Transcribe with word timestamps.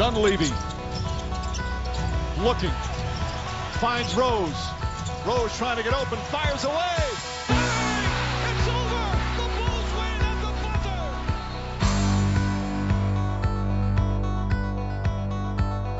Dunleavy 0.00 0.48
looking, 2.38 2.70
finds 3.80 4.14
Rose. 4.14 4.70
Rose 5.26 5.54
trying 5.58 5.76
to 5.76 5.82
get 5.82 5.92
open, 5.92 6.16
fires 6.30 6.64
away. 6.64 7.04
It's 8.48 8.66
over. 8.66 9.04
Bulls 9.58 9.92
win. 9.98 10.24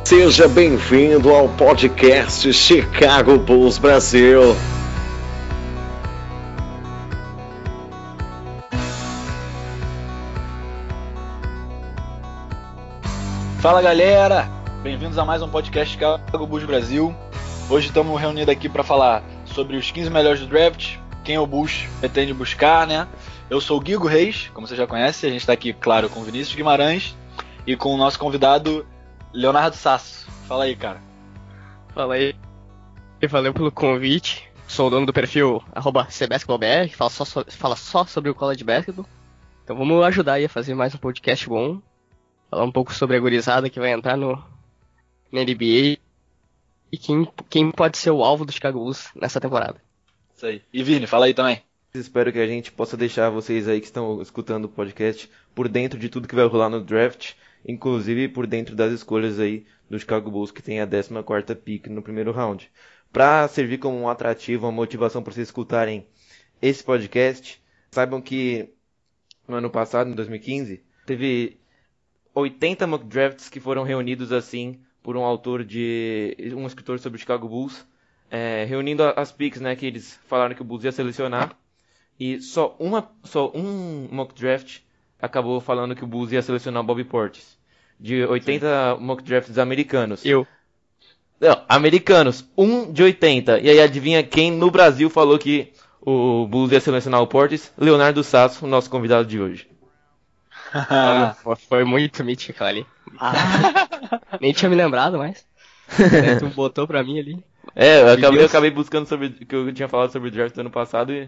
Seja 0.03 0.49
bem-vindo 0.49 1.35
ao 1.35 1.51
podcast 1.51 2.51
Chicago 2.55 3.37
Bulls 3.37 3.79
Brasil. 3.79 4.57
Fala 13.61 13.83
galera, 13.83 14.49
bem-vindos 14.83 15.19
a 15.19 15.25
mais 15.25 15.43
um 15.43 15.49
podcast 15.51 15.93
Chicago 15.93 16.47
Bulls 16.47 16.65
Brasil. 16.65 17.15
Hoje 17.69 17.89
estamos 17.89 18.19
reunidos 18.19 18.49
aqui 18.49 18.71
para 18.71 18.83
falar 18.83 19.23
sobre 19.45 19.77
os 19.77 19.91
15 19.91 20.09
melhores 20.09 20.41
do 20.41 20.47
draft, 20.47 20.97
quem 21.23 21.37
o 21.37 21.47
Bulls 21.47 21.87
pretende 22.01 22.33
buscar, 22.33 22.87
né? 22.87 23.07
Eu 23.51 23.61
sou 23.61 23.77
o 23.77 23.81
Guigo 23.81 24.07
Reis, 24.07 24.51
como 24.55 24.67
você 24.67 24.75
já 24.75 24.87
conhece, 24.87 25.27
a 25.27 25.29
gente 25.29 25.43
está 25.43 25.53
aqui, 25.53 25.75
claro, 25.75 26.09
com 26.09 26.21
o 26.21 26.25
Vinícius 26.25 26.57
Guimarães 26.57 27.15
e 27.67 27.77
com 27.77 27.95
o 27.95 27.99
nosso 27.99 28.19
convidado 28.19 28.87
Leonardo 29.31 29.77
Sasso. 29.77 30.27
Fala 30.49 30.65
aí, 30.65 30.75
cara. 30.75 31.03
Fala 31.95 32.15
aí. 32.15 32.35
E 33.21 33.27
valeu 33.27 33.53
pelo 33.53 33.71
convite. 33.71 34.51
Sou 34.67 34.87
o 34.87 34.91
dono 34.91 35.05
do 35.05 35.13
perfil 35.13 35.63
cbasketballbr, 35.75 36.89
que 36.89 36.97
fala 36.97 37.11
só, 37.11 37.27
so, 37.27 37.45
fala 37.51 37.77
só 37.77 38.07
sobre 38.07 38.31
o 38.31 38.35
college 38.35 38.65
basketball. 38.65 39.07
Então 39.63 39.77
vamos 39.77 40.03
ajudar 40.03 40.35
aí 40.35 40.47
a 40.47 40.49
fazer 40.49 40.75
mais 40.75 40.95
um 40.95 40.99
podcast 40.99 41.47
bom. 41.47 41.79
Falar 42.51 42.65
um 42.65 42.73
pouco 42.73 42.93
sobre 42.93 43.17
a 43.17 43.21
gurizada 43.21 43.71
que 43.71 43.79
vai 43.79 43.93
entrar 43.93 44.17
no, 44.17 44.35
na 45.31 45.43
NBA 45.43 45.99
e 46.93 46.99
quem, 46.99 47.29
quem 47.49 47.71
pode 47.71 47.97
ser 47.97 48.11
o 48.11 48.25
alvo 48.25 48.45
do 48.45 48.51
Chicago 48.51 48.81
Bulls 48.81 49.09
nessa 49.15 49.41
temporada. 49.41 49.81
Isso 50.37 50.47
aí. 50.47 50.63
E 50.73 50.83
Vini, 50.83 51.07
fala 51.07 51.27
aí 51.27 51.35
também. 51.35 51.63
Espero 51.95 52.33
que 52.33 52.41
a 52.41 52.47
gente 52.47 52.73
possa 52.73 52.97
deixar 52.97 53.31
vocês 53.31 53.69
aí 53.69 53.81
que 53.81 53.87
estão 53.87 54.21
escutando 54.21 54.65
o 54.65 54.69
podcast 54.69 55.31
por 55.55 55.69
dentro 55.69 55.99
de 55.99 56.09
tudo 56.09 56.27
que 56.27 56.35
vai 56.35 56.47
rolar 56.47 56.69
no 56.69 56.81
draft, 56.81 57.35
inclusive 57.65 58.29
por 58.29 58.47
dentro 58.49 58.75
das 58.75 58.93
escolhas 58.93 59.39
aí 59.39 59.65
do 59.89 59.99
Chicago 59.99 60.31
Bulls 60.31 60.51
que 60.51 60.63
tem 60.63 60.81
a 60.81 60.87
14ª 60.87 61.55
pick 61.55 61.87
no 61.87 62.03
primeiro 62.03 62.33
round. 62.33 62.69
Para 63.13 63.47
servir 63.47 63.79
como 63.79 63.97
um 63.97 64.09
atrativo, 64.09 64.67
uma 64.67 64.73
motivação 64.73 65.23
para 65.23 65.33
vocês 65.33 65.49
escutarem 65.49 66.07
esse 66.61 66.83
podcast, 66.83 67.61
saibam 67.91 68.21
que 68.21 68.71
no 69.47 69.57
ano 69.57 69.71
passado, 69.71 70.11
em 70.11 70.15
2015, 70.15 70.83
teve 71.07 71.60
80 72.35 72.87
mock 72.87 73.05
drafts 73.05 73.49
que 73.49 73.61
foram 73.61 73.83
reunidos 73.83 74.33
assim 74.33 74.81
por 75.03 75.17
um 75.17 75.25
autor 75.25 75.65
de 75.65 76.37
um 76.55 76.67
escritor 76.67 76.99
sobre 76.99 77.17
o 77.17 77.21
Chicago 77.21 77.49
Bulls, 77.49 77.87
é, 78.31 78.65
reunindo 78.65 79.03
as 79.03 79.33
picks, 79.33 79.61
né, 79.61 79.75
que 79.75 79.87
eles 79.87 80.19
falaram 80.27 80.55
que 80.55 80.63
o 80.63 80.65
Bulls 80.65 80.85
ia 80.85 80.93
selecionar, 80.93 81.57
e 82.19 82.41
só 82.41 82.77
uma, 82.79 83.11
só 83.25 83.51
um 83.55 84.09
mock 84.11 84.35
draft 84.35 84.81
acabou 85.21 85.61
falando 85.61 85.95
que 85.95 86.05
o 86.05 86.07
Bulls 86.07 86.33
ia 86.33 86.43
selecionar 86.43 86.83
o 86.83 86.87
Bobby 86.87 87.05
Portis. 87.05 87.59
De 87.99 88.25
80 88.25 88.97
Sim. 88.97 89.05
mock 89.05 89.23
drafts 89.23 89.59
americanos. 89.59 90.25
Eu. 90.25 90.47
Não, 91.39 91.63
americanos, 91.69 92.47
um 92.57 92.91
de 92.91 93.03
80. 93.03 93.61
E 93.61 93.71
aí 93.71 93.81
adivinha 93.81 94.23
quem 94.23 94.51
no 94.51 94.71
Brasil 94.71 95.09
falou 95.09 95.39
que 95.39 95.73
o 96.01 96.47
Bulls 96.47 96.73
ia 96.73 96.81
selecionar 96.81 97.21
o 97.23 97.27
Portis? 97.27 97.73
Leonardo 97.77 98.23
Sasso, 98.23 98.67
nosso 98.67 98.91
convidado 98.91 99.27
de 99.27 99.41
hoje. 99.41 99.70
foi 101.69 101.85
muito 101.85 102.25
mítico 102.25 102.63
ali. 102.65 102.87
Ah. 103.19 103.89
Nem 104.41 104.53
tinha 104.53 104.69
me 104.69 104.77
lembrado 104.77 105.19
mais. 105.19 105.47
tu 106.39 106.49
botou 106.49 106.87
pra 106.87 107.03
mim 107.03 107.19
ali. 107.19 107.45
É, 107.75 108.01
eu 108.01 108.13
acabei, 108.13 108.43
eu 108.43 108.47
acabei 108.47 108.71
buscando 108.71 109.07
sobre 109.07 109.29
o 109.29 109.33
que 109.47 109.55
eu 109.55 109.73
tinha 109.73 109.89
falado 109.89 110.11
sobre 110.11 110.29
o 110.29 110.33
draft 110.33 110.55
do 110.55 110.61
ano 110.61 110.71
passado 110.71 111.13
e. 111.13 111.27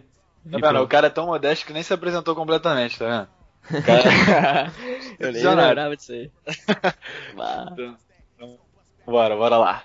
Tá 0.51 0.59
vendo? 0.59 0.83
O 0.83 0.89
cara 0.89 1.07
é 1.07 1.11
tão 1.11 1.27
modesto 1.27 1.67
que 1.67 1.73
nem 1.73 1.83
se 1.83 1.93
apresentou 1.93 2.35
completamente, 2.35 2.99
tá 2.99 3.07
vendo? 3.07 3.83
Cara... 3.85 4.73
eu 5.21 5.33
nem 5.33 5.43
lembrava 5.43 5.97
disso 5.97 6.13
aí. 6.13 6.31
então, 7.33 7.97
então, 8.35 8.59
bora, 9.07 9.37
bora 9.37 9.57
lá. 9.57 9.85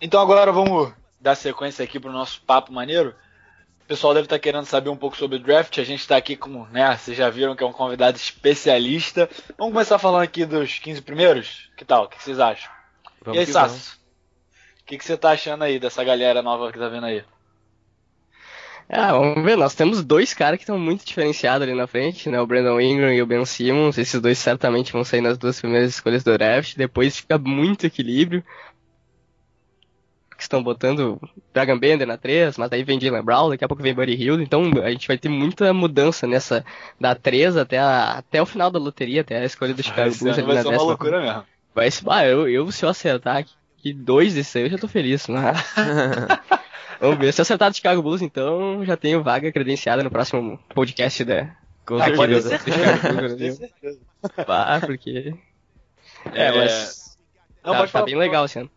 Então 0.00 0.20
agora 0.20 0.52
vamos 0.52 0.92
dar 1.20 1.34
sequência 1.34 1.84
aqui 1.84 1.98
pro 1.98 2.12
nosso 2.12 2.40
papo 2.42 2.72
maneiro. 2.72 3.14
O 3.88 3.96
pessoal 3.96 4.12
deve 4.12 4.26
estar 4.26 4.38
querendo 4.38 4.66
saber 4.66 4.90
um 4.90 4.96
pouco 4.98 5.16
sobre 5.16 5.38
o 5.38 5.40
draft. 5.40 5.78
A 5.78 5.82
gente 5.82 6.00
está 6.00 6.14
aqui 6.14 6.36
com, 6.36 6.66
né? 6.66 6.94
Vocês 6.94 7.16
já 7.16 7.30
viram 7.30 7.56
que 7.56 7.64
é 7.64 7.66
um 7.66 7.72
convidado 7.72 8.18
especialista. 8.18 9.30
Vamos 9.56 9.72
começar 9.72 9.98
falando 9.98 10.20
aqui 10.20 10.44
dos 10.44 10.78
15 10.78 11.00
primeiros? 11.00 11.70
Que 11.74 11.86
tal? 11.86 12.04
O 12.04 12.08
que 12.08 12.22
vocês 12.22 12.38
acham? 12.38 12.70
Vamos 13.24 13.38
e 13.38 13.40
aí, 13.40 13.46
Sasso? 13.46 13.98
O 14.82 14.84
que, 14.84 14.98
que 14.98 15.04
você 15.06 15.16
tá 15.16 15.30
achando 15.30 15.64
aí 15.64 15.80
dessa 15.80 16.04
galera 16.04 16.42
nova 16.42 16.70
que 16.70 16.78
tá 16.78 16.86
vendo 16.90 17.06
aí? 17.06 17.24
Ah, 18.90 19.12
vamos 19.12 19.42
ver, 19.42 19.56
nós 19.56 19.74
temos 19.74 20.04
dois 20.04 20.34
caras 20.34 20.58
que 20.58 20.64
estão 20.64 20.78
muito 20.78 21.06
diferenciados 21.06 21.66
ali 21.66 21.74
na 21.74 21.86
frente, 21.86 22.28
né? 22.28 22.38
O 22.38 22.46
Brandon 22.46 22.78
Ingram 22.78 23.14
e 23.14 23.22
o 23.22 23.26
Ben 23.26 23.42
Simmons. 23.46 23.96
Esses 23.96 24.20
dois 24.20 24.36
certamente 24.36 24.92
vão 24.92 25.02
sair 25.02 25.22
nas 25.22 25.38
duas 25.38 25.58
primeiras 25.58 25.88
escolhas 25.88 26.22
do 26.22 26.36
draft. 26.36 26.76
Depois 26.76 27.16
fica 27.16 27.38
muito 27.38 27.86
equilíbrio 27.86 28.44
que 30.38 30.44
estão 30.44 30.62
botando 30.62 31.20
Dragon 31.52 31.76
Bender 31.76 32.06
na 32.06 32.16
3, 32.16 32.56
mas 32.56 32.70
daí 32.70 32.84
vem 32.84 33.00
Jalen 33.00 33.24
Brown, 33.24 33.50
daqui 33.50 33.64
a 33.64 33.68
pouco 33.68 33.82
vem 33.82 33.92
Buddy 33.92 34.14
Hill, 34.14 34.40
então 34.40 34.70
a 34.84 34.90
gente 34.90 35.08
vai 35.08 35.18
ter 35.18 35.28
muita 35.28 35.74
mudança 35.74 36.28
nessa 36.28 36.64
da 36.98 37.12
3 37.12 37.56
até, 37.56 37.76
a, 37.76 38.18
até 38.18 38.40
o 38.40 38.46
final 38.46 38.70
da 38.70 38.78
loteria, 38.78 39.22
até 39.22 39.36
a 39.38 39.44
escolha 39.44 39.74
do 39.74 39.82
Chicago 39.82 40.14
Bulls. 40.16 40.36
Vai 40.36 40.62
ser 40.62 40.68
uma 40.68 40.82
loucura 40.82 41.20
mesmo. 41.20 41.44
Vai 41.74 41.90
ser, 41.90 42.04
ah, 42.08 42.24
eu, 42.24 42.48
eu 42.48 42.70
se 42.70 42.84
eu 42.84 42.88
acertar 42.88 43.38
aqui 43.38 43.92
dois 43.92 44.34
desses 44.34 44.54
aí 44.54 44.62
eu 44.62 44.70
já 44.70 44.78
tô 44.78 44.86
feliz, 44.86 45.26
né? 45.26 45.40
Vamos 47.00 47.18
ver, 47.18 47.32
se 47.32 47.40
eu 47.40 47.42
acertar 47.42 47.70
do 47.70 47.76
Chicago 47.76 48.00
Bulls, 48.00 48.22
então 48.22 48.84
já 48.84 48.96
tenho 48.96 49.22
vaga 49.22 49.50
credenciada 49.50 50.04
no 50.04 50.10
próximo 50.10 50.58
podcast 50.72 51.24
da... 51.24 51.50
Com 51.84 51.96
ah, 51.96 52.04
certeza. 52.04 52.58
Pode 52.58 53.52
ser. 53.54 53.70
Ah, 54.46 54.80
porque... 54.86 55.34
É, 56.32 56.46
é 56.46 56.52
mas... 56.52 57.18
Não, 57.64 57.72
tá, 57.72 57.86
tá 57.88 58.02
bem 58.02 58.16
legal 58.16 58.44
esse 58.44 58.60
ano. 58.60 58.70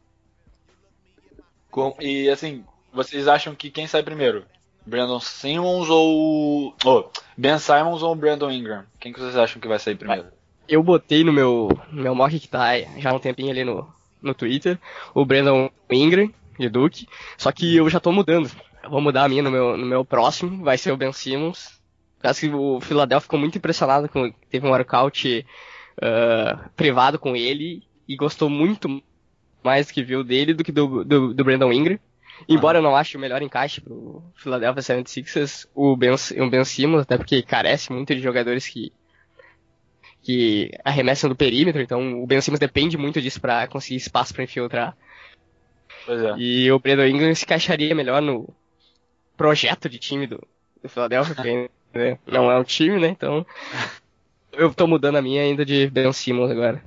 Com, 1.71 1.95
e 2.01 2.29
assim, 2.29 2.63
vocês 2.93 3.27
acham 3.27 3.55
que 3.55 3.71
quem 3.71 3.87
sai 3.87 4.03
primeiro? 4.03 4.43
Brandon 4.85 5.19
Simmons 5.19 5.89
ou. 5.89 6.75
Oh, 6.83 7.05
ben 7.37 7.57
Simons 7.57 8.03
ou 8.03 8.13
Brandon 8.13 8.51
Ingram? 8.51 8.83
Quem 8.99 9.13
que 9.13 9.19
vocês 9.19 9.37
acham 9.37 9.61
que 9.61 9.67
vai 9.67 9.79
sair 9.79 9.95
primeiro? 9.95 10.25
Eu 10.67 10.83
botei 10.83 11.23
no 11.23 11.31
meu, 11.31 11.69
meu 11.91 12.13
mock 12.13 12.37
que 12.39 12.47
tá 12.47 12.77
já 12.97 13.11
há 13.11 13.13
um 13.13 13.19
tempinho 13.19 13.51
ali 13.51 13.63
no, 13.63 13.87
no 14.21 14.33
Twitter, 14.33 14.77
o 15.13 15.25
Brandon 15.25 15.69
Ingram, 15.89 16.31
de 16.59 16.69
Duke. 16.69 17.07
Só 17.37 17.51
que 17.51 17.77
eu 17.77 17.89
já 17.89 17.99
tô 17.99 18.11
mudando. 18.11 18.51
Eu 18.83 18.89
vou 18.89 19.01
mudar 19.01 19.23
a 19.23 19.29
minha 19.29 19.43
no 19.43 19.51
meu, 19.51 19.77
no 19.77 19.85
meu 19.85 20.03
próximo, 20.03 20.63
vai 20.63 20.77
ser 20.77 20.91
o 20.91 20.97
Ben 20.97 21.13
Simmons. 21.13 21.79
Caso 22.19 22.39
que 22.41 22.49
o 22.49 22.81
Philadelphia 22.81 23.23
ficou 23.23 23.39
muito 23.39 23.57
impressionado 23.57 24.09
com. 24.09 24.31
Teve 24.49 24.67
um 24.67 24.71
workout 24.71 25.45
uh, 25.97 26.69
privado 26.75 27.17
com 27.17 27.35
ele 27.35 27.83
e 28.07 28.15
gostou 28.15 28.49
muito 28.49 29.01
mais 29.63 29.91
que 29.91 30.03
viu 30.03 30.23
dele 30.23 30.53
do 30.53 30.63
que 30.63 30.71
do, 30.71 31.03
do, 31.03 31.33
do 31.33 31.43
Brandon 31.43 31.71
Ingram. 31.71 31.99
Embora 32.47 32.79
eu 32.79 32.81
não 32.81 32.95
ache 32.95 33.17
o 33.17 33.19
melhor 33.19 33.41
encaixe 33.41 33.81
pro 33.81 34.23
Philadelphia 34.35 34.81
76ers, 34.81 35.67
o 35.75 35.95
Ben, 35.95 36.11
o 36.11 36.49
ben 36.49 36.65
Simmons, 36.65 37.03
até 37.03 37.17
porque 37.17 37.41
carece 37.41 37.91
muito 37.91 38.15
de 38.15 38.21
jogadores 38.21 38.67
que 38.67 38.91
que 40.23 40.71
arremessam 40.85 41.27
do 41.27 41.35
perímetro, 41.35 41.81
então 41.81 42.21
o 42.21 42.27
Ben 42.27 42.39
Simmons 42.41 42.59
depende 42.59 42.95
muito 42.95 43.19
disso 43.19 43.41
para 43.41 43.65
conseguir 43.67 43.95
espaço 43.95 44.33
para 44.33 44.43
infiltrar. 44.43 44.95
É. 46.07 46.35
E 46.37 46.71
o 46.71 46.79
Brandon 46.79 47.05
Ingram 47.05 47.33
se 47.33 47.43
encaixaria 47.43 47.95
melhor 47.95 48.21
no 48.21 48.47
projeto 49.35 49.89
de 49.89 49.97
time 49.97 50.27
do, 50.27 50.39
do 50.81 50.89
Philadelphia, 50.89 51.33
porque 51.33 51.69
né, 51.93 52.19
não 52.27 52.51
é 52.51 52.57
um 52.59 52.63
time, 52.63 52.99
né? 52.99 53.07
Então 53.07 53.45
eu 54.53 54.71
tô 54.73 54.85
mudando 54.85 55.15
a 55.15 55.21
minha 55.21 55.41
ainda 55.41 55.65
de 55.65 55.89
Ben 55.89 56.11
Simmons 56.13 56.51
agora. 56.51 56.83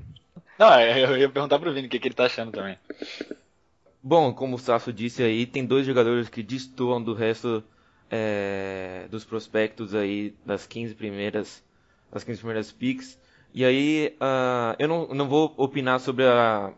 Não, 0.59 0.73
é, 0.73 1.05
eu 1.05 1.17
ia 1.17 1.29
perguntar 1.29 1.59
pro 1.59 1.73
Vini 1.73 1.87
o 1.87 1.91
que, 1.91 1.99
que 1.99 2.09
ele 2.09 2.15
tá 2.15 2.27
achando 2.27 2.53
também. 2.53 2.79
Bom, 4.03 4.33
como 4.33 4.57
o 4.57 4.59
Sasso 4.59 4.93
disse 4.93 5.23
aí, 5.23 5.47
tem 5.47 5.65
dois 5.65 5.87
jogadores 5.87 6.29
que 6.29 6.43
destoam 6.43 7.03
do 7.03 7.15
resto 7.15 7.65
é, 8.11 9.07
dos 9.11 9.25
prospectos 9.25 9.95
aí 9.95 10.35
das 10.45 10.67
15 10.67 10.95
primeiras 10.95 11.65
das 12.13 12.23
15 12.23 12.39
primeiras 12.39 12.71
picks. 12.71 13.19
E 13.53 13.65
aí, 13.65 14.17
uh, 14.21 14.77
eu 14.79 14.89
não, 14.89 15.09
não 15.09 15.29
vou 15.29 15.53
opinar 15.57 15.99
sobre 16.01 16.25
a, 16.25 16.73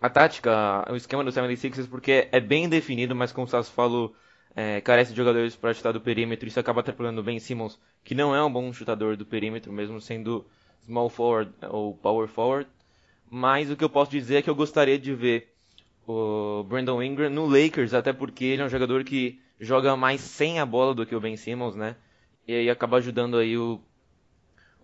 a 0.00 0.10
tática, 0.10 0.90
o 0.90 0.96
esquema 0.96 1.22
do 1.22 1.30
76ers, 1.30 1.88
porque 1.88 2.28
é 2.32 2.40
bem 2.40 2.68
definido, 2.68 3.14
mas 3.14 3.30
como 3.30 3.46
o 3.46 3.50
Sasso 3.50 3.70
falou, 3.72 4.14
é, 4.56 4.80
carece 4.80 5.12
de 5.12 5.16
jogadores 5.16 5.54
para 5.54 5.74
chutar 5.74 5.92
do 5.92 6.00
perímetro. 6.00 6.48
Isso 6.48 6.58
acaba 6.58 6.80
atrapalhando 6.80 7.22
Ben 7.22 7.38
Simmons, 7.38 7.78
que 8.02 8.14
não 8.14 8.34
é 8.34 8.42
um 8.42 8.52
bom 8.52 8.72
chutador 8.72 9.16
do 9.16 9.26
perímetro, 9.26 9.72
mesmo 9.72 10.00
sendo 10.00 10.46
small 10.84 11.08
forward 11.10 11.52
ou 11.68 11.94
power 11.94 12.26
forward. 12.26 12.68
Mas 13.30 13.70
o 13.70 13.76
que 13.76 13.84
eu 13.84 13.90
posso 13.90 14.10
dizer 14.10 14.36
é 14.36 14.42
que 14.42 14.50
eu 14.50 14.54
gostaria 14.54 14.98
de 14.98 15.14
ver 15.14 15.52
o 16.06 16.64
Brandon 16.64 17.02
Ingram 17.02 17.30
no 17.30 17.46
Lakers, 17.46 17.94
até 17.94 18.12
porque 18.12 18.44
ele 18.44 18.62
é 18.62 18.64
um 18.64 18.68
jogador 18.70 19.04
que 19.04 19.40
joga 19.60 19.96
mais 19.96 20.20
sem 20.20 20.60
a 20.60 20.66
bola 20.66 20.94
do 20.94 21.06
que 21.06 21.14
o 21.16 21.20
Ben 21.20 21.36
Simmons, 21.36 21.76
né? 21.76 21.96
E 22.46 22.54
aí 22.54 22.70
acaba 22.70 22.98
ajudando 22.98 23.38
aí 23.38 23.56
o, 23.58 23.80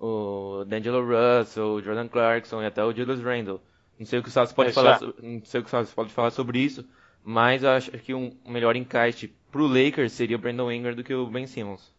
o 0.00 0.64
D'Angelo 0.66 1.02
Russell, 1.04 1.74
o 1.74 1.82
Jordan 1.82 2.08
Clarkson 2.08 2.62
e 2.62 2.66
até 2.66 2.84
o 2.84 2.92
Julius 2.94 3.20
Randle. 3.22 3.60
Não 3.98 4.06
sei 4.06 4.18
o 4.18 4.22
que 4.22 4.28
o 4.28 4.32
Sassi 4.32 4.54
pode 4.54 4.70
É, 4.70 4.72
falar, 4.72 4.94
já. 4.94 4.94
so- 4.94 5.14
não 5.22 5.44
sei 5.44 5.60
o 5.60 5.62
que 5.62 5.68
o 5.68 5.70
Sassi 5.70 5.94
pode 5.94 6.12
falar 6.12 6.30
sobre 6.30 6.58
isso, 6.58 6.84
mas 7.22 7.62
eu 7.62 7.70
acho 7.70 7.90
que 7.92 8.12
um 8.14 8.36
melhor 8.46 8.76
encaixe 8.76 9.28
pro 9.50 9.66
Lakers 9.66 10.12
seria 10.12 10.36
o 10.36 10.40
Brandon 10.40 10.70
Ingram 10.72 10.94
do 10.94 11.04
que 11.04 11.14
o 11.14 11.26
Ben 11.26 11.46
Simmons. 11.46 11.93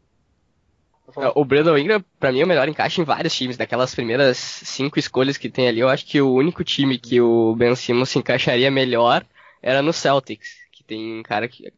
É, 1.18 1.32
O 1.36 1.46
Brandon 1.46 1.78
Ingram, 1.78 2.04
pra 2.20 2.32
mim, 2.32 2.42
é 2.42 2.46
o 2.46 2.48
melhor 2.48 2.68
encaixe 2.68 3.02
em 3.02 3.04
vários 3.04 3.36
times. 3.36 3.58
Daquelas 3.58 3.94
primeiras 3.94 4.38
cinco 4.38 5.00
escolhas 5.00 5.38
que 5.38 5.50
tem 5.50 5.68
ali, 5.68 5.80
eu 5.80 5.90
acho 5.90 6.06
que 6.06 6.22
o 6.22 6.34
único 6.34 6.64
time 6.64 6.98
que 6.98 7.22
o 7.22 7.56
Ben 7.56 7.76
Simmons 7.76 8.10
se 8.10 8.20
encaixaria 8.20 8.72
melhor 8.72 9.26
era 9.62 9.82
no 9.82 9.94
Celtics, 9.94 10.58
que 10.72 10.84
tem 10.84 11.22
cara 11.24 11.48
que, 11.48 11.72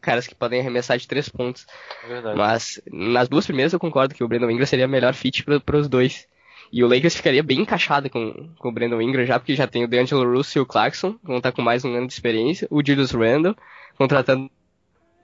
caras 0.00 0.26
que 0.26 0.34
podem 0.34 0.60
arremessar 0.60 0.98
de 0.98 1.08
três 1.08 1.28
pontos. 1.28 1.66
É 2.04 2.08
verdade. 2.08 2.36
Mas 2.36 2.82
nas 2.90 3.28
duas 3.28 3.46
primeiras 3.46 3.72
eu 3.72 3.78
concordo 3.80 4.14
que 4.14 4.24
o 4.24 4.28
Brandon 4.28 4.50
Ingram 4.50 4.66
seria 4.66 4.86
o 4.86 4.90
melhor 4.90 5.14
fit 5.14 5.44
para 5.44 5.76
os 5.76 5.88
dois. 5.88 6.26
E 6.72 6.82
o 6.82 6.88
Lakers 6.88 7.16
ficaria 7.16 7.42
bem 7.42 7.60
encaixado 7.60 8.08
com, 8.08 8.48
com 8.58 8.68
o 8.68 8.72
Brandon 8.72 9.00
Ingram 9.00 9.26
já, 9.26 9.38
porque 9.38 9.54
já 9.54 9.66
tem 9.66 9.84
o 9.84 9.88
D'Angelo 9.88 10.30
Russell 10.36 10.62
e 10.62 10.64
o 10.64 10.66
Clarkson, 10.66 11.12
que 11.12 11.26
vão 11.26 11.36
estar 11.36 11.52
com 11.52 11.60
mais 11.60 11.84
um 11.84 11.94
ano 11.94 12.06
de 12.06 12.14
experiência, 12.14 12.66
o 12.70 12.82
Julius 12.84 13.10
Randle, 13.12 13.54
contratando 13.96 14.50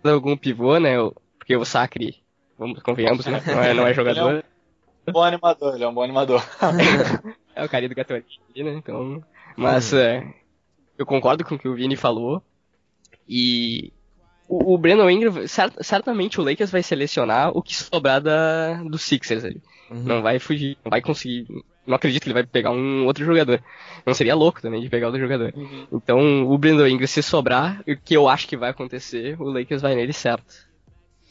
algum 0.04 0.36
pivô, 0.36 0.78
né? 0.78 0.96
Porque 1.38 1.56
o 1.56 1.64
Sacre, 1.64 2.16
vamos, 2.58 2.82
convenhamos, 2.82 3.24
né? 3.26 3.42
Não 3.46 3.62
é, 3.62 3.74
não 3.74 3.86
é 3.86 3.94
jogador. 3.94 4.44
Um 5.06 5.12
bom 5.12 5.22
animador, 5.22 5.74
ele 5.74 5.84
é 5.84 5.88
um 5.88 5.94
bom 5.94 6.02
animador. 6.02 6.42
É 7.54 7.64
o 7.64 7.68
carinha 7.68 7.88
do 7.88 7.94
Gatorade, 7.96 8.26
né? 8.56 8.72
Então, 8.74 9.20
mas 9.56 9.92
é, 9.92 10.24
eu 10.96 11.04
concordo 11.04 11.44
com 11.44 11.56
o 11.56 11.58
que 11.58 11.66
o 11.66 11.74
Vini 11.74 11.96
falou. 11.96 12.40
E 13.28 13.92
o, 14.48 14.74
o 14.74 14.78
Brandon 14.78 15.10
Ingram, 15.10 15.46
cer- 15.48 15.72
certamente 15.80 16.40
o 16.40 16.44
Lakers 16.44 16.70
vai 16.70 16.84
selecionar 16.84 17.50
o 17.56 17.60
que 17.60 17.74
sobrar 17.74 18.20
da, 18.20 18.74
do 18.84 18.96
Sixers 18.96 19.44
ali. 19.44 19.60
Não 19.90 20.22
vai 20.22 20.38
fugir, 20.38 20.76
não 20.84 20.90
vai 20.90 21.00
conseguir. 21.00 21.46
Não 21.84 21.96
acredito 21.96 22.22
que 22.22 22.28
ele 22.28 22.34
vai 22.34 22.44
pegar 22.46 22.70
um 22.70 23.06
outro 23.06 23.24
jogador. 23.24 23.60
Não 24.06 24.14
seria 24.14 24.36
louco 24.36 24.60
também 24.62 24.80
de 24.80 24.88
pegar 24.88 25.06
outro 25.06 25.20
jogador. 25.20 25.52
Então, 25.90 26.46
o 26.48 26.56
Brandon 26.58 26.86
Ingram, 26.86 27.06
se 27.08 27.22
sobrar, 27.22 27.80
o 27.88 27.96
que 27.96 28.14
eu 28.14 28.28
acho 28.28 28.46
que 28.46 28.56
vai 28.56 28.70
acontecer, 28.70 29.34
o 29.40 29.50
Lakers 29.50 29.82
vai 29.82 29.94
nele 29.96 30.12
certo. 30.12 30.67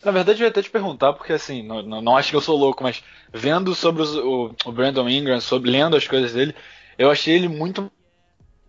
Na 0.08 0.14
verdade, 0.14 0.42
eu 0.42 0.46
ia 0.46 0.50
até 0.50 0.62
te 0.62 0.70
perguntar, 0.70 1.12
porque 1.12 1.34
assim, 1.34 1.62
não, 1.62 1.82
não, 2.02 2.16
acho 2.16 2.30
que 2.30 2.36
eu 2.38 2.42
sou 2.42 2.58
louco, 2.58 2.82
mas 2.82 3.04
vendo 3.34 3.76
sobre 3.76 4.02
os- 4.02 4.16
o, 4.16 4.56
o 4.66 4.72
Brandon 4.72 5.10
Ingram, 5.10 5.42
sobre, 5.42 5.70
lendo 5.70 5.98
as 5.98 6.08
coisas 6.08 6.32
dele, 6.32 6.56
eu 6.98 7.12
achei 7.12 7.36
ele 7.36 7.50
muito 7.50 7.92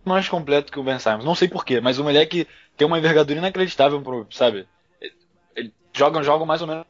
mais 0.03 0.27
completo 0.27 0.69
que 0.69 0.77
o 0.77 0.83
Ben 0.83 0.99
Simmons. 0.99 1.23
Não 1.23 1.35
sei 1.35 1.47
porquê, 1.47 1.79
mas 1.79 1.97
o 1.97 2.03
moleque 2.03 2.45
tem 2.75 2.85
uma 2.85 2.97
envergadura 2.99 3.39
inacreditável, 3.39 4.01
pro, 4.01 4.27
sabe? 4.31 4.67
Ele, 5.55 5.71
joga, 5.95 6.21
joga 6.23 6.45
mais 6.45 6.61
ou 6.61 6.67
menos 6.67 6.85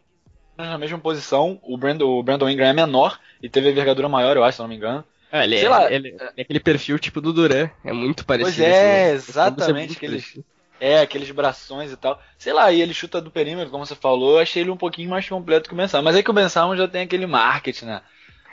na 0.58 0.80
mesma 0.80 0.98
posição. 0.98 1.60
O 1.62 1.78
Brandon, 1.78 2.08
o 2.08 2.24
Brandon 2.24 2.50
Ingram 2.50 2.70
é 2.70 2.74
menor 2.74 3.20
e 3.44 3.48
teve 3.48 3.68
a 3.68 3.72
envergadura 3.72 4.10
maior, 4.10 4.36
eu 4.36 4.44
acho, 4.44 4.56
se 4.56 4.62
não 4.64 4.68
me 4.70 4.76
engano. 4.78 5.04
É, 5.32 5.44
ele, 5.44 5.58
Sei 5.60 5.68
é, 5.68 5.70
lá, 5.70 5.92
ele 5.94 6.18
é 6.36 6.42
aquele 6.42 6.60
perfil 6.60 6.98
tipo 6.98 7.22
do 7.22 7.32
Duran. 7.32 7.70
É 7.86 7.94
muito 7.94 8.26
parecido. 8.26 8.56
Pois 8.58 8.68
é, 8.68 9.12
assim. 9.12 9.16
exatamente, 9.30 9.74
Muito 9.90 9.98
aqueles- 9.98 10.24
parecido. 10.24 10.46
É, 10.80 11.00
aqueles 11.02 11.30
brações 11.32 11.92
e 11.92 11.98
tal. 11.98 12.22
Sei 12.38 12.54
lá, 12.54 12.72
e 12.72 12.82
ele 12.82 12.94
chuta 12.94 13.22
do 13.22 13.30
perímetro, 13.30 13.70
como 13.70 13.86
você 13.86 13.96
falou, 13.96 14.34
eu 14.34 14.40
achei 14.40 14.62
ele 14.64 14.72
um 14.72 14.78
pouquinho 14.78 15.10
mais 15.10 15.28
completo 15.28 15.68
que 15.68 15.74
o 15.74 15.78
Ben 15.78 15.88
Simmons. 15.88 16.06
Mas 16.06 16.16
é 16.16 16.24
que 16.24 16.32
o 16.32 16.34
Ben 16.34 16.48
Simmons 16.48 16.78
já 16.78 16.88
tem 16.88 17.02
aquele 17.02 17.26
marketing, 17.26 17.86
né? 17.86 18.02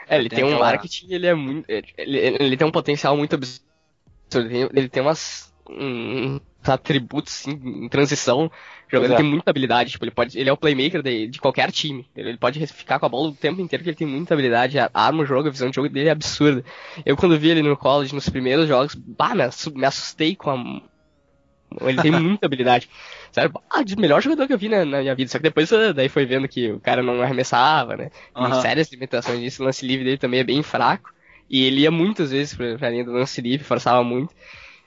É, 0.09 0.17
ele 0.17 0.29
Tem 0.29 0.43
tem 0.43 0.53
um 0.53 0.59
marketing, 0.59 1.07
ele 1.09 1.27
é 1.27 1.33
muito. 1.33 1.69
Ele, 1.69 2.17
ele- 2.17 2.57
tem 2.57 2.67
um 2.67 2.71
potencial 2.71 3.15
muito 3.15 3.35
absurdo. 3.35 3.65
Ele 4.33 4.49
tem, 4.49 4.69
ele 4.73 4.89
tem 4.89 5.01
umas. 5.03 5.53
Um, 5.69 6.39
atributos 6.69 7.33
assim, 7.33 7.51
em 7.51 7.89
transição. 7.89 8.51
Jogando, 8.89 9.13
é. 9.13 9.17
tem 9.17 9.25
muita 9.25 9.49
habilidade. 9.49 9.91
Tipo, 9.91 10.05
ele, 10.05 10.11
pode, 10.11 10.39
ele 10.39 10.49
é 10.49 10.53
o 10.53 10.57
playmaker 10.57 11.01
de, 11.01 11.27
de 11.27 11.39
qualquer 11.39 11.71
time. 11.71 12.07
Ele, 12.15 12.29
ele 12.29 12.37
pode 12.37 12.65
ficar 12.67 12.99
com 12.99 13.05
a 13.05 13.09
bola 13.09 13.29
o 13.29 13.33
tempo 13.33 13.61
inteiro, 13.61 13.83
porque 13.83 13.89
ele 13.89 13.97
tem 13.97 14.07
muita 14.07 14.33
habilidade. 14.33 14.79
A 14.79 14.89
arma 14.93 15.23
o 15.23 15.25
jogo, 15.25 15.47
a 15.47 15.51
visão 15.51 15.69
de 15.69 15.75
jogo 15.75 15.89
dele 15.89 16.09
é 16.09 16.11
absurda. 16.11 16.63
Eu, 17.05 17.17
quando 17.17 17.37
vi 17.37 17.49
ele 17.49 17.61
no 17.61 17.75
college, 17.75 18.15
nos 18.15 18.29
primeiros 18.29 18.67
jogos, 18.67 18.95
bah, 18.95 19.33
me 19.35 19.85
assustei 19.85 20.35
com 20.35 20.49
a. 20.51 20.81
Ele 21.81 21.99
tem 21.99 22.11
muita 22.11 22.45
habilidade. 22.45 22.89
Sério, 23.31 23.51
ah, 23.69 23.81
o 23.81 24.01
melhor 24.01 24.21
jogador 24.21 24.47
que 24.47 24.53
eu 24.53 24.57
vi 24.57 24.69
na, 24.69 24.85
na 24.85 25.01
minha 25.01 25.15
vida. 25.15 25.29
Só 25.29 25.37
que 25.37 25.43
depois 25.43 25.71
eh, 25.71 25.93
daí 25.93 26.09
foi 26.09 26.25
vendo 26.25 26.47
que 26.47 26.71
o 26.71 26.79
cara 26.79 27.03
não 27.03 27.21
arremessava, 27.21 27.95
né? 27.97 28.09
Tem 28.39 28.51
Aham. 28.51 28.53
sérias 28.53 28.91
limitações 28.91 29.39
disso. 29.41 29.61
O 29.61 29.65
lance 29.65 29.85
livre 29.85 30.05
dele 30.05 30.17
também 30.17 30.39
é 30.39 30.43
bem 30.43 30.63
fraco. 30.63 31.11
E 31.49 31.63
ele 31.63 31.81
ia 31.81 31.91
muitas 31.91 32.31
vezes 32.31 32.55
pra, 32.55 32.77
pra 32.77 32.89
linha 32.89 33.03
do 33.05 33.11
lance 33.11 33.39
livre, 33.41 33.65
forçava 33.65 34.03
muito. 34.03 34.33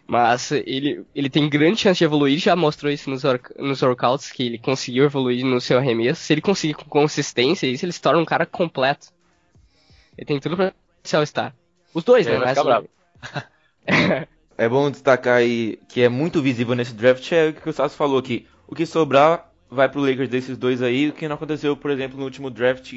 Mas 0.06 0.50
ele, 0.52 1.04
ele 1.14 1.30
tem 1.30 1.48
grande 1.48 1.80
chance 1.80 1.98
de 1.98 2.04
evoluir, 2.04 2.38
já 2.38 2.56
mostrou 2.56 2.90
isso 2.92 3.08
nos, 3.08 3.24
work- 3.24 3.54
nos 3.58 3.80
workouts, 3.82 4.32
que 4.32 4.42
ele 4.44 4.58
conseguiu 4.58 5.04
evoluir 5.04 5.44
no 5.44 5.60
seu 5.60 5.78
arremesso. 5.78 6.22
Se 6.22 6.32
ele 6.34 6.40
conseguir 6.40 6.74
com 6.74 6.84
consistência, 6.86 7.66
isso 7.66 7.84
ele 7.84 7.92
se 7.92 8.00
torna 8.02 8.20
um 8.20 8.24
cara 8.24 8.44
completo. 8.46 9.08
Ele 10.16 10.26
tem 10.26 10.40
tudo 10.40 10.56
pra 10.56 10.72
ser 11.04 11.16
All-Star. 11.16 11.54
Os 11.94 12.04
dois, 12.04 12.26
Ele 12.26 12.34
né? 12.34 12.38
vai 12.38 12.46
Mas. 12.46 12.58
É 14.62 14.68
bom 14.68 14.90
destacar 14.90 15.36
aí 15.38 15.78
que 15.88 16.02
é 16.02 16.08
muito 16.08 16.42
visível 16.42 16.74
nesse 16.74 16.92
draft 16.94 17.32
é 17.32 17.48
o 17.48 17.54
que 17.54 17.68
o 17.68 17.72
Sasso 17.72 17.96
falou 17.96 18.20
que 18.22 18.46
o 18.68 18.74
que 18.74 18.84
sobrar 18.84 19.50
vai 19.70 19.88
pro 19.88 20.00
Lakers 20.02 20.28
desses 20.28 20.58
dois 20.58 20.82
aí, 20.82 21.08
o 21.08 21.12
que 21.14 21.26
não 21.26 21.34
aconteceu, 21.36 21.74
por 21.76 21.90
exemplo, 21.90 22.18
no 22.18 22.24
último 22.24 22.50
draft 22.50 22.92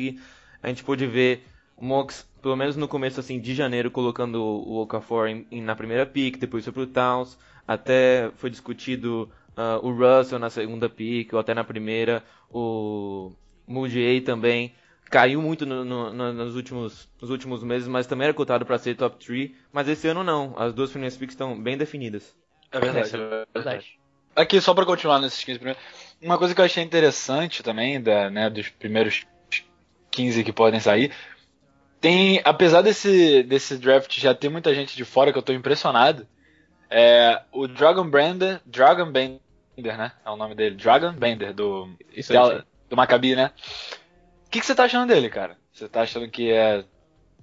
a 0.61 0.67
gente 0.67 0.83
pôde 0.83 1.07
ver 1.07 1.47
o 1.77 1.85
Mox, 1.85 2.27
pelo 2.41 2.55
menos 2.57 2.75
no 2.75 2.87
começo 2.87 3.19
assim 3.19 3.39
de 3.39 3.55
janeiro, 3.55 3.89
colocando 3.91 4.35
o 4.43 4.81
Okafor 4.81 5.27
em, 5.27 5.47
em- 5.51 5.61
na 5.61 5.73
primeira 5.75 6.05
pick, 6.05 6.37
depois 6.37 6.63
foi 6.65 6.73
pro 6.73 6.85
Towns, 6.87 7.37
até 7.67 8.29
foi 8.35 8.49
discutido 8.49 9.31
ah, 9.55 9.79
o 9.81 9.91
Russell 9.91 10.39
na 10.39 10.49
segunda 10.49 10.89
pick, 10.89 11.31
ou 11.33 11.39
até 11.39 11.53
na 11.53 11.63
primeira, 11.63 12.23
o 12.49 13.31
Mudiay 13.67 14.19
também 14.21 14.75
caiu 15.13 15.39
muito 15.39 15.63
no- 15.63 15.85
no- 15.85 16.11
no- 16.11 16.33
nos, 16.33 16.55
últimos, 16.55 17.07
nos 17.21 17.29
últimos 17.29 17.63
meses, 17.63 17.87
mas 17.87 18.07
também 18.07 18.25
era 18.25 18.33
cotado 18.33 18.65
para 18.65 18.79
ser 18.79 18.95
top 18.95 19.23
3. 19.23 19.51
Mas 19.71 19.87
esse 19.87 20.07
ano 20.07 20.23
não, 20.23 20.55
as 20.57 20.73
duas 20.73 20.89
primeiras 20.89 21.15
picks 21.15 21.35
estão 21.35 21.55
bem 21.61 21.77
definidas. 21.77 22.35
É 22.71 22.79
verdade, 22.79 23.15
é 23.15 23.45
verdade. 23.53 23.99
Aqui, 24.35 24.59
só 24.59 24.73
pra 24.73 24.87
continuar 24.87 25.19
nesses 25.19 25.43
15 25.43 25.59
primeiros. 25.59 25.83
Uma 26.19 26.39
coisa 26.39 26.55
que 26.55 26.59
eu 26.59 26.65
achei 26.65 26.83
interessante 26.83 27.61
também, 27.61 28.01
da, 28.01 28.31
né, 28.31 28.49
dos 28.49 28.69
primeiros 28.69 29.27
15 30.09 30.43
que 30.43 30.51
podem 30.51 30.79
sair. 30.79 31.11
Tem, 32.01 32.41
apesar 32.43 32.81
desse, 32.81 33.43
desse 33.43 33.77
draft 33.77 34.19
já 34.19 34.33
ter 34.33 34.49
muita 34.49 34.73
gente 34.73 34.97
de 34.97 35.05
fora 35.05 35.31
que 35.31 35.37
eu 35.37 35.43
tô 35.43 35.53
impressionado, 35.53 36.27
é, 36.89 37.39
o 37.51 37.67
Dragon 37.67 38.09
Bender, 38.09 38.61
Dragon 38.65 39.11
Bender, 39.11 39.39
né? 39.77 40.11
É 40.25 40.29
o 40.31 40.35
nome 40.35 40.55
dele, 40.55 40.75
Dragon 40.75 41.13
Bender, 41.13 41.53
do, 41.53 41.95
Isso 42.11 42.35
aí, 42.35 42.57
do, 42.57 42.65
do 42.89 42.95
Maccabi, 42.97 43.35
né? 43.35 43.51
O 44.53 44.55
que, 44.55 44.59
que 44.59 44.67
você 44.67 44.75
tá 44.75 44.83
achando 44.83 45.07
dele, 45.07 45.31
cara? 45.31 45.57
Você 45.71 45.89
tá 45.89 46.01
achando 46.01 46.29
que 46.29 46.51
é, 46.51 46.85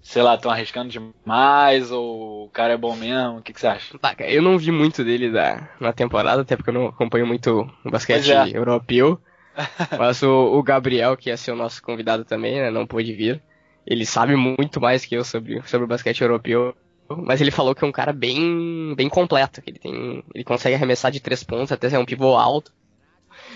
sei 0.00 0.22
lá, 0.22 0.38
tão 0.38 0.48
arriscando 0.48 0.88
demais, 0.88 1.90
ou 1.90 2.44
o 2.44 2.50
cara 2.50 2.74
é 2.74 2.76
bom 2.76 2.94
mesmo? 2.94 3.38
O 3.38 3.42
que, 3.42 3.52
que 3.52 3.58
você 3.58 3.66
acha? 3.66 3.98
Tá, 3.98 4.14
eu 4.20 4.40
não 4.40 4.56
vi 4.56 4.70
muito 4.70 5.02
dele 5.02 5.28
da, 5.28 5.68
na 5.80 5.92
temporada, 5.92 6.42
até 6.42 6.54
porque 6.54 6.70
eu 6.70 6.74
não 6.74 6.86
acompanho 6.86 7.26
muito 7.26 7.68
o 7.84 7.90
basquete 7.90 8.30
é. 8.30 8.56
europeu. 8.56 9.20
Mas 9.98 10.22
o, 10.22 10.56
o 10.56 10.62
Gabriel, 10.62 11.16
que 11.16 11.30
ia 11.30 11.36
ser 11.36 11.50
o 11.50 11.56
nosso 11.56 11.82
convidado 11.82 12.24
também, 12.24 12.60
né, 12.60 12.70
não 12.70 12.86
pôde 12.86 13.12
vir. 13.12 13.42
Ele 13.84 14.06
sabe 14.06 14.36
muito 14.36 14.80
mais 14.80 15.04
que 15.04 15.16
eu 15.16 15.24
sobre, 15.24 15.60
sobre 15.66 15.86
o 15.86 15.88
basquete 15.88 16.20
europeu. 16.20 16.76
Mas 17.08 17.40
ele 17.40 17.50
falou 17.50 17.74
que 17.74 17.84
é 17.84 17.88
um 17.88 17.92
cara 17.92 18.12
bem, 18.12 18.94
bem 18.94 19.08
completo, 19.08 19.60
que 19.60 19.70
ele 19.70 19.80
tem, 19.80 20.22
ele 20.32 20.44
consegue 20.44 20.76
arremessar 20.76 21.10
de 21.10 21.18
três 21.18 21.42
pontos, 21.42 21.72
até 21.72 21.90
ser 21.90 21.98
um 21.98 22.04
pivô 22.04 22.36
alto. 22.36 22.72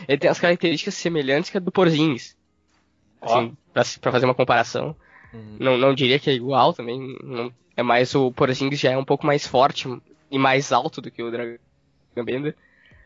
Ele 0.08 0.18
tem 0.18 0.28
as 0.28 0.40
características 0.40 0.94
semelhantes 0.94 1.50
que 1.50 1.56
a 1.56 1.60
do 1.60 1.70
Porzingis. 1.70 2.36
Assim, 3.74 4.00
pra 4.00 4.12
fazer 4.12 4.24
uma 4.24 4.34
comparação. 4.34 4.94
Não, 5.58 5.76
não 5.76 5.94
diria 5.94 6.18
que 6.18 6.30
é 6.30 6.34
igual 6.34 6.72
também. 6.72 7.16
Não, 7.22 7.52
é 7.76 7.82
mais 7.82 8.14
o 8.14 8.30
Porzingis 8.32 8.78
já 8.78 8.92
é 8.92 8.96
um 8.96 9.04
pouco 9.04 9.26
mais 9.26 9.46
forte 9.46 9.88
e 10.30 10.38
mais 10.38 10.72
alto 10.72 11.00
do 11.00 11.10
que 11.10 11.22
o 11.22 11.30
Dragon 11.30 11.58
Bender. 12.24 12.54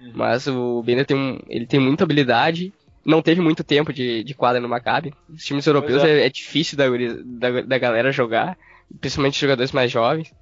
Uhum. 0.01 0.13
Mas 0.15 0.47
o 0.47 0.83
Bender 0.83 1.07
tem 1.07 1.17
um, 1.17 1.39
ele 1.49 1.67
tem 1.67 1.81
muita 1.81 2.05
habilidade. 2.05 2.73
Não 3.05 3.23
teve 3.23 3.41
muito 3.41 3.65
tempo 3.65 3.93
de, 3.93 4.23
de 4.23 4.35
quadra 4.35 4.61
no 4.61 4.69
Maccabi. 4.69 5.15
Os 5.29 5.45
times 5.45 5.67
europeus 5.67 6.03
Pois 6.03 6.13
é. 6.13 6.27
é 6.27 6.31
difícil 6.31 6.77
da, 6.77 6.85
da, 7.25 7.63
da 7.63 7.79
galera 7.79 8.13
jogar, 8.13 8.59
principalmente 9.01 9.41
jogadores 9.41 9.73
mais 9.73 9.91
jovens. 9.91 10.33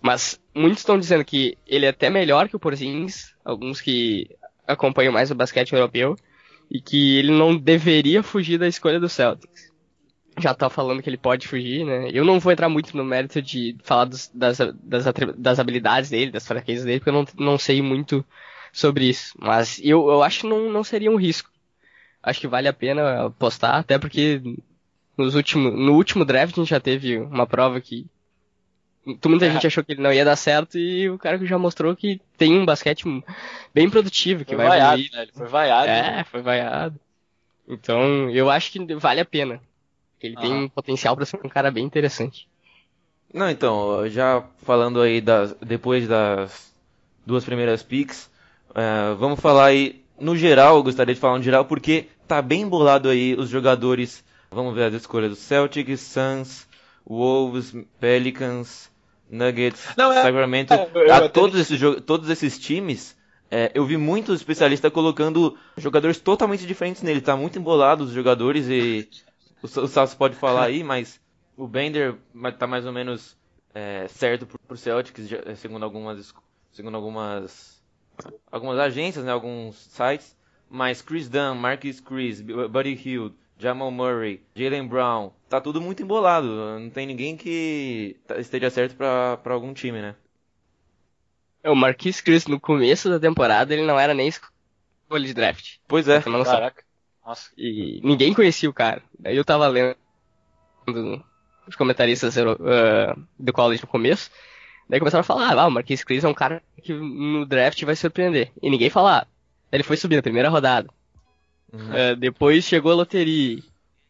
Mas 0.00 0.40
muitos 0.54 0.78
estão 0.78 0.98
dizendo 0.98 1.24
que 1.24 1.58
ele 1.66 1.84
é 1.84 1.90
até 1.90 2.08
melhor 2.08 2.48
que 2.48 2.56
o 2.56 2.58
Porzingis, 2.58 3.34
alguns 3.44 3.80
que 3.80 4.30
acompanham 4.66 5.12
mais 5.12 5.30
o 5.30 5.34
basquete 5.34 5.72
europeu, 5.72 6.16
e 6.70 6.80
que 6.80 7.16
ele 7.18 7.32
não 7.32 7.56
deveria 7.56 8.22
fugir 8.22 8.58
da 8.58 8.68
escolha 8.68 9.00
do 9.00 9.08
Celtics 9.08 9.68
já 10.40 10.54
tá 10.54 10.70
falando 10.70 11.02
que 11.02 11.10
ele 11.10 11.16
pode 11.18 11.48
fugir, 11.48 11.84
né? 11.84 12.10
Eu 12.12 12.24
não 12.24 12.38
vou 12.38 12.52
entrar 12.52 12.68
muito 12.68 12.96
no 12.96 13.04
mérito 13.04 13.42
de 13.42 13.76
falar 13.82 14.04
dos- 14.04 14.28
das, 14.32 14.58
das, 14.82 15.04
das 15.36 15.58
habilidades 15.58 16.10
dele, 16.10 16.30
das 16.30 16.46
fraquezas 16.46 16.84
dele, 16.84 17.00
porque 17.00 17.10
eu 17.10 17.14
não, 17.14 17.26
não 17.52 17.58
sei 17.58 17.82
muito 17.82 18.24
sobre 18.72 19.06
isso. 19.08 19.34
Mas 19.40 19.80
eu, 19.82 20.08
eu 20.08 20.22
acho 20.22 20.40
que 20.40 20.46
não, 20.48 20.70
não 20.70 20.84
seria 20.84 21.10
um 21.10 21.16
risco. 21.16 21.50
Acho 22.22 22.40
que 22.40 22.48
vale 22.48 22.68
a 22.68 22.72
pena 22.72 23.26
apostar, 23.26 23.76
até 23.76 23.98
porque 23.98 24.42
nos 25.16 25.34
último, 25.34 25.70
no 25.70 25.94
último 25.94 26.24
draft 26.24 26.54
a 26.56 26.60
gente 26.62 26.70
já 26.70 26.80
teve 26.80 27.18
uma 27.18 27.46
prova 27.46 27.80
que 27.80 28.06
muita 29.28 29.46
É. 29.46 29.50
gente 29.50 29.66
achou 29.66 29.84
que 29.84 29.92
ele 29.92 30.02
não 30.02 30.12
ia 30.12 30.24
dar 30.24 30.36
certo 30.36 30.78
e 30.78 31.08
o 31.08 31.18
cara 31.18 31.38
que 31.38 31.46
já 31.46 31.58
mostrou 31.58 31.94
que 31.96 32.20
tem 32.36 32.58
um 32.58 32.66
basquete 32.66 33.04
bem 33.74 33.88
produtivo, 33.88 34.44
que 34.44 34.54
Foi 34.54 34.64
vai 34.64 34.68
vaiado, 34.68 35.02
né? 35.12 35.22
Ele 35.22 35.32
foi 35.32 35.46
vaiado. 35.46 35.88
É, 35.88 36.24
foi 36.24 36.42
vaiado. 36.42 37.00
Então, 37.68 38.30
eu 38.30 38.50
acho 38.50 38.72
que 38.72 38.94
vale 38.94 39.20
a 39.20 39.24
pena. 39.24 39.60
Ele 40.20 40.36
tem 40.36 40.52
um 40.52 40.68
potencial 40.68 41.14
para 41.14 41.26
ser 41.26 41.38
um 41.44 41.48
cara 41.48 41.70
bem 41.70 41.84
interessante. 41.84 42.48
Não, 43.32 43.48
então, 43.50 44.08
já 44.08 44.42
falando 44.62 45.00
aí 45.00 45.20
das, 45.20 45.54
depois 45.60 46.08
das 46.08 46.72
duas 47.26 47.44
primeiras 47.44 47.82
picks, 47.82 48.30
uh, 48.70 49.14
vamos 49.16 49.38
falar 49.38 49.66
aí 49.66 50.02
no 50.18 50.36
geral, 50.36 50.76
eu 50.76 50.82
gostaria 50.82 51.14
de 51.14 51.20
falar 51.20 51.36
no 51.36 51.44
geral, 51.44 51.64
porque 51.66 52.06
tá 52.26 52.40
bem 52.42 52.66
bolado 52.66 53.08
aí 53.08 53.34
os 53.38 53.48
jogadores. 53.48 54.24
Vamos 54.50 54.74
ver 54.74 54.84
as 54.84 54.94
escolhas 54.94 55.30
do 55.30 55.36
Celtics, 55.36 56.00
Suns, 56.00 56.66
Wolves, 57.06 57.74
Pelicans, 58.00 58.90
Nuggets, 59.30 59.88
Não, 59.96 60.12
é, 60.12 60.22
Sacramento. 60.22 60.72
É, 60.72 60.88
eu, 60.94 61.02
eu 61.02 61.14
a 61.14 61.28
todos, 61.28 61.58
esses, 61.58 61.80
todos 62.04 62.28
esses 62.30 62.58
times, 62.58 63.16
é, 63.50 63.70
eu 63.74 63.84
vi 63.84 63.96
muitos 63.96 64.36
especialistas 64.36 64.92
colocando 64.92 65.56
jogadores 65.76 66.18
totalmente 66.18 66.66
diferentes 66.66 67.02
nele. 67.02 67.20
Tá 67.20 67.36
muito 67.36 67.58
embolado 67.58 68.04
os 68.04 68.12
jogadores 68.12 68.66
e 68.68 69.08
o, 69.62 69.66
o 69.66 69.88
Salso 69.88 70.16
pode 70.16 70.34
falar 70.36 70.64
aí, 70.64 70.82
mas 70.84 71.20
o 71.56 71.66
Bender 71.66 72.16
tá 72.58 72.66
mais 72.66 72.86
ou 72.86 72.92
menos 72.92 73.36
é, 73.74 74.06
certo 74.08 74.46
pro, 74.46 74.58
pro 74.58 74.76
Celtics, 74.76 75.28
segundo 75.56 75.84
algumas, 75.84 76.34
segundo 76.72 76.94
algumas, 76.96 77.82
algumas 78.50 78.78
agências, 78.78 79.24
né, 79.24 79.32
alguns 79.32 79.76
sites. 79.76 80.36
Mas 80.70 81.00
Chris 81.00 81.28
Dunn, 81.28 81.54
Marcus 81.54 81.98
Chris, 81.98 82.42
Buddy 82.42 82.92
Hield, 82.92 83.34
Jamal 83.58 83.90
Murray, 83.90 84.40
Jalen 84.54 84.86
Brown, 84.86 85.32
tá 85.48 85.60
tudo 85.60 85.80
muito 85.80 86.02
embolado. 86.02 86.46
Não 86.78 86.88
tem 86.90 87.06
ninguém 87.06 87.36
que 87.36 88.16
tá, 88.26 88.38
esteja 88.38 88.70
certo 88.70 88.96
para 88.96 89.52
algum 89.52 89.74
time, 89.74 90.00
né? 90.00 90.14
É, 91.62 91.70
o 91.70 91.74
Marquis 91.74 92.20
Chris 92.20 92.46
no 92.46 92.60
começo 92.60 93.10
da 93.10 93.18
temporada 93.18 93.74
ele 93.74 93.84
não 93.84 93.98
era 93.98 94.14
nem 94.14 94.28
escolha 94.28 95.26
de 95.26 95.34
draft. 95.34 95.76
Pois 95.88 96.06
é. 96.06 96.22
Caraca. 96.22 96.84
Nossa. 97.26 97.50
E 97.58 98.00
ninguém 98.02 98.32
conhecia 98.32 98.70
o 98.70 98.74
cara. 98.74 99.02
Daí 99.18 99.36
eu 99.36 99.44
tava 99.44 99.66
lendo 99.66 99.96
os 101.66 101.76
comentaristas 101.76 102.36
uh, 102.36 103.26
do 103.38 103.52
college 103.52 103.82
no 103.82 103.88
começo. 103.88 104.30
Daí 104.88 104.98
começaram 104.98 105.20
a 105.20 105.24
falar, 105.24 105.52
ah, 105.52 105.66
o 105.66 105.70
Marquis 105.70 106.02
Chris 106.02 106.24
é 106.24 106.28
um 106.28 106.32
cara 106.32 106.62
que 106.82 106.94
no 106.94 107.44
draft 107.44 107.82
vai 107.84 107.94
surpreender. 107.94 108.50
E 108.62 108.70
ninguém 108.70 108.88
falava. 108.88 109.26
Ele 109.70 109.82
foi 109.82 109.98
subir 109.98 110.16
na 110.16 110.22
primeira 110.22 110.48
rodada. 110.48 110.88
Uhum. 111.72 111.90
Uh, 111.90 112.16
depois 112.16 112.64
chegou 112.64 112.92
a 112.92 112.96
loteria. 112.96 113.62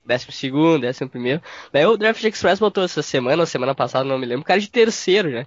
Décimo 0.05 0.33
segundo, 0.33 0.81
décimo 0.81 1.11
primeiro. 1.11 1.43
Daí 1.73 1.85
o 1.85 1.97
Draft 1.97 2.25
Express 2.25 2.59
botou 2.59 2.85
essa 2.85 3.03
semana, 3.03 3.43
ou 3.43 3.47
semana 3.47 3.75
passada, 3.75 4.05
não 4.05 4.19
me 4.19 4.25
lembro, 4.25 4.45
cara 4.45 4.61
de 4.61 4.71
terceiro 4.71 5.31
já. 5.31 5.47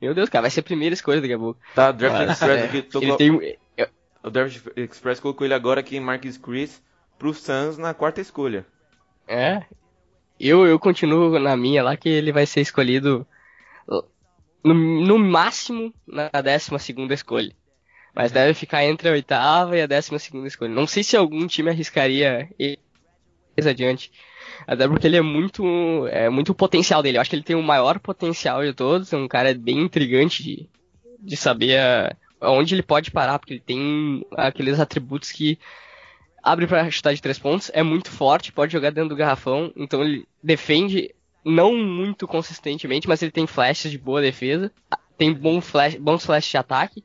Meu 0.00 0.14
Deus, 0.14 0.28
cara, 0.28 0.42
vai 0.42 0.50
ser 0.50 0.60
a 0.60 0.64
primeira 0.64 0.92
escolha 0.92 1.20
daqui 1.20 1.32
a 1.32 1.38
pouco. 1.38 1.58
Tá, 1.74 1.90
Draft 1.90 2.16
ah, 2.16 2.32
Express 2.32 2.60
é, 2.60 2.64
aqui 2.64 2.82
tocou... 2.82 3.16
tem... 3.16 3.56
O 4.22 4.30
Draft 4.30 4.66
Express 4.74 5.20
colocou 5.20 5.46
ele 5.46 5.52
agora 5.52 5.80
aqui 5.80 5.96
em 5.96 6.00
Marcus 6.00 6.38
Chris 6.38 6.82
pro 7.18 7.34
Suns 7.34 7.76
na 7.76 7.92
quarta 7.92 8.22
escolha. 8.22 8.66
É. 9.28 9.62
Eu, 10.40 10.66
eu 10.66 10.78
continuo 10.78 11.38
na 11.38 11.54
minha 11.56 11.82
lá 11.82 11.94
que 11.94 12.08
ele 12.08 12.32
vai 12.32 12.46
ser 12.46 12.62
escolhido 12.62 13.26
no, 14.64 14.74
no 14.74 15.18
máximo 15.18 15.92
na 16.06 16.30
décima 16.42 16.78
segunda 16.78 17.12
escolha. 17.12 17.54
Mas 18.14 18.30
deve 18.30 18.54
ficar 18.54 18.84
entre 18.84 19.08
a 19.08 19.12
oitava 19.12 19.76
e 19.76 19.82
a 19.82 19.86
décima 19.86 20.18
segunda 20.18 20.46
escolha. 20.46 20.72
Não 20.72 20.86
sei 20.86 21.02
se 21.02 21.16
algum 21.16 21.46
time 21.46 21.70
arriscaria 21.70 22.48
ele 22.58 22.78
adiante. 23.66 24.12
Até 24.66 24.86
porque 24.86 25.06
ele 25.06 25.16
é 25.16 25.22
muito. 25.22 26.06
É 26.08 26.28
muito 26.28 26.50
o 26.50 26.54
potencial 26.54 27.02
dele. 27.02 27.16
Eu 27.16 27.20
acho 27.20 27.30
que 27.30 27.36
ele 27.36 27.42
tem 27.42 27.56
o 27.56 27.62
maior 27.62 27.98
potencial 27.98 28.62
de 28.62 28.72
todos. 28.72 29.12
É 29.12 29.16
um 29.16 29.26
cara 29.26 29.52
bem 29.54 29.80
intrigante 29.80 30.42
de, 30.42 30.68
de 31.20 31.36
saber 31.36 31.78
a, 31.78 32.16
onde 32.40 32.74
ele 32.74 32.82
pode 32.82 33.10
parar, 33.10 33.38
porque 33.38 33.54
ele 33.54 33.62
tem 33.64 34.24
aqueles 34.36 34.78
atributos 34.78 35.32
que 35.32 35.58
abre 36.42 36.66
para 36.66 36.90
chutar 36.90 37.14
de 37.14 37.22
três 37.22 37.38
pontos, 37.38 37.70
é 37.72 37.82
muito 37.82 38.10
forte, 38.10 38.52
pode 38.52 38.72
jogar 38.72 38.90
dentro 38.90 39.08
do 39.08 39.16
garrafão, 39.16 39.72
então 39.74 40.02
ele 40.02 40.28
defende 40.42 41.14
não 41.42 41.74
muito 41.74 42.28
consistentemente, 42.28 43.08
mas 43.08 43.22
ele 43.22 43.32
tem 43.32 43.46
flashes 43.46 43.90
de 43.90 43.98
boa 43.98 44.20
defesa, 44.20 44.70
tem 45.16 45.32
bom 45.32 45.60
flash, 45.60 45.94
bons 45.96 46.24
flashes 46.24 46.50
de 46.50 46.56
ataque, 46.58 47.02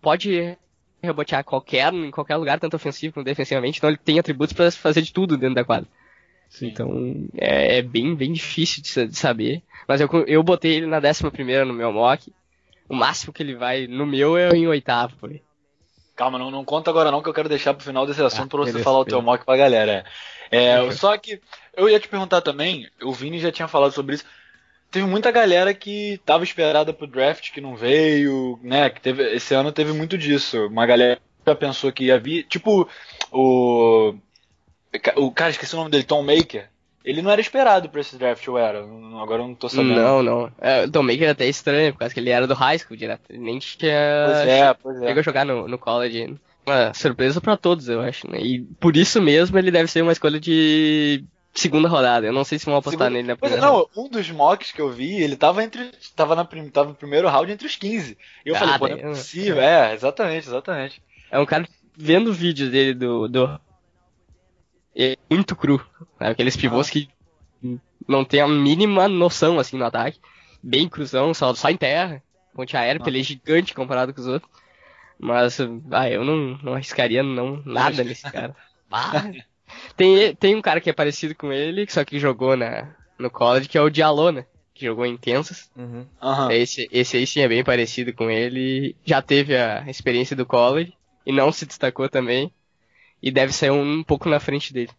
pode 0.00 0.56
rebotear 1.02 1.44
qualquer, 1.44 1.92
em 1.92 2.10
qualquer 2.10 2.36
lugar, 2.36 2.58
tanto 2.58 2.76
ofensivo 2.76 3.14
como 3.14 3.24
defensivamente, 3.24 3.78
então 3.78 3.90
ele 3.90 3.98
tem 3.98 4.18
atributos 4.18 4.52
para 4.52 4.70
fazer 4.70 5.02
de 5.02 5.12
tudo 5.12 5.36
dentro 5.36 5.54
da 5.54 5.64
quadra. 5.64 5.88
Sim. 6.48 6.68
Então 6.68 7.28
é, 7.36 7.78
é, 7.78 7.82
bem, 7.82 8.14
bem 8.14 8.32
difícil 8.32 8.82
de, 8.82 9.08
de, 9.08 9.16
saber. 9.16 9.62
Mas 9.86 10.00
eu, 10.00 10.08
eu 10.26 10.42
botei 10.42 10.74
ele 10.74 10.86
na 10.86 11.00
décima 11.00 11.30
primeira 11.30 11.64
no 11.64 11.74
meu 11.74 11.92
mock. 11.92 12.32
O 12.88 12.94
máximo 12.94 13.32
que 13.32 13.42
ele 13.42 13.54
vai 13.54 13.86
no 13.86 14.06
meu 14.06 14.36
é 14.36 14.48
em 14.50 14.66
oitavo, 14.66 15.16
por 15.16 15.30
aí. 15.30 15.42
Calma, 16.14 16.38
não, 16.38 16.50
não 16.50 16.64
conta 16.64 16.88
agora 16.88 17.10
não, 17.10 17.20
que 17.20 17.28
eu 17.28 17.34
quero 17.34 17.48
deixar 17.48 17.74
pro 17.74 17.84
final 17.84 18.06
desse 18.06 18.22
assunto 18.22 18.56
ah, 18.56 18.64
pra 18.64 18.72
você 18.72 18.82
falar 18.82 19.00
o 19.00 19.04
teu 19.04 19.20
mock 19.20 19.44
pra 19.44 19.56
galera. 19.56 20.04
É, 20.50 20.80
uhum. 20.80 20.92
Só 20.92 21.16
que 21.18 21.40
eu 21.76 21.90
ia 21.90 22.00
te 22.00 22.08
perguntar 22.08 22.40
também, 22.40 22.88
o 23.02 23.12
Vini 23.12 23.38
já 23.38 23.52
tinha 23.52 23.68
falado 23.68 23.92
sobre 23.92 24.14
isso 24.14 24.24
teve 24.90 25.06
muita 25.06 25.30
galera 25.30 25.72
que 25.74 26.20
tava 26.24 26.44
esperada 26.44 26.92
pro 26.92 27.06
draft 27.06 27.52
que 27.52 27.60
não 27.60 27.76
veio, 27.76 28.58
né? 28.62 28.90
Que 28.90 29.00
teve, 29.00 29.34
esse 29.34 29.54
ano 29.54 29.72
teve 29.72 29.92
muito 29.92 30.16
disso. 30.16 30.66
Uma 30.66 30.86
galera 30.86 31.18
já 31.46 31.54
pensou 31.54 31.92
que 31.92 32.04
ia 32.04 32.18
vir. 32.18 32.44
Tipo, 32.44 32.88
o. 33.32 34.14
O 35.16 35.30
cara, 35.30 35.50
esqueci 35.50 35.74
o 35.74 35.78
nome 35.78 35.90
dele, 35.90 36.04
Tom 36.04 36.22
Maker. 36.22 36.70
Ele 37.04 37.22
não 37.22 37.30
era 37.30 37.40
esperado 37.40 37.88
pra 37.88 38.00
esse 38.00 38.16
draft, 38.16 38.46
ou 38.48 38.58
era? 38.58 38.80
Agora 38.80 39.42
eu 39.42 39.48
não 39.48 39.54
tô 39.54 39.68
sabendo. 39.68 39.94
Não, 39.94 40.22
não. 40.22 40.52
É, 40.58 40.84
o 40.84 40.90
Tom 40.90 41.02
Maker 41.02 41.28
é 41.28 41.30
até 41.30 41.46
estranho, 41.46 41.92
por 41.92 42.00
causa 42.00 42.12
que 42.12 42.18
ele 42.18 42.30
era 42.30 42.46
do 42.46 42.54
high 42.54 42.78
school 42.78 42.96
direto. 42.96 43.22
Ele 43.28 43.38
nem 43.38 43.58
tinha. 43.58 44.24
Pois 44.26 44.48
é, 44.48 44.74
pois 44.74 45.02
é. 45.02 45.06
Chegou 45.06 45.20
a 45.20 45.22
jogar 45.22 45.44
no, 45.44 45.68
no 45.68 45.78
college. 45.78 46.34
Uma 46.66 46.92
surpresa 46.94 47.40
para 47.40 47.56
todos, 47.56 47.88
eu 47.88 48.00
acho, 48.00 48.28
né? 48.28 48.40
E 48.40 48.60
por 48.80 48.96
isso 48.96 49.22
mesmo 49.22 49.56
ele 49.56 49.70
deve 49.70 49.88
ser 49.88 50.02
uma 50.02 50.10
escolha 50.10 50.40
de 50.40 51.22
segunda 51.60 51.88
rodada. 51.88 52.26
Eu 52.26 52.32
não 52.32 52.44
sei 52.44 52.58
se 52.58 52.66
vão 52.66 52.76
apostar 52.76 53.10
nele 53.10 53.28
na 53.28 53.36
primeira. 53.36 53.64
Não, 53.64 53.88
um 53.96 54.08
dos 54.08 54.30
mocks 54.30 54.72
que 54.72 54.80
eu 54.80 54.90
vi, 54.90 55.22
ele 55.22 55.36
tava 55.36 55.62
entre. 55.62 55.90
Tava, 56.14 56.34
na, 56.34 56.44
tava 56.72 56.90
no 56.90 56.94
primeiro 56.94 57.28
round 57.28 57.50
entre 57.50 57.66
os 57.66 57.76
15. 57.76 58.16
E 58.44 58.48
eu 58.48 58.56
ah, 58.56 58.58
falei, 58.58 58.78
pô, 58.78 58.88
não 58.88 58.96
é 58.96 59.14
possível. 59.14 59.60
É, 59.60 59.94
exatamente, 59.94 60.46
exatamente. 60.46 61.02
É 61.30 61.38
um 61.38 61.46
cara 61.46 61.66
vendo 61.96 62.32
vídeos 62.32 62.70
dele 62.70 62.94
do. 62.94 63.28
do... 63.28 63.60
É 64.94 65.16
muito 65.30 65.54
cru. 65.54 65.84
Né? 66.20 66.30
Aqueles 66.30 66.56
pivôs 66.56 66.88
ah. 66.88 66.90
que 66.90 67.08
não 68.08 68.24
tem 68.24 68.40
a 68.40 68.48
mínima 68.48 69.08
noção 69.08 69.58
assim 69.58 69.76
no 69.76 69.84
ataque. 69.84 70.20
Bem 70.62 70.88
cruzão, 70.88 71.34
só, 71.34 71.54
só 71.54 71.68
em 71.70 71.76
terra. 71.76 72.22
Ponte 72.54 72.76
aérea, 72.76 73.00
ah. 73.04 73.08
ele 73.08 73.20
é 73.20 73.22
gigante 73.22 73.74
comparado 73.74 74.14
com 74.14 74.20
os 74.20 74.26
outros. 74.26 74.50
Mas, 75.18 75.58
ah, 75.90 76.10
eu 76.10 76.24
não, 76.24 76.58
não 76.62 76.74
arriscaria 76.74 77.22
não, 77.22 77.62
nada 77.64 78.04
nesse 78.04 78.22
cara. 78.22 78.54
Ah. 78.88 79.32
Tem, 79.96 80.34
tem 80.34 80.54
um 80.54 80.62
cara 80.62 80.80
que 80.80 80.90
é 80.90 80.92
parecido 80.92 81.34
com 81.34 81.52
ele, 81.52 81.86
só 81.88 82.04
que 82.04 82.18
jogou 82.18 82.56
na, 82.56 82.94
no 83.18 83.30
college, 83.30 83.68
que 83.68 83.78
é 83.78 83.80
o 83.80 83.90
Diallo, 83.90 84.32
né? 84.32 84.46
Que 84.74 84.86
jogou 84.86 85.06
em 85.06 85.16
Kansas. 85.16 85.70
Uhum. 85.76 86.06
Uhum. 86.22 86.50
Esse, 86.50 86.88
esse 86.92 87.16
aí 87.16 87.26
sim 87.26 87.40
é 87.40 87.48
bem 87.48 87.64
parecido 87.64 88.12
com 88.12 88.30
ele. 88.30 88.94
Já 89.04 89.22
teve 89.22 89.56
a 89.56 89.84
experiência 89.88 90.36
do 90.36 90.46
college 90.46 90.92
e 91.24 91.32
não 91.32 91.50
se 91.50 91.66
destacou 91.66 92.08
também. 92.08 92.52
E 93.22 93.30
deve 93.30 93.52
ser 93.52 93.72
um, 93.72 94.00
um 94.00 94.04
pouco 94.04 94.28
na 94.28 94.38
frente 94.38 94.72
dele. 94.72 94.90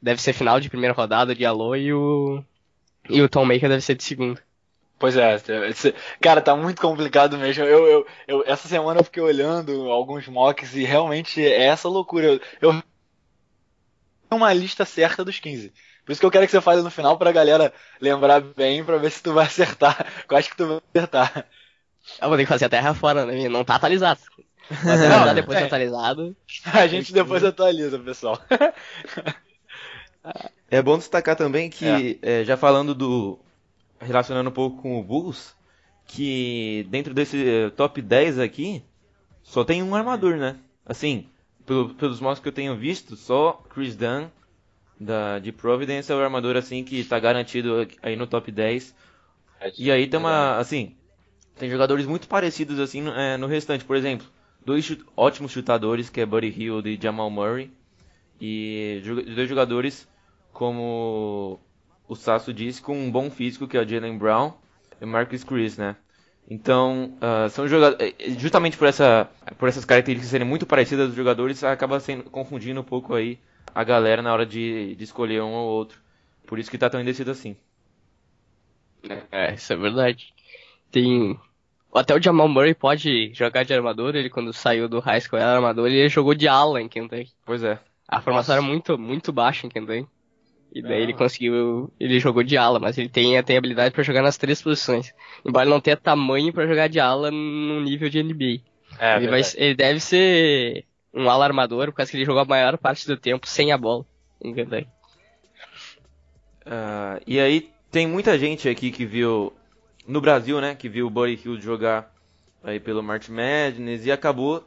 Deve 0.00 0.22
ser 0.22 0.32
final 0.32 0.60
de 0.60 0.70
primeira 0.70 0.94
rodada, 0.94 1.32
o 1.32 1.34
Diallo 1.34 1.74
e 1.74 1.92
o. 1.92 2.42
E 3.08 3.20
o 3.20 3.28
Tom 3.28 3.44
Maker 3.44 3.68
deve 3.68 3.80
ser 3.80 3.94
de 3.94 4.04
segundo. 4.04 4.40
Pois 4.98 5.16
é, 5.16 5.36
cara, 6.20 6.40
tá 6.40 6.56
muito 6.56 6.80
complicado 6.80 7.36
mesmo. 7.36 7.64
Eu, 7.64 7.86
eu, 7.86 8.06
eu, 8.26 8.44
essa 8.46 8.66
semana 8.66 9.00
eu 9.00 9.04
fiquei 9.04 9.22
olhando 9.22 9.90
alguns 9.90 10.26
mocks 10.26 10.74
e 10.74 10.84
realmente 10.84 11.44
é 11.44 11.66
essa 11.66 11.86
loucura. 11.86 12.26
Eu, 12.26 12.40
eu 12.62 12.82
uma 14.34 14.52
lista 14.52 14.84
certa 14.84 15.24
dos 15.24 15.38
15. 15.38 15.72
Por 16.04 16.12
isso 16.12 16.20
que 16.20 16.26
eu 16.26 16.30
quero 16.30 16.46
que 16.46 16.52
você 16.52 16.60
fale 16.60 16.82
no 16.82 16.90
final 16.90 17.18
pra 17.18 17.32
galera 17.32 17.72
lembrar 18.00 18.40
bem, 18.40 18.84
pra 18.84 18.96
ver 18.96 19.10
se 19.10 19.22
tu 19.22 19.32
vai 19.32 19.46
acertar. 19.46 20.06
Eu 20.28 20.36
acho 20.36 20.50
que 20.50 20.56
tu 20.56 20.66
vai 20.66 20.80
acertar. 20.94 21.46
Eu 22.20 22.28
vou 22.28 22.36
ter 22.36 22.44
que 22.44 22.48
fazer 22.48 22.66
a 22.66 22.68
terra 22.70 22.94
fora, 22.94 23.26
né? 23.26 23.48
Não 23.48 23.64
tá 23.64 23.74
atualizado. 23.74 24.20
Não, 25.26 25.34
depois 25.34 25.58
é. 25.58 25.64
atualizado. 25.64 26.36
A 26.72 26.86
gente 26.86 27.12
depois 27.12 27.44
atualiza, 27.44 27.98
pessoal. 27.98 28.40
É 30.68 30.82
bom 30.82 30.98
destacar 30.98 31.36
também 31.36 31.70
que, 31.70 32.18
é. 32.20 32.40
É, 32.40 32.44
já 32.44 32.56
falando 32.56 32.94
do. 32.94 33.38
relacionando 34.00 34.50
um 34.50 34.52
pouco 34.52 34.82
com 34.82 34.98
o 34.98 35.02
Bulls, 35.02 35.54
que 36.06 36.86
dentro 36.90 37.14
desse 37.14 37.48
eh, 37.48 37.70
top 37.70 38.02
10 38.02 38.40
aqui, 38.40 38.82
só 39.42 39.64
tem 39.64 39.82
um 39.82 39.94
armador, 39.94 40.36
né? 40.36 40.56
Assim, 40.84 41.28
pelo, 41.66 41.94
pelos 41.94 42.20
modos 42.20 42.40
que 42.40 42.48
eu 42.48 42.52
tenho 42.52 42.76
visto, 42.76 43.16
só 43.16 43.64
Chris 43.68 43.96
Dunn 43.96 44.28
da, 44.98 45.38
de 45.38 45.52
Providence 45.52 46.10
é 46.10 46.14
o 46.14 46.20
armador 46.20 46.56
assim 46.56 46.82
que 46.84 46.98
está 46.98 47.18
garantido 47.18 47.86
aí 48.02 48.16
no 48.16 48.26
top 48.26 48.50
10. 48.50 48.94
É, 49.60 49.72
e 49.78 49.90
aí 49.90 50.06
tem 50.06 50.18
uma, 50.18 50.56
assim, 50.56 50.96
tem 51.58 51.68
jogadores 51.70 52.06
muito 52.06 52.28
parecidos 52.28 52.78
assim 52.78 53.02
no, 53.02 53.10
é, 53.10 53.36
no 53.36 53.46
restante, 53.46 53.84
por 53.84 53.96
exemplo, 53.96 54.26
dois 54.64 54.84
chut 54.84 55.04
ótimos 55.16 55.52
chutadores 55.52 56.08
que 56.08 56.20
é 56.20 56.26
Buddy 56.26 56.48
Hill 56.48 56.86
e 56.86 56.98
Jamal 57.00 57.30
Murray 57.30 57.70
e 58.40 59.02
dois 59.34 59.48
jogadores 59.48 60.08
como 60.52 61.60
o 62.08 62.14
Sasso 62.14 62.52
disse 62.52 62.80
com 62.80 62.96
um 62.96 63.10
bom 63.10 63.30
físico 63.30 63.66
que 63.66 63.76
é 63.76 63.80
o 63.80 63.88
Jalen 63.88 64.16
Brown 64.16 64.52
e 65.00 65.04
Marcus 65.04 65.44
Chris, 65.44 65.76
né? 65.76 65.96
Então, 66.48 67.16
uh, 67.16 67.48
são 67.50 67.66
jogadores. 67.66 68.14
Eh, 68.18 68.30
justamente 68.38 68.76
por, 68.76 68.86
essa, 68.86 69.28
por 69.58 69.68
essas 69.68 69.84
características 69.84 70.30
serem 70.30 70.46
muito 70.46 70.64
parecidas 70.64 71.08
dos 71.08 71.16
jogadores, 71.16 71.64
acaba 71.64 71.98
sendo, 71.98 72.24
confundindo 72.24 72.80
um 72.80 72.84
pouco 72.84 73.14
aí 73.14 73.38
a 73.74 73.82
galera 73.82 74.22
na 74.22 74.32
hora 74.32 74.46
de, 74.46 74.94
de 74.94 75.04
escolher 75.04 75.42
um 75.42 75.52
ou 75.52 75.68
outro. 75.68 76.00
Por 76.46 76.58
isso 76.58 76.70
que 76.70 76.78
tá 76.78 76.88
tão 76.88 77.00
indeciso 77.00 77.30
assim. 77.30 77.56
É, 79.30 79.54
isso 79.54 79.72
é 79.72 79.76
verdade. 79.76 80.32
Tem. 80.90 81.38
Até 81.92 82.14
o 82.14 82.22
Jamal 82.22 82.48
Murray 82.48 82.74
pode 82.74 83.32
jogar 83.34 83.64
de 83.64 83.74
armador, 83.74 84.14
ele 84.14 84.30
quando 84.30 84.52
saiu 84.52 84.88
do 84.88 85.00
high 85.00 85.20
school 85.20 85.38
era 85.38 85.54
armador 85.56 85.88
e 85.88 85.96
ele 85.96 86.08
jogou 86.08 86.34
de 86.34 86.46
ala 86.46 86.80
em 86.80 86.88
Kentucky. 86.88 87.32
Pois 87.44 87.62
é. 87.62 87.78
A 88.06 88.20
formação 88.20 88.54
era 88.54 88.62
muito, 88.62 88.96
muito 88.96 89.32
baixa 89.32 89.66
em 89.66 89.70
Kentucky. 89.70 90.06
E 90.76 90.82
daí 90.82 90.98
Ah. 91.00 91.02
ele 91.04 91.14
conseguiu. 91.14 91.90
Ele 91.98 92.20
jogou 92.20 92.42
de 92.42 92.54
ala, 92.54 92.78
mas 92.78 92.98
ele 92.98 93.08
tem, 93.08 93.42
tem 93.42 93.56
habilidade 93.56 93.94
pra 93.94 94.02
jogar 94.04 94.20
nas 94.20 94.36
três 94.36 94.60
posições. 94.60 95.10
Embora 95.42 95.64
ele 95.64 95.70
não 95.70 95.80
tenha 95.80 95.96
tamanho 95.96 96.52
pra 96.52 96.66
jogar 96.66 96.86
de 96.86 97.00
ala 97.00 97.30
no 97.30 97.80
nível 97.80 98.10
de 98.10 98.22
NBA. 98.22 98.60
É, 98.98 99.16
ele, 99.16 99.28
vai, 99.28 99.40
ele 99.54 99.74
deve 99.74 100.00
ser 100.00 100.84
um 101.14 101.30
ala 101.30 101.46
armador, 101.46 101.86
por 101.86 101.94
causa 101.94 102.10
que 102.10 102.18
ele 102.18 102.26
jogou 102.26 102.42
a 102.42 102.44
maior 102.44 102.76
parte 102.76 103.06
do 103.06 103.16
tempo 103.16 103.48
sem 103.48 103.72
a 103.72 103.78
bola 103.78 104.04
em. 104.44 104.54
Ah, 106.66 107.20
e 107.26 107.40
aí 107.40 107.70
tem 107.90 108.06
muita 108.06 108.38
gente 108.38 108.68
aqui 108.68 108.90
que 108.90 109.06
viu 109.06 109.54
no 110.06 110.20
Brasil, 110.20 110.60
né, 110.60 110.74
que 110.74 110.90
viu 110.90 111.06
o 111.06 111.10
Buddy 111.10 111.40
Hill 111.42 111.58
jogar 111.58 112.14
aí 112.62 112.78
pelo 112.78 113.02
March 113.02 113.30
Madness 113.30 114.04
e 114.04 114.12
acabou 114.12 114.62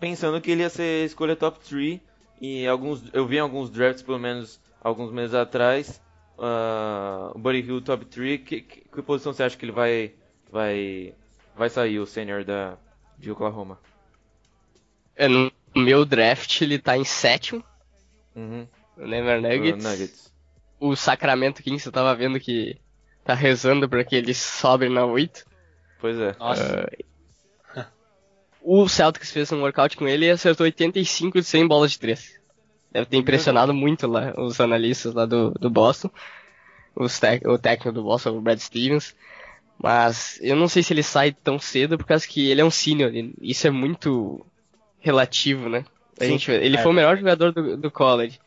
pensando 0.00 0.40
que 0.40 0.50
ele 0.50 0.62
ia 0.62 0.70
ser 0.70 1.04
escolha 1.04 1.36
top 1.36 1.58
3 1.68 2.00
e 2.40 2.66
alguns 2.66 3.02
eu 3.12 3.26
vi 3.26 3.36
em 3.36 3.40
alguns 3.40 3.68
drafts 3.68 4.02
pelo 4.02 4.18
menos 4.18 4.58
alguns 4.80 5.12
meses 5.12 5.34
atrás 5.34 6.00
ah, 6.38 7.32
o 7.34 7.38
Buddy 7.38 7.60
Hill 7.60 7.80
top 7.82 8.04
3 8.06 8.40
que, 8.42 8.60
que, 8.62 8.80
que 8.80 9.02
posição 9.02 9.32
você 9.32 9.42
acha 9.42 9.56
que 9.56 9.64
ele 9.64 9.72
vai 9.72 10.14
vai 10.50 11.14
vai 11.54 11.68
sair 11.68 11.98
o 11.98 12.06
senior 12.06 12.44
da 12.44 12.76
de 13.18 13.30
Oklahoma? 13.30 13.78
É, 15.14 15.28
no 15.28 15.52
meu 15.76 16.04
draft 16.04 16.60
ele 16.62 16.78
tá 16.78 16.96
em 16.96 17.04
sétimo, 17.04 17.62
Uhum. 18.34 18.66
o 18.96 19.06
Denver 19.06 19.42
Nuggets. 19.42 19.84
O 19.84 19.88
Nuggets. 19.88 20.32
O 20.78 20.96
Sacramento 20.96 21.62
Kings 21.62 21.84
eu 21.84 21.92
tava 21.92 22.14
vendo 22.14 22.40
que 22.40 22.78
tá 23.24 23.34
rezando 23.34 23.88
pra 23.88 24.04
que 24.04 24.16
ele 24.16 24.32
sobre 24.32 24.88
na 24.88 25.04
8. 25.04 25.44
Pois 26.00 26.18
é. 26.18 26.34
Nossa. 26.38 26.88
O 28.62 28.88
Celtics 28.88 29.30
fez 29.30 29.50
um 29.52 29.60
workout 29.60 29.96
com 29.96 30.06
ele 30.06 30.26
e 30.26 30.30
acertou 30.30 30.64
85 30.64 31.40
de 31.40 31.44
100 31.44 31.66
bolas 31.68 31.92
de 31.92 31.98
3. 31.98 32.39
Deve 32.92 33.06
ter 33.06 33.16
impressionado 33.16 33.72
muito 33.72 34.06
lá 34.06 34.34
os 34.36 34.60
analistas 34.60 35.14
lá 35.14 35.26
do, 35.26 35.50
do 35.52 35.70
Boston. 35.70 36.10
O 36.94 37.58
técnico 37.58 37.92
do 37.92 38.02
Boston, 38.02 38.30
o 38.30 38.40
Brad 38.40 38.58
Stevens. 38.58 39.14
Mas 39.82 40.38
eu 40.42 40.56
não 40.56 40.68
sei 40.68 40.82
se 40.82 40.92
ele 40.92 41.02
sai 41.02 41.32
tão 41.32 41.58
cedo 41.58 41.96
por 41.96 42.04
causa 42.04 42.26
que 42.26 42.50
ele 42.50 42.60
é 42.60 42.64
um 42.64 42.70
senior. 42.70 43.10
Isso 43.40 43.66
é 43.66 43.70
muito 43.70 44.44
relativo, 44.98 45.68
né? 45.68 45.84
A 46.20 46.24
Sim, 46.24 46.32
gente, 46.32 46.50
ele 46.50 46.76
é. 46.76 46.82
foi 46.82 46.90
o 46.90 46.94
melhor 46.94 47.16
jogador 47.16 47.52
do, 47.52 47.76
do 47.76 47.90
college. 47.90 48.38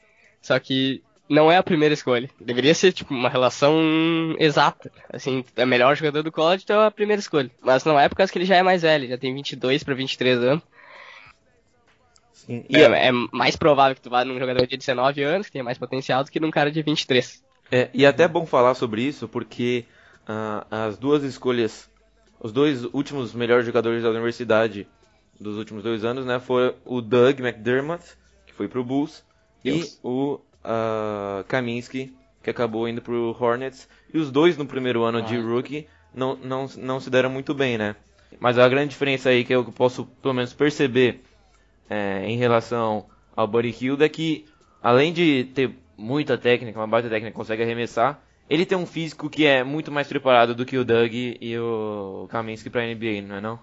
Só 0.41 0.59
que 0.59 1.01
não 1.27 1.51
é 1.51 1.57
a 1.57 1.63
primeira 1.63 1.93
escolha. 1.93 2.29
Deveria 2.39 2.75
ser 2.75 2.91
tipo 2.91 3.13
uma 3.13 3.29
relação 3.29 4.35
exata. 4.37 4.91
Assim, 5.11 5.43
é 5.55 5.63
o 5.63 5.67
melhor 5.67 5.95
jogador 5.95 6.21
do 6.21 6.31
college, 6.31 6.63
então 6.63 6.81
é 6.81 6.85
a 6.85 6.91
primeira 6.91 7.19
escolha. 7.19 7.49
Mas 7.61 7.83
não 7.83 7.99
é 7.99 8.07
por 8.07 8.15
causa 8.15 8.31
que 8.31 8.37
ele 8.37 8.45
já 8.45 8.57
é 8.57 8.63
mais 8.63 8.83
velho, 8.83 9.07
já 9.07 9.17
tem 9.17 9.33
22 9.33 9.83
para 9.83 9.95
23 9.95 10.37
anos. 10.39 10.63
Sim. 12.45 12.65
E 12.69 12.77
é, 12.77 13.07
é 13.07 13.11
mais 13.31 13.55
provável 13.55 13.95
que 13.95 14.01
tu 14.01 14.09
vá 14.09 14.25
num 14.25 14.37
jogador 14.37 14.67
de 14.67 14.75
19 14.77 15.23
anos, 15.23 15.47
que 15.47 15.53
tenha 15.53 15.63
mais 15.63 15.77
potencial, 15.77 16.23
do 16.23 16.31
que 16.31 16.39
num 16.39 16.51
cara 16.51 16.71
de 16.71 16.81
23. 16.81 17.41
É, 17.71 17.89
e 17.93 18.05
até 18.05 18.23
é 18.23 18.27
bom 18.27 18.45
falar 18.45 18.73
sobre 18.75 19.01
isso, 19.01 19.27
porque 19.27 19.85
ah, 20.27 20.65
as 20.69 20.97
duas 20.97 21.23
escolhas, 21.23 21.89
os 22.39 22.51
dois 22.51 22.83
últimos 22.93 23.33
melhores 23.33 23.65
jogadores 23.65 24.03
da 24.03 24.09
universidade 24.09 24.87
dos 25.39 25.57
últimos 25.57 25.83
dois 25.83 26.03
anos, 26.03 26.25
né, 26.25 26.39
foram 26.39 26.75
o 26.85 27.01
Doug 27.01 27.39
McDermott, 27.39 28.03
que 28.45 28.53
foi 28.53 28.67
pro 28.67 28.83
Bulls, 28.83 29.23
Isso. 29.63 29.99
e 30.03 30.07
o 30.07 30.39
ah, 30.63 31.43
Kaminsky, 31.47 32.13
que 32.43 32.49
acabou 32.49 32.87
indo 32.87 33.01
pro 33.01 33.35
Hornets. 33.39 33.87
E 34.13 34.17
os 34.17 34.29
dois 34.29 34.57
no 34.57 34.65
primeiro 34.65 35.03
ano 35.03 35.21
de 35.21 35.37
Ah. 35.37 35.41
rookie 35.41 35.87
não, 36.13 36.35
não, 36.35 36.67
não 36.77 36.99
se 36.99 37.09
deram 37.09 37.29
muito 37.29 37.53
bem, 37.53 37.77
né. 37.77 37.95
Mas 38.39 38.57
a 38.57 38.67
grande 38.67 38.89
diferença 38.89 39.29
aí 39.29 39.45
que 39.45 39.55
eu 39.55 39.63
posso 39.65 40.05
pelo 40.21 40.33
menos 40.33 40.53
perceber 40.53 41.23
é, 41.89 42.25
em 42.25 42.37
relação 42.37 43.05
ao 43.35 43.47
Buddy 43.47 43.75
é 43.99 44.09
que, 44.09 44.45
além 44.81 45.13
de 45.13 45.45
ter 45.53 45.71
muita 45.97 46.37
técnica, 46.37 46.79
uma 46.79 46.87
baita 46.87 47.09
técnica, 47.09 47.35
consegue 47.35 47.63
arremessar, 47.63 48.21
ele 48.49 48.65
tem 48.65 48.77
um 48.77 48.85
físico 48.85 49.29
que 49.29 49.45
é 49.45 49.63
muito 49.63 49.91
mais 49.91 50.07
preparado 50.07 50.53
do 50.53 50.65
que 50.65 50.77
o 50.77 50.85
Doug 50.85 51.11
e 51.13 51.57
o 51.57 52.27
Kaminsky 52.29 52.69
pra 52.69 52.85
NBA, 52.85 53.21
não 53.27 53.35
é 53.35 53.41
não? 53.41 53.59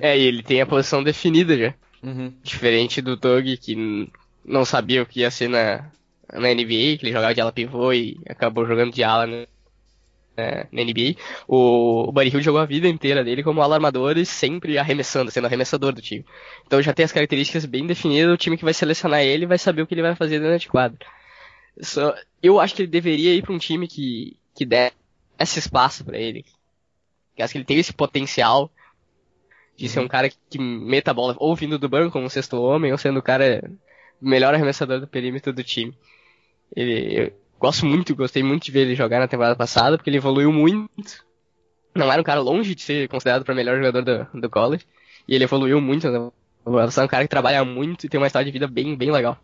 É, 0.00 0.18
e 0.18 0.22
ele 0.22 0.42
tem 0.42 0.60
a 0.60 0.66
posição 0.66 1.02
definida 1.02 1.56
já. 1.56 1.74
Uhum. 2.02 2.32
Diferente 2.42 3.00
do 3.00 3.16
Doug, 3.16 3.46
que 3.60 4.10
não 4.44 4.64
sabia 4.64 5.02
o 5.02 5.06
que 5.06 5.20
ia 5.20 5.30
ser 5.30 5.48
na, 5.48 5.90
na 6.32 6.52
NBA, 6.52 6.98
que 6.98 7.00
ele 7.02 7.12
jogava 7.12 7.34
de 7.34 7.40
ala 7.40 7.52
pivô 7.52 7.92
e 7.92 8.18
acabou 8.28 8.66
jogando 8.66 8.92
de 8.92 9.02
ala 9.02 9.26
na, 9.26 9.46
na- 10.36 10.66
na 10.70 10.80
NBA. 10.82 11.44
O, 11.48 12.08
o 12.08 12.12
Buddy 12.12 12.28
Hield 12.30 12.42
jogou 12.44 12.60
a 12.60 12.66
vida 12.66 12.88
inteira 12.88 13.24
dele 13.24 13.42
como 13.42 13.62
ala 13.62 13.76
armador 13.76 14.16
e 14.18 14.26
sempre 14.26 14.78
arremessando, 14.78 15.30
sendo 15.30 15.46
arremessador 15.46 15.92
do 15.92 16.02
time. 16.02 16.24
Então 16.66 16.80
já 16.82 16.92
tem 16.92 17.04
as 17.04 17.12
características 17.12 17.64
bem 17.64 17.86
definidas, 17.86 18.32
o 18.32 18.36
time 18.36 18.56
que 18.56 18.64
vai 18.64 18.74
selecionar 18.74 19.22
ele 19.22 19.46
vai 19.46 19.58
saber 19.58 19.82
o 19.82 19.86
que 19.86 19.94
ele 19.94 20.02
vai 20.02 20.14
fazer 20.14 20.40
dentro 20.40 20.58
de 20.58 20.68
quadro. 20.68 20.98
Só, 21.80 22.14
eu 22.42 22.58
acho 22.60 22.74
que 22.74 22.82
ele 22.82 22.90
deveria 22.90 23.34
ir 23.34 23.42
para 23.42 23.52
um 23.54 23.58
time 23.58 23.86
que, 23.88 24.36
que 24.54 24.64
desse 24.64 25.58
espaço 25.58 26.04
para 26.04 26.18
ele. 26.18 26.44
Eu 27.36 27.44
acho 27.44 27.52
que 27.52 27.58
ele 27.58 27.64
tem 27.64 27.78
esse 27.78 27.92
potencial 27.92 28.70
de 29.76 29.88
ser 29.88 30.00
um 30.00 30.08
cara 30.08 30.28
que, 30.30 30.36
que 30.50 30.58
meta 30.58 31.10
a 31.10 31.14
bola 31.14 31.36
ou 31.38 31.54
vindo 31.54 31.78
do 31.78 31.88
banco 31.88 32.12
como 32.12 32.24
um 32.26 32.30
sexto 32.30 32.60
homem, 32.60 32.92
ou 32.92 32.98
sendo 32.98 33.18
o 33.18 33.22
cara 33.22 33.62
melhor 34.20 34.54
arremessador 34.54 35.00
do 35.00 35.06
perímetro 35.06 35.52
do 35.52 35.62
time. 35.62 35.96
Ele, 36.74 37.20
eu 37.20 37.32
gosto 37.58 37.86
muito, 37.86 38.14
gostei 38.14 38.42
muito 38.42 38.64
de 38.64 38.72
ver 38.72 38.80
ele 38.80 38.94
jogar 38.94 39.20
na 39.20 39.28
temporada 39.28 39.56
passada, 39.56 39.96
porque 39.96 40.10
ele 40.10 40.16
evoluiu 40.18 40.52
muito. 40.52 41.24
Não 41.94 42.12
era 42.12 42.20
um 42.20 42.24
cara 42.24 42.40
longe 42.40 42.74
de 42.74 42.82
ser 42.82 43.08
considerado 43.08 43.44
para 43.44 43.54
melhor 43.54 43.76
jogador 43.78 44.02
do, 44.02 44.40
do 44.40 44.50
college, 44.50 44.86
e 45.26 45.34
ele 45.34 45.44
evoluiu 45.44 45.80
muito. 45.80 46.10
Né? 46.10 46.30
Você 46.64 47.00
é 47.00 47.04
um 47.04 47.08
cara 47.08 47.24
que 47.24 47.30
trabalha 47.30 47.64
muito 47.64 48.04
e 48.04 48.08
tem 48.08 48.18
uma 48.18 48.26
história 48.26 48.44
de 48.44 48.52
vida 48.52 48.66
bem, 48.66 48.96
bem 48.96 49.10
legal. 49.10 49.38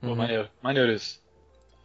Pô, 0.00 0.14
maneiro, 0.14 0.48
maneiro 0.62 0.92
isso. 0.92 1.20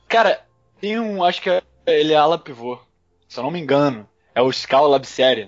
Cara, 0.07 0.45
tem 0.79 0.99
um, 0.99 1.23
acho 1.23 1.41
que 1.41 1.49
é- 1.49 1.63
ele 1.87 2.13
é 2.13 2.17
ala 2.17 2.37
pivô, 2.37 2.79
se 3.27 3.39
eu 3.39 3.43
não 3.43 3.51
me 3.51 3.59
engano. 3.59 4.07
É 4.35 4.41
o 4.41 4.51
Scal 4.51 4.87
Labseri, 4.87 5.45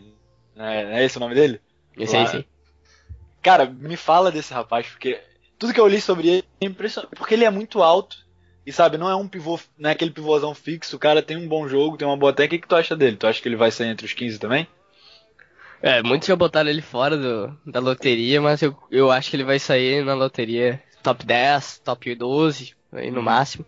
né? 0.56 0.86
Não 0.86 0.92
é 0.94 1.04
esse 1.04 1.18
o 1.18 1.20
nome 1.20 1.36
dele? 1.36 1.60
Esse 1.98 2.16
aí, 2.16 2.28
sim. 2.28 2.46
Cara, 3.42 3.66
me 3.66 3.96
fala 3.96 4.32
desse 4.32 4.54
rapaz, 4.54 4.88
porque 4.88 5.22
tudo 5.60 5.74
que 5.74 5.80
eu 5.80 5.88
li 5.88 6.02
sobre 6.02 6.30
ele 6.30 6.44
é 6.62 6.66
impressionante. 6.66 7.16
Porque 7.16 7.34
ele 7.34 7.46
é 7.46 7.50
muito 7.50 7.84
alto 7.84 8.25
e, 8.66 8.72
sabe, 8.72 8.98
não 8.98 9.10
é 9.10 9.16
um 9.16 9.28
pivô, 9.28 9.60
não 9.78 9.90
é 9.90 9.94
aquele 9.94 10.12
pivôzão 10.12 10.56
fixo. 10.56 10.96
O 10.96 11.00
cara 11.00 11.22
tem 11.22 11.38
um 11.38 11.48
bom 11.48 11.68
jogo, 11.68 11.98
tem 11.98 12.08
uma 12.08 12.18
boa 12.18 12.34
técnica. 12.34 12.56
O 12.56 12.62
que, 12.62 12.68
tu 12.68 12.76
acha 12.76 12.96
dele? 12.96 13.16
Tu 13.16 13.28
acha 13.28 13.42
que 13.42 13.48
ele 13.48 13.56
vai 13.56 13.72
sair 13.72 13.90
entre 13.90 14.06
os 14.06 14.14
15 14.14 14.40
também? 14.40 14.68
É, 15.82 16.02
muitos 16.02 16.28
já 16.28 16.36
botaram 16.36 16.70
ele 16.70 16.82
fora 16.82 17.16
do, 17.16 17.56
da 17.66 17.80
loteria, 17.80 18.42
mas 18.42 18.62
eu, 18.62 18.76
eu 18.90 19.12
acho 19.12 19.30
que 19.30 19.36
ele 19.36 19.44
vai 19.44 19.60
sair 19.60 20.04
na 20.04 20.16
loteria 20.16 20.82
top 21.04 21.24
10, 21.24 21.82
top 21.86 22.16
12, 22.16 22.76
aí 22.92 23.12
no 23.12 23.22
máximo. 23.22 23.64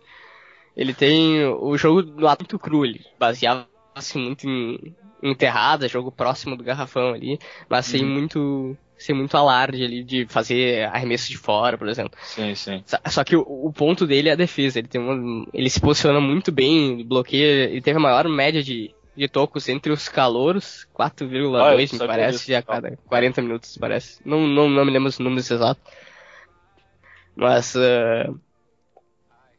Ele 0.76 0.92
tem 0.92 1.44
o 1.44 1.76
jogo 1.76 2.02
do 2.02 2.26
ato 2.26 2.42
muito 2.42 2.58
cru, 2.58 2.84
ele 2.84 3.04
baseava-se 3.18 4.18
muito 4.18 4.48
em 4.48 4.94
enterrada, 5.22 5.88
jogo 5.88 6.10
próximo 6.10 6.56
do 6.56 6.64
garrafão 6.64 7.14
ali, 7.14 7.38
mas 7.68 7.86
sem 7.86 8.04
muito 8.04 8.76
sem 8.98 9.14
muito 9.14 9.36
alarde 9.36 9.84
ali 9.84 10.02
de 10.02 10.26
fazer 10.26 10.84
arremesso 10.88 11.28
de 11.30 11.38
fora, 11.38 11.78
por 11.78 11.88
exemplo. 11.88 12.18
Sim, 12.22 12.54
sim. 12.54 12.82
Só- 13.06 13.24
que 13.24 13.36
o, 13.36 13.40
o 13.42 13.72
ponto 13.72 14.06
dele 14.06 14.28
é 14.28 14.32
a 14.32 14.36
defesa. 14.36 14.78
Ele 14.78 14.88
tem 14.88 15.00
uma, 15.00 15.46
ele 15.54 15.70
se 15.70 15.80
posiciona 15.80 16.20
muito 16.20 16.50
bem, 16.52 17.04
bloqueia. 17.06 17.70
Ele 17.70 17.80
teve 17.80 17.96
a 17.98 18.02
maior 18.02 18.28
média 18.28 18.62
de, 18.62 18.94
de 19.16 19.28
tocos 19.28 19.68
entre 19.68 19.92
os 19.92 20.08
calouros, 20.08 20.86
4,2 20.98 21.60
Ah, 21.60 21.72
eu 21.72 21.78
me 21.78 22.06
parece, 22.06 22.38
disso. 22.46 22.56
a 22.56 22.62
cada 22.62 22.96
40 23.06 23.40
minutos, 23.42 23.76
parece. 23.78 24.20
Não, 24.24 24.46
não, 24.46 24.68
não 24.68 24.84
me 24.84 24.90
lembro 24.90 25.08
os 25.08 25.18
números 25.18 25.50
exatos. 25.50 25.82
Mas 27.36 27.76
ah, 27.76 28.32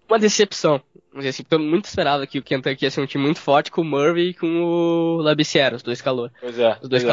uma 0.09 0.19
decepção. 0.19 0.81
Vamos 1.11 1.19
dizer 1.25 1.29
assim, 1.29 1.43
porque 1.43 1.55
eu 1.55 1.59
muito 1.59 1.85
esperava 1.85 2.27
que 2.27 2.37
o 2.39 2.43
Kentucky 2.43 2.85
ia 2.85 2.91
ser 2.91 3.01
um 3.01 3.05
time 3.05 3.23
muito 3.23 3.39
forte 3.39 3.71
com 3.71 3.81
o 3.81 3.85
Murray 3.85 4.29
e 4.29 4.33
com 4.33 4.61
o 4.63 5.17
Labissière, 5.21 5.75
os 5.75 5.81
dois 5.83 6.01
calores 6.01 6.31
Pois 6.39 6.57
é. 6.59 6.77
os 6.81 6.87
dois 6.89 7.03
pois 7.03 7.03
é. 7.03 7.07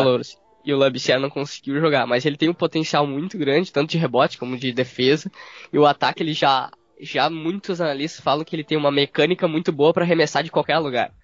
E 0.67 0.75
o 0.75 0.79
Labissière 0.79 1.21
não 1.21 1.31
conseguiu 1.31 1.81
jogar, 1.81 2.07
mas 2.07 2.27
ele 2.27 2.37
tem 2.37 2.49
um 2.51 2.55
potencial 2.55 3.07
muito 3.07 3.39
grande, 3.39 3.73
tanto 3.73 3.91
de 3.93 3.99
rebote 3.99 4.39
como 4.39 4.59
de 4.59 4.73
defesa. 4.73 5.31
E 5.73 5.79
o 5.79 5.87
ataque, 5.87 6.23
ele 6.25 6.35
já, 6.35 6.71
já 7.01 7.31
muitos 7.31 7.81
analistas 7.81 8.21
falam 8.23 8.45
que 8.45 8.57
ele 8.57 8.65
tem 8.65 8.77
uma 8.77 8.93
mecânica 8.93 9.49
muito 9.49 9.73
boa 9.73 9.95
para 9.95 10.05
arremessar 10.05 10.43
de 10.45 10.51
qualquer 10.51 10.79
lugar. 10.79 11.15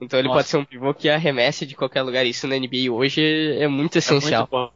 Então 0.00 0.18
ele 0.18 0.28
Nossa. 0.28 0.38
pode 0.38 0.48
ser 0.48 0.56
um 0.58 0.64
pivô 0.64 0.94
que 0.94 1.08
arremesse 1.10 1.66
de 1.66 1.76
qualquer 1.76 2.02
lugar. 2.02 2.26
Isso 2.26 2.48
na 2.48 2.56
NBA 2.58 2.90
hoje 2.92 3.22
é 3.58 3.68
muito 3.68 3.98
É 3.98 3.98
essencial. 3.98 4.48
muito 4.50 4.74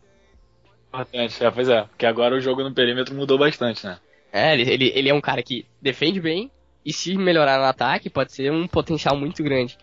importante, 0.88 1.44
é, 1.44 1.50
pois 1.50 1.68
é. 1.68 1.82
Porque 1.84 2.06
agora 2.06 2.34
o 2.36 2.40
jogo 2.40 2.62
no 2.62 2.74
perímetro 2.74 3.14
mudou 3.14 3.38
bastante, 3.38 3.84
né? 3.86 4.00
É, 4.32 4.52
ele, 4.54 4.70
ele, 4.70 4.92
ele 4.94 5.08
é 5.08 5.14
um 5.14 5.20
cara 5.20 5.42
que 5.42 5.66
defende 5.80 6.20
bem 6.20 6.50
e 6.84 6.92
se 6.92 7.16
melhorar 7.16 7.58
no 7.58 7.64
ataque 7.64 8.10
pode 8.10 8.32
ser 8.32 8.50
um 8.52 8.66
potencial 8.66 9.16
muito 9.16 9.42
grande. 9.42 9.78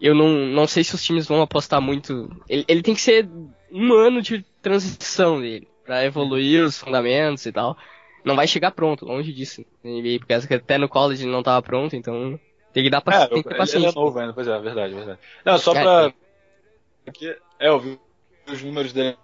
Eu 0.00 0.14
não, 0.14 0.28
não 0.28 0.66
sei 0.66 0.82
se 0.84 0.94
os 0.94 1.02
times 1.04 1.26
vão 1.26 1.40
apostar 1.42 1.80
muito. 1.80 2.30
Ele, 2.48 2.64
ele 2.68 2.82
tem 2.82 2.94
que 2.94 3.00
ser 3.00 3.28
um 3.70 3.92
ano 3.92 4.20
de 4.20 4.44
transição 4.60 5.40
dele 5.40 5.68
pra 5.84 6.04
evoluir 6.04 6.64
os 6.64 6.78
fundamentos 6.78 7.44
e 7.46 7.52
tal. 7.52 7.76
não 8.24 8.34
vai 8.36 8.46
chegar 8.46 8.70
pronto, 8.72 9.04
longe 9.06 9.32
disso. 9.32 9.64
Porque 10.20 10.54
até 10.54 10.78
no 10.78 10.88
college 10.88 11.22
ele 11.24 11.32
não 11.32 11.42
tava 11.42 11.60
pronto, 11.62 11.94
então 11.94 12.38
tem 12.72 12.82
que 12.82 12.90
dar 12.90 13.00
paciência. 13.00 13.26
É, 13.26 13.28
tem 13.34 13.42
que 13.42 13.48
ter 13.48 13.56
paciência. 13.56 13.88
ele 13.88 13.96
é 13.96 14.00
novo 14.00 14.18
ainda, 14.18 14.32
pois 14.32 14.48
é, 14.48 14.58
verdade, 14.58 14.94
verdade. 14.94 15.18
Não, 15.44 15.58
só 15.58 15.74
É, 15.74 15.82
pra. 15.82 16.12
Aqui, 17.06 17.28
é, 17.58 17.68
eu 17.68 17.78
vi 17.78 17.98
os 18.50 18.62
números 18.62 18.92
dele. 18.92 19.16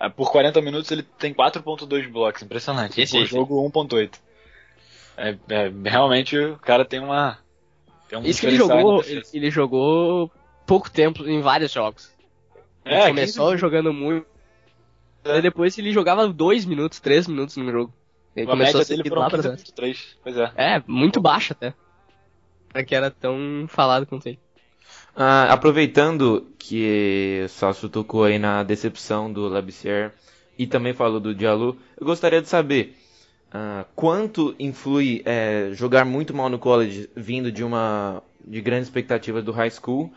Ah, 0.00 0.10
Por 0.10 0.32
40 0.32 0.60
minutos 0.62 0.90
ele 0.90 1.02
tem 1.02 1.32
4.2 1.34 2.08
blocos, 2.10 2.42
impressionante. 2.42 3.00
Esse- 3.00 3.12
Por 3.16 3.22
esse. 3.22 3.30
jogo 3.32 3.64
1.8. 3.68 4.18
É, 5.16 5.36
é, 5.50 5.72
realmente 5.90 6.36
o 6.38 6.56
cara 6.58 6.84
tem 6.84 6.98
uma. 7.00 7.38
Tem 8.12 8.20
um 8.20 8.24
Isso 8.24 8.40
que 8.40 8.46
ele 8.46 8.56
jogou, 8.56 9.02
ele, 9.04 9.22
ele 9.32 9.50
jogou 9.50 10.30
pouco 10.66 10.90
tempo 10.90 11.26
em 11.26 11.40
vários 11.40 11.72
jogos. 11.72 12.12
Ele 12.84 12.94
É, 12.94 13.08
começou 13.08 13.52
15 13.52 13.58
jogando 13.58 13.90
muito. 13.90 14.26
É. 15.24 15.40
Depois 15.40 15.78
ele 15.78 15.92
jogava 15.92 16.28
2 16.28 16.66
minutos, 16.66 17.00
3 17.00 17.26
minutos 17.26 17.56
no 17.56 17.70
jogo. 17.72 17.90
Ele 18.36 18.46
a 18.46 18.50
começou 18.50 18.80
média 18.80 18.94
a 18.94 18.96
dele 18.96 19.08
foram 19.08 19.22
lá 19.22 19.30
pra 19.30 19.40
trás. 19.42 19.62
15.3. 19.62 20.16
Pois 20.22 20.36
é. 20.36 20.52
É, 20.56 20.82
muito 20.86 21.22
baixo 21.22 21.54
até. 21.54 21.72
Pra 22.68 22.84
que 22.84 22.94
era 22.94 23.10
tão 23.10 23.64
falado 23.66 24.04
quanto 24.04 24.26
ele. 24.26 24.38
Ah, 25.16 25.50
aproveitando 25.50 26.52
que 26.58 27.40
o 27.46 27.48
Sassu 27.48 27.88
tocou 27.88 28.24
aí 28.24 28.38
na 28.38 28.62
decepção 28.62 29.32
do 29.32 29.48
Labissière 29.48 30.12
e 30.58 30.66
também 30.66 30.92
falou 30.92 31.18
do 31.18 31.34
Diallo, 31.34 31.78
eu 31.98 32.04
gostaria 32.06 32.42
de 32.42 32.48
saber 32.48 32.94
ah, 33.52 33.84
quanto 33.94 34.54
influi 34.58 35.22
é, 35.24 35.70
jogar 35.72 36.04
muito 36.04 36.34
mal 36.34 36.48
no 36.48 36.58
college 36.58 37.10
vindo 37.14 37.52
de 37.52 37.62
uma 37.62 38.22
de 38.44 38.60
grandes 38.60 38.88
expectativas 38.88 39.44
do 39.44 39.52
high 39.52 39.70
school 39.70 40.12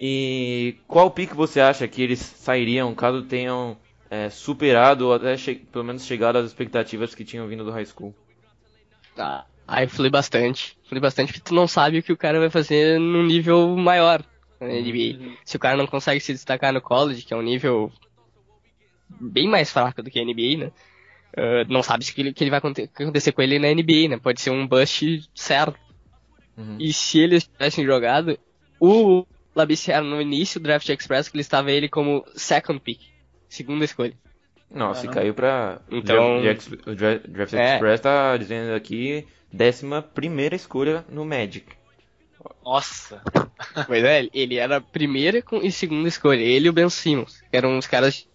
e 0.00 0.76
qual 0.88 1.10
pique 1.10 1.34
você 1.34 1.60
acha 1.60 1.86
que 1.86 2.00
eles 2.00 2.20
sairiam 2.20 2.94
caso 2.94 3.22
tenham 3.22 3.76
é, 4.08 4.30
superado 4.30 5.06
ou 5.06 5.14
até 5.14 5.36
pelo 5.70 5.84
menos 5.84 6.06
chegado 6.06 6.36
às 6.36 6.46
expectativas 6.46 7.14
que 7.14 7.24
tinham 7.24 7.46
vindo 7.46 7.64
do 7.64 7.70
high 7.70 7.84
school? 7.84 8.14
Ah, 9.18 9.44
aí 9.68 9.86
flui 9.86 10.08
bastante. 10.08 10.78
Flui 10.88 11.00
bastante 11.00 11.32
porque 11.32 11.44
tu 11.44 11.54
não 11.54 11.68
sabe 11.68 11.98
o 11.98 12.02
que 12.02 12.12
o 12.12 12.16
cara 12.16 12.40
vai 12.40 12.48
fazer 12.48 12.98
num 12.98 13.24
nível 13.24 13.76
maior 13.76 14.24
na 14.58 14.68
NBA. 14.68 15.36
Se 15.44 15.56
o 15.56 15.60
cara 15.60 15.76
não 15.76 15.86
consegue 15.86 16.20
se 16.20 16.32
destacar 16.32 16.72
no 16.72 16.80
college, 16.80 17.22
que 17.22 17.34
é 17.34 17.36
um 17.36 17.42
nível 17.42 17.92
bem 19.08 19.48
mais 19.48 19.70
fraco 19.70 20.02
do 20.02 20.10
que 20.10 20.18
a 20.18 20.24
NBA, 20.24 20.64
né? 20.64 20.72
Ah, 21.36 21.64
não 21.68 21.82
sabe 21.82 22.04
o 22.04 22.06
que, 22.14 22.20
ele- 22.20 22.32
que 22.32 22.42
ele 22.44 22.50
vai 22.50 22.58
acontecer 22.58 23.32
com 23.32 23.42
ele 23.42 23.58
na 23.58 23.68
NBA, 23.68 24.08
né? 24.08 24.18
Pode 24.18 24.40
ser 24.40 24.50
um 24.50 24.66
bust 24.66 25.28
certo. 25.34 25.78
Uhum. 26.56 26.76
E 26.78 26.92
se 26.92 27.18
eles 27.18 27.44
tivessem 27.46 27.84
jogado, 27.84 28.38
o 28.78 29.24
Labissière 29.54 30.02
no 30.04 30.20
início 30.20 30.60
do 30.60 30.64
Draft 30.64 30.88
Express, 30.88 31.28
que 31.28 31.36
ele 31.36 31.42
estava 31.42 31.70
ele 31.72 31.88
como 31.88 32.24
second 32.34 32.80
pick, 32.80 33.00
segunda 33.48 33.84
escolha. 33.84 34.14
Nossa, 34.70 35.02
Caramba. 35.02 35.20
caiu 35.20 35.34
pra. 35.34 35.80
Então- 35.90 36.42
Draft, 36.42 36.68
o 36.86 36.94
Dra- 36.94 37.18
Draft 37.26 37.54
É. 37.54 37.74
Express 37.74 38.00
tá 38.00 38.36
dizendo 38.36 38.74
aqui 38.74 39.26
décima 39.52 40.00
primeira 40.00 40.54
escolha 40.54 41.04
no 41.08 41.24
Magic. 41.24 41.66
Nossa. 42.64 43.20
Pois 43.86 44.04
é, 44.04 44.28
ele 44.32 44.56
era 44.56 44.76
a 44.76 44.80
primeira 44.80 45.42
e 45.62 45.72
segunda 45.72 46.08
escolha. 46.08 46.40
Ele 46.40 46.66
e 46.66 46.70
o 46.70 46.72
Ben 46.72 46.88
Simmons, 46.88 47.40
que 47.50 47.56
eram 47.56 47.76
uns 47.76 47.86
caras 47.86 48.26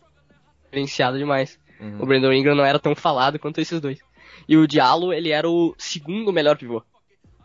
diferenciados 0.65 1.17
demais. 1.19 1.59
Uhum. 1.79 1.97
O 2.01 2.05
Brandon 2.05 2.33
Ingram 2.33 2.55
não 2.55 2.65
era 2.65 2.79
tão 2.79 2.95
falado 2.95 3.39
quanto 3.39 3.59
esses 3.59 3.79
dois. 3.79 3.99
E 4.47 4.57
o 4.57 4.67
Diallo, 4.67 5.13
ele 5.13 5.31
era 5.31 5.49
o 5.49 5.75
segundo 5.77 6.31
melhor 6.31 6.57
pivô. 6.57 6.83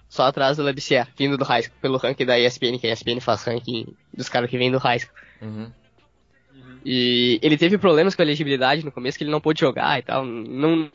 Só 0.08 0.24
atrás 0.24 0.56
do 0.56 0.64
Labissière, 0.64 1.08
vindo 1.16 1.38
do 1.38 1.44
high 1.44 1.62
school, 1.62 1.76
pelo 1.80 1.96
ranking 1.96 2.26
da 2.26 2.38
ESPN, 2.38 2.78
que 2.78 2.86
a 2.86 2.92
ESPN 2.92 3.20
faz 3.20 3.44
ranking 3.44 3.86
dos 4.12 4.28
caras 4.28 4.50
que 4.50 4.58
vêm 4.58 4.70
do 4.70 4.78
high 4.78 4.98
school. 4.98 5.14
Uhum. 5.40 5.70
E 6.84 7.38
ele 7.42 7.56
teve 7.56 7.78
problemas 7.78 8.14
com 8.14 8.22
a 8.22 8.24
elegibilidade 8.24 8.84
no 8.84 8.90
começo, 8.90 9.16
que 9.16 9.24
ele 9.24 9.30
não 9.30 9.40
pôde 9.40 9.60
jogar 9.60 9.98
e 9.98 10.02
tal. 10.02 10.24
Não, 10.24 10.90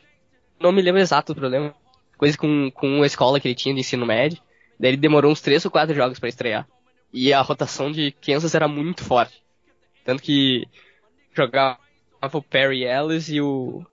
não 0.60 0.72
me 0.72 0.82
lembro 0.82 1.00
exato 1.00 1.32
do 1.32 1.38
problema. 1.38 1.74
Coisa 2.18 2.36
com, 2.36 2.70
com 2.70 3.02
a 3.02 3.06
escola 3.06 3.40
que 3.40 3.48
ele 3.48 3.54
tinha 3.54 3.74
de 3.74 3.80
ensino 3.80 4.04
médio. 4.04 4.38
Daí 4.78 4.90
ele 4.90 4.96
demorou 4.96 5.30
uns 5.30 5.40
3 5.40 5.64
ou 5.64 5.70
4 5.70 5.94
jogos 5.94 6.18
pra 6.18 6.28
estrear. 6.28 6.66
E 7.12 7.32
a 7.32 7.40
rotação 7.40 7.90
de 7.90 8.12
Kansas 8.12 8.54
era 8.54 8.68
muito 8.68 9.04
forte. 9.04 9.42
Tanto 10.04 10.22
que 10.22 10.66
jogava 11.34 11.78
o 12.34 12.42
Perry 12.42 12.84
Ellis 12.84 13.28
e 13.28 13.40
o. 13.40 13.84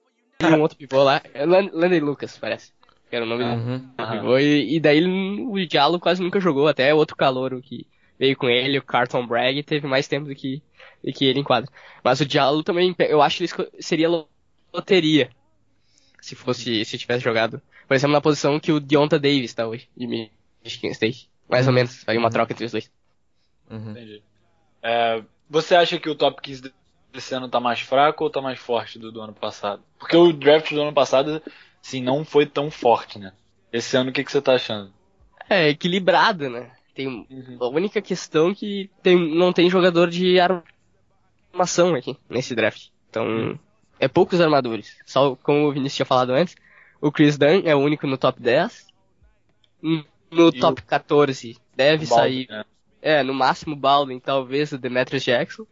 E 0.41 0.45
um 0.45 0.59
outro 0.61 0.77
pivô 0.77 1.03
lá. 1.03 1.21
é 1.33 1.45
Lan- 1.45 1.69
Landry 1.73 1.99
Lucas, 1.99 2.37
parece. 2.37 2.71
Que 3.09 3.15
era 3.15 3.25
o 3.25 3.27
nome 3.27 3.43
do 3.43 3.49
Uhum. 3.51 3.79
pivô. 4.11 4.37
E, 4.39 4.75
e 4.75 4.79
daí 4.79 4.97
ele- 4.97 5.43
o 5.45 5.67
Diallo 5.67 5.99
quase 5.99 6.21
nunca 6.21 6.39
jogou. 6.39 6.67
Até 6.67 6.93
outro 6.93 7.15
calouro 7.15 7.61
que 7.61 7.85
veio 8.19 8.35
com 8.35 8.49
ele, 8.49 8.77
o 8.77 8.83
Carlton 8.83 9.25
Bragg, 9.27 9.61
teve 9.63 9.87
mais 9.87 10.07
tempo 10.07 10.27
do 10.27 10.35
que, 10.35 10.61
do 11.03 11.11
que 11.13 11.25
ele 11.25 11.39
em 11.39 11.43
quadra. 11.43 11.69
Mas 12.03 12.19
o 12.19 12.25
Diallo 12.25 12.63
também, 12.63 12.95
eu 12.99 13.21
acho 13.21 13.37
que 13.37 13.43
ele 13.61 13.69
seria 13.79 14.09
lo- 14.09 14.27
loteria. 14.73 15.29
Se 16.21 16.35
fosse, 16.35 16.85
se 16.85 16.97
tivesse 16.97 17.23
jogado. 17.23 17.61
Por 17.87 17.93
exemplo, 17.95 18.13
na 18.13 18.21
posição 18.21 18.59
que 18.59 18.71
o 18.71 18.79
Deonta 18.79 19.19
Davis 19.19 19.53
tá 19.53 19.67
hoje, 19.67 19.89
de 19.95 20.07
Mi- 20.07 20.31
Michigan 20.63 20.89
State. 20.91 21.29
Mais 21.49 21.67
ou 21.67 21.73
menos, 21.73 22.01
faria 22.03 22.19
uma 22.19 22.29
troca 22.29 22.53
entre 22.53 22.65
os 22.65 22.71
dois. 22.71 22.89
Uhum. 23.69 23.91
Entendi. 23.91 24.23
É, 24.81 25.21
você 25.49 25.75
acha 25.75 25.99
que 25.99 26.09
o 26.09 26.15
top 26.15 26.41
15 26.41 26.73
desse 27.13 27.33
ano 27.35 27.47
tá 27.47 27.59
mais 27.59 27.79
fraco 27.79 28.23
ou 28.23 28.29
tá 28.29 28.41
mais 28.41 28.59
forte 28.59 28.97
do, 28.99 29.11
do 29.11 29.21
ano 29.21 29.33
passado? 29.33 29.81
Porque 29.99 30.17
o 30.17 30.33
draft 30.33 30.71
do 30.73 30.81
ano 30.81 30.93
passado, 30.93 31.41
sim, 31.81 32.01
não 32.01 32.25
foi 32.25 32.45
tão 32.45 32.69
forte, 32.71 33.19
né? 33.19 33.31
Esse 33.71 33.95
ano, 33.95 34.09
o 34.09 34.13
que, 34.13 34.23
que 34.23 34.31
você 34.31 34.41
tá 34.41 34.55
achando? 34.55 34.91
É, 35.49 35.69
equilibrado, 35.69 36.49
né? 36.49 36.71
Tem 36.95 37.25
a 37.59 37.67
única 37.67 38.01
questão 38.01 38.53
que 38.53 38.89
tem, 39.01 39.17
não 39.35 39.51
tem 39.53 39.69
jogador 39.69 40.09
de 40.09 40.37
armação 41.53 41.95
aqui 41.95 42.17
nesse 42.29 42.53
draft. 42.55 42.89
Então, 43.09 43.59
é 43.99 44.07
poucos 44.07 44.41
armadores. 44.41 44.97
Só 45.05 45.35
como 45.37 45.67
o 45.67 45.71
Vinícius 45.71 45.95
tinha 45.97 46.05
falado 46.05 46.31
antes, 46.31 46.55
o 47.01 47.11
Chris 47.11 47.37
Dunn 47.37 47.61
é 47.65 47.75
o 47.75 47.79
único 47.79 48.05
no 48.07 48.17
top 48.17 48.41
10. 48.41 48.87
Hum, 49.83 50.03
No 50.31 50.49
E 50.49 50.59
top 50.59 50.81
14 50.83 51.57
deve 51.75 52.05
Baldwin, 52.05 52.15
sair, 52.23 52.47
né? 52.49 52.63
é, 53.01 53.23
no 53.23 53.33
máximo 53.33 53.75
Baldwin, 53.75 54.19
talvez 54.19 54.71
o 54.71 54.77
Demetrius 54.77 55.23
Jackson. 55.23 55.65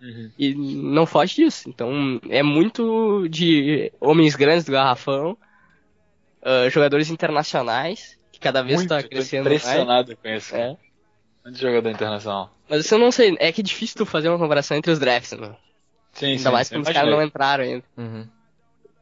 Uhum. 0.00 0.30
E 0.38 0.54
não 0.54 1.06
foge 1.06 1.36
disso. 1.36 1.68
Então, 1.68 2.20
é 2.28 2.42
muito 2.42 3.28
de 3.28 3.92
homens 4.00 4.34
grandes 4.34 4.64
do 4.64 4.72
garrafão, 4.72 5.36
ah, 6.42 6.68
jogadores 6.70 7.10
internacionais, 7.10 8.18
que 8.32 8.40
cada 8.40 8.62
vez 8.62 8.76
Muito, 8.76 8.92
está 8.92 9.02
tô 9.02 9.08
crescendo 9.08 9.48
mais. 9.48 9.62
impressionado 9.62 10.16
com 10.16 10.28
isso. 10.28 10.56
É. 10.56 10.76
Muito 11.44 11.58
jogador 11.58 11.90
internacional. 11.90 12.54
Mas 12.68 12.84
isso 12.84 12.94
eu 12.94 12.98
não 12.98 13.10
sei, 13.10 13.36
é 13.38 13.52
que 13.52 13.60
é 13.60 13.64
difícil 13.64 13.96
tu 13.96 14.06
fazer 14.06 14.28
uma 14.28 14.38
comparação 14.38 14.76
entre 14.76 14.90
os 14.90 14.98
drafts, 14.98 15.38
né? 15.38 15.54
Sim, 16.12 16.32
Ainda 16.32 16.50
mais 16.50 16.68
quando 16.68 16.86
os 16.86 16.92
caras 16.92 17.10
não 17.10 17.22
entraram 17.22 17.64
ainda. 17.64 17.84
Uhum. 17.96 18.26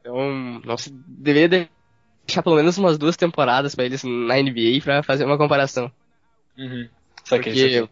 Então, 0.00 0.60
não 0.64 0.76
se 0.76 0.90
deveria 0.90 1.68
deixar 2.26 2.42
pelo 2.42 2.56
menos 2.56 2.76
umas 2.78 2.98
duas 2.98 3.16
temporadas 3.16 3.74
pra 3.74 3.84
eles 3.84 4.02
na 4.04 4.36
NBA 4.36 4.80
pra 4.82 5.02
fazer 5.02 5.24
uma 5.24 5.38
comparação. 5.38 5.90
Uhum. 6.56 6.88
Saquei, 7.24 7.54
saquei. 7.54 7.88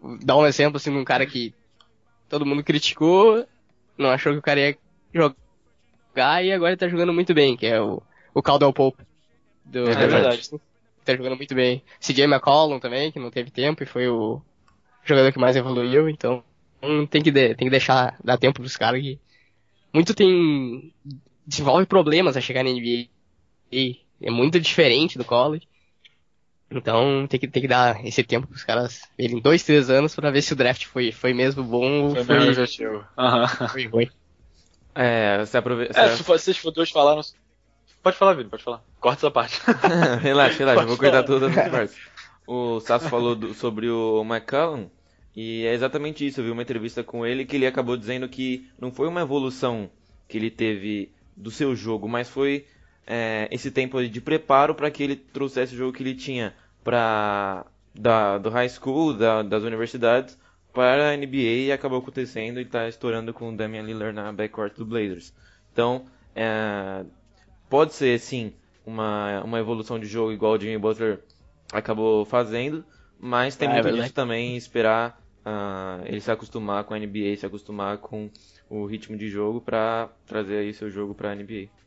Porque, 0.00 0.24
dá 0.24 0.36
um 0.36 0.46
exemplo 0.46 0.76
assim 0.76 0.90
de 0.90 0.98
um 0.98 1.04
cara 1.04 1.26
que 1.26 1.54
todo 2.30 2.46
mundo 2.46 2.64
criticou, 2.64 3.46
não 3.98 4.10
achou 4.10 4.32
que 4.34 4.40
o 4.40 4.42
cara 4.42 4.60
ia 4.60 4.78
jogar 5.14 6.44
e 6.44 6.52
agora 6.52 6.72
ele 6.72 6.78
tá 6.78 6.88
jogando 6.88 7.12
muito 7.12 7.34
bem, 7.34 7.56
que 7.56 7.66
é 7.66 7.80
o, 7.80 8.02
o 8.34 8.42
Caldwell 8.42 8.72
Pope. 8.72 9.04
Do, 9.64 9.88
É 9.90 10.06
verdade. 10.06 10.50
Tá 11.04 11.16
jogando 11.16 11.36
muito 11.36 11.54
bem. 11.54 11.82
CJ 12.00 12.24
McCollum 12.24 12.78
também, 12.78 13.10
que 13.10 13.18
não 13.18 13.30
teve 13.30 13.50
tempo 13.50 13.82
e 13.82 13.86
foi 13.86 14.08
o 14.08 14.42
jogador 15.04 15.32
que 15.32 15.38
mais 15.38 15.56
evoluiu, 15.56 16.08
então 16.08 16.44
hum, 16.82 17.06
tem 17.06 17.22
que, 17.22 17.30
de- 17.30 17.54
tem 17.54 17.66
que 17.66 17.70
deixar, 17.70 18.16
dar 18.22 18.38
tempo 18.38 18.60
pros 18.60 18.76
caras 18.76 19.00
que 19.02 19.20
muito 19.94 20.14
tem, 20.14 20.94
desenvolve 21.46 21.86
problemas 21.86 22.36
a 22.36 22.40
chegar 22.40 22.64
na 22.64 22.70
NBA. 22.70 23.76
E 23.76 24.00
é 24.22 24.30
muito 24.30 24.60
diferente 24.60 25.18
do 25.18 25.24
college. 25.24 25.68
Então 26.70 27.26
tem 27.26 27.40
que, 27.40 27.48
tem 27.48 27.62
que 27.62 27.68
dar 27.68 28.04
esse 28.04 28.22
tempo 28.22 28.46
pros 28.46 28.62
caras 28.64 29.02
verem 29.18 29.40
dois, 29.40 29.62
três 29.64 29.90
anos 29.90 30.14
pra 30.14 30.30
ver 30.30 30.42
se 30.42 30.52
o 30.52 30.56
draft 30.56 30.84
foi, 30.86 31.10
foi 31.10 31.32
mesmo 31.34 31.64
bom 31.64 32.04
ou 32.04 32.10
Foi 32.10 32.24
foi, 32.24 32.36
mesmo 32.36 32.50
objetivo. 32.50 33.04
Aham. 33.18 33.46
foi 33.68 33.86
ruim. 33.86 34.10
É, 34.94 35.38
você 35.44 35.58
aproveita. 35.58 35.98
É, 35.98 36.16
se 36.16 36.22
vocês 36.22 36.56
for 36.56 36.70
dois 36.70 36.90
falaram. 36.90 37.20
Pode 38.02 38.16
falar, 38.16 38.34
Vini, 38.34 38.48
pode 38.48 38.62
falar. 38.62 38.82
Corta 38.98 39.20
essa 39.26 39.30
parte. 39.30 39.60
relaxa, 40.22 40.58
relaxa, 40.58 40.82
eu 40.82 40.86
vou 40.86 40.96
falar. 40.96 41.22
todas 41.22 41.56
as 41.56 41.68
partes. 41.70 41.96
O 42.46 42.80
Sasso 42.80 43.08
falou 43.08 43.34
do- 43.36 43.52
sobre 43.54 43.88
o 43.90 44.22
McCallum, 44.24 44.88
e 45.36 45.64
é 45.66 45.74
exatamente 45.74 46.26
isso. 46.26 46.40
Eu 46.40 46.44
vi 46.44 46.50
uma 46.50 46.62
entrevista 46.62 47.04
com 47.04 47.26
ele 47.26 47.44
que 47.44 47.56
ele 47.56 47.66
acabou 47.66 47.96
dizendo 47.96 48.28
que 48.28 48.68
não 48.80 48.90
foi 48.90 49.06
uma 49.06 49.20
evolução 49.20 49.90
que 50.26 50.38
ele 50.38 50.50
teve 50.50 51.12
do 51.36 51.50
seu 51.50 51.76
jogo, 51.76 52.08
mas 52.08 52.28
foi 52.28 52.66
é, 53.06 53.48
esse 53.50 53.70
tempo 53.70 54.02
de 54.06 54.20
preparo 54.20 54.74
para 54.74 54.90
que 54.90 55.02
ele 55.02 55.16
trouxesse 55.16 55.74
o 55.74 55.78
jogo 55.78 55.92
que 55.96 56.02
ele 56.02 56.14
tinha 56.14 56.54
pra, 56.82 57.66
da, 57.94 58.38
do 58.38 58.50
high 58.50 58.68
school, 58.68 59.14
da- 59.14 59.42
das 59.42 59.62
universidades, 59.62 60.38
para 60.72 61.10
a 61.10 61.14
NBA 61.14 61.66
e 61.68 61.72
acabou 61.72 61.98
acontecendo 61.98 62.60
e 62.60 62.62
está 62.62 62.88
estourando 62.88 63.34
com 63.34 63.52
o 63.52 63.56
Damian 63.56 63.82
Lillard 63.82 64.14
na 64.14 64.32
backcourt 64.32 64.76
do 64.76 64.86
Blazers. 64.86 65.34
Então, 65.72 66.06
é, 66.34 67.04
pode 67.68 67.92
ser 67.94 68.18
sim 68.18 68.54
uma, 68.84 69.42
uma 69.44 69.58
evolução 69.58 69.98
de 69.98 70.06
jogo 70.06 70.32
igual 70.32 70.54
o 70.54 70.60
Jimmy 70.60 70.78
Butler 70.78 71.24
acabou 71.72 72.24
fazendo, 72.24 72.84
mas 73.18 73.56
tem 73.56 73.68
Ah, 73.68 73.76
é 73.76 73.82
muito 73.82 73.90
disso 73.92 74.12
também 74.12 74.56
esperar 74.56 75.20
ah, 75.44 76.00
ele 76.04 76.20
se 76.20 76.30
acostumar 76.30 76.84
com 76.84 76.94
a 76.94 76.96
NBA, 76.98 77.36
se 77.36 77.46
acostumar 77.46 77.98
com 77.98 78.30
o 78.68 78.84
ritmo 78.86 79.16
de 79.16 79.28
jogo 79.28 79.60
para 79.60 80.08
trazer 80.26 80.58
aí 80.58 80.74
seu 80.74 80.90
jogo 80.90 81.14
para 81.14 81.30
a 81.30 81.32
NBA. 81.34 81.79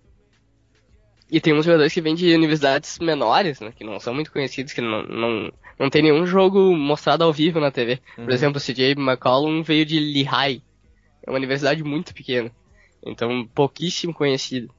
E 1.36 1.42
tem 1.42 1.52
uns 1.52 1.66
jogadores 1.66 1.92
que 1.92 2.00
vêm 2.00 2.14
de 2.14 2.32
universidades 2.36 3.00
menores, 3.00 3.60
né, 3.60 3.74
que 3.76 3.84
não 3.84 4.00
são 4.00 4.14
muito 4.14 4.32
conhecidos, 4.32 4.72
que 4.72 4.82
não, 4.82 5.02
não, 5.04 5.52
não 5.80 5.90
tem 5.90 6.04
nenhum 6.04 6.28
jogo 6.28 6.76
mostrado 6.78 7.24
ao 7.24 7.34
vivo 7.34 7.60
na 7.60 7.72
TV. 7.72 8.00
Por 8.16 8.26
Uhum. 8.26 8.30
exemplo, 8.30 8.58
o 8.60 8.62
CJ 8.64 8.92
McCollum 8.92 9.64
veio 9.64 9.84
de 9.84 10.00
Lehigh, 10.00 10.62
é 11.26 11.30
uma 11.32 11.38
universidade 11.38 11.84
muito 11.84 12.14
pequena, 12.14 12.52
então 13.04 13.48
pouquíssimo 13.48 14.14
conhecido. 14.14 14.70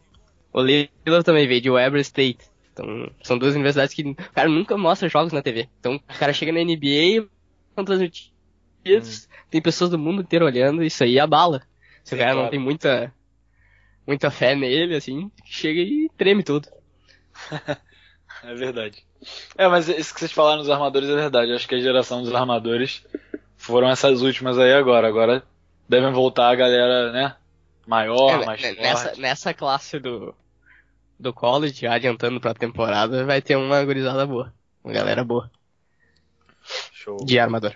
O 0.53 0.61
Lillard 0.62 1.25
também 1.25 1.49
veio 1.49 1.61
de 1.61 1.69
Weber 1.71 2.01
State, 2.03 2.38
então 2.73 3.11
são 3.23 3.37
duas 3.37 3.55
universidades 3.55 3.93
que 3.93 4.03
o 4.03 4.14
cara 4.33 4.49
nunca 4.49 4.77
mostra 4.79 5.09
jogos 5.09 5.33
na 5.33 5.43
TV. 5.43 5.69
Então 5.81 5.97
o 5.97 6.19
cara 6.19 6.33
chega 6.33 6.53
na 6.53 6.61
NBA, 6.61 7.27
são 7.75 7.85
transmitidos, 7.85 9.29
tem 9.51 9.61
pessoas 9.61 9.90
do 9.90 9.99
mundo 9.99 10.23
inteiro 10.23 10.45
olhando, 10.45 10.85
isso 10.85 11.03
aí 11.03 11.19
abala. 11.19 11.62
Se 12.05 12.11
Sim, 12.11 12.17
o 12.17 12.19
cara 12.19 12.31
claro. 12.33 12.45
não 12.45 12.51
tem 12.51 12.61
muita, 12.61 13.12
muita 14.07 14.31
fé 14.31 14.55
nele, 14.55 14.97
assim, 14.97 15.31
chega 15.45 15.81
e 15.81 16.09
treme 16.17 16.43
tudo. 16.43 16.69
É 18.43 18.55
verdade. 18.55 19.03
É, 19.57 19.67
mas 19.69 19.88
isso 19.88 20.12
que 20.12 20.21
vocês 20.21 20.33
falaram 20.33 20.59
dos 20.59 20.69
armadores 20.69 21.09
é 21.09 21.14
verdade. 21.14 21.53
Acho 21.53 21.67
que 21.67 21.77
a 21.77 21.81
geração 21.81 22.23
dos 22.23 22.35
armadores 22.35 23.03
foram 23.57 23.88
essas 23.88 24.21
últimas 24.21 24.59
aí 24.59 24.75
agora. 24.75 25.09
Agora 25.09 25.43
devem 25.88 26.12
voltar 26.12 26.51
a 26.51 26.55
galera, 26.55 27.11
né? 27.11 27.35
Maior, 27.87 28.43
É, 28.43 28.45
mais 28.45 28.61
ne- 28.61 28.69
forte. 28.75 28.83
nessa, 28.83 29.14
nessa 29.17 29.55
classe 29.55 29.99
do, 29.99 30.35
do 31.19 31.33
college, 31.33 31.87
adiantando 31.87 32.38
pra 32.38 32.53
temporada, 32.53 33.25
vai 33.25 33.40
ter 33.40 33.57
uma 33.57 33.83
gurizada 33.83 34.27
boa. 34.27 34.53
Uma 34.83 34.93
galera 34.93 35.25
boa. 35.25 35.51
Show. 36.93 37.17
De 37.25 37.38
armador. 37.38 37.75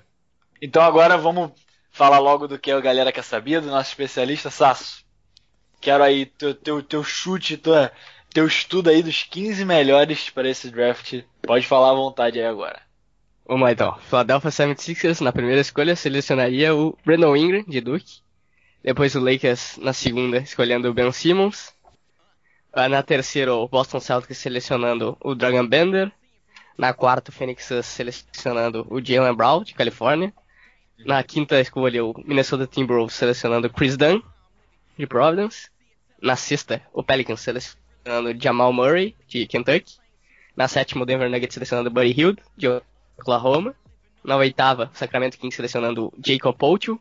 Então 0.60 0.82
agora 0.82 1.16
vamos 1.16 1.52
falar 1.90 2.18
logo 2.18 2.46
do 2.46 2.58
que 2.58 2.70
a 2.70 2.80
galera 2.80 3.12
quer 3.12 3.24
saber, 3.24 3.62
do 3.62 3.68
nosso 3.68 3.88
especialista 3.90 4.50
Sasso. 4.50 5.02
Quero 5.80 6.02
aí 6.02 6.26
teu, 6.26 6.54
teu, 6.54 6.82
teu 6.82 7.04
chute, 7.04 7.56
tua, 7.56 7.92
teu 8.32 8.46
estudo 8.46 8.90
aí 8.90 9.02
dos 9.02 9.22
15 9.22 9.64
melhores 9.64 10.30
para 10.30 10.48
esse 10.48 10.70
draft. 10.70 11.22
Pode 11.42 11.66
falar 11.66 11.90
à 11.90 11.94
vontade 11.94 12.38
aí 12.38 12.46
agora. 12.46 12.80
Vamos 13.46 13.62
lá 13.62 13.72
então. 13.72 13.96
Philadelphia 14.00 14.50
76ers, 14.50 15.20
na 15.20 15.32
primeira 15.32 15.60
escolha, 15.60 15.96
selecionaria 15.96 16.74
o 16.74 16.96
Brandon 17.04 17.34
Ingram, 17.36 17.64
de 17.66 17.80
Duke. 17.80 18.20
Depois 18.82 19.14
o 19.14 19.20
Lakers, 19.20 19.78
na 19.78 19.92
segunda, 19.92 20.38
escolhendo 20.38 20.88
o 20.88 20.94
Ben 20.94 21.10
Simmons. 21.10 21.72
Ah, 22.72 22.88
Na 22.88 23.02
terceira, 23.02 23.54
o 23.54 23.66
Boston 23.66 24.00
Celtics 24.00 24.38
selecionando 24.38 25.16
o 25.20 25.34
Dragon 25.34 25.66
Bender. 25.66 26.12
Na 26.76 26.92
quarta, 26.92 27.30
o 27.30 27.34
Phoenix 27.34 27.68
selecionando 27.82 28.86
o 28.90 29.04
Jalen 29.04 29.34
Brown, 29.34 29.64
de 29.64 29.74
Califórnia. 29.74 30.32
Na 30.98 31.22
quinta 31.22 31.60
escolha, 31.60 32.04
o 32.04 32.14
Minnesota 32.24 32.66
Timberwolves 32.66 33.16
selecionando 33.16 33.66
o 33.66 33.72
Chris 33.72 33.96
Dunn, 33.96 34.20
de 34.98 35.06
Providence. 35.06 35.70
Na 36.20 36.34
sexta, 36.34 36.82
o 36.92 37.02
Pelicans 37.02 37.40
selecionando 37.40 38.36
Jamal 38.38 38.72
Murray, 38.72 39.14
de 39.28 39.46
Kentucky. 39.46 39.96
Na 40.56 40.66
sétima, 40.66 41.04
o 41.04 41.06
Denver 41.06 41.30
Nuggets 41.30 41.54
selecionando 41.54 41.90
Buddy 41.90 42.12
Hield, 42.12 42.42
de 42.56 42.66
Oklahoma. 43.16 43.74
Na 44.24 44.36
oitava, 44.36 44.90
o 44.92 44.98
Sacramento 44.98 45.38
Kings 45.38 45.54
selecionando 45.54 46.12
Jacob 46.24 46.56
Poeltl, 46.56 46.94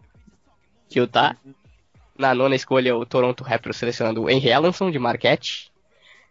de 0.88 1.00
Utah. 1.00 1.36
Na 2.18 2.36
nona 2.36 2.56
escolha, 2.56 2.96
o 2.96 3.06
Toronto 3.06 3.44
Raptors 3.44 3.78
selecionando 3.78 4.30
Henry 4.30 4.50
Ellenson, 4.50 4.92
de 4.92 5.00
Marquette. 5.00 5.72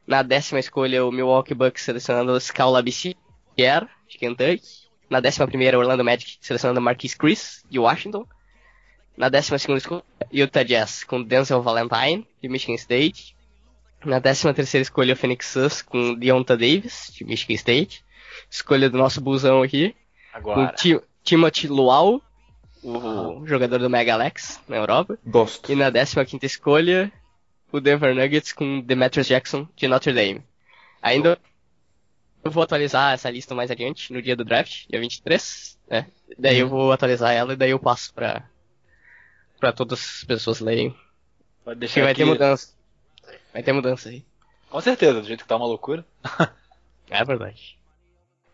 Na 0.06 0.22
décima 0.22 0.60
escolha, 0.60 1.04
o 1.04 1.10
Milwaukee 1.10 1.54
Bucks 1.54 1.82
selecionando 1.82 2.32
o 2.32 2.40
Skal 2.40 2.70
Labissiere, 2.70 3.16
de 3.56 4.18
Kentucky. 4.18 4.86
Na 5.10 5.18
décima 5.18 5.46
primeira, 5.48 5.76
o 5.76 5.80
Orlando 5.80 6.04
Magic 6.04 6.38
selecionando 6.40 6.78
o 6.78 6.82
Marquise 6.82 7.16
Chris, 7.16 7.64
de 7.68 7.80
Washington. 7.80 8.24
Na 9.16 9.28
décima 9.28 9.58
segunda 9.58 9.78
escolha, 9.78 10.02
Utah 10.32 10.62
Jazz 10.62 11.04
com 11.04 11.22
Denzel 11.22 11.62
Valentine, 11.62 12.26
de 12.42 12.48
Michigan 12.48 12.74
State. 12.74 13.34
Na 14.04 14.18
décima 14.18 14.52
terceira 14.52 14.82
escolha, 14.82 15.14
o 15.14 15.16
Phoenix 15.16 15.46
Suns 15.46 15.82
com 15.82 16.14
Deonta 16.14 16.56
Davis, 16.56 17.10
de 17.14 17.24
Michigan 17.24 17.54
State. 17.54 18.04
Escolha 18.50 18.90
do 18.90 18.98
nosso 18.98 19.20
busão 19.20 19.62
aqui, 19.62 19.94
com 20.32 20.36
Agora. 20.38 20.72
Ti- 20.74 21.00
Timothy 21.24 21.66
Luau, 21.66 22.20
o 22.84 23.44
jogador 23.46 23.78
do 23.78 23.90
Mega 23.90 24.12
Alex, 24.14 24.60
na 24.68 24.76
Europa. 24.76 25.18
Gosto. 25.26 25.72
E 25.72 25.74
na 25.74 25.90
15 25.90 26.38
escolha, 26.44 27.10
o 27.72 27.80
Denver 27.80 28.14
Nuggets 28.14 28.52
com 28.52 28.80
Demetrius 28.80 29.26
Jackson 29.26 29.66
de 29.74 29.88
Notre 29.88 30.12
Dame. 30.12 30.42
Ainda 31.02 31.38
eu 32.44 32.50
vou 32.50 32.62
atualizar 32.62 33.12
essa 33.14 33.28
lista 33.30 33.54
mais 33.56 33.70
adiante, 33.72 34.12
no 34.12 34.22
dia 34.22 34.36
do 34.36 34.44
draft, 34.44 34.86
dia 34.88 35.00
23, 35.00 35.76
né? 35.90 36.06
Daí 36.38 36.58
eu 36.58 36.68
vou 36.68 36.92
atualizar 36.92 37.32
ela 37.32 37.54
e 37.54 37.56
daí 37.56 37.70
eu 37.70 37.78
passo 37.78 38.14
pra, 38.14 38.48
pra 39.60 39.72
todas 39.72 40.00
as 40.00 40.24
pessoas 40.24 40.60
lerem. 40.60 40.90
Pode 41.64 41.78
Porque 41.80 41.80
deixar 41.80 42.02
vai 42.02 42.12
aqui. 42.12 42.18
ter 42.20 42.24
mudança. 42.24 42.74
Vai 43.52 43.62
ter 43.62 43.72
mudança 43.72 44.08
aí. 44.08 44.24
Com 44.70 44.80
certeza, 44.80 45.20
do 45.20 45.26
jeito 45.26 45.42
que 45.42 45.48
tá 45.48 45.56
uma 45.56 45.66
loucura. 45.66 46.04
É 47.10 47.24
verdade. 47.24 47.76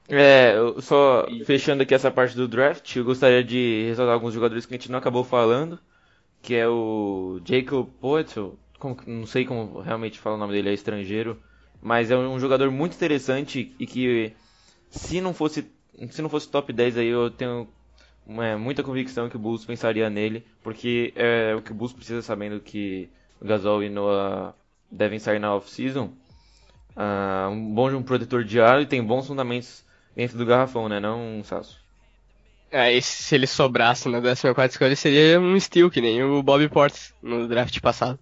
É, 0.09 0.55
eu 0.57 0.81
só 0.83 1.27
fechando 1.47 1.83
aqui 1.83 1.95
essa 1.95 2.11
parte 2.11 2.37
do 2.37 2.49
draft, 2.49 2.97
eu 2.97 3.05
gostaria 3.05 3.43
de 3.43 3.85
ressaltar 3.89 4.15
alguns 4.15 4.35
jogadores 4.35 4.67
que 4.67 4.75
a 4.75 4.77
gente 4.77 4.91
não 4.91 4.99
acabou 4.99 5.25
falando, 5.25 5.79
que 6.43 6.55
é 6.55 6.69
o 6.69 7.41
Jacob 7.45 7.89
Poeltl, 8.01 8.51
como 8.79 8.97
que- 8.97 9.09
não 9.11 9.27
sei 9.27 9.45
como 9.45 9.81
realmente 9.81 10.19
fala 10.19 10.37
o 10.37 10.39
nome 10.39 10.53
dele, 10.55 10.71
é 10.71 10.75
estrangeiro, 10.75 11.41
mas 11.81 12.11
é 12.11 12.17
um 12.17 12.39
jogador 12.41 12.71
muito 12.71 12.95
interessante 12.97 13.75
e 13.79 13.87
que 13.87 14.35
se 14.91 15.21
não 15.21 15.35
fosse 15.35 15.71
se 16.11 16.23
não 16.23 16.31
fosse 16.31 16.49
top 16.51 16.73
10 16.73 16.97
aí 16.99 17.09
eu 17.09 17.31
tenho 17.31 17.69
é, 18.29 18.57
muita 18.57 18.83
convicção 18.83 19.29
que 19.29 19.37
o 19.37 19.39
Bulls 19.39 19.65
pensaria 19.65 20.09
nele, 20.09 20.45
porque 20.63 21.13
é 21.17 21.55
o 21.55 21.63
que 21.63 21.73
o 21.73 21.75
Bulls 21.75 21.93
precisa 21.93 22.23
sabendo 22.23 22.61
que 22.61 23.09
o 23.41 23.47
Gasol 23.47 23.83
e 23.83 23.89
Noah 23.89 24.55
devem 24.91 25.19
sair 25.19 25.39
na 25.39 25.55
off-season. 25.55 26.13
Ah, 26.95 27.49
um 27.51 27.75
bom 27.75 27.91
um 27.91 28.03
protetor 28.03 28.45
de 28.45 28.61
aro 28.61 28.83
e 28.83 28.87
tem 28.87 29.03
bons 29.03 29.27
fundamentos 29.27 29.85
dentro 30.15 30.37
do 30.37 30.47
garrafão, 30.47 30.89
né? 30.89 31.01
Não 31.01 31.39
um 31.39 31.45
Sasso. 31.45 31.81
Aí 32.71 33.03
se 33.03 33.35
ele 33.35 33.47
sobrasse 33.47 34.09
na 34.09 34.21
14 34.21 34.67
escolha, 34.67 34.97
seria 34.97 35.39
um 35.39 35.59
steal, 35.59 35.91
que 35.91 36.01
nem 36.01 36.23
o 36.23 36.43
Bobby 36.43 36.69
Portis 36.69 37.15
no 37.23 37.47
draft 37.47 37.79
passado 37.81 38.19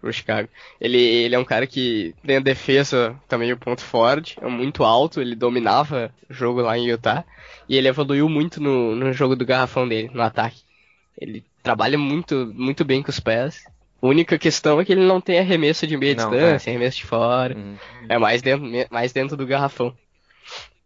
pro 0.00 0.12
Chicago. 0.12 0.48
Ele, 0.80 0.98
ele 0.98 1.34
é 1.34 1.38
um 1.38 1.44
cara 1.44 1.66
que 1.66 2.14
tem 2.26 2.36
a 2.36 2.40
defesa 2.40 3.16
também 3.28 3.52
o 3.52 3.58
ponto 3.58 3.82
forte, 3.82 4.36
é 4.40 4.48
muito 4.48 4.84
alto, 4.84 5.20
ele 5.20 5.34
dominava 5.34 6.12
o 6.28 6.34
jogo 6.34 6.60
lá 6.62 6.76
em 6.78 6.88
Utah, 6.88 7.24
e 7.68 7.76
ele 7.76 7.88
evoluiu 7.88 8.28
muito 8.28 8.60
no, 8.60 8.94
no 8.96 9.12
jogo 9.12 9.36
do 9.36 9.44
garrafão 9.46 9.86
dele, 9.88 10.10
no 10.12 10.22
ataque. 10.22 10.62
Ele 11.18 11.44
trabalha 11.62 11.98
muito, 11.98 12.50
muito 12.54 12.84
bem 12.84 13.02
com 13.02 13.10
os 13.10 13.20
pés. 13.20 13.64
A 14.02 14.06
única 14.06 14.38
questão 14.38 14.80
é 14.80 14.84
que 14.84 14.92
ele 14.92 15.04
não 15.06 15.20
tem 15.20 15.38
arremesso 15.38 15.86
de 15.86 15.96
meia 15.96 16.14
Não, 16.14 16.30
distância, 16.30 16.70
arremesso 16.70 16.96
de 16.98 17.04
fora. 17.04 17.54
Uhum. 17.54 17.76
É 18.08 18.18
mais 18.18 18.40
dentro, 18.40 18.66
mais 18.90 19.12
dentro 19.12 19.36
do 19.36 19.46
garrafão. 19.46 19.94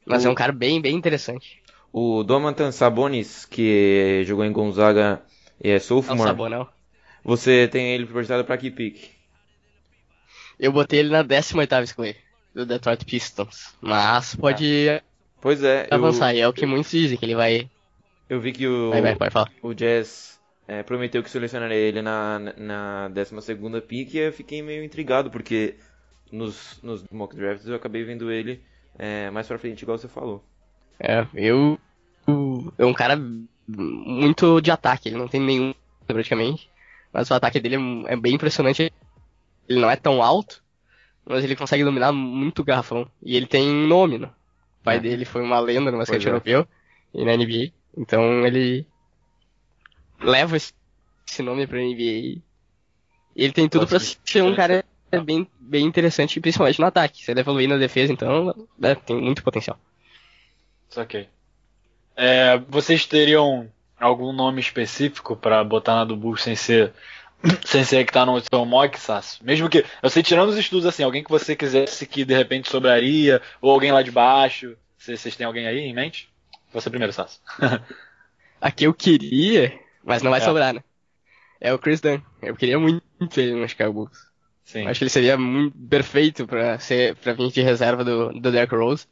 Mas 0.06 0.24
O- 0.24 0.28
é 0.28 0.30
um 0.30 0.34
cara 0.34 0.52
bem, 0.52 0.80
bem 0.80 0.94
interessante. 0.96 1.62
O 1.92 2.24
Domantan 2.24 2.72
Sabonis, 2.72 3.44
que 3.46 4.22
jogou 4.24 4.44
em 4.44 4.52
Gonzaga 4.52 5.22
e 5.62 5.70
é 5.70 5.78
sophomore, 5.78 6.30
sabor, 6.30 6.50
não. 6.50 6.68
Você 7.24 7.68
tem 7.68 7.94
ele 7.94 8.06
projetado 8.06 8.44
pra 8.44 8.56
que 8.58 8.70
pick? 8.70 9.10
Eu 10.58 10.72
botei 10.72 10.98
ele 11.00 11.10
na 11.10 11.22
18ª 11.22 11.84
escolha 11.84 12.16
do 12.54 12.66
Detroit 12.66 13.04
Pistons. 13.04 13.74
Mas 13.80 14.34
pode 14.34 15.00
Pois 15.40 15.62
é, 15.62 15.88
eu, 15.90 15.94
avançar, 15.94 16.34
e 16.34 16.40
é 16.40 16.48
o 16.48 16.52
que 16.52 16.66
muitos 16.66 16.90
dizem, 16.90 17.18
que 17.18 17.24
ele 17.24 17.34
vai. 17.34 17.70
eu 18.28 18.40
vi 18.40 18.52
que 18.52 18.66
o, 18.66 18.90
Vai, 18.90 19.00
vai, 19.02 19.16
pode 19.16 19.32
falar. 19.32 19.50
o 19.62 19.74
Jazz 19.74 20.40
é, 20.66 20.82
prometeu 20.82 21.22
que 21.22 21.30
selecionaria 21.30 21.76
ele 21.76 22.02
na, 22.02 22.38
na 22.56 23.08
12ª 23.10 23.80
pick 23.80 24.14
e 24.14 24.18
eu 24.18 24.32
fiquei 24.32 24.62
meio 24.62 24.84
intrigado, 24.84 25.30
porque 25.30 25.78
nos, 26.32 26.80
nos 26.82 27.04
mock 27.10 27.36
drafts 27.36 27.66
eu 27.68 27.76
acabei 27.76 28.04
vendo 28.04 28.30
ele 28.30 28.62
é, 28.98 29.30
mais 29.30 29.46
pra 29.46 29.58
frente, 29.58 29.82
igual 29.82 29.98
você 29.98 30.08
falou. 30.08 30.44
É, 30.98 31.26
eu. 31.34 31.78
É 32.78 32.84
um 32.84 32.94
cara 32.94 33.16
muito 33.66 34.60
de 34.60 34.70
ataque, 34.70 35.08
ele 35.08 35.16
não 35.18 35.28
tem 35.28 35.40
nenhum 35.40 35.74
praticamente. 36.06 36.70
Mas 37.14 37.30
o 37.30 37.34
ataque 37.34 37.60
dele 37.60 37.76
é- 37.76 38.12
é 38.12 38.16
bem 38.16 38.34
impressionante. 38.34 38.92
Ele 39.68 39.80
não 39.80 39.88
é 39.90 39.94
tão 39.96 40.20
alto, 40.20 40.62
mas 41.24 41.44
ele 41.44 41.54
consegue 41.56 41.84
dominar 41.84 42.10
muito 42.12 42.58
o 42.60 42.64
garrafão. 42.64 43.08
E 43.22 43.36
ele 43.36 43.46
tem 43.46 43.66
nome, 43.86 44.18
né? 44.18 44.26
O 44.80 44.84
pai 44.84 44.96
É. 44.96 45.00
dele 45.00 45.24
foi 45.24 45.40
uma 45.40 45.60
lenda 45.60 45.90
no 45.92 45.98
basquete 45.98 46.26
é. 46.26 46.28
europeu 46.28 46.66
e 47.14 47.24
na 47.24 47.32
NBA. 47.32 47.72
Então 47.96 48.44
ele 48.44 48.84
leva 50.20 50.56
esse 50.56 50.72
esse 51.26 51.42
nome 51.42 51.66
pra 51.66 51.78
NBA. 51.80 52.02
E 52.02 52.42
ele 53.34 53.52
tem 53.52 53.68
tudo 53.68 53.86
pra 53.86 53.98
Gosto 53.98 54.20
ser 54.24 54.42
um 54.42 54.46
disso. 54.46 54.56
cara 54.56 54.84
bem, 55.24 55.48
bem 55.58 55.86
interessante, 55.86 56.38
principalmente 56.40 56.78
no 56.80 56.86
ataque. 56.86 57.24
Se 57.24 57.30
ele 57.30 57.40
evoluir 57.40 57.68
na 57.68 57.76
defesa, 57.78 58.12
então, 58.12 58.54
né, 58.78 58.94
tem 58.94 59.16
muito 59.20 59.42
potencial. 59.42 59.78
Ok. 60.96 61.28
É, 62.16 62.58
vocês 62.68 63.06
teriam 63.06 63.68
algum 64.06 64.32
nome 64.32 64.60
específico 64.60 65.36
pra 65.36 65.62
botar 65.64 65.94
na 65.96 66.04
do 66.04 66.16
Bulls 66.16 66.42
sem 66.42 66.56
ser 66.56 66.92
sem 67.64 67.84
ser 67.84 68.04
que 68.06 68.12
tá 68.12 68.24
no 68.24 68.40
seu 68.40 68.64
mock, 68.64 68.98
Sasso? 68.98 69.44
Mesmo 69.44 69.68
que, 69.68 69.84
eu 70.02 70.08
sei, 70.10 70.22
tirando 70.22 70.48
os 70.48 70.56
estudos 70.56 70.86
assim, 70.86 71.02
alguém 71.02 71.22
que 71.22 71.30
você 71.30 71.54
quisesse 71.54 72.06
que 72.06 72.24
de 72.24 72.34
repente 72.34 72.70
sobraria, 72.70 73.42
ou 73.60 73.70
alguém 73.70 73.92
lá 73.92 74.02
de 74.02 74.10
baixo, 74.10 74.76
Vocês 74.96 75.20
vocês 75.20 75.36
têm 75.36 75.46
alguém 75.46 75.66
aí 75.66 75.78
em 75.80 75.92
mente? 75.94 76.30
Você 76.72 76.88
primeiro, 76.88 77.12
Sasso. 77.12 77.40
Aqui 78.60 78.84
eu 78.84 78.94
queria, 78.94 79.78
mas 80.02 80.22
não 80.22 80.30
vai 80.30 80.40
É. 80.40 80.44
sobrar, 80.44 80.72
né? 80.72 80.82
É 81.60 81.72
o 81.72 81.78
Chris 81.78 82.00
Dunn. 82.00 82.20
Eu 82.42 82.56
queria 82.56 82.78
muito 82.78 83.02
ele 83.38 83.54
no 83.54 83.68
Chicago 83.68 83.92
Bulls. 83.92 84.18
Sim. 84.64 84.86
Acho 84.86 84.98
que 84.98 85.04
ele 85.04 85.10
seria 85.10 85.36
muito 85.36 85.76
perfeito 85.88 86.46
pra, 86.46 86.78
ser, 86.78 87.14
pra 87.16 87.34
vir 87.34 87.50
de 87.50 87.60
reserva 87.62 88.02
do, 88.02 88.32
do 88.32 88.50
Derrick 88.50 88.74
Rose. 88.74 89.06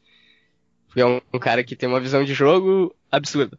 Porque 0.87 1.01
é 1.01 1.05
um, 1.05 1.21
um 1.33 1.39
cara 1.39 1.63
que 1.63 1.75
tem 1.75 1.87
uma 1.89 1.99
visão 1.99 2.23
de 2.23 2.33
jogo 2.33 2.95
absurda. 3.11 3.57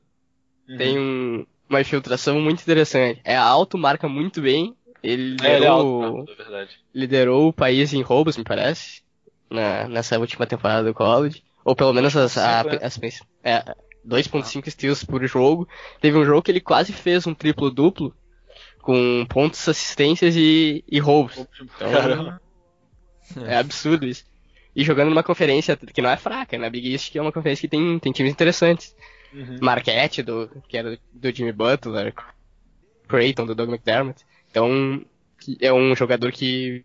Uhum. 0.69 0.77
Tem 0.77 0.99
um- 0.99 1.47
uma 1.69 1.81
infiltração 1.81 2.41
muito 2.41 2.63
interessante. 2.63 3.21
É 3.25 3.37
alto, 3.37 3.77
marca 3.79 4.09
muito 4.09 4.41
bem. 4.41 4.75
Ele 5.03 5.37
É, 5.43 5.47
ele 5.47 5.47
é 5.47 5.55
liderou, 5.59 6.03
alto, 6.05 6.31
é 6.53 6.69
liderou 6.95 7.49
o 7.49 7.53
país 7.53 7.93
em 7.93 8.01
roubos, 8.03 8.37
me 8.37 8.45
parece. 8.45 9.03
Na, 9.51 9.87
nessa 9.87 10.19
última 10.19 10.47
temporada 10.47 10.83
do 10.85 10.95
college. 10.95 11.43
Ou 11.65 11.77
pelo 11.77 11.93
menos 11.93 12.17
as, 12.17 12.37
a, 12.39 12.63
2.5, 12.65 13.25
né? 13.45 13.53
as, 13.53 13.69
é, 13.69 13.75
2.5 14.05 14.71
steals 14.71 15.05
por 15.05 15.25
jogo. 15.27 15.69
Teve 16.01 16.19
um 16.19 16.25
jogo 16.25 16.43
que 16.43 16.51
ele 16.51 16.61
quase 16.61 16.93
fez 16.93 17.27
um 17.27 17.35
triplo-duplo. 17.35 18.15
Com 18.81 19.25
pontos, 19.27 19.67
assistências 19.67 20.37
e, 20.37 20.85
e 20.91 20.99
roubos. 20.99 21.47
Então, 21.61 22.39
é 23.47 23.57
absurdo 23.57 24.07
isso. 24.07 24.25
E 24.77 24.85
jogando 24.85 25.09
numa 25.09 25.23
conferência 25.23 25.77
que 25.77 26.03
não 26.03 26.11
é 26.11 26.17
fraca, 26.17 26.59
na 26.59 26.69
Big 26.69 26.93
East, 26.93 27.11
que 27.11 27.19
é 27.19 27.23
uma 27.23 27.33
conferência 27.33 27.63
que 27.63 27.69
tem, 27.69 27.99
tem 27.99 28.13
times 28.13 28.33
interessantes. 28.33 28.95
Uhum. 29.35 29.59
Marquette, 29.61 30.23
do, 30.23 30.49
que 30.69 30.79
era 30.79 30.97
do 31.13 31.31
Jimmy 31.35 31.53
Butler, 31.53 32.15
Creighton, 33.09 33.47
do 33.47 33.55
Doug 33.55 33.69
McDermott. 33.69 34.25
Então, 34.51 35.05
é 35.61 35.73
um 35.73 35.95
jogador 35.97 36.31
que 36.31 36.85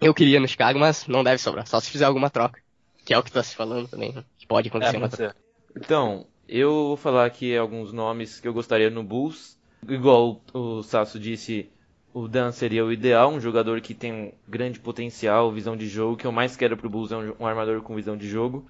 eu 0.00 0.14
queria 0.14 0.38
no 0.38 0.46
Chicago, 0.46 0.78
mas 0.78 1.06
não 1.08 1.24
deve 1.24 1.38
sobrar, 1.38 1.66
só 1.66 1.80
se 1.80 1.90
fizer 1.90 2.04
alguma 2.04 2.30
troca. 2.30 2.60
Que 3.04 3.12
é 3.12 3.18
o 3.18 3.22
que 3.22 3.32
tá 3.32 3.42
se 3.42 3.56
falando 3.56 3.88
também, 3.88 4.24
que 4.38 4.46
pode 4.46 4.68
acontecer 4.68 4.96
É, 4.96 4.98
uma 4.98 5.08
troca. 5.08 5.36
Então, 5.76 6.26
eu 6.48 6.70
vou 6.70 6.96
falar 6.96 7.26
aqui 7.26 7.56
alguns 7.56 7.92
nomes 7.92 8.38
que 8.38 8.46
eu 8.46 8.52
gostaria 8.52 8.90
no 8.90 9.02
Bulls. 9.02 9.58
Igual 9.88 10.40
o 10.52 10.82
Sasso 10.82 11.18
disse, 11.18 11.70
o 12.12 12.28
Dan 12.28 12.52
seria 12.52 12.84
o 12.84 12.92
ideal, 12.92 13.30
um 13.30 13.40
jogador 13.40 13.80
que 13.80 13.94
tem 13.94 14.12
um 14.12 14.32
grande 14.46 14.78
potencial, 14.78 15.52
visão 15.52 15.76
de 15.76 15.88
jogo. 15.88 16.14
O 16.14 16.16
que 16.16 16.26
eu 16.26 16.32
mais 16.32 16.56
quero 16.56 16.76
pro 16.76 16.90
Bulls 16.90 17.12
é 17.12 17.16
um, 17.16 17.34
um 17.40 17.46
armador 17.46 17.80
com 17.82 17.94
visão 17.94 18.16
de 18.16 18.28
jogo. 18.28 18.66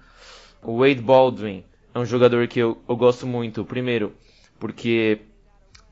O 0.63 0.79
Wade 0.79 1.01
Baldwin 1.01 1.63
é 1.93 1.99
um 1.99 2.05
jogador 2.05 2.47
que 2.47 2.59
eu, 2.59 2.77
eu 2.87 2.95
gosto 2.95 3.25
muito. 3.25 3.65
Primeiro, 3.65 4.13
porque 4.59 5.21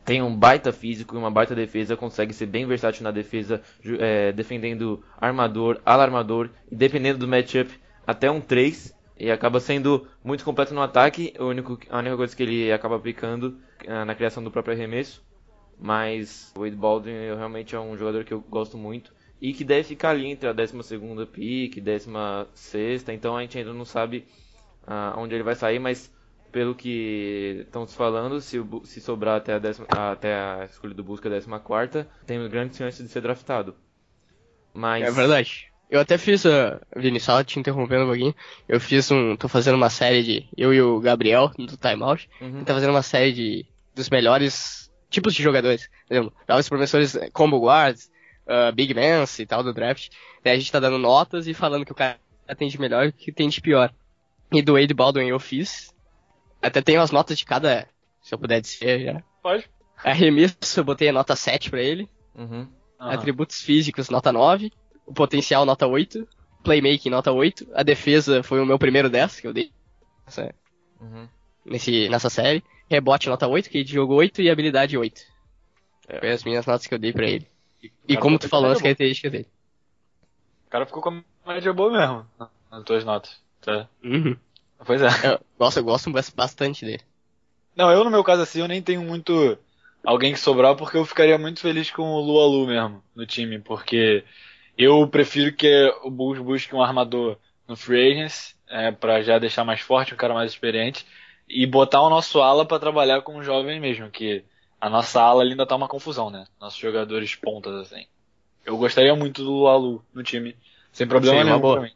tem 0.06 0.22
um 0.22 0.36
baita 0.36 0.72
físico 0.72 1.16
e 1.16 1.18
uma 1.18 1.30
baita 1.30 1.54
defesa, 1.54 1.98
consegue 1.98 2.34
ser 2.34 2.46
bem 2.46 2.66
versátil 2.66 3.04
na 3.04 3.12
defesa, 3.12 3.62
é, 4.00 4.32
defendendo 4.32 5.04
armador, 5.20 5.82
alarmador, 5.86 6.50
dependendo 6.72 7.20
do 7.20 7.28
matchup, 7.28 7.72
até 8.06 8.32
um 8.32 8.40
3. 8.40 8.96
E 9.20 9.32
acaba 9.32 9.60
sendo 9.60 10.08
muito 10.24 10.46
completo 10.46 10.74
no 10.74 10.82
ataque, 10.82 11.34
o 11.40 11.46
único, 11.46 11.80
a 11.90 11.98
única 11.98 12.16
coisa 12.16 12.36
que 12.36 12.44
ele 12.44 12.72
acaba 12.72 12.96
aplicando 12.96 13.58
ah, 13.88 14.06
na 14.06 14.14
criação 14.14 14.44
do 14.44 14.52
próprio 14.52 14.76
arremesso. 14.76 15.26
Mas 15.80 16.54
o 16.56 16.62
Wade 16.62 16.76
Baldwin 16.76 17.12
eu, 17.12 17.36
realmente 17.36 17.76
é 17.76 17.80
um 17.80 17.98
jogador 17.98 18.24
que 18.24 18.34
eu 18.34 18.40
gosto 18.40 18.78
muito. 18.78 19.12
E 19.42 19.54
que 19.54 19.64
deve 19.64 19.84
ficar 19.84 20.12
ali 20.12 20.28
entre 20.28 20.48
a 20.48 20.54
12ª 20.54 21.26
pick, 21.26 21.78
16ª, 21.78 23.14
então 23.14 23.36
a 23.36 23.42
gente 23.42 23.58
ainda 23.58 23.74
não 23.74 23.86
sabe 23.86 24.26
ah, 24.88 25.14
onde 25.18 25.36
ele 25.36 25.44
vai 25.44 25.54
sair, 25.56 25.80
mas 25.80 26.12
pelo 26.52 26.74
que 26.74 27.64
estão 27.66 27.86
se 27.86 27.96
falando, 27.96 28.40
se, 28.40 28.58
o 28.58 28.82
se 28.86 29.02
sobrar 29.02 29.38
até 29.38 29.54
a, 29.54 29.60
décima, 29.60 29.86
até 29.92 30.34
a 30.34 30.66
escolha 30.66 30.94
do 30.94 31.04
Busca 31.04 31.30
14, 31.30 32.08
tem 32.26 32.50
grande 32.50 32.78
chance 32.78 33.04
de 33.04 33.10
ser 33.10 33.22
draftado. 33.22 33.76
Mas 34.74 35.04
É 35.04 35.12
verdade. 35.12 35.68
Eu 35.90 36.02
até 36.02 36.18
fiz, 36.18 36.44
uh, 36.44 36.80
Vini, 36.96 37.20
só 37.20 37.42
te 37.44 37.60
interrompendo 37.60 38.04
um 38.04 38.08
pouquinho, 38.08 38.36
eu 38.68 38.80
fiz 38.80 39.10
um, 39.10 39.38
tô 39.38 39.48
fazendo 39.48 39.76
uma 39.76 39.90
série 39.90 40.22
de, 40.22 40.50
eu 40.58 40.74
e 40.74 40.82
o 40.82 41.00
Gabriel, 41.00 41.50
do 41.58 41.78
Time 41.78 42.04
Out, 42.04 42.30
Uhum. 42.42 42.64
tá 42.66 42.74
fazendo 42.74 42.90
uma 42.90 43.02
série 43.02 43.32
de, 43.32 43.66
dos 43.96 44.10
melhores 44.10 44.92
tipos 45.10 45.34
de 45.34 45.42
jogadores, 45.42 45.90
por 46.06 46.14
exemplo, 46.14 46.34
os 46.50 46.68
professores 46.68 47.16
eh, 47.16 47.30
combo 47.30 47.58
guards, 47.60 48.12
uh, 48.48 48.74
big 48.74 48.94
mans 48.94 49.40
e 49.40 49.46
tal 49.46 49.64
do 49.64 49.74
draft, 49.74 50.10
daí 50.44 50.56
a 50.56 50.60
gente 50.60 50.72
tá 50.72 50.80
dando 50.82 50.98
notas 50.98 51.48
e 51.48 51.54
falando 51.54 51.86
que 51.86 51.92
o 51.94 51.96
cara 51.96 52.18
tem 52.58 52.68
de 52.68 52.80
melhor 52.82 53.06
e 53.06 53.12
que 53.14 53.32
tem 53.32 53.48
de 53.48 53.62
pior. 53.62 53.94
E 54.52 54.62
do 54.62 54.74
Wade 54.74 54.94
Baldwin 54.94 55.28
eu 55.28 55.40
fiz, 55.40 55.94
até 56.62 56.82
tenho 56.82 57.02
as 57.02 57.12
notas 57.12 57.38
de 57.38 57.46
cada, 57.46 57.88
se 58.22 58.34
eu 58.34 58.40
puder 58.40 58.62
dizer 58.62 59.04
já. 59.04 59.24
Pode. 59.42 59.70
Arremesso, 60.04 60.58
eu 60.80 60.84
botei 60.84 61.10
a 61.10 61.14
nota 61.14 61.36
7 61.36 61.70
pra 61.70 61.82
ele, 61.82 62.10
Uhum. 62.36 62.68
Aham. 63.00 63.14
Atributos 63.14 63.62
físicos, 63.62 64.10
nota 64.10 64.32
9. 64.32 64.72
O 65.08 65.14
potencial, 65.14 65.66
nota 65.66 65.88
8. 65.88 66.28
Playmaking, 66.64 67.10
nota 67.10 67.32
8. 67.32 67.68
A 67.74 67.82
defesa 67.82 68.44
foi 68.44 68.60
o 68.62 68.66
meu 68.66 68.78
primeiro 68.78 69.10
10 69.10 69.40
que 69.40 69.48
eu 69.48 69.54
dei 69.54 69.72
nessa, 70.26 70.54
Uhum. 71.02 71.28
nesse, 71.66 72.08
nessa 72.10 72.30
série. 72.30 72.64
Rebote, 72.90 73.28
nota 73.30 73.48
8, 73.48 73.70
que 73.70 73.80
ele 73.80 73.88
jogou 73.88 74.18
8 74.18 74.42
e 74.42 74.50
habilidade 74.52 74.98
8. 74.98 75.22
Foi 76.20 76.30
as 76.32 76.44
minhas 76.44 76.66
notas 76.66 76.86
que 76.88 76.94
eu 76.94 77.00
dei 77.00 77.12
pra 77.12 77.28
ele. 77.28 77.48
E 77.82 77.90
Cara, 78.14 78.22
como 78.22 78.38
tu 78.40 78.48
falou, 78.48 78.72
as 78.72 78.82
características 78.82 79.32
dele. 79.32 79.48
O 80.68 80.70
cara 80.70 80.86
ficou 80.86 81.02
com 81.02 81.10
uma 81.10 81.24
média 81.54 81.74
boa 81.74 81.92
mesmo 81.92 82.26
nas 82.72 82.84
tuas 82.84 83.04
notas. 83.04 83.42
Tá. 83.62 83.88
Uhum. 84.04 84.36
Pois 84.86 85.02
é. 85.02 85.08
Eu 85.24 85.40
gosto, 85.58 85.78
eu 85.78 85.84
gosto 85.84 86.12
bastante 86.36 86.86
dele. 86.86 87.04
Não, 87.76 87.92
eu 87.92 88.04
no 88.04 88.10
meu 88.10 88.24
caso 88.24 88.42
assim, 88.42 88.60
eu 88.60 88.68
nem 88.68 88.82
tenho 88.82 89.02
muito 89.02 89.58
alguém 90.04 90.34
que 90.34 90.40
sobrar, 90.40 90.76
porque 90.76 90.98
eu 90.98 91.06
ficaria 91.06 91.38
muito 91.38 91.60
feliz 91.60 91.92
com 91.92 92.04
o 92.04 92.22
Lua 92.22 92.46
Lu 92.46 92.68
mesmo 92.68 93.04
no 93.16 93.26
time, 93.26 93.60
porque 93.60 94.24
eu 94.78 95.08
prefiro 95.08 95.54
que 95.54 95.94
o 96.04 96.10
Bulls 96.10 96.40
busque 96.40 96.76
um 96.76 96.82
armador 96.82 97.38
no 97.68 97.76
free 97.76 98.14
agents, 98.14 98.56
é, 98.70 98.92
para 98.92 99.22
já 99.22 99.38
deixar 99.38 99.64
mais 99.64 99.82
forte, 99.82 100.14
um 100.14 100.18
cara 100.18 100.34
mais 100.34 100.52
experiente, 100.52 101.06
e 101.48 101.66
botar 101.66 102.02
o 102.02 102.10
nosso 102.10 102.42
ala 102.42 102.66
para 102.66 102.80
trabalhar 102.80 103.22
com 103.22 103.36
um 103.36 103.44
jovem 103.44 103.80
mesmo, 103.80 104.10
que 104.10 104.44
a 104.80 104.90
nossa 104.90 105.22
ala 105.22 105.42
ali 105.42 105.52
ainda 105.52 105.66
tá 105.66 105.76
uma 105.76 105.88
confusão, 105.88 106.30
né? 106.30 106.46
Nossos 106.60 106.80
jogadores 106.80 107.36
pontas 107.36 107.76
assim. 107.76 108.06
Eu 108.66 108.78
gostaria 108.78 109.16
muito 109.16 109.44
do 109.44 109.52
Lua 109.52 109.76
Lu 109.76 110.06
no 110.14 110.24
time, 110.24 110.56
sem 110.92 111.08
problema 111.08 111.38
uma 111.38 111.44
nenhum 111.46 111.62
pra 111.62 111.82
mim. 111.82 111.92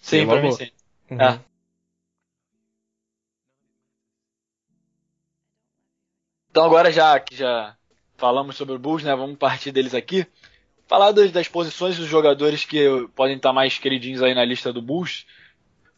Sim, 0.00 0.20
uma 0.24 0.34
pra 0.34 0.42
mim 0.42 0.52
sim. 0.52 0.70
Uhum. 1.10 1.20
É. 1.20 1.40
Então 6.50 6.64
agora 6.64 6.90
já 6.90 7.18
que 7.20 7.36
já 7.36 7.76
falamos 8.16 8.56
sobre 8.56 8.74
o 8.74 8.78
Bulls, 8.78 9.02
né, 9.02 9.14
vamos 9.14 9.38
partir 9.38 9.70
deles 9.70 9.94
aqui. 9.94 10.26
Falar 10.86 11.12
das, 11.12 11.30
das 11.30 11.46
posições 11.46 11.96
dos 11.96 12.08
jogadores 12.08 12.64
que 12.64 12.84
podem 13.14 13.36
estar 13.36 13.52
mais 13.52 13.78
queridinhos 13.78 14.22
aí 14.22 14.34
na 14.34 14.44
lista 14.44 14.72
do 14.72 14.82
Bulls. 14.82 15.26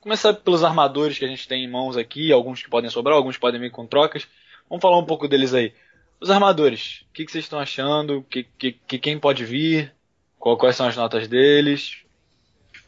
Começar 0.01 0.35
pelos 0.35 0.64
armadores 0.64 1.18
que 1.18 1.25
a 1.25 1.29
gente 1.29 1.46
tem 1.46 1.64
em 1.64 1.70
mãos 1.70 1.96
aqui, 1.96 2.33
alguns 2.33 2.62
que 2.62 2.68
podem 2.68 2.90
sobrar, 2.90 3.16
alguns 3.16 3.38
podem 3.38 3.61
vir 3.61 3.70
com 3.70 3.87
trocas. 3.87 4.27
Vamos 4.68 4.83
falar 4.83 4.99
um 4.99 5.07
pouco 5.07 5.29
deles 5.29 5.55
aí. 5.55 5.73
Os 6.20 6.31
armadores, 6.31 7.05
o 7.09 7.12
que, 7.12 7.25
que 7.25 7.33
vocês 7.33 7.44
estão 7.44 7.59
achando? 7.59 8.23
Que, 8.29 8.44
que, 8.44 8.73
que 8.73 8.99
quem 8.99 9.18
pode 9.18 9.44
vir? 9.44 9.94
Qual, 10.38 10.57
quais 10.57 10.77
são 10.77 10.87
as 10.87 10.96
notas 10.96 11.29
deles? 11.29 12.03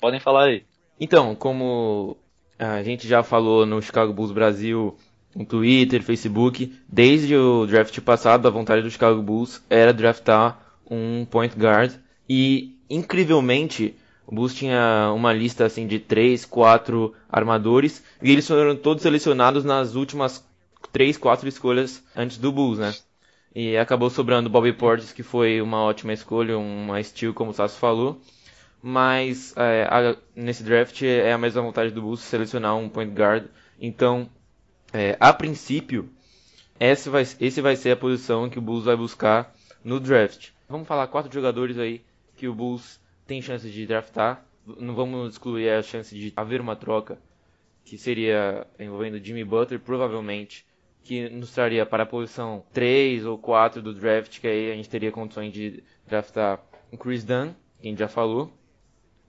Podem 0.01 0.21
falar 0.21 0.45
aí. 0.45 0.65
Então, 1.05 1.35
como 1.35 2.17
a 2.57 2.81
gente 2.85 3.09
já 3.09 3.25
falou 3.25 3.67
no 3.67 3.83
Chicago 3.83 4.13
Bulls 4.13 4.31
Brasil, 4.31 4.97
no 5.35 5.45
Twitter, 5.45 6.01
Facebook, 6.01 6.73
desde 6.89 7.35
o 7.35 7.67
draft 7.67 7.99
passado, 8.03 8.47
a 8.47 8.53
vontade 8.53 8.83
do 8.83 8.91
Chicago 8.91 9.21
Bulls 9.21 9.61
era 9.69 9.93
draftar 9.93 10.65
um 10.89 11.25
point 11.25 11.59
guard 11.59 11.93
e, 12.29 12.77
incrivelmente, 12.89 13.97
o 14.29 14.33
Bulls 14.33 14.55
tinha 14.55 15.13
uma 15.13 15.33
lista 15.33 15.67
assim 15.67 15.89
de 15.89 15.99
3, 15.99 16.45
4 16.45 17.13
armadores 17.29 18.05
e 18.23 18.31
eles 18.31 18.47
foram 18.47 18.77
todos 18.77 19.03
selecionados 19.03 19.65
nas 19.65 19.97
últimas 19.97 20.47
3, 20.93 21.19
4 21.19 21.49
escolhas 21.49 22.01
antes 22.15 22.39
do 22.39 22.53
Bulls, 22.53 22.79
né? 22.79 22.95
E 23.53 23.77
acabou 23.77 24.09
sobrando 24.09 24.49
Bobby 24.49 24.73
Portis, 24.73 25.13
que 25.13 25.25
foi 25.25 25.61
uma 25.61 25.83
ótima 25.83 26.13
escolha, 26.13 26.57
uma 26.57 27.03
steal, 27.03 27.35
como 27.35 27.51
o 27.51 27.55
Sasso 27.55 27.77
falou. 27.77 28.21
Mas 28.83 29.55
é, 29.57 29.85
a- 29.85 30.17
nesse 30.35 30.63
draft 30.63 31.03
é 31.03 31.33
a 31.33 31.39
mesma 31.39 31.63
vontade 31.63 31.93
do 31.93 32.03
Bulls 32.03 32.21
selecionar 32.21 32.77
um 32.77 32.89
point 32.89 33.13
guard. 33.15 33.47
Então, 33.81 34.29
é, 34.93 35.17
a 35.21 35.33
princípio, 35.33 36.11
esse 36.81 37.09
vai, 37.11 37.23
esse 37.41 37.61
vai 37.61 37.77
ser 37.77 37.93
a 37.93 37.97
posição 37.97 38.51
que 38.51 38.59
o 38.59 38.63
Bulls 38.63 38.85
vai 38.85 38.97
buscar 38.97 39.55
no 39.85 40.01
draft. 40.01 40.51
Vamos 40.69 40.89
falar 40.89 41.07
quatro 41.09 41.33
jogadores 41.33 41.79
aí 41.79 42.03
que 42.37 42.49
o 42.49 42.55
Bulls 42.55 43.01
tem 43.27 43.43
chance 43.43 43.71
de 43.71 43.87
draftar. 43.87 44.45
Não 44.79 44.95
vamos 44.95 45.33
excluir 45.35 45.71
a 45.71 45.83
chance 45.83 46.15
de 46.17 46.33
haver 46.37 46.61
uma 46.61 46.77
troca, 46.77 47.19
que 47.85 47.99
seria 47.99 48.67
envolvendo 48.79 49.25
Jimmy 49.25 49.45
Butler, 49.45 49.81
provavelmente, 49.81 50.65
que 51.05 51.29
nos 51.29 51.53
traria 51.53 51.85
para 51.87 52.05
a 52.05 52.07
posição 52.07 52.65
3 52.73 53.25
ou 53.27 53.39
4 53.39 53.83
do 53.83 53.95
draft, 53.95 54.41
que 54.41 54.47
aí 54.47 54.73
a 54.73 54.77
gente 54.77 54.89
teria 54.91 55.13
condições 55.13 55.53
de 55.53 55.83
draftar 56.07 56.61
o 56.93 56.99
Chris 56.99 57.25
Dunn, 57.25 57.53
que 57.81 57.89
a 57.89 57.91
gente 57.91 57.99
já 57.99 58.09
falou. 58.09 58.53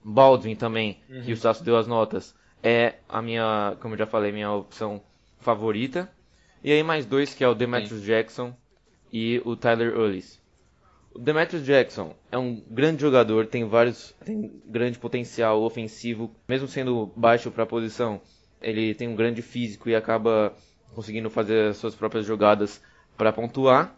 Baldwin 0.04 0.54
também, 0.54 1.00
que 1.24 1.32
o 1.32 1.36
Sasso 1.36 1.64
deu 1.64 1.76
as 1.76 1.86
notas, 1.86 2.34
é 2.62 2.96
a 3.08 3.22
minha, 3.22 3.76
como 3.80 3.94
eu 3.94 3.98
já 3.98 4.06
falei, 4.06 4.30
minha 4.30 4.52
opção 4.52 5.02
favorita. 5.40 6.10
E 6.62 6.70
aí 6.70 6.82
mais 6.82 7.06
dois, 7.06 7.34
que 7.34 7.42
é 7.42 7.48
o 7.48 7.54
Demetrius 7.54 8.02
Jackson 8.02 8.54
e 9.12 9.40
o 9.44 9.56
Tyler 9.56 9.98
Ullis. 9.98 10.40
O 11.14 11.18
Demetrius 11.18 11.64
Jackson 11.64 12.14
é 12.30 12.36
um 12.36 12.62
grande 12.68 13.00
jogador, 13.00 13.46
tem 13.46 13.64
vários, 13.64 14.14
tem 14.24 14.60
grande 14.66 14.98
potencial 14.98 15.62
ofensivo, 15.62 16.30
mesmo 16.48 16.66
sendo 16.66 17.06
baixo 17.14 17.50
para 17.50 17.62
a 17.62 17.66
posição, 17.66 18.20
ele 18.60 18.94
tem 18.94 19.06
um 19.06 19.14
grande 19.14 19.40
físico 19.40 19.88
e 19.88 19.94
acaba 19.94 20.52
conseguindo 20.94 21.30
fazer 21.30 21.68
as 21.68 21.76
suas 21.76 21.94
próprias 21.94 22.26
jogadas 22.26 22.82
para 23.16 23.32
pontuar. 23.32 23.94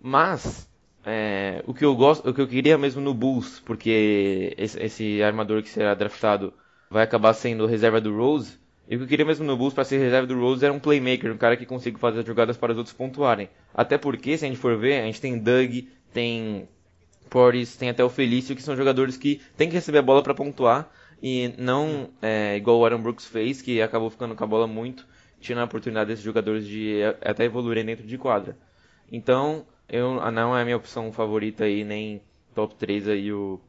Mas 0.00 0.65
é, 1.06 1.62
o 1.66 1.72
que 1.72 1.84
eu 1.84 1.94
gosto, 1.94 2.28
o 2.28 2.34
que 2.34 2.40
eu 2.40 2.48
queria 2.48 2.76
mesmo 2.76 3.00
no 3.00 3.14
Bulls, 3.14 3.60
porque 3.60 4.52
esse, 4.58 4.82
esse 4.82 5.22
armador 5.22 5.62
que 5.62 5.68
será 5.68 5.94
draftado 5.94 6.52
vai 6.90 7.04
acabar 7.04 7.32
sendo 7.32 7.64
reserva 7.64 8.00
do 8.00 8.14
Rose. 8.16 8.58
E 8.88 8.96
o 8.96 8.98
que 8.98 9.04
eu 9.04 9.08
queria 9.08 9.24
mesmo 9.24 9.46
no 9.46 9.56
Bulls 9.56 9.72
para 9.72 9.84
ser 9.84 9.98
reserva 9.98 10.26
do 10.26 10.38
Rose 10.38 10.64
era 10.64 10.74
um 10.74 10.80
playmaker, 10.80 11.32
um 11.32 11.36
cara 11.36 11.56
que 11.56 11.64
consiga 11.64 11.96
fazer 11.98 12.20
as 12.20 12.26
jogadas 12.26 12.56
para 12.56 12.72
os 12.72 12.78
outros 12.78 12.94
pontuarem. 12.94 13.48
Até 13.72 13.96
porque, 13.96 14.36
se 14.36 14.44
a 14.44 14.48
gente 14.48 14.58
for 14.58 14.76
ver, 14.76 15.00
a 15.00 15.04
gente 15.04 15.20
tem 15.20 15.38
Doug, 15.38 15.84
tem 16.12 16.68
Portis, 17.30 17.76
tem 17.76 17.88
até 17.88 18.04
o 18.04 18.08
Felício, 18.08 18.56
que 18.56 18.62
são 18.62 18.76
jogadores 18.76 19.16
que 19.16 19.40
tem 19.56 19.68
que 19.68 19.74
receber 19.74 19.98
a 19.98 20.02
bola 20.02 20.22
para 20.22 20.34
pontuar 20.34 20.90
e 21.22 21.54
não 21.56 22.10
é, 22.20 22.56
igual 22.56 22.78
o 22.78 22.84
Aaron 22.84 23.00
Brooks 23.00 23.26
fez, 23.26 23.62
que 23.62 23.80
acabou 23.80 24.10
ficando 24.10 24.34
com 24.34 24.44
a 24.44 24.46
bola 24.46 24.66
muito, 24.66 25.06
tirando 25.40 25.62
a 25.62 25.66
oportunidade 25.66 26.08
desses 26.08 26.24
jogadores 26.24 26.66
de 26.66 27.00
até 27.22 27.44
evoluírem 27.44 27.84
dentro 27.84 28.06
de 28.06 28.18
quadra. 28.18 28.56
Então, 29.10 29.64
eu 29.88 30.14
não 30.30 30.56
é 30.56 30.62
a 30.62 30.64
minha 30.64 30.76
opção 30.76 31.12
favorita 31.12 31.64
aí, 31.64 31.84
nem 31.84 32.20
top 32.54 32.74
3 32.74 33.08
aí 33.08 33.32
o 33.32 33.60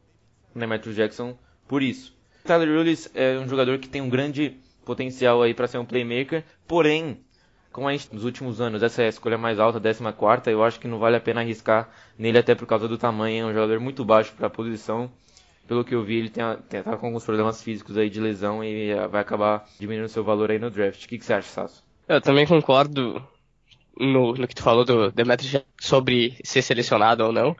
Matthew 0.54 0.94
Jackson 0.94 1.36
por 1.66 1.82
isso. 1.82 2.16
Tyler 2.44 2.68
Willis 2.68 3.10
é 3.14 3.38
um 3.38 3.46
jogador 3.46 3.78
que 3.78 3.88
tem 3.88 4.00
um 4.00 4.08
grande 4.08 4.56
potencial 4.84 5.42
aí 5.42 5.52
para 5.52 5.66
ser 5.66 5.78
um 5.78 5.84
playmaker, 5.84 6.42
porém, 6.66 7.20
como 7.70 7.86
a 7.86 7.92
gente 7.92 8.12
nos 8.12 8.24
últimos 8.24 8.60
anos 8.60 8.82
essa 8.82 9.02
é 9.02 9.06
a 9.06 9.10
escolha 9.10 9.36
mais 9.36 9.60
alta, 9.60 9.78
14, 9.78 10.50
eu 10.50 10.64
acho 10.64 10.80
que 10.80 10.88
não 10.88 10.98
vale 10.98 11.16
a 11.16 11.20
pena 11.20 11.42
arriscar 11.42 11.90
nele 12.18 12.38
até 12.38 12.54
por 12.54 12.66
causa 12.66 12.88
do 12.88 12.96
tamanho, 12.96 13.46
é 13.46 13.50
um 13.50 13.52
jogador 13.52 13.78
muito 13.80 14.04
baixo 14.04 14.32
para 14.34 14.46
a 14.46 14.50
posição. 14.50 15.10
Pelo 15.66 15.84
que 15.84 15.94
eu 15.94 16.02
vi, 16.02 16.16
ele 16.16 16.30
tem, 16.30 16.42
tá 16.82 16.96
com 16.96 17.06
alguns 17.06 17.26
problemas 17.26 17.62
físicos 17.62 17.98
aí 17.98 18.08
de 18.08 18.18
lesão 18.18 18.64
e 18.64 18.88
eh, 18.88 19.06
vai 19.06 19.20
acabar 19.20 19.68
diminuindo 19.78 20.08
seu 20.08 20.24
valor 20.24 20.50
aí 20.50 20.58
no 20.58 20.70
draft. 20.70 21.04
O 21.04 21.06
que, 21.06 21.18
que 21.18 21.24
você 21.26 21.34
acha, 21.34 21.48
Sasso? 21.50 21.84
Eu 22.08 22.22
também 22.22 22.46
concordo 22.46 23.22
no, 23.98 24.34
no 24.34 24.48
que 24.48 24.54
tu 24.54 24.62
falou 24.62 24.84
do 24.84 25.10
Demetrius 25.10 25.62
sobre 25.80 26.36
ser 26.44 26.62
selecionado 26.62 27.24
ou 27.24 27.32
não. 27.32 27.56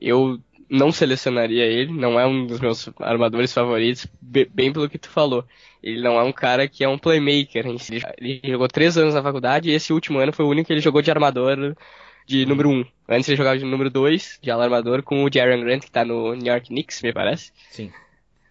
Eu 0.00 0.40
não 0.68 0.90
selecionaria 0.90 1.64
ele, 1.64 1.92
não 1.92 2.18
é 2.18 2.26
um 2.26 2.46
dos 2.46 2.58
meus 2.58 2.88
armadores 2.98 3.52
favoritos, 3.52 4.06
bem 4.20 4.72
pelo 4.72 4.88
que 4.88 4.98
tu 4.98 5.10
falou. 5.10 5.44
Ele 5.82 6.00
não 6.00 6.18
é 6.18 6.22
um 6.22 6.32
cara 6.32 6.66
que 6.66 6.82
é 6.82 6.88
um 6.88 6.96
playmaker. 6.96 7.66
Ele 8.18 8.40
jogou 8.44 8.68
três 8.68 8.96
anos 8.96 9.14
na 9.14 9.22
faculdade 9.22 9.68
e 9.68 9.74
esse 9.74 9.92
último 9.92 10.18
ano 10.18 10.32
foi 10.32 10.44
o 10.44 10.48
único 10.48 10.68
que 10.68 10.72
ele 10.72 10.80
jogou 10.80 11.02
de 11.02 11.10
armador 11.10 11.74
de 12.26 12.46
número 12.46 12.70
1. 12.70 12.72
Um. 12.72 12.84
Antes 13.08 13.28
ele 13.28 13.36
jogava 13.36 13.58
de 13.58 13.64
número 13.64 13.90
2, 13.90 14.38
de 14.40 14.50
alarmador, 14.50 15.02
com 15.02 15.24
o 15.24 15.30
Jaren 15.32 15.60
Grant, 15.60 15.82
que 15.82 15.90
tá 15.90 16.04
no 16.04 16.34
New 16.34 16.46
York 16.46 16.68
Knicks, 16.68 17.02
me 17.02 17.12
parece. 17.12 17.52
Sim. 17.70 17.92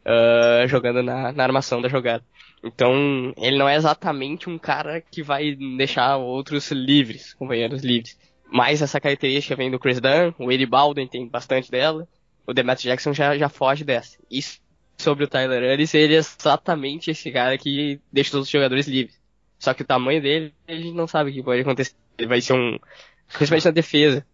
Uh, 0.06 0.68
jogando 0.68 1.02
na, 1.02 1.32
na 1.32 1.44
armação 1.44 1.82
da 1.82 1.90
jogada. 1.90 2.24
Então, 2.64 3.34
ele 3.38 3.58
não 3.58 3.68
é 3.68 3.76
exatamente 3.76 4.50
um 4.50 4.58
cara 4.58 5.02
que 5.02 5.24
vai 5.24 5.56
deixar 5.56 6.18
outros 6.18 6.70
livres, 6.72 7.34
companheiros 7.34 7.82
livres. 7.82 8.20
Mas 8.52 8.82
essa 8.82 9.00
característica 9.00 9.56
vem 9.56 9.72
do 9.72 9.80
Chris 9.80 10.00
Dunn, 10.00 10.34
o 10.38 10.52
Eddie 10.52 10.66
Baldwin 10.66 11.08
tem 11.08 11.28
bastante 11.28 11.72
dela, 11.72 12.08
o 12.46 12.54
Demetrius 12.54 12.84
Jackson 12.84 13.14
já, 13.14 13.38
já 13.38 13.50
foge 13.50 13.84
dessa. 13.84 14.18
E 14.30 14.42
sobre 14.98 15.24
o 15.24 15.28
Tyler 15.28 15.64
Ellis, 15.64 15.94
ele 15.94 16.16
é 16.16 16.18
exatamente 16.18 17.12
esse 17.12 17.32
cara 17.32 17.58
que 17.58 18.00
deixa 18.12 18.38
os 18.38 18.48
jogadores 18.48 18.88
livres. 18.88 19.20
Só 19.58 19.74
que 19.74 19.82
o 19.82 19.86
tamanho 19.86 20.22
dele, 20.22 20.54
a 20.68 20.74
gente 20.74 20.92
não 20.92 21.08
sabe 21.08 21.30
o 21.30 21.34
que 21.34 21.44
pode 21.44 21.62
acontecer. 21.62 21.96
Ele 22.18 22.28
vai 22.28 22.42
ser 22.42 22.54
um, 22.54 22.78
principalmente 23.28 23.66
na 23.66 23.72
defesa. 23.72 24.26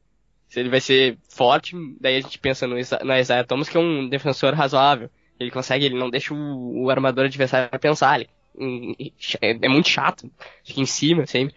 Se 0.49 0.59
ele 0.59 0.69
vai 0.69 0.79
ser 0.79 1.17
forte, 1.29 1.75
daí 1.99 2.17
a 2.17 2.21
gente 2.21 2.39
pensa 2.39 2.65
no, 2.65 2.75
no 2.75 3.17
Isaiah 3.17 3.43
Thomas, 3.43 3.67
que 3.67 3.77
é 3.77 3.79
um 3.79 4.07
defensor 4.07 4.53
razoável. 4.53 5.09
Ele 5.39 5.51
consegue, 5.51 5.85
ele 5.85 5.97
não 5.97 6.09
deixa 6.09 6.33
o, 6.33 6.83
o 6.83 6.89
armador 6.89 7.25
adversário 7.25 7.79
pensar. 7.79 8.19
Ele, 8.19 8.29
é, 9.41 9.51
é 9.51 9.69
muito 9.69 9.89
chato. 9.89 10.29
Fica 10.63 10.81
em 10.81 10.85
cima 10.85 11.25
sempre. 11.25 11.55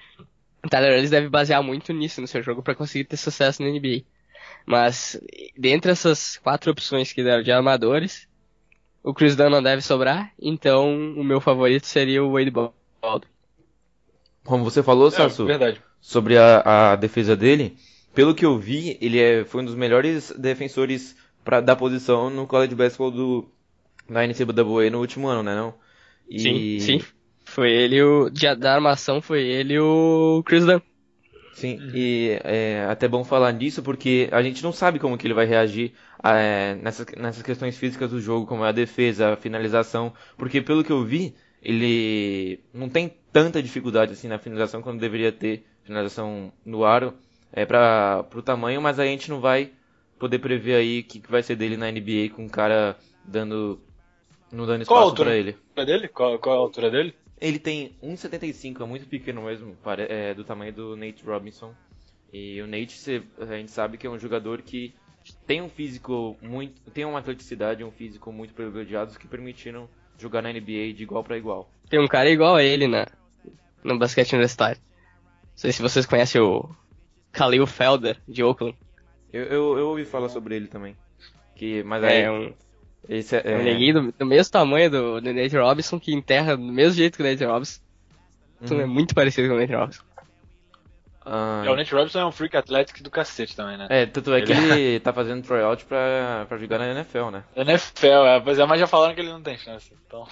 O 0.65 0.69
Tyler 0.69 0.93
Ellis 0.93 1.11
deve 1.11 1.29
basear 1.29 1.63
muito 1.63 1.93
nisso 1.93 2.21
no 2.21 2.27
seu 2.27 2.43
jogo 2.43 2.63
para 2.63 2.75
conseguir 2.75 3.05
ter 3.05 3.17
sucesso 3.17 3.63
na 3.63 3.69
NBA. 3.69 4.03
Mas, 4.67 5.21
dentre 5.57 5.91
essas 5.91 6.37
quatro 6.39 6.71
opções 6.71 7.13
que 7.13 7.25
deram 7.25 7.43
de 7.43 7.51
armadores, 7.51 8.29
o 9.03 9.15
Chris 9.15 9.35
Dunn 9.35 9.49
não 9.49 9.63
deve 9.63 9.81
sobrar, 9.81 10.33
então 10.41 10.95
o 11.17 11.25
meu 11.25 11.41
favorito 11.41 11.87
seria 11.87 12.23
o 12.23 12.33
Wade 12.33 12.51
Baldwin. 12.51 13.29
Como 14.45 14.65
você 14.65 14.83
falou, 14.83 15.09
é, 15.09 15.11
Sassu, 15.11 15.47
sobre 16.01 16.37
a, 16.37 16.93
a, 16.93 16.97
defesa 16.97 17.37
dele, 17.37 17.77
pelo 18.15 18.35
que 18.35 18.45
eu 18.45 18.59
vi, 18.59 18.99
ele 19.01 19.19
é, 19.19 19.45
foi 19.45 19.63
um 19.63 19.65
dos 19.65 19.75
melhores 19.75 20.31
defensores 20.37 21.17
pra, 21.45 21.61
da 21.61 21.75
posição 21.75 22.29
no 22.29 22.47
college 22.47 22.75
basketball 22.75 23.11
do, 23.11 23.51
da 24.13 24.27
NCAA 24.27 24.91
no 24.91 24.99
último 24.99 25.29
ano, 25.29 25.43
né 25.43 25.55
não? 25.55 25.75
E... 26.29 26.41
Sim, 26.41 26.81
sim. 26.81 27.05
Foi 27.45 27.71
ele 27.71 28.03
o. 28.03 28.31
De, 28.31 28.55
da 28.55 28.75
armação 28.75 29.21
foi 29.21 29.43
ele 29.43 29.79
o 29.79 30.43
Chris 30.45 30.65
Dunn. 30.65 30.81
Sim, 31.55 31.79
uhum. 31.79 31.91
e 31.93 32.39
é 32.43 32.87
até 32.89 33.07
bom 33.07 33.23
falar 33.23 33.53
disso 33.53 33.83
porque 33.83 34.29
a 34.33 34.41
gente 34.41 34.63
não 34.63 34.73
sabe 34.73 34.99
como 34.99 35.19
que 35.19 35.27
ele 35.27 35.35
vai 35.35 35.45
reagir 35.45 35.93
é, 36.25 36.75
nessas, 36.77 37.07
nessas 37.19 37.43
questões 37.43 37.77
físicas 37.77 38.11
do 38.11 38.21
jogo, 38.21 38.47
como 38.47 38.65
é 38.65 38.69
a 38.69 38.73
defesa, 38.73 39.33
a 39.33 39.37
finalização, 39.37 40.13
porque 40.39 40.63
pelo 40.63 40.83
que 40.83 40.91
eu 40.91 41.05
vi, 41.05 41.35
ele 41.63 42.61
não 42.73 42.89
tem 42.89 43.13
tanta 43.31 43.63
dificuldade 43.63 44.13
assim 44.13 44.27
na 44.27 44.39
finalização 44.39 44.81
quando 44.81 45.01
deveria 45.01 45.33
ter 45.33 45.67
finalização 45.83 46.51
no 46.65 46.85
aro 46.85 47.13
é 47.53 47.67
para 47.67 48.25
o 48.35 48.43
tamanho, 48.43 48.81
mas 48.81 48.99
a 48.99 49.05
gente 49.05 49.29
não 49.29 49.41
vai 49.41 49.71
poder 50.19 50.39
prever 50.39 50.77
aí 50.77 51.01
o 51.01 51.05
que, 51.05 51.21
que 51.21 51.31
vai 51.31 51.43
ser 51.43 51.57
dele 51.57 51.77
na 51.77 51.91
NBA 51.91 52.31
com 52.35 52.47
o 52.47 52.51
cara 52.51 52.97
dando 53.25 53.81
não 54.53 54.67
dando 54.67 54.83
espaço 54.83 55.15
para 55.15 55.37
ele. 55.37 55.57
Dele? 55.75 56.09
Qual, 56.09 56.39
qual 56.39 56.55
é 56.55 56.59
a 56.59 56.61
altura 56.63 56.91
dele? 56.91 57.15
Ele 57.41 57.59
tem 57.59 57.97
1,75, 58.03 58.83
é 58.83 58.85
muito 58.85 59.07
pequeno 59.07 59.43
mesmo, 59.43 59.77
é 60.09 60.35
do 60.35 60.45
tamanho 60.45 60.73
do 60.73 60.97
Nate 60.97 61.25
Robinson. 61.25 61.75
E 62.33 62.61
o 62.61 62.67
Nate, 62.67 63.25
a 63.39 63.57
gente 63.57 63.71
sabe 63.71 63.97
que 63.97 64.07
é 64.07 64.11
um 64.11 64.19
jogador 64.19 64.63
que 64.63 64.95
tem 65.47 65.63
um 65.63 65.69
físico 65.69 66.37
muito, 66.43 66.91
tem 66.91 67.05
uma 67.05 67.19
atleticidade, 67.19 67.83
um 67.83 67.91
físico 67.91 68.31
muito 68.33 68.53
privilegiados 68.53 69.17
que 69.17 69.27
permitiram 69.27 69.89
jogar 70.19 70.43
na 70.43 70.53
NBA 70.53 70.93
de 70.95 71.03
igual 71.03 71.25
para 71.25 71.39
igual. 71.39 71.71
Tem 71.89 71.99
um 71.99 72.09
cara 72.09 72.29
igual 72.29 72.57
a 72.57 72.63
ele 72.63 72.87
na 72.87 73.07
no 73.83 73.99
basquete 73.99 74.33
universitário. 74.33 74.81
Não 74.81 75.57
sei 75.57 75.73
se 75.73 75.83
vocês 75.83 76.07
conhecem 76.07 76.41
o 76.41 76.69
Khalil 77.33 77.67
Felder 77.67 78.19
de 78.29 78.43
Oakland. 78.43 78.77
Eu, 79.33 79.45
eu, 79.45 79.79
eu 79.79 79.89
ouvi 79.89 80.05
falar 80.05 80.29
sobre 80.29 80.57
ele 80.57 80.67
também. 80.67 80.97
Que, 81.55 81.83
mas 81.83 82.03
é, 82.05 82.23
é 82.23 82.31
um 82.31 82.53
esse 83.09 83.37
é, 83.37 83.43
é... 83.45 83.57
Um 83.57 83.63
neguinho 83.63 83.95
do, 83.95 84.13
do, 84.13 84.27
mesmo 84.27 84.53
tamanho 84.53 84.91
do, 84.91 85.21
do 85.21 85.33
Nate 85.33 85.57
Robinson, 85.57 85.99
que 85.99 86.13
enterra 86.13 86.57
do 86.57 86.63
mesmo 86.63 86.95
jeito 86.95 87.17
que 87.17 87.23
o 87.23 87.27
Nate 87.27 87.45
Robinson. 87.45 87.81
Uhum. 88.61 88.81
É 88.81 88.87
muito 88.87 89.15
parecido 89.15 89.49
com 89.49 89.55
o 89.55 89.59
Nate 89.59 89.75
Robinson. 89.75 90.03
Ah, 91.25 91.63
é, 91.67 91.71
o 91.71 91.77
Nate 91.77 91.95
Robinson 91.95 92.21
é 92.21 92.27
um 92.27 92.33
freak 92.33 92.57
athletic 92.57 93.03
do 93.03 93.11
cacete 93.11 93.55
também, 93.55 93.77
né? 93.77 93.87
É, 93.91 94.07
tanto 94.07 94.33
é 94.33 94.41
que 94.41 94.53
ele, 94.53 94.81
ele 94.81 95.01
tá 95.01 95.13
fazendo 95.13 95.47
tryout 95.47 95.85
pra, 95.85 96.47
pra 96.49 96.59
jogar 96.59 96.79
na 96.79 96.91
NFL, 96.91 97.31
né? 97.31 97.45
NFL, 97.55 98.27
é, 98.27 98.41
pois 98.41 98.59
é, 98.59 98.65
mas 98.65 98.81
já 98.81 98.87
falaram 98.87 99.15
que 99.15 99.21
ele 99.21 99.31
não 99.31 99.43
tem 99.43 99.59
chance, 99.59 99.93
então 100.07 100.27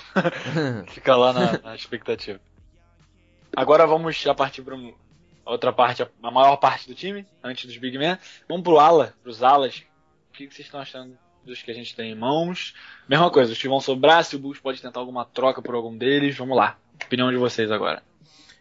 fica 0.88 1.14
lá 1.14 1.32
na, 1.32 1.58
na, 1.58 1.74
expectativa. 1.74 2.40
Agora 3.54 3.86
vamos 3.86 4.16
já 4.16 4.34
partir 4.34 4.62
pra 4.62 4.76
outra 5.44 5.72
parte, 5.72 6.02
a 6.02 6.30
maior 6.30 6.56
parte 6.56 6.88
do 6.88 6.94
time, 6.94 7.26
antes 7.44 7.66
dos 7.66 7.76
Big 7.76 7.98
Men. 7.98 8.18
Vamos 8.48 8.64
pro 8.64 8.78
ala, 8.78 9.14
pros 9.22 9.42
alas. 9.42 9.84
O 10.30 10.32
que, 10.32 10.46
que 10.46 10.54
vocês 10.54 10.66
estão 10.66 10.80
achando 10.80 11.18
dos 11.48 11.62
que 11.62 11.70
a 11.70 11.74
gente 11.74 11.96
tem 11.96 12.12
em 12.12 12.14
mãos. 12.14 12.74
Mesma 13.08 13.30
coisa, 13.30 13.52
os 13.52 13.58
que 13.58 13.68
vão 13.68 13.80
sobrar, 13.80 14.24
se 14.24 14.36
o 14.36 14.38
Bulls 14.38 14.60
pode 14.60 14.80
tentar 14.80 15.00
alguma 15.00 15.24
troca 15.24 15.60
por 15.60 15.74
algum 15.74 15.96
deles, 15.96 16.36
vamos 16.36 16.56
lá. 16.56 16.78
Opinião 17.04 17.30
de 17.30 17.36
vocês 17.36 17.70
agora. 17.70 18.02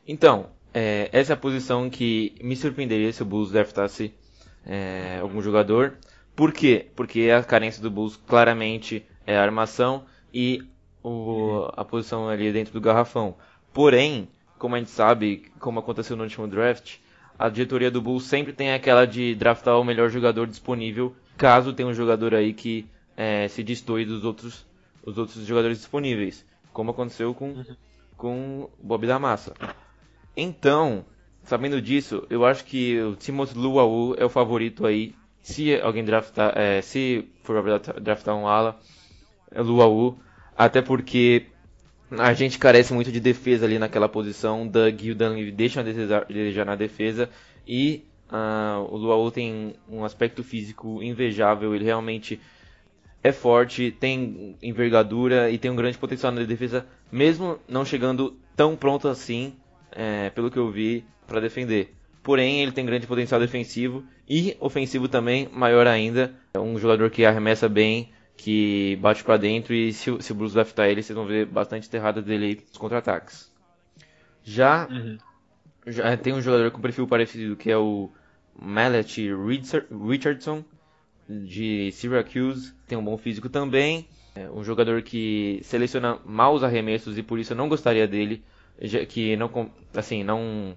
Então, 0.07 0.49
é, 0.73 1.09
essa 1.11 1.33
é 1.33 1.35
a 1.35 1.38
posição 1.38 1.89
que 1.89 2.33
me 2.41 2.55
surpreenderia 2.55 3.11
se 3.11 3.21
o 3.21 3.25
Bulls 3.25 3.51
draftasse 3.51 4.13
é, 4.65 5.19
algum 5.21 5.41
jogador. 5.41 5.97
Por 6.35 6.51
quê? 6.51 6.88
Porque 6.95 7.29
a 7.29 7.43
carência 7.43 7.81
do 7.81 7.91
Bulls 7.91 8.15
claramente 8.15 9.05
é 9.25 9.38
a 9.38 9.41
armação 9.41 10.05
e 10.33 10.63
o, 11.03 11.69
a 11.73 11.83
posição 11.83 12.29
ali 12.29 12.51
dentro 12.51 12.73
do 12.73 12.81
garrafão. 12.81 13.35
Porém, 13.73 14.29
como 14.57 14.75
a 14.75 14.79
gente 14.79 14.91
sabe, 14.91 15.51
como 15.59 15.79
aconteceu 15.79 16.15
no 16.15 16.23
último 16.23 16.47
draft, 16.47 16.95
a 17.38 17.49
diretoria 17.49 17.91
do 17.91 18.01
Bulls 18.01 18.23
sempre 18.23 18.53
tem 18.53 18.73
aquela 18.73 19.05
de 19.05 19.35
draftar 19.35 19.79
o 19.79 19.83
melhor 19.83 20.09
jogador 20.09 20.47
disponível 20.47 21.15
caso 21.38 21.73
tenha 21.73 21.88
um 21.88 21.93
jogador 21.93 22.33
aí 22.33 22.53
que 22.53 22.85
é, 23.15 23.47
se 23.47 23.63
destoie 23.63 24.05
dos 24.05 24.25
outros, 24.25 24.65
os 25.05 25.17
outros 25.17 25.45
jogadores 25.45 25.77
disponíveis, 25.77 26.45
como 26.73 26.91
aconteceu 26.91 27.33
com, 27.33 27.49
uhum. 27.49 27.75
com 28.17 28.69
Bob 28.81 29.05
da 29.07 29.19
Massa. 29.19 29.53
Então, 30.35 31.05
sabendo 31.43 31.81
disso, 31.81 32.25
eu 32.29 32.45
acho 32.45 32.65
que 32.65 32.99
o 32.99 33.15
Timothy 33.15 33.57
Luau 33.57 34.15
é 34.17 34.25
o 34.25 34.29
favorito 34.29 34.85
aí, 34.85 35.15
se 35.41 35.79
alguém 35.79 36.03
draftar, 36.03 36.53
é, 36.57 36.81
se 36.81 37.27
for 37.41 37.63
draftar 38.01 38.35
um 38.35 38.47
ala, 38.47 38.79
é 39.49 39.61
Luau, 39.61 40.17
até 40.57 40.81
porque 40.81 41.45
a 42.11 42.33
gente 42.33 42.59
carece 42.59 42.93
muito 42.93 43.11
de 43.11 43.19
defesa 43.19 43.65
ali 43.65 43.79
naquela 43.79 44.09
posição, 44.09 44.67
Doug 44.67 45.01
e 45.03 45.11
o 45.11 45.15
Dunleavy 45.15 45.51
deixam 45.51 45.81
a 45.81 45.85
desejar 45.85 46.65
na 46.65 46.75
defesa, 46.75 47.29
e 47.65 48.05
Uh, 48.30 48.93
o 48.93 48.97
Luau 48.97 49.32
tem 49.32 49.75
um 49.89 50.03
aspecto 50.03 50.43
físico 50.43 51.01
invejável, 51.01 51.73
ele 51.73 51.86
realmente 51.86 52.39
é 53.23 53.32
forte, 53.32 53.91
tem 53.91 54.55
envergadura 54.61 55.49
e 55.49 55.57
tem 55.57 55.71
um 55.71 55.75
grande 55.75 55.97
potencial 55.97 56.32
na 56.32 56.43
defesa, 56.43 56.86
mesmo 57.11 57.57
não 57.67 57.86
chegando 57.86 58.38
tão 58.55 58.75
pronto 58.75 59.07
assim, 59.07 59.53
é, 59.91 60.30
pelo 60.32 60.51
que 60.51 60.57
eu 60.57 60.69
vi, 60.69 61.03
para 61.25 61.39
defender. 61.39 61.93
porém 62.23 62.61
ele 62.61 62.71
tem 62.73 62.86
grande 62.86 63.07
potencial 63.07 63.39
defensivo 63.39 64.03
e 64.28 64.55
ofensivo 64.59 65.07
também, 65.07 65.47
maior 65.51 65.88
ainda. 65.88 66.36
É 66.53 66.59
um 66.59 66.78
jogador 66.78 67.09
que 67.09 67.25
arremessa 67.25 67.69
bem, 67.69 68.11
que 68.36 68.97
bate 68.97 69.23
para 69.23 69.38
dentro 69.38 69.73
e 69.73 69.93
se, 69.93 70.15
se 70.21 70.32
o 70.32 70.36
Blues 70.36 70.53
draftar 70.53 70.88
ele, 70.89 71.01
vocês 71.01 71.15
vão 71.15 71.25
ver 71.25 71.45
bastante 71.45 71.89
terrada 71.89 72.21
dele 72.21 72.45
aí 72.45 72.55
nos 72.67 72.78
contra-ataques. 72.78 73.49
Já, 74.43 74.88
Uhum. 74.89 75.17
Já 75.88 76.15
tem 76.17 76.33
um 76.33 76.41
jogador 76.41 76.71
com 76.71 76.81
perfil 76.81 77.07
parecido 77.07 77.55
que 77.55 77.71
é 77.71 77.77
o 77.77 78.11
Mallet 78.59 79.29
Richardson 80.07 80.63
de 81.29 81.91
Syracuse, 81.91 82.73
tem 82.88 82.97
um 82.97 83.03
bom 83.03 83.17
físico 83.17 83.49
também. 83.49 84.07
É 84.35 84.49
um 84.49 84.63
jogador 84.63 85.01
que 85.01 85.59
seleciona 85.63 86.19
mal 86.25 86.53
os 86.53 86.63
arremessos 86.63 87.17
e 87.17 87.23
por 87.23 87.39
isso 87.39 87.53
eu 87.53 87.57
não 87.57 87.69
gostaria 87.69 88.07
dele, 88.07 88.43
que 89.09 89.35
não 89.35 89.71
assim, 89.95 90.23
não 90.23 90.75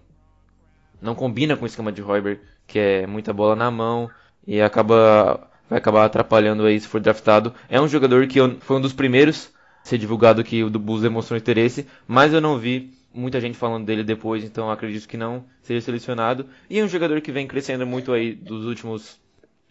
não 1.00 1.14
combina 1.14 1.56
com 1.56 1.64
o 1.64 1.66
esquema 1.66 1.92
de 1.92 2.02
Hoiberg, 2.02 2.40
que 2.66 2.78
é 2.78 3.06
muita 3.06 3.32
bola 3.32 3.56
na 3.56 3.70
mão 3.70 4.10
e 4.46 4.60
acaba 4.60 5.48
vai 5.68 5.78
acabar 5.78 6.04
atrapalhando 6.04 6.64
aí 6.66 6.80
se 6.80 6.88
for 6.88 7.00
draftado. 7.00 7.54
É 7.68 7.80
um 7.80 7.86
jogador 7.88 8.26
que 8.26 8.40
eu- 8.40 8.58
foi 8.60 8.76
um 8.76 8.80
dos 8.80 8.92
primeiros 8.92 9.52
a 9.84 9.88
ser 9.88 9.98
divulgado 9.98 10.42
que 10.42 10.64
o 10.64 10.70
Bulls 10.70 11.02
demonstrou 11.02 11.38
interesse, 11.38 11.86
mas 12.08 12.32
eu 12.32 12.40
não 12.40 12.58
vi 12.58 12.92
muita 13.12 13.40
gente 13.40 13.56
falando 13.58 13.86
dele 13.86 14.04
depois, 14.04 14.44
então 14.44 14.70
acredito 14.70 15.08
que 15.08 15.16
não 15.16 15.44
seja 15.62 15.80
selecionado. 15.80 16.48
E 16.68 16.78
é 16.78 16.84
um 16.84 16.88
jogador 16.88 17.20
que 17.20 17.32
vem 17.32 17.46
crescendo 17.46 17.86
muito 17.86 18.12
aí 18.12 18.34
dos 18.34 18.66
últimos 18.66 19.20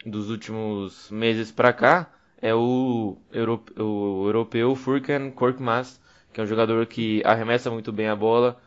dos 0.06 0.30
últimos 0.30 1.12
meses 1.12 1.52
pra 1.52 1.74
cá 1.74 2.12
é 2.42 2.54
o, 2.56 3.18
euro- 3.32 3.64
o 3.78 4.28
europeu 4.28 4.76
Furkan 4.76 5.32
Korkmaz, 5.32 6.00
que 6.34 6.40
é 6.40 6.44
um 6.44 6.48
jogador 6.48 6.86
que 6.86 7.22
arremessa 7.26 7.70
muito 7.72 7.92
bem 7.92 8.08
a 8.08 8.16
bola, 8.16 8.62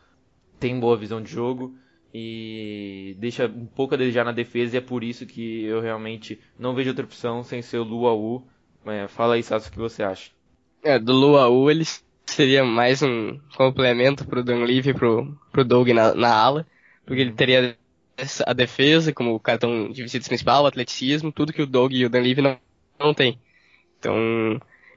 tem 0.59 0.79
boa 0.79 0.97
visão 0.97 1.21
de 1.21 1.31
jogo 1.31 1.75
e 2.13 3.15
deixa 3.19 3.47
um 3.47 3.65
pouco 3.65 3.95
a 3.95 3.97
desejar 3.97 4.23
na 4.25 4.31
defesa 4.31 4.75
e 4.75 4.79
é 4.79 4.81
por 4.81 5.03
isso 5.03 5.25
que 5.25 5.63
eu 5.65 5.81
realmente 5.81 6.39
não 6.57 6.75
vejo 6.75 6.89
outra 6.91 7.05
opção 7.05 7.43
sem 7.43 7.61
ser 7.61 7.77
o 7.79 7.83
Luau. 7.83 8.47
É, 8.85 9.07
fala 9.07 9.35
aí, 9.35 9.43
Sasso, 9.43 9.69
o 9.69 9.71
que 9.71 9.79
você 9.79 10.03
acha? 10.03 10.31
É, 10.81 10.99
do 10.99 11.13
Luau 11.13 11.69
ele 11.71 11.83
seria 12.25 12.63
mais 12.63 13.01
um 13.01 13.39
complemento 13.55 14.25
pro 14.25 14.43
Dunleavy 14.43 14.89
e 14.89 14.93
pro, 14.93 15.37
pro 15.51 15.63
Doug 15.65 15.89
na, 15.89 16.13
na 16.13 16.33
ala, 16.33 16.67
porque 17.05 17.21
ele 17.21 17.31
teria 17.33 17.77
a 18.45 18.53
defesa 18.53 19.11
como 19.13 19.39
cartão 19.39 19.91
de 19.91 20.03
visitas 20.03 20.27
principal, 20.27 20.63
o 20.63 20.67
atleticismo, 20.67 21.31
tudo 21.31 21.53
que 21.53 21.61
o 21.61 21.67
Doug 21.67 21.93
e 21.93 22.05
o 22.05 22.09
Dunleavy 22.09 22.41
não, 22.41 22.57
não 22.99 23.13
tem. 23.13 23.39
Então, 23.99 24.15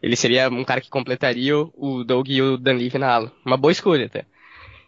ele 0.03 0.17
seria 0.17 0.49
um 0.49 0.65
cara 0.65 0.81
que 0.81 0.91
completaria 0.91 1.57
o- 1.57 2.05
Doug 2.05 2.29
e 2.29 2.43
o 2.43 2.57
Dunleavy 2.57 2.99
na 2.99 3.09
ala. 3.15 3.33
Uma 3.45 3.57
boa 3.57 3.73
escolha 3.73 4.07
até. 4.07 4.27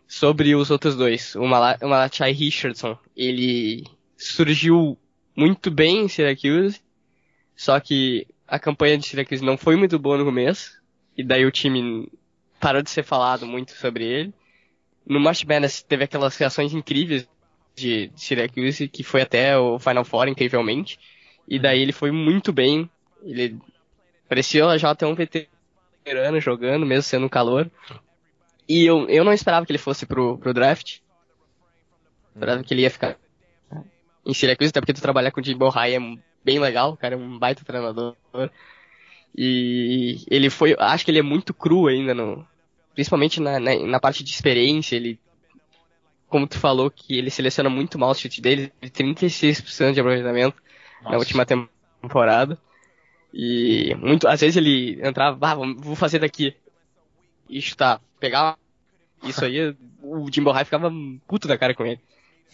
Sobre 0.06 0.54
os 0.54 0.70
outros 0.70 0.96
dois, 0.96 1.34
o, 1.36 1.46
Mala, 1.46 1.76
o 1.82 1.88
Malachi 1.88 2.24
Richardson, 2.32 2.96
ele 3.16 3.84
surgiu 4.16 4.98
muito 5.36 5.70
bem 5.70 6.04
em 6.04 6.08
Syracuse, 6.08 6.80
só 7.54 7.78
que 7.78 8.26
a 8.46 8.58
campanha 8.58 8.96
de 8.96 9.06
Syracuse 9.06 9.44
não 9.44 9.58
foi 9.58 9.76
muito 9.76 9.98
boa 9.98 10.16
no 10.16 10.24
começo, 10.24 10.80
e 11.16 11.22
daí 11.22 11.44
o 11.44 11.50
time 11.50 12.10
parou 12.60 12.82
de 12.82 12.90
ser 12.90 13.02
falado 13.02 13.46
muito 13.46 13.72
sobre 13.72 14.04
ele. 14.04 14.34
No 15.06 15.20
March 15.20 15.44
Madness 15.44 15.82
teve 15.82 16.04
aquelas 16.04 16.36
reações 16.36 16.72
incríveis 16.72 17.28
de 17.74 18.10
Syracuse, 18.16 18.88
que 18.88 19.02
foi 19.02 19.22
até 19.22 19.56
o 19.56 19.78
Final 19.78 20.04
Four, 20.04 20.28
incrivelmente, 20.28 20.98
e 21.46 21.58
daí 21.58 21.80
ele 21.80 21.92
foi 21.92 22.10
muito 22.10 22.52
bem, 22.52 22.90
ele 23.22 23.56
parecia 24.28 24.76
já 24.76 24.90
até 24.90 25.06
um 25.06 25.14
veterano 25.14 26.40
jogando, 26.40 26.84
mesmo 26.84 27.04
sendo 27.04 27.26
um 27.26 27.28
calor. 27.28 27.70
E 28.68 28.84
eu, 28.84 29.08
eu 29.08 29.24
não 29.24 29.32
esperava 29.32 29.64
que 29.64 29.72
ele 29.72 29.78
fosse 29.78 30.04
pro, 30.04 30.36
pro 30.36 30.52
draft. 30.52 30.98
Esperava 32.34 32.62
que 32.62 32.74
ele 32.74 32.82
ia 32.82 32.90
ficar 32.90 33.16
em 34.26 34.34
Syracuse, 34.34 34.68
até 34.68 34.80
porque 34.80 34.92
tu 34.92 35.00
trabalhar 35.00 35.30
com 35.30 35.40
o 35.40 35.44
Jim 35.44 35.56
Bohai 35.56 35.94
é 35.94 36.00
bem 36.44 36.58
legal, 36.58 36.96
cara 36.96 37.14
é 37.14 37.18
um 37.18 37.38
baita 37.38 37.64
treinador. 37.64 38.14
E 39.36 40.24
ele 40.28 40.50
foi, 40.50 40.74
acho 40.78 41.04
que 41.04 41.10
ele 41.10 41.20
é 41.20 41.22
muito 41.22 41.54
cru 41.54 41.86
ainda 41.86 42.12
no, 42.14 42.46
principalmente 42.94 43.40
na, 43.40 43.60
na, 43.60 43.76
na 43.76 44.00
parte 44.00 44.24
de 44.24 44.30
experiência, 44.30 44.96
ele 44.96 45.18
como 46.28 46.46
tu 46.46 46.58
falou 46.58 46.90
que 46.90 47.16
ele 47.16 47.30
seleciona 47.30 47.70
muito 47.70 47.98
mal 47.98 48.10
o 48.10 48.14
chute 48.14 48.40
dele, 48.40 48.72
36% 48.82 49.94
de 49.94 50.00
aproveitamento 50.00 50.62
na 51.02 51.12
Nossa. 51.12 51.18
última 51.18 51.46
temporada. 51.46 52.58
E 53.32 53.94
muito, 53.96 54.28
às 54.28 54.40
vezes 54.40 54.56
ele 54.56 55.00
entrava, 55.02 55.38
ah, 55.40 55.54
vou 55.54 55.94
fazer 55.94 56.18
daqui. 56.18 56.54
E 57.48 57.62
chutar, 57.62 58.00
pegar 58.20 58.58
isso 59.22 59.44
aí, 59.44 59.74
o 60.02 60.30
Jimbo 60.30 60.50
High 60.50 60.64
ficava 60.64 60.92
puto 61.26 61.48
da 61.48 61.56
cara 61.56 61.74
com 61.74 61.86
ele. 61.86 62.00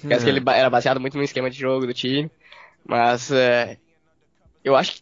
Porque 0.01 0.15
acho 0.15 0.25
que 0.25 0.31
ele 0.31 0.43
era 0.47 0.71
baseado 0.71 1.01
muito 1.01 1.17
no 1.17 1.25
esquema 1.25 1.51
de 1.51 1.59
jogo 1.59 1.87
do 1.87 1.95
time. 1.95 2.31
Mas 2.85 3.31
é, 3.31 3.79
eu 4.63 4.77
acho 4.77 4.93
que 4.93 5.01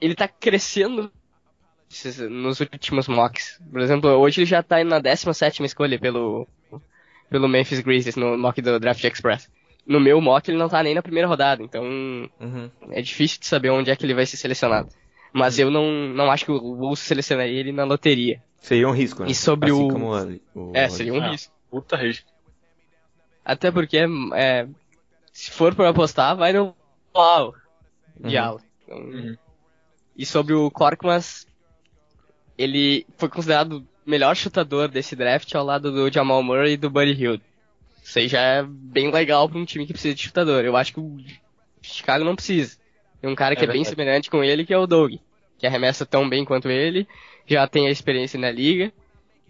ele 0.00 0.14
tá 0.14 0.26
crescendo 0.28 1.10
nos 2.30 2.60
últimos 2.60 3.08
mocks. 3.08 3.60
Por 3.70 3.80
exemplo, 3.80 4.10
hoje 4.10 4.40
ele 4.40 4.46
já 4.46 4.62
tá 4.62 4.80
indo 4.80 4.90
na 4.90 5.00
17 5.00 5.62
escolha 5.64 5.98
pelo, 5.98 6.46
pelo 7.28 7.48
Memphis 7.48 7.80
Grizzlies 7.80 8.16
no 8.16 8.38
mock 8.38 8.60
do 8.62 8.78
Draft 8.78 9.02
Express. 9.04 9.50
No 9.86 9.98
meu 9.98 10.20
mock 10.20 10.48
ele 10.48 10.58
não 10.58 10.68
tá 10.68 10.82
nem 10.82 10.94
na 10.94 11.02
primeira 11.02 11.26
rodada, 11.26 11.62
então 11.62 11.82
Uhum. 12.40 12.70
é 12.90 13.02
difícil 13.02 13.40
de 13.40 13.46
saber 13.46 13.70
onde 13.70 13.90
é 13.90 13.96
que 13.96 14.04
ele 14.06 14.14
vai 14.14 14.24
ser 14.26 14.36
selecionado. 14.36 14.88
Mas 15.32 15.58
eu 15.58 15.70
não, 15.70 16.08
não 16.08 16.30
acho 16.30 16.44
que 16.44 16.52
o 16.52 16.60
Bulls 16.76 16.98
selecionaria 17.00 17.58
ele 17.58 17.72
na 17.72 17.84
loteria. 17.84 18.42
Seria 18.58 18.88
um 18.88 18.92
risco, 18.92 19.22
né? 19.22 19.30
E 19.30 19.34
sobre 19.34 19.70
assim 19.70 19.84
o- 19.84 19.88
Como 19.88 20.12
o, 20.54 20.70
o 20.70 20.76
É, 20.76 20.88
seria 20.88 21.14
um 21.14 21.20
Ah. 21.20 21.30
risco. 21.30 21.52
Puta 21.70 21.96
risco. 21.96 22.26
Até 23.44 23.70
porque, 23.70 23.98
é, 24.34 24.66
se 25.32 25.50
for 25.50 25.74
pra 25.74 25.88
apostar, 25.88 26.36
vai 26.36 26.52
no 26.52 26.74
Uau, 27.16 27.54
de 28.18 28.36
Uhum. 28.38 28.58
Então, 28.84 28.98
Uhum. 28.98 29.36
E 30.16 30.26
sobre 30.26 30.52
o 30.54 30.70
Korkmaz, 30.70 31.46
ele 32.58 33.06
foi 33.16 33.28
considerado 33.28 33.78
o 33.78 34.10
melhor 34.10 34.34
chutador 34.36 34.88
desse 34.88 35.16
draft 35.16 35.54
ao 35.54 35.64
lado 35.64 35.90
do 35.90 36.12
Jamal 36.12 36.42
Murray 36.42 36.72
e 36.74 36.76
do 36.76 36.90
Buddy 36.90 37.12
Hield. 37.12 37.42
Isso 38.02 38.18
aí 38.18 38.28
já 38.28 38.40
é 38.40 38.62
bem 38.62 39.10
legal 39.10 39.48
pra 39.48 39.58
um 39.58 39.64
time 39.64 39.86
que 39.86 39.92
precisa 39.92 40.14
de 40.14 40.22
chutador. 40.22 40.64
Eu 40.64 40.76
acho 40.76 40.92
que 40.92 41.00
o 41.00 41.16
Chicago 41.82 42.24
não 42.24 42.34
precisa. 42.34 42.76
Tem 43.20 43.30
um 43.30 43.34
cara 43.34 43.54
que 43.54 43.64
É 43.64 43.68
é, 43.68 43.72
bem 43.72 43.84
semelhante 43.84 44.30
com 44.30 44.42
ele, 44.42 44.64
que 44.64 44.72
é 44.74 44.78
o 44.78 44.86
Doug. 44.86 45.14
Que 45.58 45.66
arremessa 45.66 46.04
tão 46.06 46.28
bem 46.28 46.44
quanto 46.44 46.68
ele, 46.70 47.06
já 47.46 47.66
tem 47.66 47.86
a 47.86 47.90
experiência 47.90 48.38
na 48.38 48.50
liga 48.50 48.92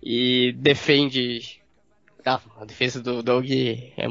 e 0.02 0.52
defende. 0.58 1.60
Ah, 2.24 2.40
a 2.60 2.64
defesa 2.64 3.00
do 3.00 3.22
Doug 3.22 3.46
é 3.50 4.06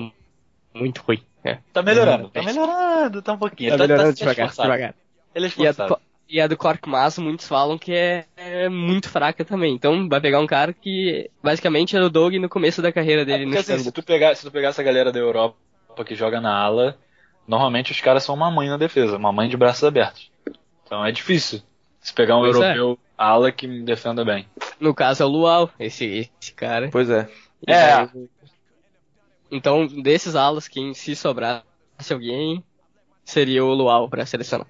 muito 0.73 1.01
ruim. 1.01 1.21
É. 1.43 1.59
Tá 1.71 1.81
melhorando, 1.81 2.25
Uhum. 2.25 2.29
tá 2.29 2.41
melhorando, 2.43 3.21
tá 3.21 3.33
um 3.33 3.37
pouquinho. 3.37 3.71
Tá 3.71 3.77
Tá, 3.77 3.83
melhorando 3.83 4.09
tá 4.09 4.19
devagar, 4.19 4.49
devagar. 4.49 4.95
Ele 5.35 5.45
é 5.45 5.47
esforçado. 5.47 5.99
E 6.29 6.39
a 6.39 6.47
do 6.47 6.55
Korkmaz, 6.55 7.17
muitos 7.17 7.47
falam 7.47 7.77
que 7.77 7.91
é, 7.93 8.25
é 8.37 8.69
muito 8.69 9.09
fraca 9.09 9.43
também. 9.43 9.73
Então 9.73 10.07
vai 10.07 10.21
pegar 10.21 10.39
um 10.39 10.45
cara 10.47 10.71
que 10.73 11.29
basicamente 11.41 11.95
era 11.95 12.05
o 12.05 12.09
Doug 12.09 12.35
no 12.35 12.47
começo 12.47 12.81
da 12.81 12.91
carreira 12.91 13.23
É 13.23 13.25
dele 13.25 13.43
porque 13.45 13.55
no 13.55 13.61
assim, 13.61 13.79
se 13.79 13.91
tu, 13.91 14.03
pegar, 14.03 14.35
se 14.35 14.43
tu 14.45 14.51
pegar 14.51 14.69
essa 14.69 14.83
galera 14.83 15.11
da 15.11 15.19
Europa 15.19 15.57
que 16.05 16.15
joga 16.15 16.39
na 16.39 16.55
ala, 16.55 16.97
normalmente 17.47 17.91
os 17.91 17.99
caras 17.99 18.23
são 18.23 18.35
uma 18.35 18.51
mãe 18.51 18.69
na 18.69 18.77
defesa, 18.77 19.17
uma 19.17 19.31
mãe 19.31 19.49
de 19.49 19.57
braços 19.57 19.83
abertos. 19.83 20.31
Então 20.85 21.03
é 21.03 21.11
difícil 21.11 21.61
se 21.99 22.13
pegar 22.13 22.37
um 22.37 22.41
Pois 22.41 22.55
é. 22.57 22.77
europeu 22.77 22.99
ala 23.17 23.51
que 23.51 23.67
me 23.67 23.81
defenda 23.81 24.23
bem. 24.23 24.47
No 24.79 24.93
caso 24.93 25.23
é 25.23 25.25
o 25.25 25.29
Luau, 25.29 25.69
esse, 25.79 26.29
esse 26.39 26.53
cara. 26.53 26.89
Pois 26.91 27.09
é. 27.09 27.27
E 27.67 27.71
É. 27.71 28.05
daí- 28.05 28.29
Então, 29.51 29.87
desses 29.87 30.35
alas, 30.35 30.67
quem 30.67 30.93
se 30.93 31.15
sobrasse 31.15 31.63
alguém, 32.11 32.63
seria 33.25 33.65
o 33.65 33.73
Luau 33.73 34.07
pra 34.07 34.25
selecionar. 34.25 34.67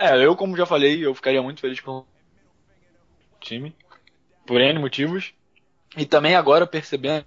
É, 0.00 0.24
eu 0.24 0.34
como 0.34 0.56
já 0.56 0.64
falei, 0.64 1.04
eu 1.04 1.14
ficaria 1.14 1.42
muito 1.42 1.60
feliz 1.60 1.78
com 1.78 1.98
o 1.98 2.06
time, 3.38 3.76
por 4.46 4.58
N 4.58 4.78
motivos. 4.78 5.34
E 5.94 6.06
também 6.06 6.34
agora 6.34 6.66
percebendo, 6.66 7.26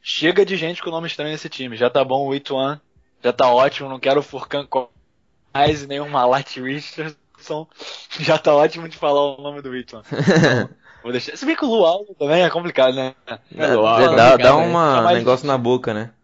chega 0.00 0.42
de 0.42 0.56
gente 0.56 0.82
com 0.82 0.90
nome 0.90 1.06
estranho 1.06 1.30
nesse 1.30 1.50
time. 1.50 1.76
Já 1.76 1.90
tá 1.90 2.02
bom 2.02 2.26
o 2.26 2.34
Ituan, 2.34 2.80
já 3.22 3.30
tá 3.30 3.52
ótimo, 3.52 3.90
não 3.90 4.00
quero 4.00 4.20
o 4.20 4.22
Furkan 4.22 4.66
mais 5.52 5.86
nem 5.86 6.00
o 6.00 6.08
Malat 6.08 6.56
Richardson. 6.56 7.68
Já 8.18 8.36
tá 8.36 8.52
ótimo 8.54 8.88
de 8.88 8.96
falar 8.96 9.36
o 9.36 9.42
nome 9.42 9.62
do 9.62 9.76
Ituan. 9.76 10.02
Então, 10.10 10.68
vou 11.04 11.12
deixar. 11.12 11.36
Se 11.36 11.46
bem 11.46 11.54
que 11.54 11.64
o 11.64 11.68
Luau 11.68 12.04
também 12.18 12.42
é 12.42 12.50
complicado, 12.50 12.94
né? 12.94 13.14
É, 13.54 13.66
Luau, 13.74 13.96
dá, 13.96 14.04
é 14.04 14.38
dá, 14.38 14.52
complicado, 14.52 15.04
né? 15.04 15.12
É 15.12 15.14
negócio 15.14 15.46
na 15.46 15.58
boca, 15.58 15.92
né? 15.92 16.10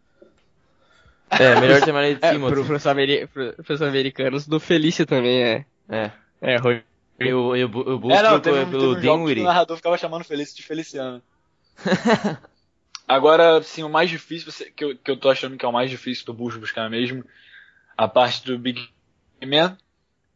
É, 1.31 1.59
melhor 1.61 1.81
chamar 1.81 2.05
ele 2.05 2.21
de 2.21 2.25
É, 2.25 2.33
Timothy. 2.33 2.55
pro, 2.55 2.65
pros, 2.65 2.87
ameri 2.87 3.27
pro, 3.27 3.53
pros 3.65 3.83
americanos, 3.83 4.47
do 4.47 4.61
Felício 4.61 5.05
também 5.05 5.43
é, 5.43 5.65
É. 5.89 6.11
é 6.41 6.57
ruim. 6.57 6.83
Eu, 7.19 7.55
eu, 7.57 7.69
eu 7.69 7.99
busco 7.99 8.19
É, 8.19 8.23
não, 8.23 8.41
teve, 8.41 8.67
pelo 8.67 8.95
teve 8.97 9.09
um 9.09 9.25
o 9.25 9.45
narrador 9.45 9.77
ficava 9.77 9.97
chamando 9.97 10.25
Felício 10.25 10.57
de 10.57 10.63
Feliciano. 10.63 11.23
Agora, 13.07 13.63
sim, 13.63 13.83
o 13.83 13.89
mais 13.89 14.09
difícil, 14.09 14.51
que 14.75 14.85
eu, 14.85 14.97
que 14.97 15.11
eu 15.11 15.17
tô 15.17 15.29
achando 15.31 15.57
que 15.57 15.65
é 15.65 15.69
o 15.69 15.73
mais 15.73 15.91
difícil 15.91 16.25
do 16.25 16.33
Bulls 16.33 16.57
buscar 16.57 16.89
mesmo, 16.89 17.25
a 17.97 18.09
parte 18.09 18.45
do 18.45 18.59
Big 18.59 18.89
Man. 19.47 19.77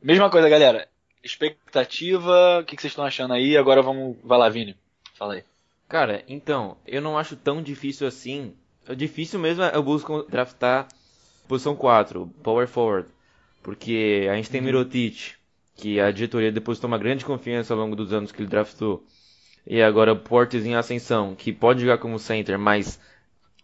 Mesma 0.02 0.30
coisa, 0.30 0.48
galera. 0.48 0.86
Expectativa, 1.24 2.60
o 2.60 2.64
que, 2.64 2.76
que 2.76 2.82
vocês 2.82 2.92
estão 2.92 3.04
achando 3.04 3.32
aí? 3.34 3.56
Agora 3.56 3.82
vamos, 3.82 4.16
vai 4.22 4.38
lá, 4.38 4.48
Vini. 4.48 4.76
Fala 5.14 5.34
aí. 5.34 5.44
Cara, 5.88 6.22
então, 6.28 6.76
eu 6.86 7.00
não 7.00 7.16
acho 7.18 7.34
tão 7.34 7.62
difícil 7.62 8.06
assim 8.06 8.54
O 8.86 8.94
difícil 8.94 9.40
mesmo 9.40 9.62
é 9.64 9.76
o 9.76 9.82
Bulls 9.82 10.04
con- 10.04 10.24
draftar 10.28 10.86
posição 11.48 11.74
4, 11.74 12.26
power 12.42 12.68
forward. 12.68 13.08
Porque 13.62 14.28
a 14.30 14.34
gente 14.36 14.50
tem 14.50 14.60
Mirotic, 14.60 15.34
que 15.78 16.00
a 16.00 16.10
diretoria 16.10 16.50
depositou 16.50 16.88
uma 16.88 16.98
grande 16.98 17.24
confiança 17.24 17.72
ao 17.72 17.78
longo 17.78 17.94
dos 17.94 18.12
anos 18.12 18.32
que 18.32 18.42
ele 18.42 18.48
draftou. 18.50 19.04
E 19.64 19.80
agora 19.80 20.12
o 20.12 20.16
Portes 20.16 20.66
em 20.66 20.74
ascensão, 20.74 21.34
que 21.36 21.52
pode 21.52 21.80
jogar 21.82 21.98
como 21.98 22.18
center, 22.18 22.58
mas 22.58 23.00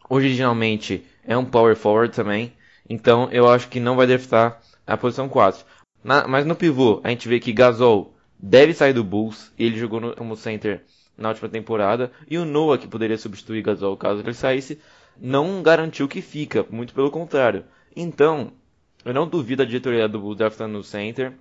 originalmente 0.09 1.05
é 1.27 1.37
um 1.37 1.45
power 1.45 1.75
forward 1.77 2.15
também. 2.15 2.53
Então 2.89 3.29
eu 3.33 3.49
acho 3.49 3.69
que 3.69 3.81
não 3.81 3.97
vai 3.97 4.07
draftar 4.07 4.61
a 4.87 4.97
posição 4.97 5.29
4. 5.29 5.65
Na- 6.05 6.29
mas 6.29 6.47
no 6.47 6.55
pivô, 6.55 7.01
a 7.03 7.11
gente 7.11 7.27
vê 7.29 7.41
que 7.41 7.53
Gasol 7.53 8.15
deve 8.39 8.73
sair 8.75 8.93
do 8.93 9.03
Bulls. 9.03 9.51
Ele 9.59 9.77
jogou 9.77 10.01
no- 10.01 10.15
como 10.15 10.37
center 10.37 10.83
na 11.19 11.31
última 11.31 11.49
temporada. 11.49 12.13
E 12.31 12.39
o 12.39 12.45
Noah, 12.45 12.79
que 12.79 12.87
poderia 12.87 13.19
substituir 13.19 13.63
Gasol 13.63 13.97
caso 13.97 14.21
ele 14.21 14.35
saísse, 14.35 14.79
não 15.21 15.63
garantiu 15.63 16.07
que 16.07 16.23
fica. 16.23 16.65
Muito 16.71 16.95
pelo 16.95 17.11
contrário. 17.11 17.65
Então, 17.97 18.53
eu 19.05 19.13
não 19.15 19.27
duvido 19.27 19.63
a 19.63 19.67
diretoria 19.67 20.09
do 20.09 20.21
Bulls 20.21 20.37
draftando 20.37 20.75
no 20.75 20.85
center. 20.85 21.33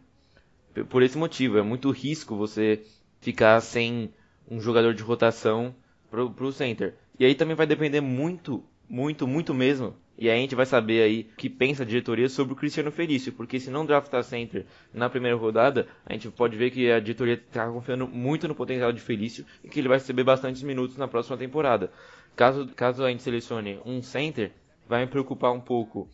Por 0.90 1.04
esse 1.04 1.18
motivo, 1.18 1.58
é 1.58 1.62
muito 1.62 1.92
risco 1.92 2.36
você 2.36 2.84
ficar 3.22 3.62
sem 3.62 4.12
um 4.50 4.60
jogador 4.60 4.94
de 4.94 5.04
rotação 5.04 5.74
pro, 6.10 6.32
pro 6.32 6.52
center. 6.52 6.96
E 7.20 7.26
aí 7.26 7.36
também 7.36 7.56
vai 7.56 7.68
depender 7.68 8.02
muito, 8.02 8.64
muito, 8.90 9.28
muito 9.28 9.54
mesmo. 9.54 9.96
E 10.18 10.30
aí 10.30 10.38
a 10.38 10.42
gente 10.42 10.56
vai 10.56 10.66
saber 10.66 11.02
aí 11.02 11.30
o 11.34 11.36
que 11.36 11.50
pensa 11.50 11.84
a 11.84 11.86
diretoria 11.86 12.30
sobre 12.30 12.54
o 12.54 12.56
Cristiano 12.56 12.92
Felício. 12.92 13.34
Porque 13.34 13.60
se 13.60 13.72
não 13.72 13.86
draftar 13.86 14.24
center 14.24 14.66
na 14.94 15.10
primeira 15.10 15.38
rodada, 15.38 15.88
a 16.06 16.14
gente 16.14 16.30
pode 16.30 16.56
ver 16.56 16.72
que 16.72 16.92
a 16.92 17.00
diretoria 17.00 17.34
está 17.34 17.68
confiando 17.68 18.08
muito 18.08 18.48
no 18.48 18.56
potencial 18.56 18.92
de 18.92 19.02
Felício 19.02 19.46
e 19.64 19.70
que 19.70 19.80
ele 19.80 19.88
vai 19.88 19.98
receber 19.98 20.24
bastantes 20.24 20.62
minutos 20.62 20.98
na 20.98 21.08
próxima 21.08 21.38
temporada. 21.38 21.92
Caso, 22.36 22.68
caso 22.76 23.04
a 23.04 23.10
gente 23.10 23.24
selecione 23.24 23.80
um 23.86 24.02
center, 24.02 24.52
vai 24.88 25.02
me 25.02 25.08
preocupar 25.08 25.52
um 25.52 25.62
pouco. 25.62 26.08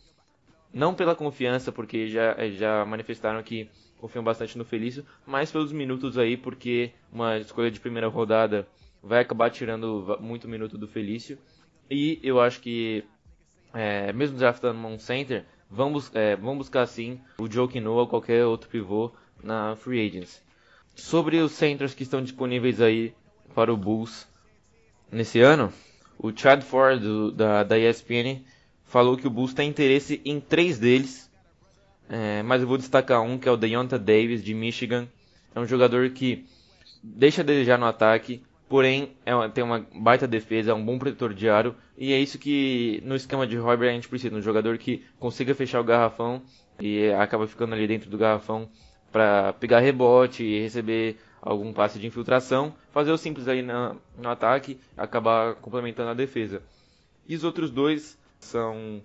Não 0.72 0.94
pela 0.94 1.16
confiança, 1.16 1.72
porque 1.72 2.08
já, 2.08 2.36
já 2.50 2.84
manifestaram 2.84 3.42
que 3.42 3.68
confiam 4.00 4.24
bastante 4.24 4.56
no 4.58 4.64
Felício, 4.64 5.04
mas 5.26 5.52
pelos 5.52 5.72
minutos 5.72 6.16
aí, 6.18 6.36
porque 6.36 6.90
uma 7.12 7.38
escolha 7.38 7.70
de 7.70 7.78
primeira 7.78 8.08
rodada 8.08 8.66
vai 9.02 9.20
acabar 9.20 9.50
tirando 9.50 10.16
muito 10.20 10.48
minuto 10.48 10.76
do 10.76 10.88
Felício. 10.88 11.38
E 11.90 12.18
eu 12.22 12.40
acho 12.40 12.60
que, 12.60 13.04
é, 13.74 14.12
mesmo 14.12 14.38
draftando 14.38 14.78
um 14.86 14.98
center, 14.98 15.44
vamos, 15.70 16.10
é, 16.14 16.36
vamos 16.36 16.58
buscar 16.58 16.86
sim 16.86 17.20
o 17.38 17.50
Joe 17.50 17.80
Noah 17.80 18.00
ou 18.02 18.06
qualquer 18.08 18.44
outro 18.46 18.68
pivô 18.68 19.12
na 19.42 19.76
Free 19.76 20.06
Agents. 20.06 20.42
Sobre 20.94 21.38
os 21.38 21.52
centers 21.52 21.94
que 21.94 22.02
estão 22.02 22.22
disponíveis 22.22 22.80
aí 22.80 23.14
para 23.54 23.72
o 23.72 23.76
Bulls 23.76 24.28
nesse 25.10 25.40
ano, 25.40 25.72
o 26.18 26.30
Chad 26.36 26.62
Ford 26.62 27.00
do- 27.00 27.32
da, 27.32 27.62
da 27.62 27.78
ESPN 27.78 28.42
falou 28.84 29.16
que 29.16 29.26
o 29.26 29.30
Bulls 29.30 29.54
tem 29.54 29.68
interesse 29.68 30.20
em 30.24 30.40
três 30.40 30.78
deles, 30.78 31.29
é, 32.10 32.42
mas 32.42 32.60
eu 32.60 32.66
vou 32.66 32.76
destacar 32.76 33.22
um 33.22 33.38
que 33.38 33.48
é 33.48 33.52
o 33.52 33.56
Deonta 33.56 33.98
Davis 33.98 34.42
de 34.42 34.52
Michigan. 34.52 35.08
É 35.54 35.60
um 35.60 35.66
jogador 35.66 36.10
que 36.10 36.44
deixa 37.02 37.42
a 37.42 37.44
desejar 37.44 37.78
no 37.78 37.86
ataque, 37.86 38.42
porém 38.68 39.12
é 39.24 39.34
uma- 39.34 39.48
tem 39.48 39.62
uma 39.62 39.86
baita 39.94 40.26
defesa, 40.26 40.72
é 40.72 40.74
um 40.74 40.84
bom 40.84 40.98
protetor 40.98 41.32
de 41.32 41.48
aro 41.48 41.74
e 41.96 42.12
é 42.12 42.18
isso 42.18 42.38
que 42.38 43.00
no 43.04 43.14
esquema 43.14 43.46
de 43.46 43.56
Hoiberg 43.58 43.88
a 43.90 43.94
gente 43.94 44.08
precisa, 44.08 44.34
um 44.34 44.42
jogador 44.42 44.76
que 44.76 45.04
consiga 45.18 45.54
fechar 45.54 45.80
o 45.80 45.84
garrafão 45.84 46.42
e 46.80 47.10
acaba 47.12 47.46
ficando 47.46 47.74
ali 47.74 47.86
dentro 47.86 48.10
do 48.10 48.18
garrafão 48.18 48.68
para 49.12 49.52
pegar 49.54 49.80
rebote 49.80 50.42
e 50.42 50.60
receber 50.60 51.16
algum 51.40 51.72
passe 51.72 51.98
de 51.98 52.06
infiltração, 52.06 52.74
fazer 52.92 53.12
o 53.12 53.16
simples 53.18 53.48
aí 53.48 53.62
na- 53.62 53.96
no 54.18 54.28
ataque, 54.28 54.78
acabar 54.96 55.54
complementando 55.54 56.10
a 56.10 56.14
defesa. 56.14 56.62
E 57.28 57.34
os 57.34 57.44
outros 57.44 57.70
dois 57.70 58.18
são 58.38 59.00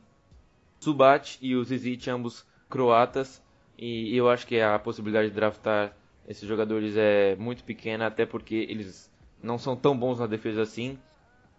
Subat 0.80 1.38
e 1.42 1.56
o 1.56 1.64
Zizic, 1.64 2.10
ambos 2.10 2.46
croatas. 2.70 3.42
E 3.78 4.16
eu 4.16 4.30
acho 4.30 4.48
que 4.48 4.60
a 4.60 4.80
possibilidade 4.80 5.30
de 5.30 5.36
draftar 5.36 5.96
esses 6.28 6.48
jogadores 6.48 6.96
é 6.98 7.36
muito 7.36 7.64
pequena, 7.64 8.08
até 8.08 8.26
porque 8.26 8.56
eles 8.56 9.12
não 9.42 9.58
são 9.58 9.76
tão 9.76 9.98
bons 9.98 10.20
na 10.20 10.28
defesa 10.28 10.62
assim. 10.62 10.98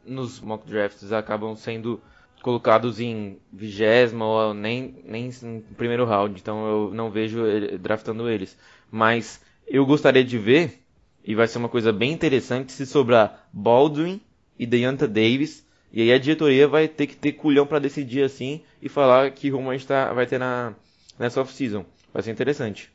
Nos 0.05 0.41
mock 0.41 0.67
drafts 0.67 1.13
acabam 1.13 1.55
sendo 1.55 2.01
colocados 2.43 3.01
em 3.01 3.39
vigésima 3.53 4.25
ou 4.25 4.55
nem, 4.55 4.95
nem 5.05 5.31
em 5.43 5.61
primeiro 5.77 6.05
round, 6.05 6.41
então 6.41 6.67
eu 6.67 6.95
não 6.95 7.11
vejo 7.11 7.43
draftando 7.79 8.29
eles. 8.29 8.57
Mas 8.91 9.43
eu 9.67 9.85
gostaria 9.85 10.25
de 10.25 10.39
ver, 10.39 10.81
e 11.25 11.35
vai 11.35 11.49
ser 11.49 11.59
uma 11.59 11.69
coisa 11.69 11.93
bem 11.93 12.13
interessante, 12.13 12.73
se 12.73 12.87
sobrar 12.87 13.49
Baldwin 13.53 14.21
e 14.59 14.65
Deonta 14.65 15.09
Davis, 15.09 15.67
e 15.93 16.03
aí 16.03 16.13
a 16.13 16.19
diretoria 16.19 16.69
vai 16.69 16.87
ter 16.87 17.07
que 17.07 17.17
ter 17.17 17.33
culhão 17.33 17.67
para 17.67 17.79
decidir 17.79 18.23
assim 18.23 18.63
e 18.81 18.89
falar 18.89 19.31
que 19.33 19.51
rumo 19.51 19.71
a 19.71 19.77
gente 19.77 19.87
tá, 19.87 20.13
vai 20.13 20.27
ter 20.27 20.39
na, 20.39 20.75
nessa 21.19 21.41
off-season. 21.41 21.85
Vai 22.13 22.23
ser 22.23 22.31
interessante. 22.31 22.91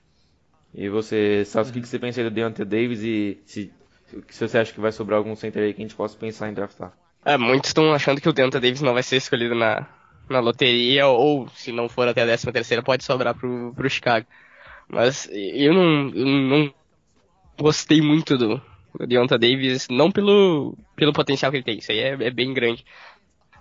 E 0.74 0.90
você, 0.90 1.44
Salso, 1.46 1.70
o 1.70 1.74
que, 1.74 1.82
que 1.82 1.88
você 1.88 2.00
pensa 2.00 2.22
aí 2.22 2.30
do 2.30 2.34
Deontay 2.34 2.66
Davis 2.66 3.02
e 3.02 3.42
se, 3.46 3.72
se 4.30 4.48
você 4.48 4.58
acha 4.58 4.74
que 4.74 4.80
vai 4.80 4.92
sobrar 4.92 5.18
algum 5.18 5.36
center 5.36 5.64
aí 5.64 5.74
que 5.74 5.82
a 5.82 5.86
gente 5.86 5.96
possa 5.96 6.18
pensar 6.18 6.50
em 6.50 6.54
draftar? 6.54 6.94
É, 7.24 7.38
muitos 7.38 7.70
estão 7.70 7.94
achando 7.94 8.20
que 8.20 8.30
o 8.30 8.34
Deonta 8.34 8.60
Davis 8.60 8.82
não 8.82 8.94
vai 8.94 9.04
ser 9.04 9.18
escolhido 9.18 9.54
na, 9.54 9.88
na 10.30 10.40
loteria, 10.40 11.08
ou 11.08 11.48
se 11.50 11.72
não 11.72 11.88
for 11.88 12.08
até 12.08 12.22
a 12.22 12.26
13 12.26 12.52
terceira, 12.52 12.84
pode 12.84 13.04
sobrar 13.04 13.36
pro, 13.36 13.74
pro 13.76 13.90
Chicago. 13.90 14.26
Mas 14.88 15.30
eu 15.32 15.74
não, 15.74 16.10
eu 16.10 16.26
não 16.26 16.74
gostei 17.60 18.02
muito 18.02 18.38
do, 18.38 18.62
do 18.98 19.06
Deonta 19.06 19.38
Davis, 19.38 19.88
não 19.90 20.12
pelo, 20.12 20.76
pelo 20.96 21.14
potencial 21.14 21.52
que 21.52 21.58
ele 21.58 21.64
tem, 21.64 21.78
isso 21.78 21.92
aí 21.92 22.00
é, 22.00 22.12
é 22.14 22.32
bem 22.32 22.54
grande, 22.54 22.84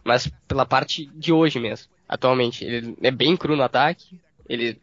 mas 0.02 0.26
pela 0.48 0.64
parte 0.64 1.06
de 1.14 1.32
hoje 1.32 1.60
mesmo, 1.60 1.90
atualmente. 2.08 2.64
Ele 2.64 2.96
é 3.02 3.10
bem 3.10 3.36
cru 3.36 3.56
no 3.56 3.62
ataque, 3.62 4.18
ele, 4.50 4.80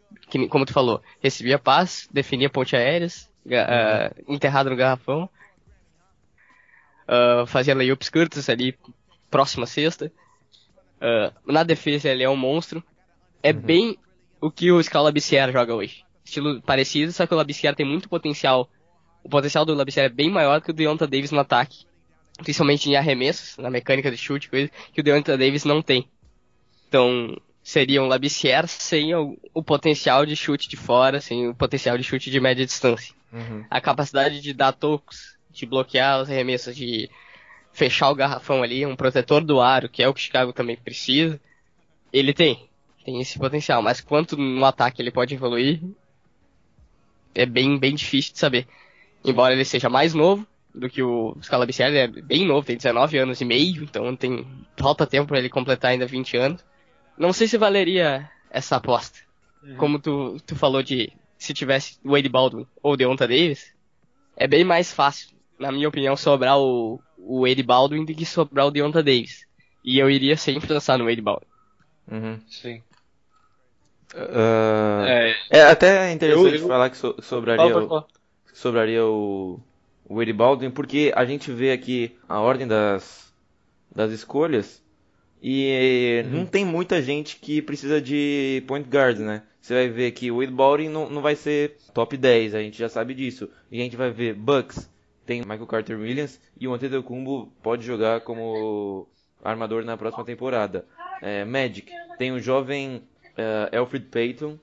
como 0.49 0.65
tu 0.65 0.71
falou, 0.71 1.01
recebia 1.19 1.59
paz, 1.59 2.07
definia 2.09 2.49
ponte 2.49 2.73
aéreas, 2.73 3.29
ah, 3.51 4.13
enterrado 4.25 4.69
no 4.69 4.77
garrafão, 4.77 5.29
ah, 7.05 7.43
fazia 7.45 7.75
layups 7.75 8.09
curtos 8.09 8.49
ali, 8.49 8.77
próxima 9.29 9.65
sexta. 9.65 10.09
Ah, 11.01 11.33
na 11.45 11.63
defesa 11.63 12.07
ele 12.07 12.23
é 12.23 12.29
um 12.29 12.37
monstro. 12.37 12.81
É 13.43 13.51
bem 13.51 13.97
o 14.39 14.49
que 14.49 14.71
o 14.71 14.81
Scala 14.81 15.05
Labissière 15.05 15.51
joga 15.51 15.75
hoje. 15.75 16.05
Estilo 16.23 16.61
parecido, 16.61 17.11
só 17.11 17.27
que 17.27 17.33
o 17.33 17.37
Labissière 17.37 17.75
tem 17.75 17.85
muito 17.85 18.07
potencial. 18.07 18.69
O 19.21 19.29
potencial 19.29 19.65
do 19.65 19.73
Labissière 19.73 20.07
é 20.07 20.15
bem 20.15 20.29
maior 20.29 20.61
que 20.61 20.71
o 20.71 20.73
Deonta 20.73 21.05
Davis 21.05 21.31
no 21.31 21.39
ataque. 21.41 21.85
Principalmente 22.37 22.89
em 22.89 22.95
arremessos, 22.95 23.57
na 23.57 23.69
mecânica 23.69 24.09
de 24.09 24.17
chute, 24.17 24.49
coisa 24.49 24.71
que 24.93 25.01
o 25.01 25.03
Deonta 25.03 25.37
Davis 25.37 25.65
não 25.65 25.81
tem. 25.81 26.07
Então, 26.87 27.35
seria 27.67 28.01
um 28.01 28.07
Labissière 28.07 28.67
sem 28.67 29.13
o, 29.13 29.37
o 29.53 29.61
potencial 29.61 30.25
de 30.25 30.35
chute 30.35 30.69
de 30.69 30.77
fora, 30.77 31.19
sem 31.19 31.49
o 31.49 31.53
potencial 31.53 31.97
de 31.97 32.03
chute 32.03 32.31
de 32.31 32.39
média 32.39 32.65
distância 32.65 33.17
a 33.69 33.81
capacidade 33.81 34.41
de 34.41 34.53
dar 34.53 34.71
tocos, 34.71 35.37
de 35.51 35.65
bloquear 35.65 36.21
os 36.21 36.29
arremessos, 36.29 36.75
de 36.75 37.09
fechar 37.73 38.09
o 38.09 38.15
garrafão 38.15 38.63
ali, 38.63 38.85
um 38.85 38.95
protetor 38.95 39.43
do 39.43 39.59
aro, 39.59 39.89
que 39.89 40.01
é 40.01 40.07
o 40.07 40.13
que 40.13 40.19
o 40.19 40.23
Chicago 40.23 40.53
também 40.53 40.77
precisa, 40.77 41.39
ele 42.11 42.33
tem. 42.33 42.69
Tem 43.03 43.19
esse 43.21 43.37
potencial, 43.37 43.81
mas 43.81 44.01
quanto 44.01 44.35
no 44.37 44.65
ataque 44.65 45.01
ele 45.01 45.11
pode 45.11 45.33
evoluir, 45.33 45.81
é 47.35 47.45
bem, 47.45 47.77
bem 47.77 47.95
difícil 47.95 48.33
de 48.33 48.39
saber. 48.39 48.67
Embora 49.23 49.53
ele 49.53 49.65
seja 49.65 49.89
mais 49.89 50.13
novo 50.13 50.47
do 50.73 50.89
que 50.89 51.01
o 51.01 51.37
Scalabrine, 51.41 51.89
ele 51.89 51.97
é 51.97 52.07
bem 52.07 52.45
novo, 52.45 52.65
tem 52.65 52.77
19 52.77 53.17
anos 53.17 53.41
e 53.41 53.45
meio, 53.45 53.83
então 53.83 54.15
tem 54.15 54.45
falta 54.77 55.05
tempo 55.05 55.27
para 55.27 55.39
ele 55.39 55.49
completar 55.49 55.91
ainda 55.91 56.05
20 56.05 56.37
anos. 56.37 56.65
Não 57.17 57.33
sei 57.33 57.47
se 57.47 57.57
valeria 57.57 58.29
essa 58.49 58.75
aposta. 58.77 59.19
Como 59.75 59.99
tu, 59.99 60.37
tu 60.45 60.55
falou 60.55 60.81
de 60.83 61.11
se 61.37 61.53
tivesse 61.53 61.99
Wade 62.03 62.29
Baldwin 62.29 62.65
ou 62.81 62.95
Deonta 62.97 63.27
Davis, 63.27 63.73
é 64.35 64.47
bem 64.47 64.63
mais 64.63 64.91
fácil, 64.91 65.29
na 65.59 65.71
minha 65.71 65.87
opinião, 65.89 66.15
sobrar 66.15 66.57
o, 66.59 66.99
o 67.17 67.41
Wade 67.41 67.63
Baldwin 67.63 68.05
do 68.05 68.13
que 68.13 68.25
sobrar 68.25 68.67
o 68.67 68.71
Deonta 68.71 69.03
Davis. 69.03 69.45
E 69.83 69.99
eu 69.99 70.09
iria 70.09 70.37
sempre 70.37 70.71
lançar 70.71 70.97
no 70.97 71.05
Wade 71.05 71.21
Baldwin. 71.21 71.47
Uhum. 72.11 72.39
Sim. 72.49 72.81
Ah, 74.15 75.05
É, 75.07 75.35
é 75.49 75.61
até 75.63 76.11
interessante 76.11 76.55
Eu- 76.55 76.61
eu- 76.61 76.67
falar 76.67 76.89
que 76.89 76.97
so- 76.97 77.15
sobraria, 77.21 77.73
fala, 77.73 77.85
o- 77.85 78.05
sobraria 78.53 79.05
o, 79.05 79.59
o 80.05 80.15
Wade 80.15 80.33
Baldwin, 80.33 80.71
porque 80.71 81.11
a 81.15 81.25
gente 81.25 81.51
vê 81.51 81.71
aqui 81.71 82.17
a 82.27 82.39
ordem 82.39 82.65
das, 82.67 83.33
das 83.93 84.11
escolhas 84.11 84.81
e 85.41 86.23
não 86.31 86.45
tem 86.45 86.65
muita 86.65 87.01
gente 87.01 87.37
que 87.37 87.61
precisa 87.61 88.01
de 88.01 88.63
point 88.67 88.87
guard, 88.89 89.19
né? 89.19 89.43
Você 89.61 89.73
vai 89.73 89.89
ver 89.89 90.11
que 90.11 90.31
o 90.31 90.39
Wade 90.39 90.51
Baldwin 90.51 90.89
não, 90.89 91.09
não 91.09 91.21
vai 91.21 91.35
ser 91.35 91.77
top 91.93 92.15
10, 92.15 92.55
a 92.55 92.59
gente 92.61 92.77
já 92.77 92.89
sabe 92.89 93.13
disso. 93.13 93.49
E 93.71 93.79
a 93.79 93.83
gente 93.83 93.97
vai 93.97 94.09
ver 94.09 94.33
Bucks, 94.33 94.89
tem 95.25 95.41
Michael 95.41 95.67
Carter 95.67 95.99
Williams 95.99 96.39
e 96.59 96.67
o 96.67 96.73
Antetokounmpo 96.73 97.51
pode 97.61 97.85
jogar 97.85 98.21
como 98.21 99.07
armador 99.43 99.83
na 99.83 99.97
próxima 99.97 100.23
temporada. 100.23 100.85
É, 101.21 101.43
Magic, 101.43 101.91
tem 102.17 102.31
o 102.31 102.39
jovem 102.39 103.03
eh, 103.35 103.77
Alfred 103.77 104.05
Payton. 104.07 104.57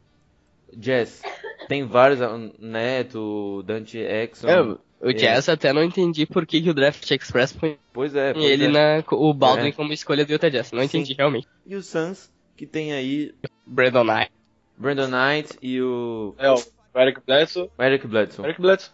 Jazz, 0.76 1.22
tem 1.68 1.84
vários, 1.84 2.20
ah, 2.20 2.36
Neto, 2.58 3.62
Dante 3.62 3.98
Exxon. 3.98 4.48
É, 4.48 4.76
O 5.04 5.12
Jazz 5.12 5.48
até 5.48 5.72
não 5.72 5.82
entendi 5.82 6.24
por 6.26 6.46
que, 6.46 6.62
que 6.62 6.70
o 6.70 6.74
Draft 6.74 7.10
Express 7.10 7.52
põe 7.52 7.78
Pois 7.92 8.14
é, 8.14 8.32
pois 8.32 8.44
ele 8.44 8.64
é. 8.64 8.68
na 8.68 9.04
o 9.12 9.34
Baldwin 9.34 9.68
É. 9.68 9.72
como 9.72 9.92
escolha 9.92 10.24
do 10.24 10.32
Utah 10.32 10.48
Jazz. 10.48 10.72
Não 10.72 10.80
Sim. 10.80 10.86
entendi 10.86 11.14
realmente. 11.14 11.46
E 11.66 11.76
o 11.76 11.82
Suns, 11.82 12.32
que 12.56 12.66
tem 12.66 12.92
aí 12.92 13.34
Brandon 13.66 14.04
Knight. 14.04 14.32
Brandon 14.76 15.08
Knight 15.08 15.58
e 15.62 15.80
o 15.80 16.34
É, 16.38 16.50
o 16.50 16.56
Eric 16.96 17.20
Bledsoe. 17.26 17.70
Eric 17.78 18.06
Bledsoe. 18.06 18.44
Eric 18.44 18.60
Bledsoe. 18.60 18.92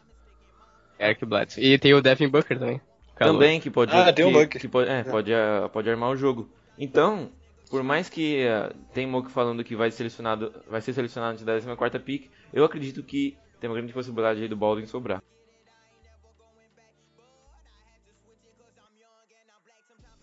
Eric 0.98 1.24
Bledsoe. 1.24 1.64
E 1.64 1.78
tem 1.78 1.94
o 1.94 2.02
Devin 2.02 2.28
Booker 2.28 2.58
também. 2.58 2.80
Também 3.16 3.60
que 3.60 3.70
pode 3.70 3.94
Ah, 3.94 4.12
tem 4.12 4.24
o 4.24 4.28
que, 4.28 4.34
Buck. 4.34 4.58
que 4.58 4.68
pode, 4.68 4.90
é, 4.90 5.04
pode, 5.04 5.32
ah, 5.32 5.68
pode 5.72 5.90
armar 5.90 6.10
o 6.10 6.16
jogo. 6.16 6.48
Então, 6.78 7.30
por 7.70 7.82
mais 7.82 8.08
que 8.08 8.46
ah, 8.46 8.72
tem 8.94 9.06
Mook 9.06 9.30
falando 9.30 9.62
que 9.62 9.76
vai, 9.76 9.90
selecionado, 9.90 10.52
vai 10.68 10.80
ser 10.80 10.92
selecionado 10.94 11.32
antes 11.32 11.44
da 11.44 11.60
14 11.76 11.98
pick, 11.98 12.30
eu 12.52 12.64
acredito 12.64 13.02
que 13.02 13.36
tem 13.60 13.68
uma 13.68 13.76
grande 13.76 13.92
possibilidade 13.92 14.42
aí 14.42 14.48
do 14.48 14.56
Baldwin 14.56 14.86
sobrar. 14.86 15.22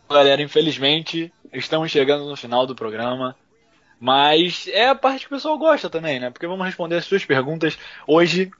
Galera, 0.09 0.41
infelizmente, 0.41 1.31
estamos 1.53 1.91
chegando 1.91 2.25
no 2.25 2.35
final 2.35 2.65
do 2.65 2.75
programa. 2.75 3.35
Mas 3.99 4.67
é 4.67 4.87
a 4.87 4.95
parte 4.95 5.21
que 5.21 5.33
o 5.33 5.35
pessoal 5.35 5.57
gosta 5.57 5.89
também, 5.89 6.19
né? 6.19 6.29
Porque 6.29 6.45
vamos 6.45 6.65
responder 6.65 6.95
as 6.95 7.05
suas 7.05 7.25
perguntas. 7.25 7.77
Hoje, 8.05 8.51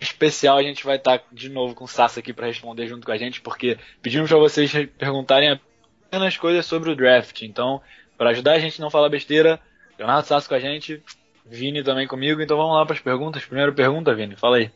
especial, 0.00 0.56
a 0.56 0.62
gente 0.62 0.84
vai 0.84 0.96
estar 0.96 1.22
de 1.30 1.48
novo 1.50 1.74
com 1.74 1.84
o 1.84 1.88
aqui 2.18 2.32
para 2.32 2.46
responder 2.46 2.86
junto 2.86 3.04
com 3.04 3.12
a 3.12 3.18
gente, 3.18 3.40
porque 3.42 3.78
pedimos 4.00 4.30
para 4.30 4.38
vocês 4.38 4.72
perguntarem 4.98 5.50
apenas 5.50 6.36
coisas 6.36 6.64
sobre 6.64 6.90
o 6.90 6.96
draft. 6.96 7.42
Então, 7.42 7.82
para 8.16 8.30
ajudar 8.30 8.52
a 8.52 8.58
gente 8.58 8.80
a 8.80 8.82
não 8.82 8.90
falar 8.90 9.10
besteira, 9.10 9.60
Leonardo 9.98 10.26
Sassa 10.26 10.48
com 10.48 10.54
a 10.54 10.60
gente, 10.60 11.02
Vini 11.44 11.82
também 11.82 12.06
comigo. 12.06 12.40
Então 12.40 12.56
vamos 12.56 12.74
lá 12.74 12.86
para 12.86 12.94
as 12.94 13.00
perguntas. 13.00 13.44
Primeira 13.44 13.72
pergunta, 13.72 14.14
Vini, 14.14 14.36
fala 14.36 14.56
aí. 14.56 14.70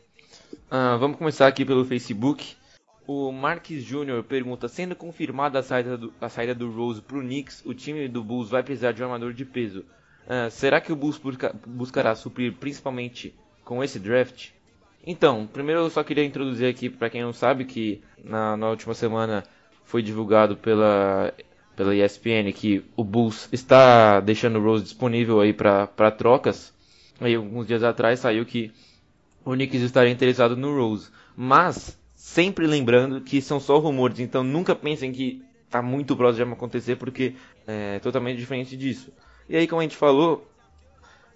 Ah, 0.71 0.97
vamos 0.97 1.17
começar 1.17 1.47
aqui 1.47 1.65
pelo 1.65 1.85
Facebook. 1.85 2.58
O 3.09 3.33
Marques 3.33 3.83
Júnior 3.83 4.23
pergunta: 4.23 4.69
sendo 4.69 4.95
confirmada 4.95 5.59
a 5.59 5.63
saída 5.65 5.97
do, 5.97 6.13
a 6.21 6.29
saída 6.29 6.55
do 6.55 6.71
Rose 6.71 7.03
pro 7.03 7.21
Knicks, 7.21 7.63
o 7.67 7.75
time 7.75 8.07
do 8.07 8.23
Bulls 8.23 8.51
vai 8.51 8.63
precisar 8.63 8.93
de 8.93 9.03
um 9.03 9.07
armador 9.07 9.33
de 9.33 9.45
peso. 9.45 9.85
Ah, 10.29 10.49
será 10.51 10.81
que 10.81 10.93
o 10.93 10.97
Bulls 10.97 11.19
busca- 11.19 11.55
buscará 11.67 12.15
suprir 12.15 12.53
principalmente 12.53 13.35
com 13.65 13.83
esse 13.83 13.99
draft? 13.99 14.51
Então, 15.07 15.47
primeiro 15.47 15.81
eu 15.81 15.91
só 15.91 16.05
queria 16.05 16.25
introduzir 16.25 16.69
aqui 16.69 16.91
para 16.91 17.09
quem 17.09 17.23
não 17.23 17.33
sabe 17.33 17.65
que 17.65 18.03
na, 18.23 18.57
na 18.57 18.69
última 18.69 18.93
semana 18.95 19.43
foi 19.85 20.03
divulgado 20.03 20.57
pela 20.57 21.33
pela 21.75 21.95
ESPN 21.95 22.53
que 22.53 22.85
o 22.97 23.03
Bulls 23.05 23.49
está 23.53 24.21
deixando 24.21 24.59
o 24.59 24.63
Rose 24.63 24.85
disponível 24.85 25.41
aí 25.41 25.53
para 25.55 26.11
trocas. 26.11 26.75
Aí 27.21 27.35
alguns 27.35 27.67
dias 27.67 27.83
atrás 27.83 28.21
saiu 28.21 28.45
que 28.45 28.73
o 29.45 29.53
Knicks 29.53 29.81
estaria 29.83 30.13
interessado 30.13 30.57
no 30.57 30.77
Rose. 30.77 31.11
Mas, 31.37 31.98
sempre 32.29 32.67
lembrando 32.67 33.23
que 33.23 33.41
são 33.41 33.59
só 33.59 33.79
rumores, 33.79 34.21
então 34.21 34.45
nunca 34.45 34.75
pensem 34.75 35.11
que 35.11 35.43
está 35.65 35.81
muito 35.81 36.15
próximo 36.15 36.47
de 36.47 36.53
acontecer, 36.53 36.97
porque 36.97 37.35
é 37.67 37.99
totalmente 38.01 38.39
diferente 38.39 38.77
disso. 38.77 39.11
E 39.49 39.57
aí, 39.57 39.67
como 39.67 39.81
a 39.81 39.83
gente 39.83 39.97
falou, 39.97 40.47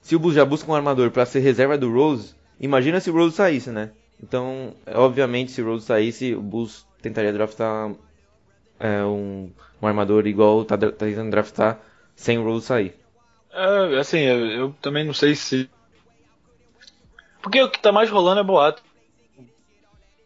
se 0.02 0.14
o 0.14 0.18
Bulls 0.18 0.34
já 0.34 0.44
busca 0.44 0.70
um 0.70 0.74
armador 0.74 1.10
para 1.10 1.24
ser 1.24 1.40
reserva 1.40 1.78
do 1.78 1.90
Rose, 1.90 2.34
imagina 2.60 3.00
se 3.00 3.10
o 3.10 3.14
Rose 3.14 3.34
saísse, 3.34 3.70
né? 3.70 3.90
Então, 4.22 4.74
é, 4.84 4.96
obviamente, 4.96 5.50
se 5.50 5.62
o 5.62 5.64
Rose 5.64 5.86
saísse, 5.86 6.34
o 6.34 6.42
Bulls 6.42 6.86
tentaria 7.00 7.32
draftar 7.32 7.94
é, 8.78 9.02
um, 9.02 9.50
um 9.80 9.86
armador 9.86 10.26
igual 10.26 10.62
tá, 10.64 10.76
tá 10.76 10.92
tentando 10.92 11.30
draftar 11.30 11.80
sem 12.14 12.38
o 12.38 12.44
Rose 12.44 12.66
sair. 12.66 12.94
É, 13.50 13.98
assim, 13.98 14.18
eu, 14.18 14.46
eu 14.46 14.74
também 14.82 15.04
não 15.04 15.14
sei 15.14 15.34
se. 15.34 15.68
Porque 17.42 17.60
o 17.62 17.70
que 17.70 17.80
tá 17.80 17.90
mais 17.90 18.10
rolando 18.10 18.40
é 18.40 18.44
boato. 18.44 18.82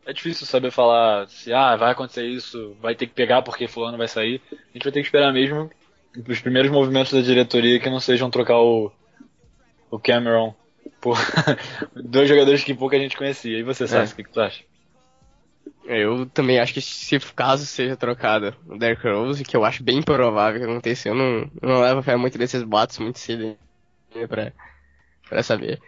É 0.07 0.13
difícil 0.13 0.47
saber 0.47 0.71
falar 0.71 1.29
se 1.29 1.53
ah, 1.53 1.75
vai 1.75 1.91
acontecer 1.91 2.25
isso, 2.25 2.77
vai 2.81 2.95
ter 2.95 3.09
que 3.09 3.13
pegar 3.13 3.43
porque 3.43 3.67
fulano 3.67 3.99
vai 3.99 4.07
sair. 4.07 4.41
A 4.53 4.73
gente 4.73 4.85
vai 4.85 4.93
ter 4.93 5.01
que 5.01 5.07
esperar 5.07 5.33
mesmo 5.33 5.69
os 6.29 6.41
primeiros 6.41 6.71
movimentos 6.71 7.13
da 7.13 7.21
diretoria 7.21 7.81
que 7.81 7.91
não 7.91 7.99
sejam 7.99 8.31
trocar 8.31 8.59
o, 8.59 8.93
o 9.91 9.99
Cameron 9.99 10.55
por 11.01 11.19
dois 11.93 12.29
jogadores 12.29 12.63
que 12.63 12.73
pouca 12.73 12.97
gente 12.97 13.17
conhecia. 13.17 13.59
E 13.59 13.65
você, 13.65 13.89
Sassi, 13.89 14.13
o 14.13 14.17
que, 14.17 14.23
que 14.23 14.31
tu 14.31 14.41
acha? 14.41 14.63
Eu 15.85 16.27
também 16.27 16.61
acho 16.61 16.73
que 16.73 16.81
se 16.81 17.19
caso 17.35 17.67
seja 17.67 17.97
trocado 17.97 18.55
o 18.67 18.79
Derrick 18.79 19.07
Rose, 19.09 19.45
que 19.45 19.57
eu 19.57 19.65
acho 19.65 19.83
bem 19.83 20.01
provável 20.03 20.61
que 20.61 20.67
aconteça, 20.67 21.09
eu 21.09 21.15
não, 21.15 21.51
não 21.61 21.81
levo 21.81 22.03
fé 22.03 22.15
muito 22.17 22.39
desses 22.39 22.63
boatos 22.63 22.99
muito 22.99 23.19
cedo 23.19 23.57
pra, 24.29 24.53
pra 25.29 25.43
saber. 25.43 25.81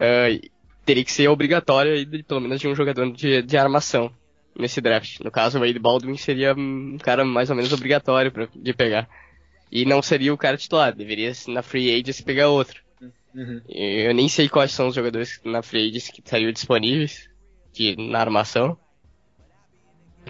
E 0.00 0.50
teria 0.84 1.04
que 1.04 1.12
ser 1.12 1.28
obrigatório 1.28 1.92
aí 1.92 2.04
de, 2.04 2.22
pelo 2.22 2.40
menos 2.40 2.60
de 2.60 2.68
um 2.68 2.74
jogador 2.74 3.10
de, 3.12 3.42
de 3.42 3.56
armação 3.56 4.12
nesse 4.58 4.80
draft. 4.80 5.20
No 5.20 5.30
caso, 5.30 5.58
o 5.58 5.60
Wade 5.60 5.78
Baldwin 5.78 6.16
seria 6.16 6.54
um 6.54 6.98
cara 6.98 7.24
mais 7.24 7.50
ou 7.50 7.56
menos 7.56 7.72
obrigatório 7.72 8.30
pra, 8.30 8.48
de 8.54 8.72
pegar. 8.72 9.08
E 9.70 9.84
não 9.84 10.02
seria 10.02 10.34
o 10.34 10.38
cara 10.38 10.56
titular, 10.56 10.94
deveria 10.94 11.32
na 11.48 11.62
free 11.62 11.94
agency 11.94 12.22
pegar 12.22 12.48
outro. 12.48 12.82
E 13.68 14.06
Eu 14.06 14.14
nem 14.14 14.28
sei 14.28 14.48
quais 14.48 14.72
são 14.72 14.88
os 14.88 14.94
jogadores 14.94 15.40
na 15.44 15.62
free 15.62 15.88
agency 15.88 16.12
que 16.12 16.20
estariam 16.20 16.52
disponíveis 16.52 17.30
que, 17.72 17.96
na 17.96 18.20
armação. 18.20 18.76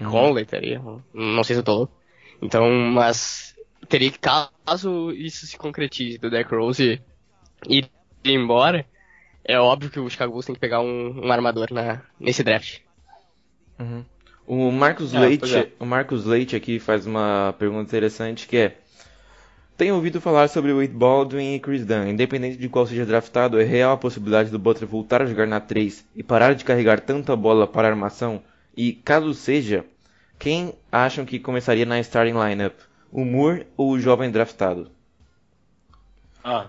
Conley 0.08 0.46
teria, 0.46 0.80
não 1.12 1.44
sei 1.44 1.54
se 1.54 1.60
eu 1.60 1.64
tô 1.64 1.74
louco. 1.74 2.02
Então, 2.40 2.70
mas 2.70 3.54
teria 3.88 4.10
que, 4.10 4.18
caso 4.18 5.10
isso 5.12 5.46
se 5.46 5.58
concretize 5.58 6.18
do 6.18 6.30
Deck 6.30 6.54
Rose 6.54 7.02
ir 7.68 7.90
embora, 8.24 8.86
é 9.44 9.58
óbvio 9.58 9.90
que 9.90 10.00
o 10.00 10.08
Chicago 10.08 10.32
Bulls 10.32 10.46
tem 10.46 10.54
que 10.54 10.60
pegar 10.60 10.80
um, 10.80 11.26
um 11.26 11.32
armador 11.32 11.72
na, 11.72 12.02
nesse 12.18 12.42
draft. 12.42 12.80
O 14.46 14.70
Marcos 14.70 15.14
Ah, 15.14 15.20
Leite, 15.20 15.56
é. 15.56 15.72
o 15.78 15.84
Marcos 15.84 16.24
Leite 16.24 16.54
aqui 16.54 16.78
faz 16.78 17.06
uma 17.06 17.54
pergunta 17.58 17.82
interessante 17.82 18.46
que 18.46 18.56
é: 18.56 18.76
Tenho 19.76 19.94
ouvido 19.94 20.20
falar 20.20 20.48
sobre 20.48 20.72
Wade 20.72 20.92
Baldwin 20.92 21.54
e 21.54 21.60
Chris 21.60 21.84
Dunn. 21.84 22.08
Independente 22.08 22.56
de 22.56 22.68
qual 22.68 22.86
seja 22.86 23.06
draftado, 23.06 23.60
é 23.60 23.64
real 23.64 23.92
a 23.92 23.96
possibilidade 23.96 24.50
do 24.50 24.58
Butler 24.58 24.88
voltar 24.88 25.22
a 25.22 25.26
jogar 25.26 25.46
na 25.46 25.60
3 25.60 26.04
e 26.14 26.22
parar 26.22 26.54
de 26.54 26.64
carregar 26.64 27.00
tanta 27.00 27.34
bola 27.34 27.66
para 27.66 27.88
a 27.88 27.90
armação? 27.90 28.42
E 28.76 28.92
caso 28.92 29.34
seja, 29.34 29.84
quem 30.38 30.74
acham 30.90 31.24
que 31.24 31.38
começaria 31.38 31.86
na 31.86 31.98
starting 32.00 32.34
lineup? 32.34 32.74
O 33.10 33.24
Moore 33.24 33.66
ou 33.76 33.90
o 33.92 34.00
jovem 34.00 34.30
draftado? 34.30 34.90
Ah. 36.44 36.68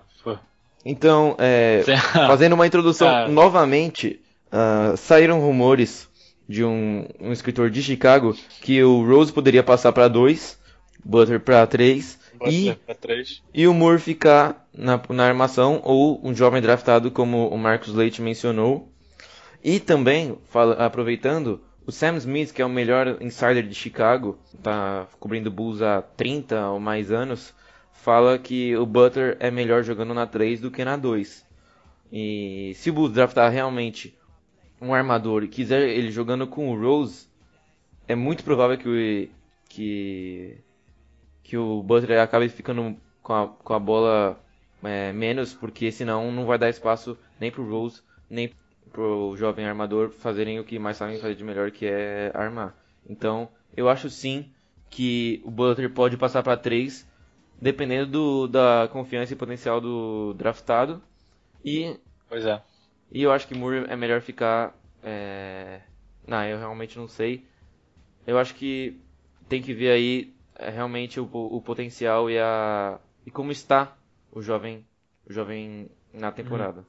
Então, 0.84 1.34
é, 1.38 1.82
fazendo 2.12 2.52
uma 2.54 2.66
introdução 2.66 3.08
Ah. 3.08 3.28
novamente, 3.28 4.20
ah, 4.52 4.94
saíram 4.96 5.40
rumores 5.40 6.08
de 6.48 6.62
um, 6.64 7.06
um 7.20 7.32
escritor 7.32 7.70
de 7.70 7.82
Chicago 7.82 8.36
que 8.60 8.82
o 8.82 9.02
Rose 9.06 9.32
poderia 9.32 9.62
passar 9.62 9.92
para 9.92 10.08
2, 10.08 10.58
Butler 11.04 11.40
para 11.40 11.66
3 11.66 12.18
e, 12.50 12.76
três. 13.00 13.42
e 13.54 13.66
o 13.66 13.72
Moore 13.72 13.98
ficar 14.00 14.66
na, 14.76 15.00
na 15.10 15.24
armação 15.24 15.80
ou 15.84 16.20
um 16.22 16.34
jovem 16.34 16.60
draftado 16.60 17.10
como 17.10 17.48
o 17.48 17.56
Marcus 17.56 17.94
Leite 17.94 18.20
mencionou. 18.20 18.90
E 19.62 19.80
também, 19.80 20.36
fala- 20.50 20.74
aproveitando, 20.84 21.62
o 21.86 21.92
Sam 21.92 22.16
Smith, 22.18 22.52
que 22.52 22.60
é 22.60 22.66
o 22.66 22.68
melhor 22.68 23.16
insider 23.22 23.62
de 23.66 23.74
Chicago, 23.74 24.38
tá 24.62 25.06
cobrindo 25.18 25.50
Bulls 25.50 25.80
há 25.80 26.02
30 26.02 26.68
ou 26.68 26.78
mais 26.80 27.10
anos, 27.10 27.54
fala 28.04 28.38
que 28.38 28.76
o 28.76 28.84
Butler 28.84 29.34
é 29.40 29.50
melhor 29.50 29.82
jogando 29.82 30.12
na 30.12 30.26
3 30.26 30.60
do 30.60 30.70
que 30.70 30.84
na 30.84 30.94
2. 30.94 31.46
E 32.12 32.72
se 32.74 32.90
o 32.90 32.92
Bulls 32.92 33.14
draftar 33.14 33.50
realmente 33.50 34.14
um 34.78 34.92
armador 34.92 35.42
e 35.42 35.48
quiser 35.48 35.88
ele 35.88 36.10
jogando 36.10 36.46
com 36.46 36.70
o 36.70 36.78
Rose, 36.78 37.26
é 38.06 38.14
muito 38.14 38.44
provável 38.44 38.76
que 38.76 38.86
o, 38.86 39.28
que, 39.70 40.58
que 41.42 41.56
o 41.56 41.82
Butler 41.82 42.20
acabe 42.20 42.50
ficando 42.50 42.94
com 43.22 43.32
a, 43.32 43.48
com 43.48 43.72
a 43.72 43.78
bola 43.78 44.38
é, 44.82 45.10
menos, 45.10 45.54
porque 45.54 45.90
senão 45.90 46.30
não 46.30 46.44
vai 46.44 46.58
dar 46.58 46.68
espaço 46.68 47.16
nem 47.40 47.50
pro 47.50 47.66
Rose, 47.66 48.02
nem 48.28 48.52
pro 48.92 49.34
jovem 49.38 49.64
armador 49.64 50.10
fazerem 50.10 50.60
o 50.60 50.64
que 50.64 50.78
mais 50.78 50.98
sabem 50.98 51.18
fazer 51.18 51.36
de 51.36 51.42
melhor, 51.42 51.70
que 51.70 51.86
é 51.86 52.30
armar. 52.34 52.76
Então, 53.08 53.48
eu 53.74 53.88
acho 53.88 54.10
sim 54.10 54.52
que 54.90 55.40
o 55.42 55.50
Butler 55.50 55.90
pode 55.90 56.18
passar 56.18 56.42
para 56.42 56.58
3, 56.58 57.13
dependendo 57.60 58.10
do, 58.10 58.48
da 58.48 58.88
confiança 58.92 59.32
e 59.32 59.36
potencial 59.36 59.80
do 59.80 60.34
draftado. 60.34 61.02
E, 61.64 61.98
Pois 62.28 62.44
é. 62.44 62.62
e 63.10 63.22
eu 63.22 63.32
acho 63.32 63.48
que 63.48 63.54
Moore 63.54 63.86
é 63.88 63.96
melhor 63.96 64.20
ficar. 64.20 64.74
É... 65.02 65.80
Não, 66.26 66.44
eu 66.44 66.58
realmente 66.58 66.98
não 66.98 67.08
sei. 67.08 67.44
Eu 68.26 68.38
acho 68.38 68.54
que 68.54 69.00
tem 69.48 69.62
que 69.62 69.74
ver 69.74 69.90
aí 69.90 70.34
é, 70.54 70.70
realmente 70.70 71.20
o, 71.20 71.28
o 71.32 71.60
potencial 71.60 72.30
e 72.30 72.38
a 72.38 72.98
e 73.26 73.30
como 73.30 73.52
está 73.52 73.96
o 74.32 74.40
jovem 74.40 74.84
o 75.28 75.32
jovem 75.32 75.90
na 76.12 76.30
temporada. 76.30 76.84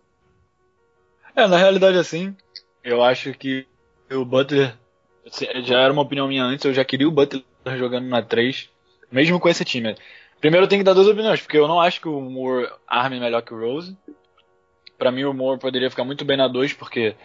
É, 1.36 1.47
na 1.47 1.57
realidade, 1.57 1.97
assim, 1.97 2.36
eu 2.84 3.03
acho 3.03 3.34
que 3.34 3.68
o 4.09 4.24
Butler 4.24 4.74
assim, 5.26 5.45
já 5.63 5.82
era 5.82 5.91
uma 5.91 6.01
opinião 6.01 6.28
minha 6.28 6.43
antes, 6.43 6.66
eu 6.66 6.74
já 6.74 6.86
queria 6.86 7.07
o 7.07 7.11
Butler 7.11 7.43
jogando 7.78 8.07
na 8.07 8.22
3, 8.22 8.70
mesmo 9.11 9.39
com 9.39 9.49
esse 9.49 9.66
time. 9.66 9.95
Primeiro 10.40 10.68
tem 10.68 10.80
que 10.80 10.84
dar 10.84 10.94
duas 10.94 11.08
opiniões, 11.08 11.42
porque 11.42 11.58
eu 11.58 11.68
não 11.68 11.80
acho 11.80 12.00
que 12.00 12.08
o 12.08 12.22
Moore 12.22 12.70
arme 12.88 13.20
melhor 13.20 13.42
que 13.42 13.54
o 13.54 13.60
Rose. 13.60 13.98
Pra 14.98 15.12
mim 15.12 15.24
o 15.24 15.34
Moore 15.34 15.60
poderia 15.60 15.90
ficar 15.90 16.04
muito 16.04 16.24
bem 16.24 16.38
na 16.38 16.48
2, 16.48 16.74
porque 16.74 17.16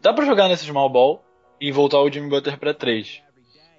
dá 0.00 0.12
pra 0.12 0.26
jogar 0.26 0.48
nesse 0.48 0.66
small 0.66 0.88
ball, 0.88 1.24
e 1.60 1.72
voltar 1.72 2.00
o 2.00 2.10
Jimmy 2.10 2.28
Butler 2.28 2.58
para 2.58 2.74
3. 2.74 3.22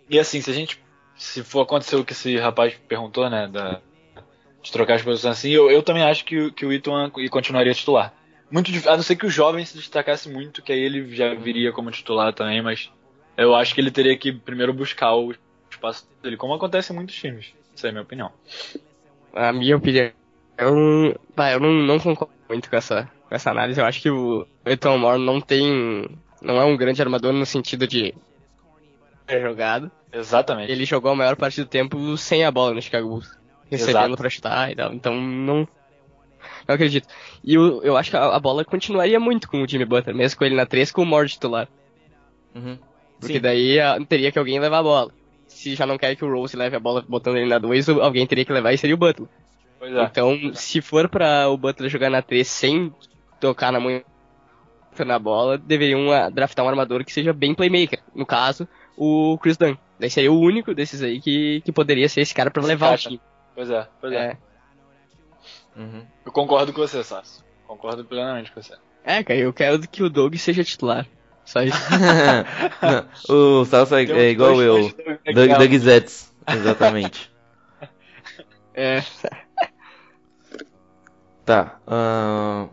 E 0.09 0.19
assim, 0.19 0.41
se 0.41 0.49
a 0.49 0.53
gente. 0.53 0.81
Se 1.15 1.43
for 1.43 1.61
acontecer 1.61 1.95
o 1.95 2.05
que 2.05 2.13
esse 2.13 2.37
rapaz 2.37 2.75
perguntou, 2.87 3.29
né? 3.29 3.47
Da, 3.47 3.81
de 4.61 4.71
trocar 4.71 4.95
as 4.95 5.01
posições 5.01 5.37
assim, 5.37 5.49
eu, 5.49 5.71
eu 5.71 5.81
também 5.81 6.03
acho 6.03 6.23
que, 6.25 6.51
que 6.51 6.65
o 6.65 6.71
Ituan 6.71 7.09
continuaria 7.31 7.73
titular. 7.73 8.13
Muito 8.51 8.71
A 8.87 8.95
não 8.95 9.03
ser 9.03 9.15
que 9.15 9.25
o 9.25 9.29
jovem 9.29 9.65
se 9.65 9.75
destacasse 9.75 10.29
muito, 10.29 10.61
que 10.61 10.71
aí 10.71 10.79
ele 10.79 11.15
já 11.15 11.33
viria 11.33 11.71
como 11.71 11.91
titular 11.91 12.33
também, 12.33 12.61
mas 12.61 12.91
eu 13.35 13.55
acho 13.55 13.73
que 13.73 13.81
ele 13.81 13.91
teria 13.91 14.17
que 14.17 14.31
primeiro 14.31 14.73
buscar 14.73 15.15
o 15.15 15.33
espaço 15.69 16.07
dele, 16.21 16.37
como 16.37 16.53
acontece 16.53 16.93
em 16.93 16.95
muitos 16.95 17.15
times. 17.15 17.53
Essa 17.77 17.87
é 17.87 17.89
a 17.89 17.93
minha 17.93 18.01
opinião. 18.01 18.31
A 19.35 19.53
minha 19.53 19.77
opinião. 19.77 20.11
Eu, 20.57 21.15
bah, 21.35 21.51
eu 21.51 21.59
não, 21.59 21.71
não 21.71 21.99
concordo 21.99 22.33
muito 22.49 22.67
com 22.67 22.75
essa, 22.75 23.07
com 23.29 23.35
essa 23.35 23.51
análise. 23.51 23.79
Eu 23.79 23.85
acho 23.85 24.01
que 24.01 24.09
o 24.09 24.47
Eton 24.65 24.97
Moore 24.97 25.23
não 25.23 25.39
tem. 25.39 26.09
Não 26.41 26.59
é 26.59 26.65
um 26.65 26.75
grande 26.75 27.01
armador 27.01 27.31
no 27.33 27.45
sentido 27.45 27.87
de 27.87 28.15
ter 29.27 29.41
jogado. 29.41 29.91
Exatamente. 30.11 30.71
Ele 30.71 30.85
jogou 30.85 31.11
a 31.11 31.15
maior 31.15 31.35
parte 31.35 31.61
do 31.61 31.67
tempo 31.67 32.17
sem 32.17 32.43
a 32.43 32.49
bola 32.49 32.73
no 32.73 32.81
Chicago 32.81 33.07
Bulls. 33.07 33.37
Recebendo 33.69 34.17
pra 34.17 34.29
chutar 34.29 34.71
e 34.71 34.75
tal. 34.75 34.91
Então 34.93 35.13
não. 35.13 35.67
Não 36.67 36.75
acredito. 36.75 37.07
E 37.43 37.53
eu, 37.53 37.83
eu 37.83 37.95
acho 37.95 38.09
que 38.09 38.17
a, 38.17 38.35
a 38.35 38.39
bola 38.39 38.65
continuaria 38.65 39.19
muito 39.19 39.47
com 39.47 39.61
o 39.61 39.67
Jimmy 39.67 39.85
Butler, 39.85 40.15
mesmo 40.15 40.39
com 40.39 40.45
ele 40.45 40.55
na 40.55 40.65
3 40.65 40.91
com 40.91 41.03
o 41.03 41.05
Moore 41.05 41.29
titular. 41.29 41.67
Uhum. 42.55 42.79
Porque 43.19 43.35
Sim. 43.35 43.41
daí 43.41 43.79
ah, 43.79 43.97
teria 44.07 44.31
que 44.31 44.39
alguém 44.39 44.59
levar 44.59 44.79
a 44.79 44.83
bola. 44.83 45.11
Se 45.47 45.75
já 45.75 45.85
não 45.85 45.97
quer 45.97 46.15
que 46.15 46.25
o 46.25 46.31
Rose 46.31 46.55
leve 46.55 46.75
a 46.75 46.79
bola 46.79 47.03
botando 47.07 47.37
ele 47.37 47.49
na 47.49 47.57
2, 47.57 47.89
alguém 47.89 48.27
teria 48.27 48.45
que 48.45 48.53
levar 48.53 48.73
e 48.73 48.77
seria 48.77 48.95
o 48.95 48.97
Butler. 48.99 49.29
Pois 49.79 49.93
é. 49.93 50.03
Então, 50.03 50.53
se 50.53 50.81
for 50.81 51.07
pra 51.07 51.47
o 51.49 51.57
Butler 51.57 51.89
jogar 51.89 52.09
na 52.09 52.21
3 52.21 52.47
sem 52.47 52.93
tocar 53.39 53.71
na 53.71 53.79
mão 53.79 54.01
na 55.05 55.19
bola, 55.19 55.57
deveriam 55.57 56.11
ah, 56.11 56.29
draftar 56.29 56.65
um 56.65 56.69
armador 56.69 57.05
que 57.05 57.13
seja 57.13 57.31
bem 57.31 57.53
playmaker. 57.53 57.99
No 58.15 58.25
caso, 58.25 58.67
o 58.97 59.37
Chris 59.37 59.57
Dunn. 59.57 59.75
Daí 59.99 60.09
seria 60.09 60.31
o 60.31 60.39
único 60.39 60.73
desses 60.73 61.01
aí 61.01 61.19
que, 61.21 61.61
que 61.61 61.71
poderia 61.71 62.09
ser 62.09 62.21
esse 62.21 62.33
cara 62.33 62.49
pra 62.49 62.61
Se 62.61 62.67
levar 62.67 62.95
o 62.95 62.97
time. 62.97 63.21
Pois 63.53 63.69
é, 63.69 63.87
pois 63.99 64.13
é. 64.13 64.17
É. 64.17 64.37
Uhum. 65.79 66.05
Eu 66.25 66.31
concordo 66.31 66.73
com 66.73 66.81
você, 66.81 67.03
Sasso. 67.03 67.45
Concordo 67.67 68.03
plenamente 68.05 68.51
com 68.51 68.61
você. 68.61 68.75
é, 69.03 69.23
cara, 69.23 69.39
eu 69.39 69.53
quero 69.53 69.79
que 69.87 70.01
o 70.03 70.09
Doug 70.09 70.35
seja 70.35 70.63
titular. 70.63 71.05
Só 71.47 71.63
isso. 71.63 71.77
Não, 72.83 73.61
o 73.61 73.65
Salsa 73.65 74.01
é, 74.01 74.03
é 74.03 74.29
igual 74.31 74.55
dois 74.55 74.93
eu. 75.25 75.33
Doug, 75.33 75.73
Zetz. 75.77 76.29
Exatamente. 76.45 77.31
é. 78.75 79.01
Tá. 81.45 81.79
ahn, 81.87 82.67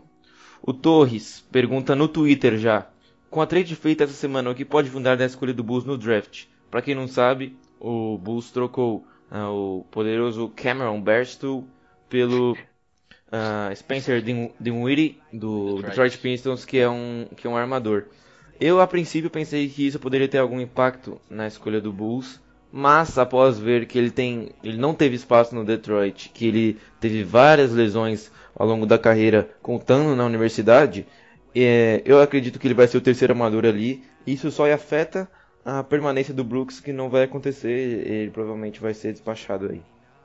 o 0.61 0.73
Torres 0.73 1.39
pergunta 1.49 1.95
no 1.95 2.09
Twitter 2.09 2.57
já. 2.57 2.85
Com 3.29 3.41
a 3.41 3.45
trade 3.47 3.73
feita 3.77 4.03
essa 4.03 4.13
semana, 4.13 4.49
o 4.49 4.55
que 4.55 4.65
pode 4.65 4.89
fundar 4.89 5.15
da 5.15 5.25
escolha 5.25 5.53
do 5.53 5.63
Bulls 5.63 5.85
no 5.85 5.97
draft? 5.97 6.43
Pra 6.69 6.81
quem 6.81 6.93
não 6.93 7.07
sabe, 7.07 7.57
o 7.79 8.17
Bulls 8.17 8.51
trocou 8.51 9.07
ah, 9.31 9.49
o 9.49 9.85
poderoso 9.89 10.51
Cameron 10.53 10.99
Barstool 10.99 11.65
pelo 12.09 12.57
ah, 13.31 13.71
Spencer 13.73 14.21
Din- 14.21 14.51
Dinwiddie 14.59 15.17
do 15.31 15.75
Detroit. 15.75 15.85
Detroit 15.87 16.17
Pistons, 16.17 16.65
que 16.65 16.77
é 16.77 16.89
um 16.89 17.25
que 17.37 17.47
é 17.47 17.49
um 17.49 17.55
armador. 17.55 18.07
Eu 18.59 18.79
a 18.79 18.87
princípio 18.87 19.29
pensei 19.29 19.67
que 19.67 19.87
isso 19.87 19.99
poderia 19.99 20.27
ter 20.27 20.37
algum 20.37 20.59
impacto 20.59 21.19
na 21.29 21.47
escolha 21.47 21.81
do 21.81 21.91
Bulls, 21.91 22.39
mas 22.71 23.17
após 23.17 23.59
ver 23.59 23.85
que 23.85 23.97
ele 23.97 24.11
tem, 24.11 24.51
ele 24.63 24.77
não 24.77 24.93
teve 24.93 25.15
espaço 25.15 25.53
no 25.53 25.65
Detroit, 25.65 26.29
que 26.33 26.47
ele 26.47 26.77
teve 26.99 27.23
várias 27.23 27.71
lesões 27.71 28.31
ao 28.55 28.67
longo 28.67 28.85
da 28.85 28.97
carreira, 28.97 29.49
contando 29.61 30.15
na 30.15 30.25
universidade, 30.25 31.05
é, 31.55 32.01
eu 32.05 32.21
acredito 32.21 32.59
que 32.59 32.67
ele 32.67 32.73
vai 32.73 32.87
ser 32.87 32.97
o 32.97 33.01
terceiro 33.01 33.33
armador 33.33 33.65
ali. 33.65 34.03
Isso 34.27 34.51
só 34.51 34.69
afeta 34.69 35.29
a 35.63 35.83
permanência 35.83 36.33
do 36.33 36.43
Brooks, 36.43 36.81
que 36.81 36.91
não 36.91 37.09
vai 37.09 37.23
acontecer. 37.23 37.69
Ele 38.05 38.31
provavelmente 38.31 38.81
vai 38.81 38.93
ser 38.93 39.13
despachado 39.13 39.69
aí. 39.71 39.81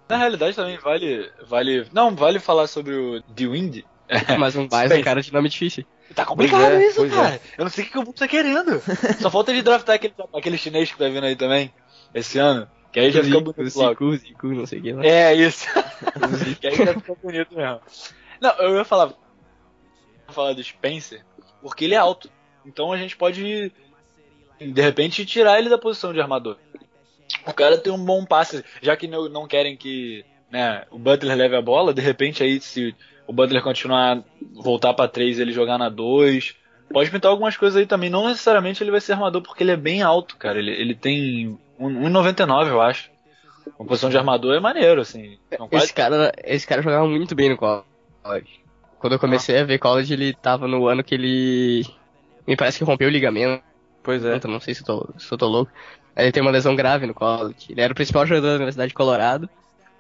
Na 0.09 0.17
realidade 0.17 0.57
também 0.57 0.77
vale. 0.79 1.31
vale. 1.47 1.87
Não, 1.93 2.17
vale 2.17 2.41
falar 2.41 2.67
sobre 2.67 2.95
o 2.95 3.23
The 3.23 3.47
Wind. 3.47 3.85
Mas 4.39 4.57
um 4.57 4.67
mais 4.69 4.91
um 4.93 5.03
cara 5.03 5.23
de 5.23 5.33
nome 5.33 5.49
difícil. 5.49 5.85
Tá 6.15 6.25
complicado 6.25 6.73
é, 6.73 6.87
isso, 6.87 6.97
pois 6.97 7.13
cara. 7.13 7.41
Eu 7.57 7.65
não 7.65 7.71
sei 7.71 7.85
o 7.85 7.89
que 7.89 7.99
o 7.99 8.03
Bulls 8.03 8.19
tá 8.19 8.27
querendo. 8.27 8.81
Só 9.21 9.31
falta 9.31 9.53
ele 9.53 9.63
draftar 9.63 9.97
aquele, 9.97 10.15
aquele 10.35 10.59
chinês 10.59 10.91
que 10.91 10.99
tá 10.99 11.09
vindo 11.09 11.25
aí 11.25 11.37
também, 11.37 11.73
esse 12.15 12.39
ano. 12.39 12.69
Que 12.93 12.99
aí 12.99 13.13
já 13.13 13.23
fica 13.23 13.39
Zico, 13.39 13.53
bonito 13.53 13.79
logo. 13.79 14.13
Zico, 14.13 14.17
Zico, 14.17 14.47
não 14.49 14.67
sei 14.67 14.79
o 14.81 14.83
que 14.83 14.93
lá. 14.93 15.05
É, 15.05 15.35
isso. 15.35 15.67
que 16.61 16.67
aí 16.67 16.75
já 16.75 16.95
fica 16.95 17.15
bonito 17.23 17.55
mesmo. 17.55 17.81
Não, 18.41 18.51
eu 18.59 18.77
ia 18.77 18.85
falar. 18.85 19.07
Eu 19.07 19.17
ia 20.29 20.33
falar 20.33 20.53
do 20.53 20.63
Spencer, 20.63 21.25
porque 21.63 21.85
ele 21.85 21.95
é 21.95 21.99
alto. 21.99 22.29
Então 22.67 22.93
a 22.93 22.97
gente 22.97 23.17
pode, 23.17 23.73
de 24.61 24.83
repente, 24.83 25.25
tirar 25.25 25.59
ele 25.59 25.69
da 25.69 25.79
posição 25.79 26.13
de 26.13 26.21
armador. 26.21 26.57
O 27.47 27.55
cara 27.55 27.79
tem 27.79 27.93
um 27.93 28.05
bom 28.05 28.25
passe, 28.25 28.65
já 28.83 28.97
que 28.97 29.07
não, 29.07 29.29
não 29.29 29.47
querem 29.47 29.77
que 29.77 30.25
né, 30.51 30.85
o 30.91 30.99
Butler 30.99 31.37
leve 31.37 31.57
a 31.57 31.63
bola, 31.63 31.95
de 31.95 32.03
repente 32.03 32.43
aí 32.43 32.61
se 32.61 32.95
o 33.31 33.33
Butler 33.33 33.63
continuar, 33.63 34.25
voltar 34.53 34.93
pra 34.93 35.07
3 35.07 35.39
ele 35.39 35.53
jogar 35.53 35.79
na 35.79 35.89
2. 35.89 36.57
Pode 36.93 37.11
pintar 37.13 37.31
algumas 37.31 37.57
coisas 37.57 37.77
aí 37.77 37.87
também. 37.87 38.11
Não 38.11 38.27
necessariamente 38.27 38.83
ele 38.83 38.91
vai 38.91 39.01
ser 39.01 39.13
armador, 39.13 39.41
porque 39.41 39.63
ele 39.63 39.71
é 39.71 39.77
bem 39.77 40.03
alto, 40.03 40.37
cara. 40.37 40.59
Ele, 40.59 40.73
ele 40.73 40.97
tem 40.97 41.57
um- 41.79 42.09
1,99 42.09 42.71
eu 42.71 42.81
acho. 42.83 43.09
Uma 43.79 43.87
posição 43.87 44.11
de 44.11 44.19
armador 44.19 44.57
é 44.57 44.59
maneiro, 44.61 45.01
assim. 45.01 45.39
São 45.57 45.69
quase 45.69 45.85
Esse 45.85 45.95
cara, 45.95 46.33
esse 46.45 46.67
cara 46.67 46.83
jogava 46.83 47.07
muito 47.07 47.35
bem 47.37 47.51
no 47.51 47.57
college. 47.57 47.85
Quando 48.99 49.13
eu 49.13 49.19
comecei 49.21 49.57
a 49.59 49.65
ver 49.65 49.79
college, 49.79 50.13
ele 50.13 50.35
tava 50.35 50.67
no 50.67 50.89
ano 50.89 51.05
que 51.05 51.15
ele. 51.15 51.87
Me 52.49 52.57
parece 52.57 52.79
que 52.79 52.85
rompeu 52.85 53.07
o 53.07 53.13
ligamento. 53.13 53.63
Pois 54.03 54.25
é. 54.25 54.41
Não 54.49 54.59
sei 54.59 54.75
se 54.75 54.81
eu 54.83 54.87
tô, 54.87 55.09
se 55.17 55.33
eu 55.33 55.39
tô 55.39 55.47
louco. 55.47 55.71
Aí 56.17 56.25
Ele 56.25 56.33
tem 56.33 56.43
uma 56.43 56.51
lesão 56.51 56.75
grave 56.75 57.07
no 57.07 57.15
college. 57.15 57.67
Ele 57.71 57.81
era 57.81 57.93
o 57.93 57.97
principal 57.97 58.27
jogador 58.27 58.49
da 58.49 58.55
Universidade 58.57 58.89
de 58.89 58.95
Colorado. 58.95 59.49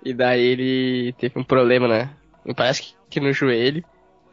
E 0.04 0.12
daí 0.12 0.40
ele 0.42 1.12
teve 1.12 1.38
um 1.38 1.44
problema, 1.44 1.86
né? 1.86 2.10
Me 2.44 2.52
parece 2.54 2.82
que, 2.82 2.94
que 3.10 3.20
no 3.20 3.32
joelho. 3.32 3.84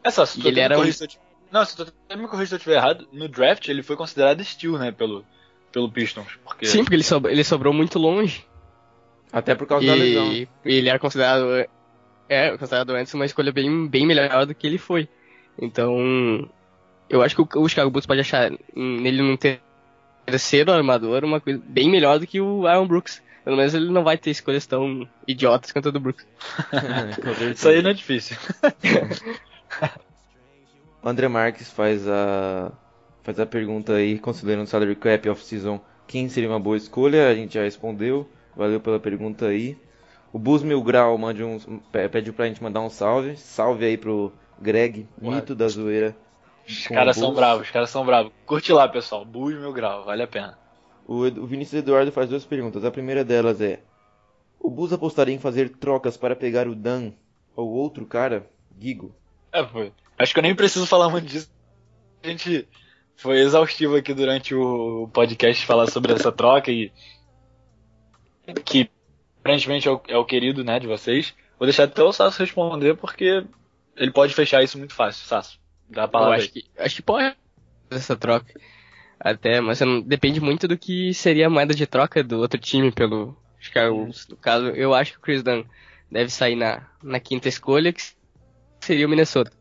Essa, 0.02 0.24
se 0.24 0.38
E 0.38 0.42
tu 0.42 0.48
ele 0.48 0.60
era 0.60 0.78
um- 0.78 0.90
se 0.90 1.08
Não, 1.50 1.64
se 1.64 1.76
tu 1.76 1.84
me 2.16 2.46
se 2.46 2.54
eu 2.54 2.56
estiver 2.56 2.76
errado, 2.76 3.06
no 3.12 3.28
draft 3.28 3.68
ele 3.68 3.82
foi 3.82 3.96
considerado 3.96 4.42
steal, 4.44 4.78
né, 4.78 4.92
pelo, 4.92 5.24
pelo 5.72 5.90
Pistons. 5.90 6.38
Porque... 6.44 6.66
Sim, 6.66 6.84
porque 6.84 6.94
ele, 6.94 7.02
sob- 7.02 7.28
ele 7.30 7.44
sobrou 7.44 7.72
muito 7.72 7.98
longe. 7.98 8.44
Até 9.32 9.54
por 9.54 9.66
causa 9.66 9.86
da 9.86 9.94
lesão. 9.94 10.32
E, 10.32 10.48
e 10.64 10.74
ele 10.74 10.88
era 10.88 10.98
considerado. 10.98 11.44
É, 12.28 12.50
considerado 12.56 12.90
antes 12.90 13.12
uma 13.14 13.26
escolha 13.26 13.52
bem, 13.52 13.86
bem 13.86 14.06
melhor 14.06 14.46
do 14.46 14.54
que 14.54 14.66
ele 14.66 14.78
foi. 14.78 15.08
Então. 15.60 16.48
Eu 17.10 17.22
acho 17.22 17.34
que 17.34 17.58
o, 17.58 17.68
Chicago 17.68 17.90
Bulls 17.90 18.06
pode 18.06 18.20
achar 18.20 18.50
nele 18.74 19.22
num 19.22 19.36
ter- 19.36 19.60
terceiro 20.26 20.70
armador 20.72 21.24
uma 21.24 21.40
coisa 21.40 21.60
bem 21.66 21.90
melhor 21.90 22.18
do 22.18 22.26
que 22.26 22.40
o 22.40 22.66
Aaron 22.66 22.86
Brooks. 22.86 23.22
Pelo 23.44 23.56
menos 23.56 23.72
ele 23.74 23.90
não 23.90 24.04
vai 24.04 24.18
ter 24.18 24.30
escolhas 24.30 24.66
tão 24.66 25.08
idiotas 25.26 25.72
quanto 25.72 25.88
a 25.88 25.92
do 25.92 26.00
Brooks. 26.00 26.26
Isso 27.54 27.68
aí 27.68 27.80
não 27.82 27.90
é 27.90 27.94
difícil. 27.94 28.36
O 31.02 31.08
André 31.08 31.28
Marques 31.28 31.70
faz 31.70 32.06
a 32.08 32.72
faz 33.22 33.38
a 33.40 33.46
pergunta 33.46 33.92
aí, 33.94 34.18
considerando 34.18 34.64
o 34.64 34.66
salary 34.66 34.96
cap 34.96 35.28
off-season, 35.28 35.80
quem 36.06 36.28
seria 36.28 36.48
uma 36.48 36.58
boa 36.60 36.76
escolha? 36.76 37.28
A 37.28 37.34
gente 37.34 37.54
já 37.54 37.62
respondeu. 37.62 38.28
Valeu 38.56 38.80
pela 38.80 38.98
pergunta 38.98 39.46
aí. 39.46 39.78
O 40.32 40.38
Bus 40.38 40.62
Mil 40.62 40.82
Grau 40.82 41.16
mande 41.16 41.42
um, 41.44 41.58
pe- 41.92 42.08
pede 42.08 42.32
pra 42.32 42.46
gente 42.46 42.62
mandar 42.62 42.80
um 42.80 42.90
salve. 42.90 43.36
Salve 43.36 43.84
aí 43.84 43.96
pro 43.96 44.32
Greg, 44.60 45.06
Porra. 45.20 45.36
mito 45.36 45.54
da 45.54 45.68
zoeira. 45.68 46.16
Os 46.66 46.86
caras 46.86 47.16
são 47.16 47.32
bravos, 47.32 47.66
os 47.66 47.70
caras 47.70 47.88
são 47.90 48.04
bravos. 48.04 48.32
Curte 48.44 48.72
lá, 48.72 48.88
pessoal. 48.88 49.24
Bulls 49.24 49.54
mil 49.58 49.72
grau, 49.72 50.04
vale 50.04 50.22
a 50.22 50.26
pena. 50.26 50.58
O, 51.08 51.26
Ed- 51.26 51.40
o 51.40 51.46
Vinícius 51.46 51.80
Eduardo 51.82 52.12
faz 52.12 52.28
duas 52.28 52.44
perguntas. 52.44 52.84
A 52.84 52.90
primeira 52.90 53.24
delas 53.24 53.60
é: 53.60 53.80
O 54.60 54.68
Bus 54.70 54.92
apostaria 54.92 55.34
em 55.34 55.38
fazer 55.38 55.70
trocas 55.70 56.16
para 56.16 56.36
pegar 56.36 56.68
o 56.68 56.74
Dan 56.74 57.12
ou 57.56 57.68
outro 57.70 58.04
cara? 58.06 58.46
Gigo. 58.78 59.14
É, 59.50 59.64
foi. 59.66 59.92
Acho 60.18 60.32
que 60.34 60.38
eu 60.38 60.42
nem 60.42 60.54
preciso 60.54 60.86
falar 60.86 61.08
muito 61.08 61.26
disso. 61.26 61.50
A 62.22 62.28
gente 62.28 62.68
foi 63.16 63.38
exaustivo 63.40 63.96
aqui 63.96 64.12
durante 64.12 64.54
o 64.54 65.08
podcast 65.12 65.64
falar 65.64 65.86
sobre 65.88 66.12
essa 66.12 66.30
troca 66.30 66.70
e 66.70 66.92
que 68.64 68.90
aparentemente 69.40 69.88
é 69.88 69.90
o, 69.90 70.00
é 70.08 70.16
o 70.16 70.24
querido, 70.24 70.62
né, 70.64 70.78
de 70.78 70.86
vocês. 70.86 71.34
Vou 71.58 71.66
deixar 71.66 71.84
até 71.84 72.02
o 72.02 72.12
Sasso 72.12 72.40
responder 72.40 72.96
porque 72.96 73.44
ele 73.96 74.10
pode 74.12 74.34
fechar 74.34 74.62
isso 74.62 74.78
muito 74.78 74.94
fácil. 74.94 75.26
Sasso, 75.26 75.58
dá 75.88 76.02
a 76.02 76.04
Eu 76.04 76.08
palavra 76.08 76.36
acho 76.36 76.46
aí. 76.46 76.50
que, 76.62 76.64
acho 76.78 76.94
que 76.96 77.02
pode 77.02 77.36
essa 77.90 78.16
troca. 78.16 78.52
Até, 79.20 79.60
mas 79.60 79.80
não- 79.80 80.00
depende 80.00 80.40
muito 80.40 80.68
do 80.68 80.78
que 80.78 81.12
seria 81.12 81.46
a 81.46 81.50
moeda 81.50 81.74
de 81.74 81.86
troca 81.86 82.22
do 82.22 82.38
outro 82.38 82.58
time 82.60 82.92
pelo 82.92 83.36
Chicago 83.58 83.96
Bulls. 83.96 84.26
No 84.28 84.36
caso, 84.36 84.66
eu 84.68 84.94
acho 84.94 85.12
que 85.12 85.18
o 85.18 85.22
Chris 85.22 85.42
Dunn 85.42 85.64
deve 86.10 86.30
sair 86.30 86.54
na, 86.54 86.86
na 87.02 87.18
quinta 87.18 87.48
escolha, 87.48 87.92
que 87.92 88.00
seria 88.80 89.06
o 89.06 89.10
Minnesota. 89.10 89.52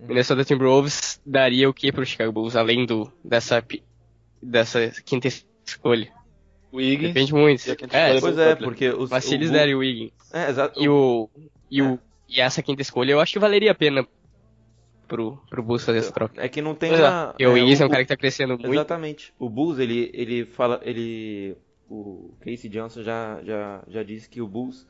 Minnesota 0.00 0.44
Timberwolves 0.44 1.20
daria 1.24 1.68
o 1.68 1.74
que 1.74 1.92
pro 1.92 2.04
Chicago 2.06 2.32
Bulls, 2.32 2.56
além 2.56 2.84
do, 2.86 3.12
dessa, 3.24 3.62
dessa 4.42 4.90
quinta 5.04 5.28
escolha? 5.66 6.08
O 6.72 6.78
Wiggins. 6.78 7.08
Depende 7.08 7.34
muito. 7.34 7.62
É, 7.92 8.20
Pois 8.20 8.38
é, 8.38 8.54
porque 8.54 8.88
os, 8.90 9.10
mas 9.10 9.24
se 9.24 9.30
o 9.30 9.34
eles 9.34 9.48
Bulls- 9.50 9.60
derem 9.60 9.74
o 9.74 9.78
Wiggins 9.78 10.12
É, 10.32 10.48
exato. 10.50 10.80
e 10.82 10.88
o, 10.88 11.28
e 11.70 11.82
o, 11.82 11.98
e 12.28 12.40
essa 12.40 12.62
quinta 12.62 12.80
escolha, 12.82 13.12
eu 13.12 13.20
acho 13.20 13.32
que 13.32 13.38
valeria 13.38 13.72
a 13.72 13.74
pena 13.74 14.06
pro, 15.10 15.36
pro 15.50 15.62
Bulls 15.62 15.84
fazer 15.84 15.98
essa 15.98 16.12
troca. 16.12 16.40
É 16.42 16.48
que 16.48 16.62
não 16.62 16.74
tem 16.74 16.92
é. 16.92 16.96
uma. 16.96 17.28
Porque 17.28 17.46
o 17.46 17.52
Wiggins 17.52 17.80
é 17.80 17.84
um 17.84 17.88
o- 17.88 17.90
cara 17.90 18.02
que 18.04 18.08
tá 18.08 18.16
crescendo 18.16 18.58
muito. 18.58 18.72
Exatamente. 18.72 19.34
O 19.38 19.48
Bulls, 19.50 19.78
ele, 19.78 20.10
ele 20.14 20.44
fala, 20.46 20.80
ele, 20.84 21.56
o 21.88 22.32
Casey 22.40 22.70
Johnson 22.70 23.02
já, 23.02 23.40
já, 23.42 23.82
já 23.88 24.02
disse 24.02 24.28
que 24.28 24.40
o 24.40 24.46
Bulls, 24.46 24.86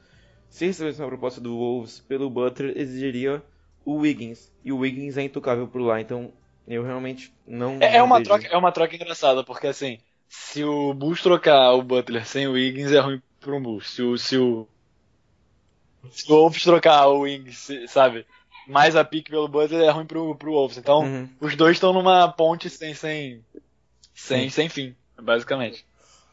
se 0.49 0.67
recebesse 0.67 1.01
uma 1.01 1.09
proposta 1.09 1.41
do 1.41 1.57
Wolves 1.57 2.01
pelo 2.01 2.29
Butler, 2.31 2.77
exigiria 2.77 3.43
o 3.85 3.97
Wiggins. 3.97 4.53
E 4.65 4.71
o 4.73 4.79
Wiggins 4.79 5.17
é 5.17 5.23
intocável 5.23 5.67
por 5.67 5.81
lá, 5.81 6.01
então 6.01 6.33
eu 6.69 6.83
realmente 6.85 7.33
não. 7.47 7.79
É, 7.81 7.97
é 7.97 7.99
não 7.99 8.05
uma 8.07 8.19
vejo- 8.19 8.29
troca, 8.31 8.47
é 8.47 8.57
uma 8.57 8.73
troca 8.73 8.95
engraçada, 8.95 9.43
porque 9.43 9.67
assim, 9.67 9.99
se 10.29 10.63
o 10.65 10.93
Bulls 10.95 11.23
trocar 11.23 11.73
o 11.73 11.83
Butler 11.83 12.27
sem 12.27 12.47
o 12.47 12.53
Wiggins, 12.53 12.93
é 12.93 13.01
ruim 13.01 13.21
pro 13.41 13.59
Bulls. 13.61 13.89
Se 13.91 14.03
o, 14.03 14.17
se 14.19 14.37
o, 14.37 14.69
se 16.11 16.31
o 16.31 16.35
Wolves 16.37 16.63
trocar 16.63 17.07
o 17.09 17.21
Wiggins, 17.21 17.69
sabe, 17.89 18.27
mais 18.67 18.95
a 18.97 19.05
pique 19.05 19.31
pelo 19.31 19.49
Butler, 19.49 19.83
é 19.83 19.91
ruim 19.91 20.07
pro, 20.07 20.35
pro 20.37 20.53
Wolves. 20.53 20.77
Então, 20.79 21.01
Uhum. 21.03 21.29
os 21.41 21.55
dois 21.57 21.77
estão 21.77 21.93
numa 21.93 22.29
ponte 22.29 22.69
sem, 22.71 22.95
sem, 22.95 23.45
sem, 24.15 24.43
Sim. 24.45 24.51
sem 24.51 24.69
fim, 24.69 24.95
basicamente. 25.21 25.85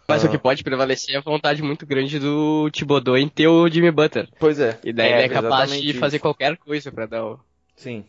Mas 0.08 0.24
o 0.24 0.30
que 0.30 0.38
pode 0.38 0.64
prevalecer 0.64 1.16
é 1.16 1.18
a 1.18 1.22
vontade 1.22 1.62
muito 1.62 1.86
grande 1.86 2.18
do 2.18 2.70
Thibodeau 2.72 3.18
em 3.18 3.28
ter 3.28 3.48
o 3.48 3.68
Jimmy 3.68 3.92
Butler. 3.92 4.30
Pois 4.40 4.58
é. 4.58 4.80
E 4.84 4.94
daí 4.94 5.12
É, 5.12 5.18
ele 5.18 5.24
é 5.26 5.30
capaz 5.30 5.70
de 5.70 5.94
fazer 5.96 6.16
isso. 6.18 6.22
qualquer 6.24 6.56
coisa 6.56 6.90
pra 6.92 7.06
dar 7.06 7.26
o, 7.26 7.40
Sim. 7.76 8.06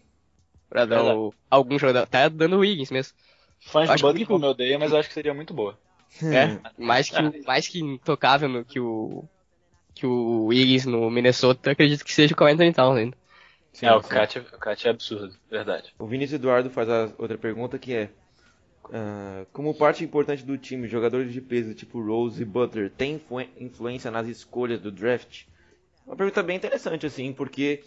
pra 0.70 0.84
dar 0.84 1.02
o, 1.16 1.34
algum 1.50 1.76
jogador. 1.76 2.06
Tá 2.06 2.28
dando 2.28 2.54
o 2.54 2.60
Wiggins 2.60 2.90
mesmo. 2.92 3.14
Fãs 3.60 3.88
que 3.88 3.94
o 3.96 3.98
Butler 3.98 4.14
único- 4.14 4.32
não 4.34 4.38
me 4.38 4.46
odeiam, 4.46 4.78
mas 4.78 4.92
eu 4.92 4.98
acho 4.98 5.08
que 5.08 5.14
seria 5.14 5.34
muito 5.34 5.52
boa. 5.52 5.76
É, 6.22 6.58
mais 6.80 7.10
que, 7.10 7.42
mais 7.44 7.66
que 7.66 7.80
intocável 7.80 8.48
no 8.48 8.64
que 8.64 8.78
o 8.78 9.24
que 9.92 10.06
o 10.06 10.44
Wiggins 10.46 10.86
no 10.86 11.10
Minnesota, 11.10 11.72
acredito 11.72 12.04
que 12.04 12.14
seja 12.14 12.32
o 12.32 12.36
Carl 12.36 12.52
Anthony 12.52 12.72
Towns 12.72 12.96
ainda. 12.96 13.16
Sim, 13.72 13.86
é, 13.86 13.94
o. 13.94 14.02
Cat, 14.02 14.38
o 14.38 14.58
Cat 14.58 14.86
é 14.86 14.90
absurdo, 14.90 15.36
verdade. 15.50 15.94
O 15.98 16.06
Vinícius 16.06 16.38
Eduardo 16.40 16.70
faz 16.70 16.88
a 16.88 17.12
outra 17.18 17.38
pergunta 17.38 17.78
que 17.78 17.94
é 17.94 18.10
ah, 18.92 19.46
como 19.52 19.74
parte 19.74 20.04
importante 20.04 20.44
do 20.44 20.58
time, 20.58 20.88
jogadores 20.88 21.32
de 21.32 21.40
peso 21.40 21.74
tipo 21.74 22.02
Rose 22.02 22.40
e 22.42 22.44
Butler 22.44 22.90
têm 22.90 23.14
influ- 23.16 23.48
influência 23.58 24.10
nas 24.10 24.26
escolhas 24.28 24.80
do 24.80 24.90
draft? 24.92 25.44
Uma 26.06 26.16
pergunta 26.16 26.42
bem 26.42 26.56
interessante 26.56 27.06
assim, 27.06 27.32
porque 27.32 27.84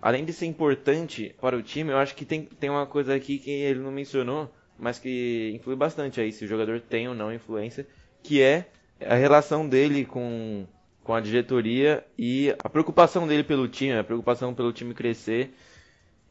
além 0.00 0.24
de 0.24 0.32
ser 0.32 0.46
importante 0.46 1.34
para 1.40 1.56
o 1.56 1.62
time, 1.62 1.92
eu 1.92 1.98
acho 1.98 2.14
que 2.14 2.24
tem, 2.24 2.44
tem 2.44 2.70
uma 2.70 2.86
coisa 2.86 3.14
aqui 3.14 3.38
que 3.38 3.50
ele 3.50 3.80
não 3.80 3.92
mencionou, 3.92 4.50
mas 4.78 4.98
que 4.98 5.52
influi 5.54 5.76
bastante 5.76 6.20
aí 6.20 6.32
se 6.32 6.44
o 6.44 6.48
jogador 6.48 6.80
tem 6.80 7.08
ou 7.08 7.14
não 7.14 7.32
influência, 7.32 7.86
que 8.22 8.42
é 8.42 8.70
a 9.00 9.14
relação 9.14 9.68
dele 9.68 10.04
com 10.04 10.66
com 11.06 11.14
a 11.14 11.20
diretoria 11.20 12.04
e 12.18 12.52
a 12.64 12.68
preocupação 12.68 13.28
dele 13.28 13.44
pelo 13.44 13.68
time, 13.68 13.92
a 13.96 14.02
preocupação 14.02 14.52
pelo 14.52 14.72
time 14.72 14.92
crescer. 14.92 15.54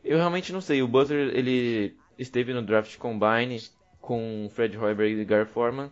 Eu 0.03 0.17
realmente 0.17 0.51
não 0.51 0.59
sei. 0.59 0.82
O 0.82 0.88
Butler 0.88 1.32
ele 1.34 1.95
esteve 2.19 2.51
no 2.53 2.61
draft 2.61 2.97
combine 2.97 3.61
com 4.01 4.49
Fred 4.53 4.78
Hoiberg 4.78 5.15
e 5.21 5.23
Gar 5.23 5.45
Forman. 5.45 5.89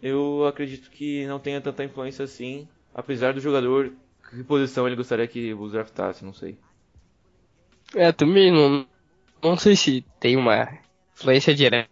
Eu 0.00 0.46
acredito 0.46 0.88
que 0.88 1.26
não 1.26 1.40
tenha 1.40 1.60
tanta 1.60 1.82
influência 1.82 2.24
assim, 2.24 2.68
apesar 2.94 3.34
do 3.34 3.40
jogador 3.40 3.92
que 4.30 4.44
posição 4.44 4.86
ele 4.86 4.94
gostaria 4.94 5.26
que 5.26 5.52
o 5.52 5.56
Bulls 5.56 5.72
draftasse, 5.72 6.24
não 6.24 6.32
sei. 6.32 6.56
É, 7.96 8.12
também 8.12 8.52
não, 8.52 8.86
não 9.42 9.56
sei 9.56 9.74
se 9.74 10.04
tem 10.20 10.36
uma 10.36 10.68
influência 11.12 11.52
direta. 11.52 11.88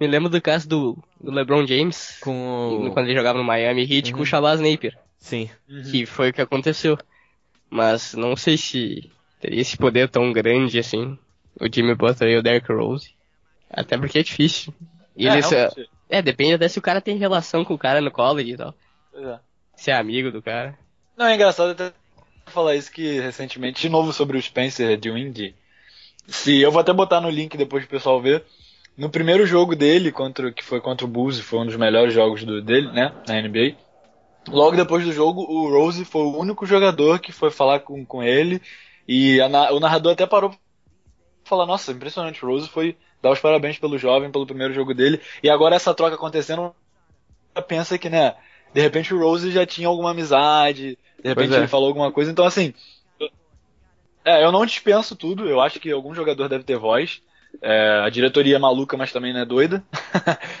Me 0.00 0.06
lembro 0.06 0.28
do 0.30 0.40
caso 0.40 0.68
do, 0.68 0.96
do 1.20 1.32
LeBron 1.32 1.66
James, 1.66 2.16
Com 2.20 2.86
o... 2.86 2.92
quando 2.92 3.06
ele 3.06 3.16
jogava 3.16 3.38
no 3.38 3.44
Miami 3.44 3.82
Heat 3.82 4.12
com 4.12 4.18
Uhum. 4.18 4.22
o 4.22 4.26
Shabazz 4.26 4.60
Napier, 4.60 4.96
Sim. 5.18 5.50
que 5.90 6.06
foi 6.06 6.30
o 6.30 6.32
que 6.32 6.40
aconteceu. 6.40 6.98
Mas 7.70 8.14
não 8.14 8.34
sei 8.36 8.56
se 8.56 9.10
teria 9.40 9.60
esse 9.60 9.76
poder 9.76 10.08
tão 10.08 10.32
grande 10.32 10.78
assim, 10.78 11.18
o 11.60 11.66
Jimmy 11.72 11.94
Butler 11.94 12.30
e 12.30 12.38
o 12.38 12.42
Derrick 12.42 12.72
Rose. 12.72 13.14
Até 13.70 13.98
porque 13.98 14.18
é 14.18 14.22
difícil. 14.22 14.72
E 15.16 15.28
é, 15.28 15.32
eles, 15.32 15.52
é, 15.52 15.56
realmente, 15.56 15.90
é, 16.08 16.22
depende 16.22 16.54
até 16.54 16.68
se 16.68 16.78
o 16.78 16.82
cara 16.82 17.00
tem 17.00 17.18
relação 17.18 17.64
com 17.64 17.74
o 17.74 17.78
cara 17.78 18.00
no 18.00 18.10
college 18.10 18.52
e 18.52 18.56
tal. 18.56 18.74
é. 19.14 19.38
Se 19.76 19.90
é 19.90 19.94
amigo 19.96 20.32
do 20.32 20.42
cara. 20.42 20.76
Não, 21.16 21.26
é 21.26 21.34
engraçado 21.34 21.70
até 21.70 21.92
falar 22.46 22.74
isso 22.74 22.90
que 22.90 23.20
recentemente, 23.20 23.80
de 23.80 23.88
novo 23.88 24.12
sobre 24.12 24.38
o 24.38 24.42
Spencer 24.42 24.96
de 24.96 25.10
Windy. 25.10 25.54
Se 26.26 26.60
eu 26.60 26.72
vou 26.72 26.80
até 26.80 26.92
botar 26.92 27.20
no 27.20 27.30
link 27.30 27.56
depois 27.56 27.84
pro 27.84 27.96
pessoal 27.98 28.20
ver. 28.20 28.44
No 28.96 29.08
primeiro 29.08 29.46
jogo 29.46 29.76
dele, 29.76 30.10
contra, 30.10 30.50
que 30.50 30.64
foi 30.64 30.80
contra 30.80 31.06
o 31.06 31.08
Bulls, 31.08 31.38
foi 31.38 31.60
um 31.60 31.66
dos 31.66 31.76
melhores 31.76 32.12
jogos 32.12 32.42
do- 32.42 32.60
dele, 32.60 32.88
né, 32.90 33.12
na 33.28 33.36
NBA. 33.40 33.76
Logo 34.50 34.76
depois 34.76 35.04
do 35.04 35.12
jogo, 35.12 35.42
o 35.42 35.68
Rose 35.68 36.04
foi 36.04 36.22
o 36.22 36.36
único 36.36 36.66
jogador 36.66 37.18
que 37.18 37.32
foi 37.32 37.50
falar 37.50 37.80
com, 37.80 38.04
com 38.04 38.22
ele. 38.22 38.60
E 39.06 39.40
a 39.40 39.72
o 39.72 39.80
narrador 39.80 40.12
até 40.12 40.26
parou 40.26 40.50
pra 40.50 40.58
falar, 41.44 41.66
nossa, 41.66 41.92
impressionante, 41.92 42.44
o 42.44 42.48
Rose 42.48 42.68
foi 42.68 42.96
dar 43.22 43.30
os 43.30 43.40
parabéns 43.40 43.78
pelo 43.78 43.98
jovem, 43.98 44.30
pelo 44.30 44.46
primeiro 44.46 44.74
jogo 44.74 44.94
dele. 44.94 45.20
E 45.42 45.50
agora 45.50 45.76
essa 45.76 45.94
troca 45.94 46.14
acontecendo, 46.14 46.74
pensa 47.66 47.98
que, 47.98 48.08
né, 48.08 48.34
de 48.72 48.80
repente 48.80 49.14
o 49.14 49.18
Rose 49.18 49.50
já 49.50 49.66
tinha 49.66 49.88
alguma 49.88 50.10
amizade, 50.10 50.98
de 51.22 51.28
repente 51.28 51.54
é. 51.54 51.56
ele 51.56 51.66
falou 51.66 51.88
alguma 51.88 52.12
coisa, 52.12 52.30
então 52.30 52.44
assim. 52.44 52.74
É, 54.24 54.44
eu 54.44 54.52
não 54.52 54.66
dispenso 54.66 55.16
tudo, 55.16 55.48
eu 55.48 55.60
acho 55.60 55.80
que 55.80 55.90
algum 55.90 56.14
jogador 56.14 56.48
deve 56.48 56.64
ter 56.64 56.76
voz. 56.76 57.22
É, 57.60 58.02
a 58.04 58.08
diretoria 58.08 58.56
é 58.56 58.58
maluca, 58.58 58.96
mas 58.96 59.12
também 59.12 59.32
não 59.32 59.40
é 59.40 59.44
doida. 59.44 59.82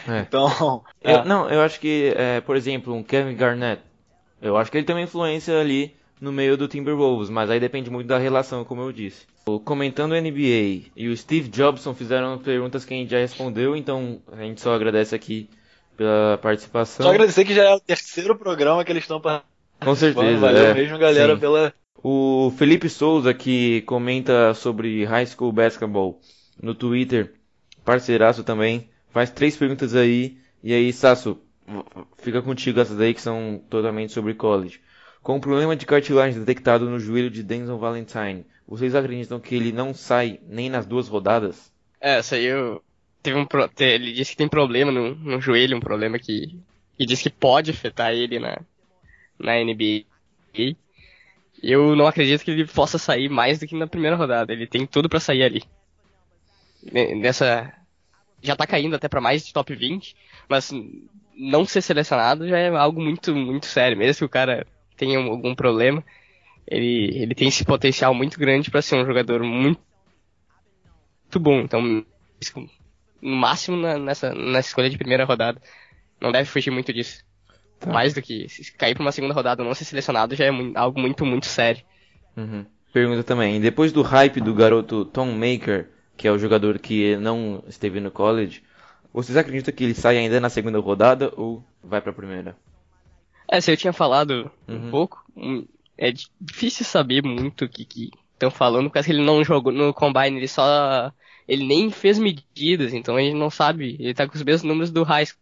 É. 0.08 0.20
Então. 0.20 0.82
Eu- 1.02 1.16
é. 1.18 1.24
não, 1.24 1.48
eu 1.48 1.60
acho 1.62 1.78
que, 1.78 2.12
é, 2.16 2.40
por 2.40 2.56
exemplo, 2.56 2.94
um 2.94 3.02
Kevin 3.02 3.36
Garnett, 3.36 3.82
eu 4.40 4.56
acho 4.56 4.70
que 4.70 4.78
ele 4.78 4.86
tem 4.86 4.96
uma 4.96 5.02
influência 5.02 5.58
ali 5.58 5.94
no 6.20 6.32
meio 6.32 6.56
do 6.56 6.66
Timberwolves, 6.66 7.30
mas 7.30 7.50
aí 7.50 7.60
depende 7.60 7.90
muito 7.90 8.06
da 8.06 8.18
relação, 8.18 8.64
como 8.64 8.82
eu 8.82 8.92
disse. 8.92 9.26
O 9.46 9.60
Comentando 9.60 10.14
NBA 10.14 10.90
e 10.96 11.08
o 11.08 11.16
Steve 11.16 11.48
Jobson 11.48 11.94
fizeram 11.94 12.38
perguntas 12.38 12.84
que 12.84 12.92
a 12.92 12.96
gente 12.96 13.10
já 13.10 13.18
respondeu, 13.18 13.76
então 13.76 14.20
a 14.32 14.42
gente 14.42 14.60
só 14.60 14.74
agradece 14.74 15.14
aqui 15.14 15.48
pela 15.96 16.38
participação. 16.38 17.04
Só 17.04 17.10
agradecer 17.10 17.44
que 17.44 17.54
já 17.54 17.64
é 17.64 17.74
o 17.74 17.80
terceiro 17.80 18.36
programa 18.36 18.84
que 18.84 18.92
eles 18.92 19.04
estão 19.04 19.20
participando. 19.20 19.48
Com 19.80 19.94
certeza, 19.94 20.38
Valeu 20.38 20.66
é. 20.66 20.74
mesmo, 20.74 20.98
galera, 20.98 21.34
Sim. 21.34 21.40
pela. 21.40 21.72
O 22.02 22.52
Felipe 22.56 22.88
Souza, 22.88 23.32
que 23.34 23.82
comenta 23.82 24.54
sobre 24.54 25.04
high 25.04 25.26
school 25.26 25.52
basketball 25.52 26.20
no 26.62 26.74
Twitter, 26.74 27.34
parceiraço 27.84 28.44
também, 28.44 28.90
faz 29.10 29.30
três 29.30 29.56
perguntas 29.56 29.94
aí. 29.94 30.38
E 30.62 30.72
aí, 30.74 30.92
Sasso, 30.92 31.40
fica 32.18 32.42
contigo 32.42 32.80
essas 32.80 33.00
aí 33.00 33.14
que 33.14 33.20
são 33.20 33.62
totalmente 33.70 34.12
sobre 34.12 34.34
college. 34.34 34.80
Com 35.22 35.36
o 35.36 35.40
problema 35.40 35.76
de 35.76 35.86
cartilagem 35.86 36.38
detectado 36.40 36.88
no 36.88 36.98
joelho 36.98 37.30
de 37.30 37.42
Denzel 37.42 37.78
Valentine, 37.78 38.46
vocês 38.66 38.94
acreditam 38.94 39.40
que 39.40 39.54
ele 39.54 39.72
não 39.72 39.92
sai 39.94 40.40
nem 40.46 40.70
nas 40.70 40.86
duas 40.86 41.08
rodadas? 41.08 41.72
É, 42.00 42.20
eu. 42.40 42.82
Teve 43.22 43.36
um 43.38 43.46
pro- 43.46 43.68
Ele 43.78 44.12
disse 44.12 44.30
que 44.32 44.36
tem 44.36 44.48
problema 44.48 44.92
no, 44.92 45.14
no 45.14 45.40
joelho, 45.40 45.76
um 45.76 45.80
problema 45.80 46.18
que. 46.18 46.58
E 46.98 47.06
disse 47.06 47.24
que 47.24 47.30
pode 47.30 47.70
afetar 47.70 48.12
ele 48.12 48.38
na, 48.38 48.58
na 49.38 49.58
NBA. 49.58 50.76
Eu 51.62 51.96
não 51.96 52.06
acredito 52.06 52.44
que 52.44 52.50
ele 52.52 52.66
possa 52.66 52.98
sair 52.98 53.28
mais 53.28 53.58
do 53.60 53.66
que 53.66 53.76
na 53.76 53.86
primeira 53.86 54.16
rodada. 54.16 54.52
Ele 54.52 54.66
tem 54.66 54.86
tudo 54.86 55.08
pra 55.08 55.20
sair 55.20 55.42
ali. 55.44 55.62
Ne- 56.82 57.14
Nessa. 57.16 57.72
Já 58.42 58.54
tá 58.54 58.66
caindo 58.66 58.94
até 58.94 59.08
pra 59.08 59.20
mais 59.20 59.44
de 59.44 59.52
top 59.52 59.74
20, 59.74 60.14
mas 60.48 60.70
não 61.36 61.64
ser 61.64 61.80
selecionado 61.82 62.46
já 62.48 62.56
é 62.58 62.68
algo 62.68 63.00
muito, 63.00 63.34
muito 63.34 63.66
sério. 63.66 63.96
Mesmo 63.98 64.18
que 64.18 64.24
o 64.24 64.28
cara 64.28 64.64
tenha 64.96 65.18
algum 65.18 65.54
problema, 65.56 66.04
ele, 66.66 67.10
ele 67.20 67.34
tem 67.34 67.48
esse 67.48 67.64
potencial 67.64 68.14
muito 68.14 68.38
grande 68.38 68.70
pra 68.70 68.80
ser 68.82 68.96
um 68.96 69.04
jogador 69.06 69.42
muito 69.42 69.80
muito 71.24 71.40
bom. 71.40 71.60
Então, 71.60 71.82
no 73.20 73.36
máximo 73.36 73.76
na- 73.76 73.98
nessa, 73.98 74.32
nessa 74.34 74.68
escolha 74.68 74.88
de 74.88 74.96
primeira 74.96 75.24
rodada. 75.24 75.60
Não 76.20 76.32
deve 76.32 76.48
fugir 76.48 76.70
muito 76.70 76.92
disso. 76.92 77.22
Tá. 77.78 77.92
Mais 77.92 78.14
do 78.14 78.22
que 78.22 78.48
se 78.48 78.72
cair 78.72 78.94
pra 78.94 79.02
uma 79.02 79.12
segunda 79.12 79.34
rodada 79.34 79.62
não 79.62 79.74
ser 79.74 79.84
selecionado 79.84 80.34
já 80.34 80.46
é 80.46 80.50
mui- 80.50 80.72
algo 80.74 80.98
muito, 81.00 81.24
muito 81.26 81.46
sério. 81.46 81.82
Uhum. 82.36 82.64
Pergunta 82.92 83.22
também, 83.22 83.60
depois 83.60 83.92
do 83.92 84.02
hype 84.02 84.40
do 84.40 84.54
garoto 84.54 85.04
Tom 85.04 85.26
Maker, 85.32 85.90
que 86.18 86.28
é 86.28 86.32
o 86.32 86.38
jogador 86.38 86.78
que 86.78 87.16
não 87.16 87.62
esteve 87.66 88.00
no 88.00 88.10
college, 88.10 88.62
vocês 89.14 89.36
acreditam 89.38 89.72
que 89.72 89.84
ele 89.84 89.94
sai 89.94 90.18
ainda 90.18 90.38
na 90.40 90.50
segunda 90.50 90.78
rodada 90.80 91.32
ou 91.36 91.64
vai 91.82 92.02
pra 92.02 92.12
primeira? 92.12 92.56
É, 93.50 93.60
se 93.60 93.70
eu 93.72 93.76
tinha 93.76 93.92
falado 93.92 94.50
Uhum. 94.68 94.88
um 94.88 94.90
pouco, 94.90 95.24
hum, 95.34 95.64
é 95.96 96.12
di- 96.12 96.26
difícil 96.38 96.84
saber 96.84 97.22
muito 97.22 97.64
o 97.64 97.68
que 97.68 98.10
estão 98.34 98.50
falando, 98.50 98.90
porque 98.90 99.10
ele 99.10 99.22
não 99.24 99.42
jogou 99.42 99.72
no 99.72 99.94
Combine, 99.94 100.36
ele 100.36 100.48
só. 100.48 101.10
Ele 101.46 101.64
nem 101.66 101.90
fez 101.90 102.18
medidas, 102.18 102.92
então 102.92 103.16
a 103.16 103.20
gente 103.22 103.34
não 103.36 103.48
sabe. 103.48 103.96
Ele 103.98 104.12
tá 104.12 104.28
com 104.28 104.34
os 104.34 104.42
mesmos 104.42 104.64
números 104.68 104.90
do 104.90 105.02
High 105.02 105.24
School. 105.24 105.40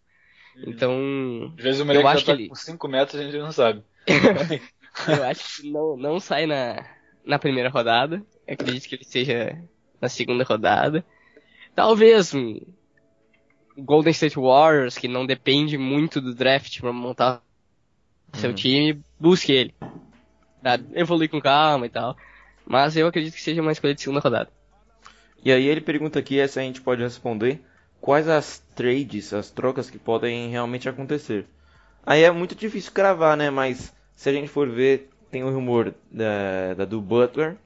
Então, 0.69 1.53
Às 1.59 1.65
vezes 1.65 1.81
o 1.81 1.85
moleque 1.85 2.07
acho 2.07 2.21
já 2.21 2.27
tá 2.27 2.37
que 2.37 2.43
ele- 2.43 2.49
com 2.49 2.55
5 2.55 2.87
metros 2.89 3.21
a 3.21 3.25
gente 3.25 3.37
não 3.39 3.51
sabe. 3.51 3.83
eu 5.09 5.25
acho 5.25 5.63
que 5.63 5.71
não, 5.71 5.97
não 5.97 6.21
sai 6.21 6.47
na, 6.47 6.87
na 7.25 7.39
primeira 7.41 7.69
rodada. 7.71 8.23
Eu 8.47 8.55
acredito 8.55 8.89
que 8.89 8.95
ele 8.95 9.05
seja 9.05 9.59
na 10.01 10.09
segunda 10.09 10.45
rodada. 10.45 11.05
Talvez 11.75 12.35
um 12.35 12.61
Golden 13.79 14.13
State 14.13 14.37
Warriors, 14.39 14.99
que 14.99 15.09
não 15.09 15.27
depende 15.27 15.77
muito 15.79 16.21
do 16.21 16.35
draft 16.35 16.81
para 16.81 16.93
montar 16.93 17.43
seu 18.35 18.51
Uhum. 18.51 18.55
time, 18.55 19.03
busque 19.19 19.53
ele. 19.53 19.75
Pra 20.63 20.79
evoluir 20.95 21.31
com 21.31 21.41
calma 21.41 21.87
e 21.87 21.91
tal. 21.91 22.17
Mas 22.67 22.97
eu 22.97 23.07
acredito 23.07 23.35
que 23.35 23.43
seja 23.43 23.63
uma 23.63 23.73
escolha 23.73 23.95
de 23.95 24.03
segunda 24.03 24.21
rodada. 24.21 24.51
E 25.45 25.53
aí 25.53 25.67
ele 25.67 25.81
pergunta 25.81 26.19
aqui, 26.19 26.39
essa 26.39 26.61
a 26.61 26.63
gente 26.63 26.81
pode 26.81 27.03
responder, 27.03 27.61
quais 28.01 28.29
as 28.29 28.59
trades, 28.75 29.33
as 29.33 29.51
trocas 29.51 29.89
que 29.89 29.99
podem 29.99 30.51
realmente 30.51 30.89
acontecer. 30.89 31.47
Aí 32.05 32.23
é 32.23 32.31
muito 32.31 32.55
difícil 32.55 32.93
cravar, 32.93 33.37
né? 33.37 33.51
Mas 33.51 33.95
se 34.15 34.29
a 34.29 34.33
gente 34.33 34.49
for 34.49 34.69
ver, 34.69 35.11
tem 35.31 35.45
o 35.45 35.51
rumor 35.51 35.95
da, 36.11 36.75
da 36.75 36.85
do 36.85 37.01
Butler 37.01 37.57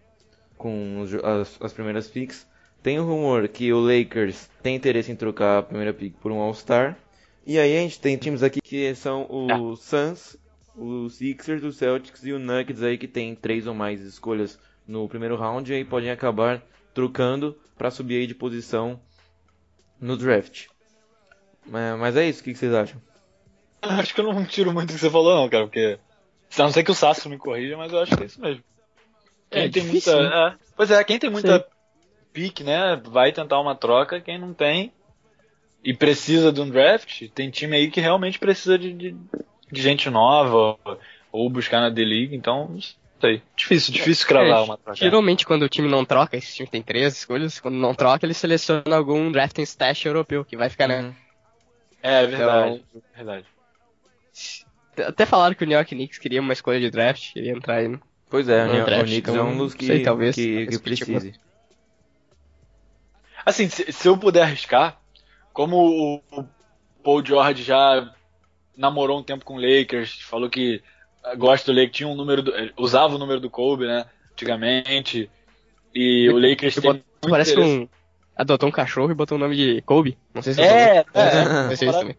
com 0.61 1.03
as, 1.25 1.57
as 1.59 1.73
primeiras 1.73 2.07
picks. 2.07 2.47
Tem 2.83 2.99
o 3.01 3.05
rumor 3.05 3.49
que 3.49 3.73
o 3.73 3.81
Lakers 3.81 4.49
tem 4.63 4.77
interesse 4.77 5.11
em 5.11 5.17
trocar 5.17 5.59
a 5.59 5.63
primeira 5.63 5.93
pick 5.93 6.15
por 6.21 6.31
um 6.31 6.39
All-Star. 6.39 6.99
E 7.47 7.59
aí 7.59 7.77
a 7.77 7.81
gente 7.81 7.99
tem 7.99 8.17
times 8.19 8.43
aqui 8.43 8.61
que 8.61 8.95
são 8.95 9.27
o 9.31 9.75
Suns, 9.75 10.37
o 10.77 11.09
Sixers, 11.09 11.65
o 11.65 11.73
Celtics 11.73 12.25
e 12.25 12.33
o 12.33 12.39
Nuggets 12.39 12.83
aí 12.83 12.99
que 12.99 13.09
tem 13.09 13.35
três 13.35 13.67
ou 13.67 13.75
mais 13.75 14.03
escolhas 14.03 14.59
no 14.87 15.09
primeiro 15.09 15.37
round 15.37 15.71
e 15.71 15.77
aí 15.77 15.85
podem 15.85 16.11
acabar 16.11 16.63
trocando 16.93 17.59
para 17.77 17.91
subir 17.91 18.17
aí 18.17 18.27
de 18.27 18.35
posição 18.35 19.01
no 19.99 20.17
draft. 20.17 20.67
Mas 21.67 22.17
é 22.17 22.29
isso, 22.29 22.43
o 22.43 22.45
que 22.45 22.55
vocês 22.55 22.75
acham? 22.75 23.01
Acho 23.81 24.15
que 24.15 24.21
eu 24.21 24.25
não 24.25 24.45
tiro 24.45 24.73
muito 24.73 24.89
do 24.89 24.95
que 24.95 25.01
você 25.01 25.11
falou 25.11 25.35
não, 25.35 25.49
cara, 25.49 25.65
porque 25.65 25.99
a 26.59 26.63
não 26.63 26.73
ser 26.73 26.85
que 26.85 26.91
o 26.91 26.95
Sasso 26.95 27.31
me 27.31 27.39
corrija, 27.39 27.77
mas 27.77 27.93
eu 27.93 28.01
acho 28.01 28.15
que 28.15 28.23
é 28.23 28.27
isso 28.27 28.41
mesmo. 28.41 28.63
Quem 29.51 29.63
É 29.63 29.69
tem 29.69 29.83
difícil, 29.83 30.21
muita, 30.21 30.23
né? 30.23 30.33
é, 30.53 30.59
pois 30.77 30.91
é, 30.91 31.03
quem 31.05 31.19
tem 31.19 31.31
muita 31.31 31.59
Sim. 31.59 31.65
pique, 32.33 32.65
né, 32.65 32.97
vai 32.97 33.33
tentar 33.33 33.61
uma 33.61 33.75
troca, 33.77 34.21
quem 34.21 34.39
não 34.39 34.55
tem 34.55 34.93
e 35.85 35.95
precisa 35.95 36.53
de 36.53 36.61
um 36.61 36.69
draft, 36.71 37.29
tem 37.35 37.51
time 37.51 37.77
aí 37.77 37.91
que 37.91 38.01
realmente 38.01 38.39
precisa 38.39 38.79
de, 38.79 38.93
de, 38.93 39.17
de 39.73 39.83
gente 39.83 40.11
nova 40.11 40.79
ou 41.33 41.51
buscar 41.51 41.81
na 41.81 41.91
D-League, 41.91 42.35
então 42.37 42.69
não 42.69 42.81
sei. 43.21 43.43
Difícil, 43.57 43.93
difícil 43.95 44.27
cravar 44.27 44.63
É, 44.63 44.65
uma 44.65 44.77
troca. 44.79 44.97
Geralmente, 44.97 45.47
quando 45.47 45.63
o 45.63 45.69
time 45.69 45.89
não 45.89 46.05
troca, 46.05 46.37
esse 46.37 46.55
time 46.55 46.69
tem 46.69 46.83
três 46.83 47.19
escolhas, 47.19 47.61
quando 47.61 47.77
não 47.77 47.95
troca, 47.95 48.27
ele 48.27 48.35
seleciona 48.35 48.97
algum 48.97 49.31
drafting 49.31 49.63
stash 49.63 50.05
europeu, 50.07 50.45
que 50.45 50.57
vai 50.57 50.69
ficar, 50.69 50.89
né? 50.89 51.03
Uhum. 51.03 51.15
É 52.03 52.27
verdade, 52.27 52.85
verdade. 53.15 53.47
Até 55.07 55.27
falaram 55.27 55.55
que 55.57 55.65
o 55.65 55.67
New 55.67 55.77
York 55.77 55.95
Knicks 55.95 56.19
queria 56.19 56.41
uma 56.41 56.53
escolha 56.53 56.79
de 56.81 56.91
draft, 56.91 57.33
queria 57.33 57.53
entrar 57.53 57.77
aí. 57.79 57.89
no- 57.89 58.01
Pois 58.31 58.49
é, 58.49 58.64
No 58.64 58.83
o, 58.83 58.85
draft, 58.85 59.03
o 59.03 59.05
Knicks 59.07 59.28
é 59.28 59.37
então, 59.37 59.49
um 59.49 59.59
dos 59.59 59.74
que, 59.74 59.87
sei, 59.87 60.03
talvez, 60.05 60.37
que, 60.37 60.47
talvez 60.55 60.76
que 60.76 60.83
precise. 60.83 61.35
Assim, 63.45 63.68
se, 63.68 63.91
se 63.93 64.09
eu 64.09 64.16
puder 64.16 64.43
arriscar, 64.43 65.01
como 65.53 65.76
o, 65.76 66.22
o 66.41 66.45
Paul 67.03 67.24
George 67.24 67.62
já 67.64 68.14
namorou 68.76 69.18
um 69.18 69.22
tempo 69.22 69.45
com 69.45 69.57
o 69.57 69.61
Lakers, 69.61 70.20
falou 70.22 70.49
que 70.49 70.81
gosta 71.37 71.72
do 71.72 71.76
Lakers, 71.76 71.97
tinha 71.97 72.09
um 72.09 72.14
número 72.14 72.43
do, 72.43 72.53
usava 72.76 73.16
o 73.16 73.18
número 73.18 73.41
do 73.41 73.51
Kobe, 73.51 73.87
né, 73.87 74.07
antigamente, 74.33 75.28
e 75.93 76.28
o 76.31 76.39
Lakers 76.39 76.76
tem 76.76 76.91
muito 76.93 77.05
Parece 77.28 77.55
que 77.55 77.61
interesse- 77.61 77.83
um. 77.83 77.89
Adotou 78.37 78.68
um 78.68 78.72
cachorro 78.72 79.11
e 79.11 79.14
botou 79.14 79.37
o 79.37 79.41
nome 79.41 79.55
de 79.55 79.83
Kobe. 79.83 80.16
Não 80.33 80.41
sei 80.41 80.55
se 80.55 80.62
É, 80.62 80.99
é, 80.99 81.05
Vai 81.66 81.76
ser 81.76 81.91
isso 81.91 81.99
também. 81.99 82.16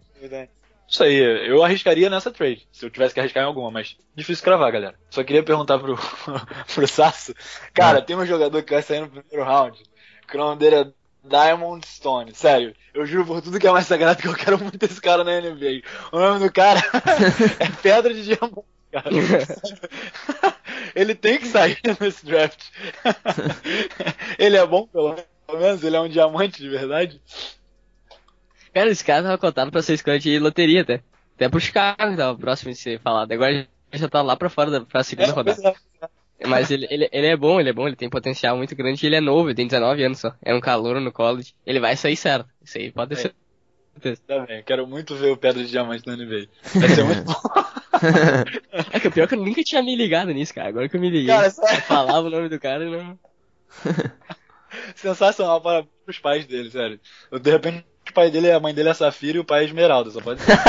Isso 0.92 1.06
aí, 1.06 1.16
eu 1.48 1.64
arriscaria 1.64 2.10
nessa 2.10 2.30
trade, 2.30 2.68
se 2.70 2.86
eu 2.86 2.90
tivesse 2.90 3.14
que 3.14 3.22
arriscar 3.22 3.42
em 3.42 3.46
alguma, 3.46 3.72
mas 3.72 3.96
difícil 4.14 4.44
cravar, 4.44 4.70
galera. 4.74 5.00
Só 5.10 5.24
queria 5.24 5.42
perguntar 5.42 5.80
pro, 5.80 5.98
pro 6.76 6.86
Sasso. 6.86 7.34
Cara, 7.74 8.02
tem 8.02 8.14
um 8.14 8.26
jogador 8.26 8.62
que 8.62 8.74
vai 8.74 8.82
sair 8.82 9.00
no 9.00 9.08
primeiro 9.08 9.50
round, 9.50 9.82
que 10.28 10.36
o 10.36 10.40
nome 10.40 10.60
dele 10.60 10.76
é 10.76 10.92
Diamond 11.24 11.88
Stone. 11.88 12.36
Sério, 12.36 12.76
eu 12.94 13.06
juro 13.06 13.26
por 13.26 13.42
tudo 13.42 13.58
que 13.58 13.66
é 13.66 13.72
mais 13.72 13.88
sagrado 13.88 14.22
que 14.22 14.28
eu 14.28 14.36
quero 14.36 14.60
muito 14.60 14.84
esse 14.84 15.00
cara 15.00 15.24
na 15.24 15.40
NBA. 15.40 15.82
O 16.12 16.20
nome 16.20 16.46
do 16.46 16.52
cara 16.52 16.82
é 17.58 17.70
Pedra 17.82 18.14
de 18.14 18.26
Diamante, 18.26 18.66
cara. 18.92 19.10
Ele 20.94 21.16
tem 21.16 21.38
que 21.38 21.48
sair 21.48 21.80
nesse 22.02 22.26
draft. 22.26 22.66
Ele 24.38 24.58
é 24.58 24.66
bom, 24.66 24.86
pelo 24.88 25.16
menos, 25.58 25.84
ele 25.86 25.96
é 25.96 26.02
um 26.02 26.10
diamante 26.10 26.62
de 26.62 26.68
verdade. 26.68 27.22
Cara, 28.74 28.90
esse 28.90 29.04
cara 29.04 29.24
tava 29.24 29.38
cotado 29.38 29.72
pra 29.72 29.82
ser 29.82 29.94
escolha 29.94 30.20
de 30.20 30.40
loteria 30.40 30.82
até. 30.82 31.02
Até 31.36 31.50
pro 31.50 31.60
Chicago 31.60 32.16
tava 32.16 32.38
próximo 32.38 32.72
de 32.72 32.78
ser 32.78 33.00
falado. 33.00 33.32
Agora 33.32 33.68
já 33.94 34.08
tá 34.08 34.22
lá 34.22 34.36
pra 34.36 34.50
fora, 34.50 34.72
da, 34.72 34.82
pra 34.82 35.04
segunda 35.04 35.30
É, 35.30 35.32
rodada. 35.32 35.62
pois 35.62 35.74
é. 35.74 36.48
Mas 36.48 36.72
ele, 36.72 36.88
ele, 36.90 37.08
ele 37.12 37.28
é 37.28 37.38
bom, 37.38 37.60
ele 37.60 37.70
é 37.70 37.74
bom, 37.74 37.86
ele 37.88 37.96
tem 37.96 38.10
potencial 38.10 38.58
muito 38.58 38.76
grande 38.76 39.06
e 39.06 39.08
ele 39.08 39.16
é 39.16 39.22
novo, 39.22 39.50
ele 39.50 39.56
tem 39.56 39.68
19 39.68 40.04
anos 40.04 40.20
só. 40.20 40.34
É 40.42 40.56
um 40.56 40.60
calor 40.60 41.00
no 41.00 41.12
college. 41.12 41.54
Ele 41.66 41.80
vai 41.80 41.96
sair 41.96 42.16
certo. 42.16 42.50
Isso 42.64 42.78
aí 42.80 42.92
pode 42.92 43.14
É. 43.14 43.18
ser. 43.18 43.36
Tá 44.26 44.40
bem, 44.46 44.64
quero 44.64 44.88
muito 44.88 45.16
ver 45.16 45.32
o 45.32 45.38
Pedra 45.38 45.62
de 45.64 45.70
Diamante 45.70 46.08
na 46.08 46.16
NBA. 46.16 46.48
Vai 46.76 46.90
ser 46.90 47.04
muito 47.04 47.24
bom. 47.26 47.34
É 48.92 49.00
que 49.00 49.08
o 49.10 49.12
pior 49.12 49.26
é 49.26 49.28
que 49.28 49.36
eu 49.36 49.40
nunca 49.46 49.62
tinha 49.64 49.84
me 49.84 49.96
ligado 49.96 50.32
nisso, 50.32 50.56
cara. 50.56 50.70
Agora 50.70 50.90
que 50.90 50.96
eu 50.96 51.02
me 51.02 51.10
liguei. 51.10 51.28
Cara, 51.28 51.48
eu 51.48 51.82
falava 51.82 52.26
o 52.26 52.30
nome 52.32 52.50
do 52.50 52.60
cara 52.60 52.84
e 52.84 52.90
não. 52.90 53.20
Sensacional 54.96 55.62
para 55.62 55.86
os 56.08 56.18
pais 56.20 56.46
dele, 56.46 56.72
sério. 56.72 57.00
Eu, 57.30 57.38
De 57.38 57.52
repente, 57.52 57.86
o 58.12 58.14
pai 58.14 58.30
dele, 58.30 58.52
a 58.52 58.60
mãe 58.60 58.74
dele 58.74 58.90
é 58.90 58.94
Safira 58.94 59.38
e 59.38 59.40
o 59.40 59.46
pai 59.46 59.62
é 59.62 59.66
Esmeralda, 59.66 60.12
só 60.12 60.22
pode 60.22 60.42
ser. 60.42 60.52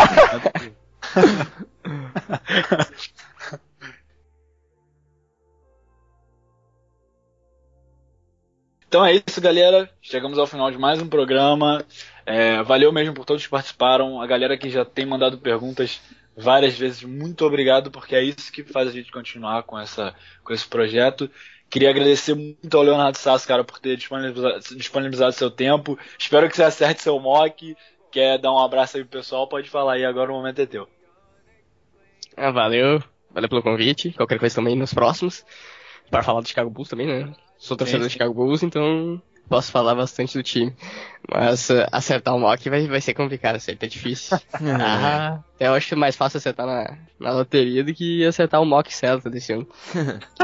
Então 8.86 9.06
é 9.06 9.14
isso, 9.14 9.40
galera. 9.40 9.90
Chegamos 10.02 10.38
ao 10.38 10.46
final 10.46 10.70
de 10.70 10.76
mais 10.76 11.00
um 11.00 11.08
programa. 11.08 11.82
É, 12.26 12.62
valeu 12.62 12.92
mesmo 12.92 13.14
por 13.14 13.24
todos 13.24 13.42
que 13.42 13.48
participaram. 13.48 14.20
A 14.20 14.26
galera 14.26 14.58
que 14.58 14.68
já 14.68 14.84
tem 14.84 15.06
mandado 15.06 15.38
perguntas 15.38 15.98
várias 16.36 16.78
vezes, 16.78 17.02
muito 17.02 17.46
obrigado, 17.46 17.90
porque 17.90 18.14
é 18.14 18.22
isso 18.22 18.52
que 18.52 18.62
faz 18.62 18.88
a 18.88 18.92
gente 18.92 19.10
continuar 19.10 19.62
com, 19.62 19.78
essa, 19.78 20.14
com 20.44 20.52
esse 20.52 20.68
projeto. 20.68 21.30
Queria 21.72 21.88
agradecer 21.88 22.34
muito 22.34 22.76
ao 22.76 22.82
Leonardo 22.82 23.16
Sasso, 23.16 23.48
cara, 23.48 23.64
por 23.64 23.78
ter 23.78 23.96
disponibilizado, 23.96 24.76
disponibilizado 24.76 25.32
seu 25.32 25.50
tempo. 25.50 25.98
Espero 26.18 26.46
que 26.46 26.54
você 26.54 26.64
acerte 26.64 27.00
seu 27.00 27.18
mock. 27.18 27.74
Quer 28.10 28.36
dar 28.38 28.52
um 28.52 28.58
abraço 28.58 28.98
aí 28.98 29.04
pro 29.04 29.18
pessoal? 29.18 29.48
Pode 29.48 29.70
falar 29.70 29.94
aí, 29.94 30.04
agora 30.04 30.30
o 30.30 30.34
momento 30.34 30.60
é 30.60 30.66
teu. 30.66 30.86
Ah, 32.36 32.50
valeu. 32.50 33.02
Valeu 33.30 33.48
pelo 33.48 33.62
convite. 33.62 34.12
Qualquer 34.12 34.38
coisa 34.38 34.54
também 34.54 34.76
nos 34.76 34.92
próximos. 34.92 35.46
Para 36.10 36.22
falar 36.22 36.42
do 36.42 36.48
Chicago 36.48 36.68
Bulls 36.68 36.90
também, 36.90 37.06
né? 37.06 37.34
Sou 37.56 37.74
torcedor 37.74 38.06
do. 38.06 38.10
Chicago 38.10 38.34
Bulls, 38.34 38.62
então 38.62 39.22
posso 39.48 39.70
falar 39.70 39.94
bastante 39.94 40.36
do 40.36 40.42
time. 40.42 40.74
Mas 41.30 41.70
uh, 41.70 41.86
acertar 41.92 42.34
o 42.34 42.40
mock 42.40 42.68
vai, 42.68 42.86
vai 42.86 43.00
ser 43.00 43.14
complicado, 43.14 43.56
acertar 43.56 43.86
é 43.86 43.90
difícil. 43.90 44.38
ah, 44.54 45.40
até 45.54 45.68
eu 45.68 45.74
acho 45.74 45.94
é 45.94 45.96
mais 45.96 46.16
fácil 46.16 46.38
acertar 46.38 46.66
na, 46.66 46.98
na 47.18 47.32
loteria 47.32 47.84
do 47.84 47.94
que 47.94 48.24
acertar 48.24 48.60
o 48.60 48.66
mock 48.66 48.92
certo 48.92 49.30
desse 49.30 49.52
ano. 49.52 49.66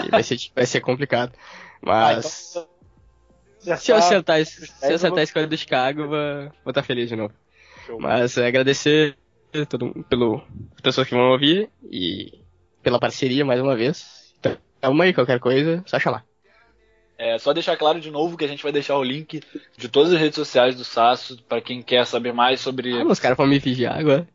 Que 0.02 0.10
vai, 0.10 0.22
ser, 0.22 0.38
vai 0.54 0.66
ser 0.66 0.80
complicado. 0.80 1.32
Mas 1.82 2.54
Ah, 2.56 2.66
então, 3.62 3.76
se 3.76 3.90
eu 3.90 3.96
acertar, 3.96 4.44
se 4.44 4.68
eu 4.82 4.94
acertar 4.94 5.18
a 5.18 5.22
escolha 5.22 5.46
do 5.46 5.56
Chicago, 5.56 6.08
vou 6.08 6.50
vou 6.64 6.70
estar 6.70 6.82
feliz 6.82 7.08
de 7.08 7.16
novo. 7.16 7.34
Show. 7.86 7.98
Mas 8.00 8.36
é, 8.36 8.46
agradecer 8.46 9.16
todo, 9.68 9.86
mundo 9.86 10.04
pelo 10.08 10.42
as 10.74 10.80
pessoas 10.80 11.08
que 11.08 11.14
vão 11.14 11.30
ouvir 11.30 11.70
e 11.90 12.32
pela 12.82 13.00
parceria 13.00 13.44
mais 13.44 13.60
uma 13.60 13.76
vez. 13.76 14.34
Então, 14.38 14.56
tamo 14.80 15.02
aí, 15.02 15.12
qualquer 15.12 15.40
coisa, 15.40 15.82
só 15.86 15.98
chamar. 15.98 16.27
É, 17.18 17.36
só 17.36 17.52
deixar 17.52 17.76
claro 17.76 18.00
de 18.00 18.12
novo 18.12 18.36
que 18.36 18.44
a 18.44 18.48
gente 18.48 18.62
vai 18.62 18.70
deixar 18.70 18.96
o 18.96 19.02
link 19.02 19.42
de 19.76 19.88
todas 19.88 20.12
as 20.12 20.20
redes 20.20 20.36
sociais 20.36 20.76
do 20.76 20.84
Sasso 20.84 21.36
para 21.48 21.60
quem 21.60 21.82
quer 21.82 22.06
saber 22.06 22.32
mais 22.32 22.60
sobre. 22.60 23.00
Ah, 23.00 23.04
os 23.04 23.18
caras 23.18 23.36
vão 23.36 23.46
me 23.46 23.58
vigiar 23.58 23.98
agora. 23.98 24.26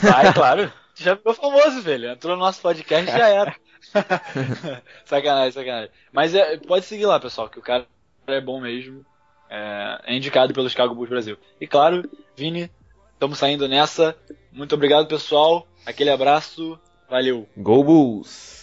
Vai, 0.00 0.32
claro. 0.32 0.72
Já 0.94 1.16
ficou 1.16 1.34
famoso, 1.34 1.80
velho. 1.82 2.10
Entrou 2.10 2.36
no 2.36 2.42
nosso 2.42 2.60
podcast 2.60 3.06
já 3.06 3.28
era. 3.28 3.56
sacanagem, 5.04 5.52
sacanagem. 5.52 5.90
Mas 6.12 6.34
é, 6.34 6.56
pode 6.56 6.84
seguir 6.84 7.06
lá, 7.06 7.18
pessoal, 7.18 7.48
que 7.48 7.58
o 7.58 7.62
cara 7.62 7.86
é 8.26 8.40
bom 8.40 8.60
mesmo. 8.60 9.04
É, 9.50 10.00
é 10.06 10.16
indicado 10.16 10.52
pelo 10.52 10.68
Chicago 10.68 10.94
Bulls 10.94 11.08
Brasil. 11.08 11.36
E 11.60 11.66
claro, 11.66 12.08
Vini, 12.36 12.70
estamos 13.14 13.38
saindo 13.38 13.68
nessa. 13.68 14.16
Muito 14.52 14.74
obrigado, 14.74 15.06
pessoal. 15.06 15.66
Aquele 15.86 16.10
abraço. 16.10 16.78
Valeu. 17.08 17.48
Go 17.56 17.82
Bulls! 17.82 18.57